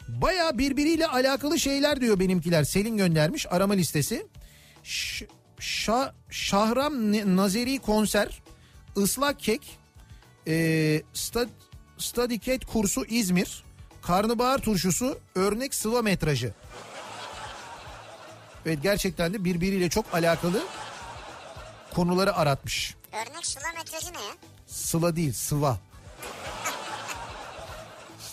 Baya 0.08 0.58
birbiriyle 0.58 1.08
alakalı 1.08 1.60
şeyler 1.60 2.02
diyor 2.02 2.20
benimkiler. 2.20 2.64
Selin 2.64 2.98
göndermiş 2.98 3.46
arama 3.50 3.74
listesi. 3.74 4.28
Ş- 4.84 5.28
Şa- 5.60 6.14
Şahram 6.30 6.94
Nazeri 7.38 7.80
konser, 7.80 8.42
ıslak 8.98 9.40
kek, 9.40 9.78
e, 10.48 10.54
sta- 11.14 11.50
study 11.98 12.40
cat 12.40 12.66
kursu 12.66 13.06
İzmir, 13.06 13.64
karnabahar 14.02 14.58
turşusu, 14.60 15.20
örnek 15.36 15.76
sıva 15.76 16.02
metrajı. 16.02 16.54
Evet 18.66 18.80
gerçekten 18.84 19.34
de 19.34 19.44
birbiriyle 19.44 19.90
çok 19.90 20.14
alakalı 20.14 20.64
konuları 21.96 22.36
aratmış. 22.36 22.96
Örnek 23.14 23.46
sıla 23.48 23.72
metrajı 23.78 24.14
ne 24.14 24.18
ya? 24.26 24.32
Sıla 24.68 25.16
değil 25.16 25.34
sıva. 25.34 25.78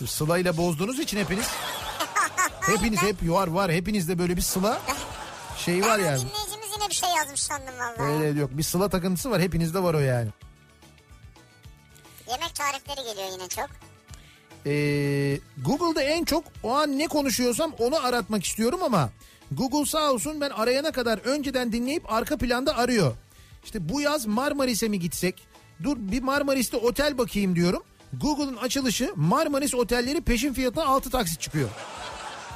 Sıla 0.06 0.38
ile 0.38 0.56
bozduğunuz 0.56 0.98
için 0.98 1.18
hepiniz. 1.18 1.46
Hepiniz 2.60 3.02
hep 3.02 3.16
var 3.30 3.46
var 3.48 3.72
hepinizde 3.72 4.18
böyle 4.18 4.36
bir 4.36 4.42
sıla 4.42 4.80
şey 5.58 5.82
var 5.82 5.98
yani. 5.98 6.22
Yine 6.74 6.90
bir 6.90 7.18
yazmış 7.18 7.40
sandım 7.42 7.74
vallahi. 7.78 8.12
Öyle 8.12 8.40
yok. 8.40 8.50
Bir 8.52 8.62
sıla 8.62 8.88
takıntısı 8.88 9.30
var. 9.30 9.40
Hepinizde 9.40 9.82
var 9.82 9.94
o 9.94 9.98
yani. 9.98 10.28
Yemek 12.30 12.54
tarifleri 12.54 12.96
geliyor 12.96 13.28
yine 13.32 13.48
çok. 13.48 13.68
Ee, 14.66 15.38
Google'da 15.64 16.02
en 16.02 16.24
çok 16.24 16.44
o 16.62 16.74
an 16.74 16.98
ne 16.98 17.06
konuşuyorsam 17.06 17.72
onu 17.78 18.06
aratmak 18.06 18.44
istiyorum 18.44 18.82
ama 18.82 19.10
Google 19.52 19.86
sağ 19.86 20.12
olsun 20.12 20.40
ben 20.40 20.50
arayana 20.50 20.92
kadar 20.92 21.18
önceden 21.18 21.72
dinleyip 21.72 22.12
arka 22.12 22.36
planda 22.38 22.76
arıyor. 22.76 23.14
İşte 23.64 23.88
bu 23.88 24.00
yaz 24.00 24.26
Marmaris'e 24.26 24.88
mi 24.88 24.98
gitsek? 24.98 25.46
Dur 25.82 25.96
bir 25.98 26.22
Marmaris'te 26.22 26.76
otel 26.76 27.18
bakayım 27.18 27.56
diyorum. 27.56 27.82
Google'ın 28.12 28.56
açılışı 28.56 29.12
Marmaris 29.16 29.74
otelleri 29.74 30.20
peşin 30.20 30.52
fiyatına 30.52 30.84
6 30.84 31.10
taksit 31.10 31.40
çıkıyor. 31.40 31.68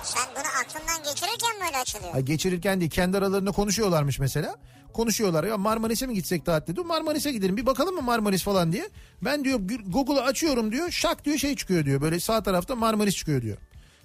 Sen 0.04 0.22
bunu 0.34 0.44
aklından 0.64 1.04
geçirirken 1.04 1.58
mi 1.58 1.64
öyle 1.66 1.76
açılıyor? 1.78 2.12
Ha, 2.12 2.20
geçirirken 2.20 2.80
değil 2.80 2.90
kendi 2.90 3.18
aralarında 3.18 3.52
konuşuyorlarmış 3.52 4.18
mesela. 4.18 4.56
Konuşuyorlar 4.94 5.44
ya 5.44 5.56
Marmaris'e 5.58 6.06
mi 6.06 6.14
gitsek 6.14 6.46
tatilde? 6.46 6.76
Dur 6.76 6.84
Marmaris'e 6.84 7.32
gidelim 7.32 7.56
bir 7.56 7.66
bakalım 7.66 7.94
mı 7.94 8.02
Marmaris 8.02 8.42
falan 8.42 8.72
diye. 8.72 8.90
Ben 9.22 9.44
diyor 9.44 9.60
Google'ı 9.86 10.22
açıyorum 10.22 10.72
diyor 10.72 10.90
şak 10.90 11.24
diyor 11.24 11.38
şey 11.38 11.56
çıkıyor 11.56 11.84
diyor. 11.84 12.00
Böyle 12.00 12.20
sağ 12.20 12.42
tarafta 12.42 12.74
Marmaris 12.76 13.16
çıkıyor 13.16 13.42
diyor. 13.42 13.56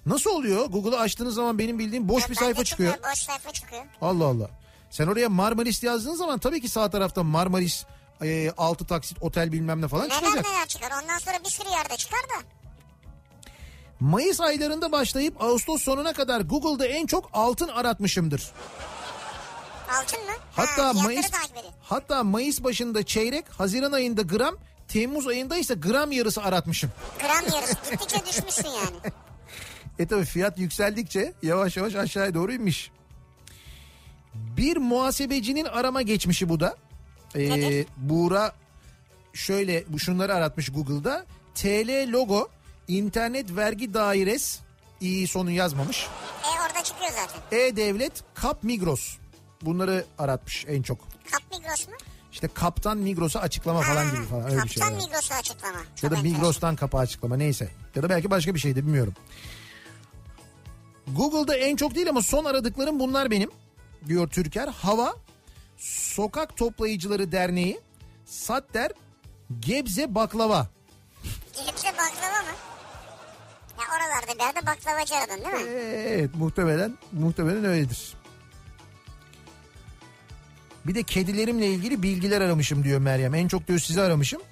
Nasıl 0.06 0.30
oluyor? 0.30 0.66
Google'ı 0.66 0.98
açtığınız 1.00 1.34
zaman 1.34 1.58
benim 1.58 1.78
bildiğim 1.78 2.08
boş 2.08 2.22
Ya 2.22 2.28
bir 2.28 2.34
sayfa 2.34 2.64
çıkıyor. 2.64 2.94
Boş 3.12 3.18
sayfa 3.18 3.52
çıkıyor. 3.52 3.82
Allah 4.00 4.24
Allah. 4.24 4.50
Sen 4.90 5.06
oraya 5.06 5.28
Marmaris 5.28 5.82
yazdığın 5.82 6.14
zaman 6.14 6.38
tabii 6.38 6.60
ki 6.60 6.68
sağ 6.68 6.90
tarafta 6.90 7.22
Marmaris 7.22 7.84
e, 8.22 8.50
6 8.56 8.86
taksit 8.86 9.22
otel 9.22 9.52
bilmem 9.52 9.82
ne 9.82 9.88
falan 9.88 10.04
Neler 10.08 10.16
çıkacak. 10.20 10.44
neler 10.46 10.66
çıkar. 10.66 10.90
Ondan 11.02 11.18
sonra 11.18 11.36
bir 11.44 11.50
sürü 11.50 11.68
yerde 11.68 11.96
çıkar 11.96 12.20
da. 12.20 12.42
Mayıs 14.04 14.40
aylarında 14.40 14.92
başlayıp 14.92 15.42
Ağustos 15.42 15.82
sonuna 15.82 16.12
kadar 16.12 16.40
Google'da 16.40 16.86
en 16.86 17.06
çok 17.06 17.30
altın 17.32 17.68
aratmışımdır. 17.68 18.50
Altın 20.00 20.20
mı? 20.24 20.32
Hatta 20.52 20.88
ha, 20.88 20.92
Mayıs 20.92 21.30
hatta 21.82 22.24
Mayıs 22.24 22.64
başında 22.64 23.02
çeyrek, 23.02 23.44
Haziran 23.48 23.92
ayında 23.92 24.22
gram, 24.22 24.56
Temmuz 24.88 25.26
ayında 25.28 25.56
ise 25.56 25.74
gram 25.74 26.12
yarısı 26.12 26.42
aratmışım. 26.42 26.90
Gram 27.18 27.54
yarısı. 27.54 27.74
Gittikçe 27.90 28.26
düşmüşsün 28.26 28.68
yani. 28.68 29.14
E 29.98 30.06
tabi 30.06 30.24
fiyat 30.24 30.58
yükseldikçe 30.58 31.32
yavaş 31.42 31.76
yavaş 31.76 31.94
aşağıya 31.94 32.34
doğru 32.34 32.52
inmiş. 32.52 32.90
Bir 34.34 34.76
muhasebecinin 34.76 35.64
arama 35.64 36.02
geçmişi 36.02 36.48
bu 36.48 36.60
da. 36.60 36.76
Ee, 37.34 37.50
Nedir? 37.50 37.86
Buğra 37.96 38.52
şöyle 39.32 39.84
bu 39.88 39.98
şunları 39.98 40.34
aratmış 40.34 40.72
Google'da. 40.72 41.26
TL 41.54 42.12
logo 42.12 42.48
internet 42.88 43.56
vergi 43.56 43.94
daires 43.94 44.60
iyi 45.00 45.28
sonu 45.28 45.50
yazmamış. 45.50 46.06
E 46.44 46.60
orada 46.68 46.84
çıkıyor 46.84 47.10
zaten. 47.10 47.58
E-Devlet 47.58 48.12
Kap 48.34 48.62
Migros. 48.62 49.16
Bunları 49.62 50.04
aratmış 50.18 50.64
en 50.68 50.82
çok. 50.82 50.98
Kap 51.30 51.42
Migros 51.50 51.88
mu? 51.88 51.94
İşte 52.32 52.48
kaptan 52.54 52.98
Migros'a 52.98 53.40
açıklama 53.40 53.80
falan 53.80 54.10
gibi 54.10 54.24
falan 54.24 54.50
öyle 54.50 54.62
bir 54.62 54.68
şey. 54.68 54.82
Kaptan 54.82 54.98
yani. 54.98 55.06
Migros'u 55.06 55.34
açıklama. 55.34 55.78
Ya 56.02 56.10
da. 56.10 56.16
Migros'tan 56.16 56.76
kapı 56.76 56.98
açıklama 56.98 57.36
neyse. 57.36 57.68
Ya 57.94 58.02
da 58.02 58.08
belki 58.08 58.30
başka 58.30 58.54
bir 58.54 58.60
şeydi 58.60 58.86
bilmiyorum. 58.86 59.14
Google'da 61.08 61.56
en 61.56 61.76
çok 61.76 61.94
değil 61.94 62.08
ama 62.08 62.22
son 62.22 62.44
aradıklarım 62.44 63.00
bunlar 63.00 63.30
benim. 63.30 63.50
Diyor 64.06 64.28
Türker. 64.28 64.68
Hava, 64.68 65.14
Sokak 65.78 66.56
Toplayıcıları 66.56 67.32
Derneği, 67.32 67.80
Satter, 68.26 68.90
Gebze 69.60 70.14
Baklava. 70.14 70.68
Oralarda 74.14 74.34
bir 74.34 74.44
yerde 74.44 74.66
baklavacı 74.66 75.14
aradın 75.14 75.44
değil 75.44 75.64
mi? 75.64 75.70
Evet 76.08 76.30
muhtemelen 76.34 76.98
muhtemelen 77.12 77.64
öyledir. 77.64 78.14
Bir 80.86 80.94
de 80.94 81.02
kedilerimle 81.02 81.66
ilgili 81.66 82.02
bilgiler 82.02 82.40
aramışım 82.40 82.84
diyor 82.84 83.00
Meryem. 83.00 83.34
En 83.34 83.48
çok 83.48 83.68
diyor 83.68 83.78
sizi 83.78 84.00
aramışım. 84.02 84.42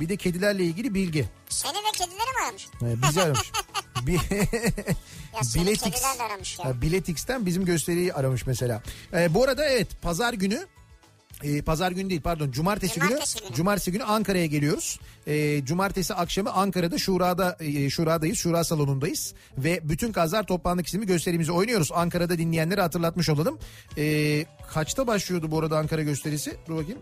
Bir 0.00 0.08
de 0.08 0.16
kedilerle 0.16 0.64
ilgili 0.64 0.94
bilgi. 0.94 1.28
Seni 1.48 1.72
ve 1.72 1.92
kedileri 1.92 2.16
mi 2.16 2.44
aramış? 2.44 2.68
Ee, 2.82 3.08
bizi 3.08 3.22
aramış. 3.22 3.52
Bir... 4.06 4.20
Biletix. 5.54 6.04
aramış 6.20 6.58
ya. 6.58 6.82
Biletix'ten 6.82 7.46
bizim 7.46 7.64
gösteriyi 7.64 8.14
aramış 8.14 8.46
mesela. 8.46 8.82
Ee, 9.12 9.34
bu 9.34 9.44
arada 9.44 9.64
evet 9.64 10.02
pazar 10.02 10.32
günü 10.32 10.66
e, 11.42 11.62
pazar 11.62 11.92
günü 11.92 12.10
değil 12.10 12.20
pardon 12.22 12.50
cumartesi, 12.50 13.00
Cumartesi 13.00 13.38
günü, 13.38 13.48
günü. 13.48 13.56
cumartesi 13.56 13.92
günü 13.92 14.04
Ankara'ya 14.04 14.46
geliyoruz. 14.46 15.00
E, 15.26 15.64
cumartesi 15.64 16.14
akşamı 16.14 16.52
Ankara'da 16.52 16.98
Şura'da 16.98 17.56
e, 17.60 17.90
Şura'dayız. 17.90 18.38
Şura 18.38 18.64
salonundayız 18.64 19.34
ve 19.58 19.80
bütün 19.88 20.12
kazlar 20.12 20.46
toplandık 20.46 20.86
isimli 20.86 21.06
gösterimizi 21.06 21.52
oynuyoruz. 21.52 21.90
Ankara'da 21.94 22.38
dinleyenleri 22.38 22.80
hatırlatmış 22.80 23.28
olalım. 23.28 23.58
E, 23.98 24.44
kaçta 24.72 25.06
başlıyordu 25.06 25.50
bu 25.50 25.58
arada 25.58 25.78
Ankara 25.78 26.02
gösterisi? 26.02 26.56
Dur 26.68 26.76
bakayım. 26.76 26.98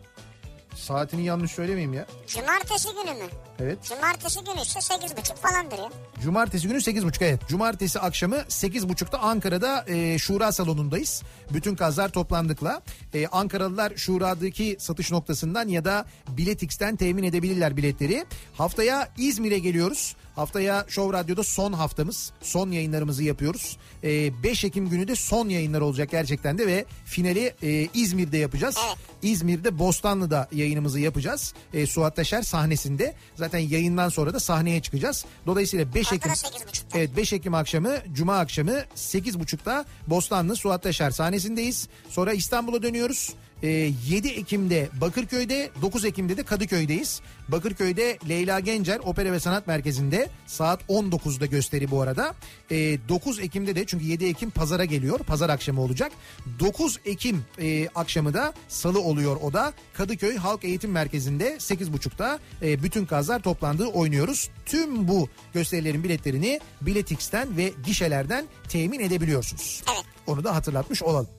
Saatini 0.74 1.24
yanlış 1.24 1.50
söylemeyeyim 1.50 1.92
ya. 1.94 2.06
Cumartesi 2.26 2.88
günü 2.88 3.14
mü? 3.14 3.24
Evet. 3.60 3.78
Cumartesi 3.84 4.40
günü 4.44 4.60
ise 4.60 4.80
sekiz 4.80 5.16
buçuk 5.16 5.36
falandır 5.36 5.78
ya. 5.78 5.90
Cumartesi 6.22 6.68
günü 6.68 6.78
8.30 6.78 7.24
evet. 7.24 7.48
Cumartesi 7.48 8.00
akşamı 8.00 8.36
8.30'da 8.36 9.18
Ankara'da 9.18 9.84
e, 9.88 10.18
Şura 10.18 10.52
salonundayız. 10.52 11.22
Bütün 11.52 11.76
kazlar 11.76 12.08
toplandıkla. 12.08 12.82
E, 13.14 13.26
Ankaralılar 13.26 13.92
Şura'daki 13.96 14.76
satış 14.80 15.10
noktasından 15.10 15.68
ya 15.68 15.84
da 15.84 16.06
Biletix'ten 16.28 16.96
temin 16.96 17.22
edebilirler 17.22 17.76
biletleri. 17.76 18.26
Haftaya 18.54 19.08
İzmir'e 19.18 19.58
geliyoruz. 19.58 20.16
Haftaya 20.36 20.84
Show 20.88 21.18
Radyo'da 21.18 21.42
son 21.42 21.72
haftamız. 21.72 22.32
Son 22.42 22.70
yayınlarımızı 22.70 23.24
yapıyoruz. 23.24 23.76
E, 24.04 24.42
5 24.42 24.64
Ekim 24.64 24.88
günü 24.88 25.08
de 25.08 25.16
son 25.16 25.48
yayınlar 25.48 25.80
olacak 25.80 26.10
gerçekten 26.10 26.58
de 26.58 26.66
ve 26.66 26.84
finali 27.04 27.54
e, 27.62 27.88
İzmir'de 27.94 28.38
yapacağız. 28.38 28.76
Evet. 28.86 28.96
İzmir'de 29.22 29.78
Bostanlı'da 29.78 30.48
yayınımızı 30.52 31.00
yapacağız. 31.00 31.54
E, 31.74 31.86
Suat 31.86 32.16
Taşer 32.16 32.42
sahnesinde. 32.42 33.14
Zaten 33.34 33.47
yayından 33.56 34.08
sonra 34.08 34.34
da 34.34 34.40
sahneye 34.40 34.82
çıkacağız. 34.82 35.24
Dolayısıyla 35.46 35.94
5 35.94 36.12
Ekim 36.12 36.30
Orada 36.30 36.42
da 36.42 36.48
8.30'da. 36.48 36.98
Evet 36.98 37.16
5 37.16 37.32
Ekim 37.32 37.54
akşamı 37.54 37.96
Cuma 38.12 38.38
akşamı 38.38 38.72
8.30'da 38.96 39.84
Bostanlı 40.06 40.56
Suat 40.56 40.82
Taşer 40.82 41.10
sahnesindeyiz. 41.10 41.88
Sonra 42.08 42.32
İstanbul'a 42.32 42.82
dönüyoruz. 42.82 43.34
Ee, 43.62 43.92
7 44.08 44.28
Ekim'de 44.28 44.88
Bakırköy'de 45.00 45.70
9 45.82 46.04
Ekim'de 46.04 46.36
de 46.36 46.42
Kadıköy'deyiz. 46.42 47.20
Bakırköy'de 47.48 48.18
Leyla 48.28 48.60
Gencer 48.60 48.98
Opera 48.98 49.32
ve 49.32 49.40
Sanat 49.40 49.66
Merkezi'nde 49.66 50.28
saat 50.46 50.82
19'da 50.88 51.46
gösteri 51.46 51.90
bu 51.90 52.02
arada. 52.02 52.34
Ee, 52.70 52.98
9 53.08 53.40
Ekim'de 53.40 53.74
de 53.74 53.86
çünkü 53.86 54.04
7 54.04 54.26
Ekim 54.26 54.50
pazara 54.50 54.84
geliyor. 54.84 55.18
Pazar 55.18 55.50
akşamı 55.50 55.80
olacak. 55.80 56.12
9 56.60 56.98
Ekim 57.04 57.44
e, 57.60 57.88
akşamı 57.94 58.34
da 58.34 58.52
salı 58.68 59.00
oluyor 59.00 59.36
o 59.42 59.52
da. 59.52 59.72
Kadıköy 59.92 60.36
Halk 60.36 60.64
Eğitim 60.64 60.90
Merkezi'nde 60.90 61.56
8.30'da 61.56 62.38
e, 62.62 62.82
bütün 62.82 63.06
kazlar 63.06 63.40
toplandığı 63.40 63.86
oynuyoruz. 63.86 64.50
Tüm 64.66 65.08
bu 65.08 65.28
gösterilerin 65.54 66.04
biletlerini 66.04 66.60
Biletix'ten 66.80 67.56
ve 67.56 67.72
gişelerden 67.84 68.46
temin 68.68 69.00
edebiliyorsunuz. 69.00 69.82
Evet. 69.94 70.04
Onu 70.26 70.44
da 70.44 70.54
hatırlatmış 70.54 71.02
olalım. 71.02 71.37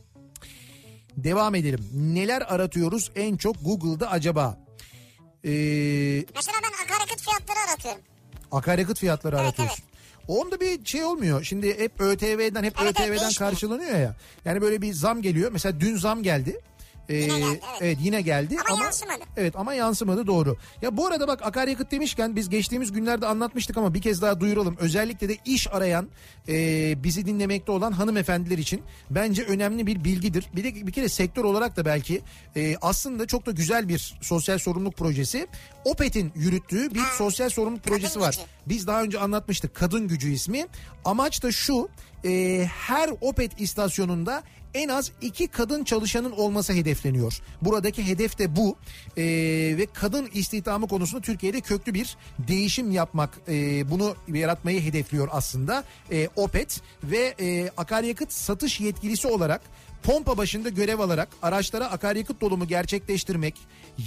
Devam 1.24 1.56
edelim. 1.56 1.90
Neler 1.94 2.42
aratıyoruz 2.42 3.12
en 3.16 3.38
çok 3.38 3.56
Google'da 3.66 4.10
acaba? 4.12 4.58
Ee, 5.46 5.50
Mesela 6.36 6.58
ben 6.64 6.84
akaryakıt 6.86 7.22
fiyatları 7.22 7.58
aratıyorum. 7.70 8.02
akaryakıt 8.52 9.00
fiyatları 9.00 9.36
Evet, 9.36 9.46
aratıyorsun. 9.46 9.86
Onda 10.28 10.60
bir 10.60 10.86
şey 10.86 11.04
olmuyor. 11.04 11.44
Şimdi 11.44 11.80
hep 11.80 12.02
ÖTV'den 12.02 12.64
hep 12.64 12.74
Evet, 12.82 12.96
evet, 13.00 13.10
ÖTV'den 13.12 13.34
karşılanıyor 13.34 13.96
ya. 14.00 14.16
Yani 14.46 14.62
böyle 14.62 14.82
bir 14.82 14.94
zam 14.94 15.22
geliyor. 15.22 15.52
Mesela 15.52 15.80
dün 15.80 15.98
zam 15.98 16.24
geldi. 16.24 16.60
Ee, 17.10 17.16
Yine 17.16 17.40
geldi, 17.40 17.60
evet. 17.82 17.98
yine 18.02 18.22
geldi 18.22 18.58
Ama 18.72 18.84
yansımadı. 18.84 19.24
Evet 19.38 19.56
ama 19.56 19.74
yansımadı 19.74 20.28
doğru. 20.28 20.58
Ya 20.82 20.98
bu 20.98 21.08
arada 21.08 21.28
bak 21.28 21.46
akaryakıt 21.46 21.92
demişken 21.92 22.36
biz 22.36 22.50
geçtiğimiz 22.50 22.92
günlerde 22.92 23.28
anlatmıştık 23.28 23.78
ama 23.78 23.94
bir 23.94 24.02
kez 24.02 24.22
daha 24.22 24.40
duyuralım. 24.40 24.78
Özellikle 24.80 25.30
de 25.30 25.38
iş 25.46 25.68
arayan 25.68 26.08
e, 26.50 26.54
bizi 27.04 27.26
dinlemekte 27.26 27.72
olan 27.72 27.92
hanımefendiler 27.92 28.58
için 28.58 28.82
bence 29.10 29.44
önemli 29.44 29.88
bir 29.88 30.04
bilgidir. 30.04 30.46
Bir 30.56 30.64
de 30.64 30.88
bir 30.88 30.92
kere 30.92 31.10
sektör 31.10 31.44
olarak 31.44 31.78
da 31.78 31.86
belki 31.86 32.22
e, 32.56 32.76
aslında 32.82 33.28
çok 33.28 33.46
da 33.46 33.52
güzel 33.52 33.90
bir 33.90 34.16
sosyal 34.22 34.58
sorumluluk 34.58 34.98
projesi. 34.98 35.48
Opet'in 35.86 36.32
yürüttüğü 36.36 36.94
bir 36.94 37.04
sosyal 37.18 37.50
sorumluluk 37.50 37.84
projesi 37.84 38.20
var. 38.20 38.32
gücü. 38.34 38.46
Biz 38.68 38.88
daha 38.88 39.04
önce 39.04 39.20
anlatmıştık 39.20 39.76
Kadın 39.76 40.08
Gücü 40.08 40.32
ismi. 40.32 40.66
Amaç 41.06 41.44
da 41.44 41.52
şu 41.52 41.90
e, 42.26 42.66
her 42.88 43.10
Opet 43.22 43.62
istasyonunda 43.62 44.44
en 44.74 44.90
az 44.90 45.12
iki 45.22 45.48
kadın 45.48 45.84
çalışanın 45.84 46.32
olması 46.32 46.74
hedefleniyor. 46.74 47.42
Buradaki 47.62 48.08
hedef 48.08 48.40
de 48.40 48.56
bu 48.56 48.78
E, 49.18 49.24
ve 49.78 49.88
kadın 49.94 50.30
istihdamı 50.34 50.88
konusunda 50.88 51.22
Türkiye'de 51.22 51.62
köklü 51.62 51.94
bir 51.94 52.18
değişim 52.40 52.92
yapmak 52.92 53.40
e, 53.48 53.90
bunu 53.92 54.16
yaratmayı 54.28 54.82
hedefliyor 54.82 55.28
aslında 55.32 55.84
e, 56.12 56.30
Opet 56.36 56.82
ve 57.04 57.36
e, 57.40 57.70
akaryakıt 57.78 58.34
satış 58.34 58.80
yetkilisi 58.80 59.28
olarak 59.28 59.62
pompa 60.04 60.38
başında 60.38 60.70
görev 60.70 61.00
alarak 61.00 61.30
araçlara 61.42 61.92
akaryakıt 61.92 62.42
dolumu 62.42 62.68
gerçekleştirmek 62.68 63.56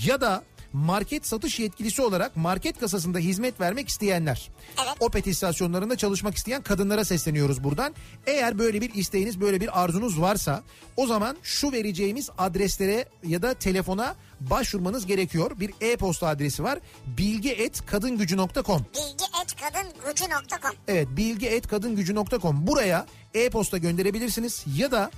ya 0.06 0.20
da 0.20 0.42
market 0.72 1.26
satış 1.26 1.58
yetkilisi 1.58 2.02
olarak 2.02 2.36
market 2.36 2.80
kasasında 2.80 3.18
hizmet 3.18 3.60
vermek 3.60 3.88
isteyenler. 3.88 4.50
Evet. 4.84 4.96
Opet 5.00 5.26
istasyonlarında 5.26 5.96
çalışmak 5.96 6.36
isteyen 6.36 6.62
kadınlara 6.62 7.04
sesleniyoruz 7.04 7.64
buradan. 7.64 7.94
Eğer 8.26 8.58
böyle 8.58 8.80
bir 8.80 8.94
isteğiniz, 8.94 9.40
böyle 9.40 9.60
bir 9.60 9.82
arzunuz 9.82 10.20
varsa 10.20 10.62
o 10.96 11.06
zaman 11.06 11.36
şu 11.42 11.72
vereceğimiz 11.72 12.30
adreslere 12.38 13.08
ya 13.26 13.42
da 13.42 13.54
telefona 13.54 14.16
başvurmanız 14.40 15.06
gerekiyor. 15.06 15.50
Bir 15.60 15.74
e-posta 15.80 16.28
adresi 16.28 16.62
var. 16.62 16.78
bilgi.kadingücü.com 17.06 18.86
Bilgi.kadıngucu.com 18.94 20.72
Evet 20.88 21.08
bilgi.kadingücü.com 21.10 22.66
buraya 22.66 23.06
e-posta 23.34 23.78
gönderebilirsiniz 23.78 24.64
ya 24.76 24.90
da 24.90 25.10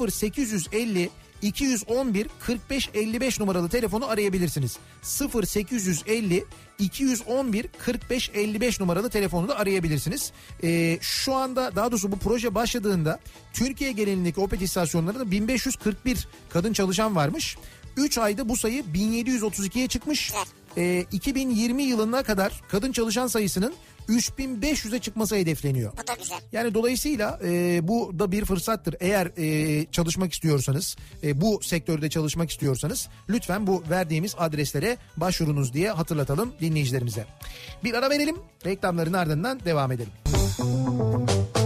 0850 0.00 1.10
211 1.42 2.28
45 2.40 2.90
55 2.94 3.40
numaralı 3.40 3.68
telefonu 3.68 4.08
arayabilirsiniz. 4.08 4.78
0850 5.34 6.44
211 6.78 7.66
45 7.78 8.30
55 8.34 8.80
numaralı 8.80 9.10
telefonu 9.10 9.48
da 9.48 9.58
arayabilirsiniz. 9.58 10.32
Ee, 10.64 10.98
şu 11.00 11.34
anda 11.34 11.76
daha 11.76 11.90
doğrusu 11.92 12.12
bu 12.12 12.18
proje 12.18 12.54
başladığında 12.54 13.20
Türkiye 13.52 13.92
genelindeki 13.92 14.40
Opet 14.40 14.62
istasyonlarında 14.62 15.30
1541 15.30 16.28
kadın 16.50 16.72
çalışan 16.72 17.16
varmış. 17.16 17.56
3 17.96 18.18
ayda 18.18 18.48
bu 18.48 18.56
sayı 18.56 18.82
1732'ye 18.82 19.88
çıkmış. 19.88 20.32
Ee, 20.76 21.04
2020 21.12 21.82
yılına 21.82 22.22
kadar 22.22 22.62
kadın 22.68 22.92
çalışan 22.92 23.26
sayısının 23.26 23.74
3500'e 24.08 24.98
çıkması 24.98 25.36
hedefleniyor. 25.36 25.92
Bu 25.92 26.06
da 26.06 26.14
güzel. 26.18 26.38
Yani 26.52 26.74
dolayısıyla 26.74 27.40
e, 27.44 27.80
bu 27.88 28.18
da 28.18 28.32
bir 28.32 28.44
fırsattır. 28.44 28.96
Eğer 29.00 29.30
e, 29.36 29.86
çalışmak 29.92 30.32
istiyorsanız, 30.32 30.96
e, 31.22 31.40
bu 31.40 31.60
sektörde 31.62 32.10
çalışmak 32.10 32.50
istiyorsanız 32.50 33.08
lütfen 33.28 33.66
bu 33.66 33.82
verdiğimiz 33.90 34.34
adreslere 34.38 34.96
başvurunuz 35.16 35.72
diye 35.72 35.90
hatırlatalım 35.90 36.52
dinleyicilerimize. 36.60 37.26
Bir 37.84 37.94
ara 37.94 38.10
verelim, 38.10 38.36
reklamların 38.66 39.12
ardından 39.12 39.60
devam 39.64 39.92
edelim. 39.92 40.12
Show 40.56 41.61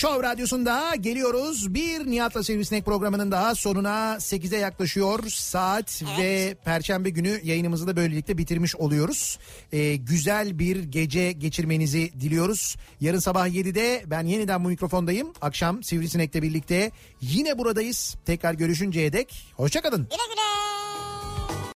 Show 0.00 0.28
Radyosu'nda 0.28 0.94
geliyoruz. 0.94 1.74
Bir 1.74 2.06
Nihat'la 2.06 2.44
Sivrisinek 2.44 2.84
programının 2.84 3.30
daha 3.30 3.54
sonuna 3.54 4.16
8'e 4.20 4.58
yaklaşıyor 4.58 5.28
saat 5.28 6.02
ve 6.20 6.56
Perşembe 6.64 7.10
günü 7.10 7.40
yayınımızı 7.44 7.86
da 7.86 7.96
böylelikle 7.96 8.38
bitirmiş 8.38 8.76
oluyoruz. 8.76 9.38
Ee, 9.72 9.96
güzel 9.96 10.58
bir 10.58 10.82
gece 10.82 11.32
geçirmenizi 11.32 12.12
diliyoruz. 12.20 12.76
Yarın 13.00 13.18
sabah 13.18 13.48
7'de 13.48 14.02
ben 14.06 14.26
yeniden 14.26 14.64
bu 14.64 14.68
mikrofondayım. 14.68 15.32
Akşam 15.40 15.82
Sivrisinek'le 15.82 16.34
birlikte 16.34 16.90
yine 17.20 17.58
buradayız. 17.58 18.14
Tekrar 18.26 18.54
görüşünceye 18.54 19.12
dek 19.12 19.44
hoşçakalın. 19.56 20.02
Güle 20.02 20.34
güle. 20.34 20.89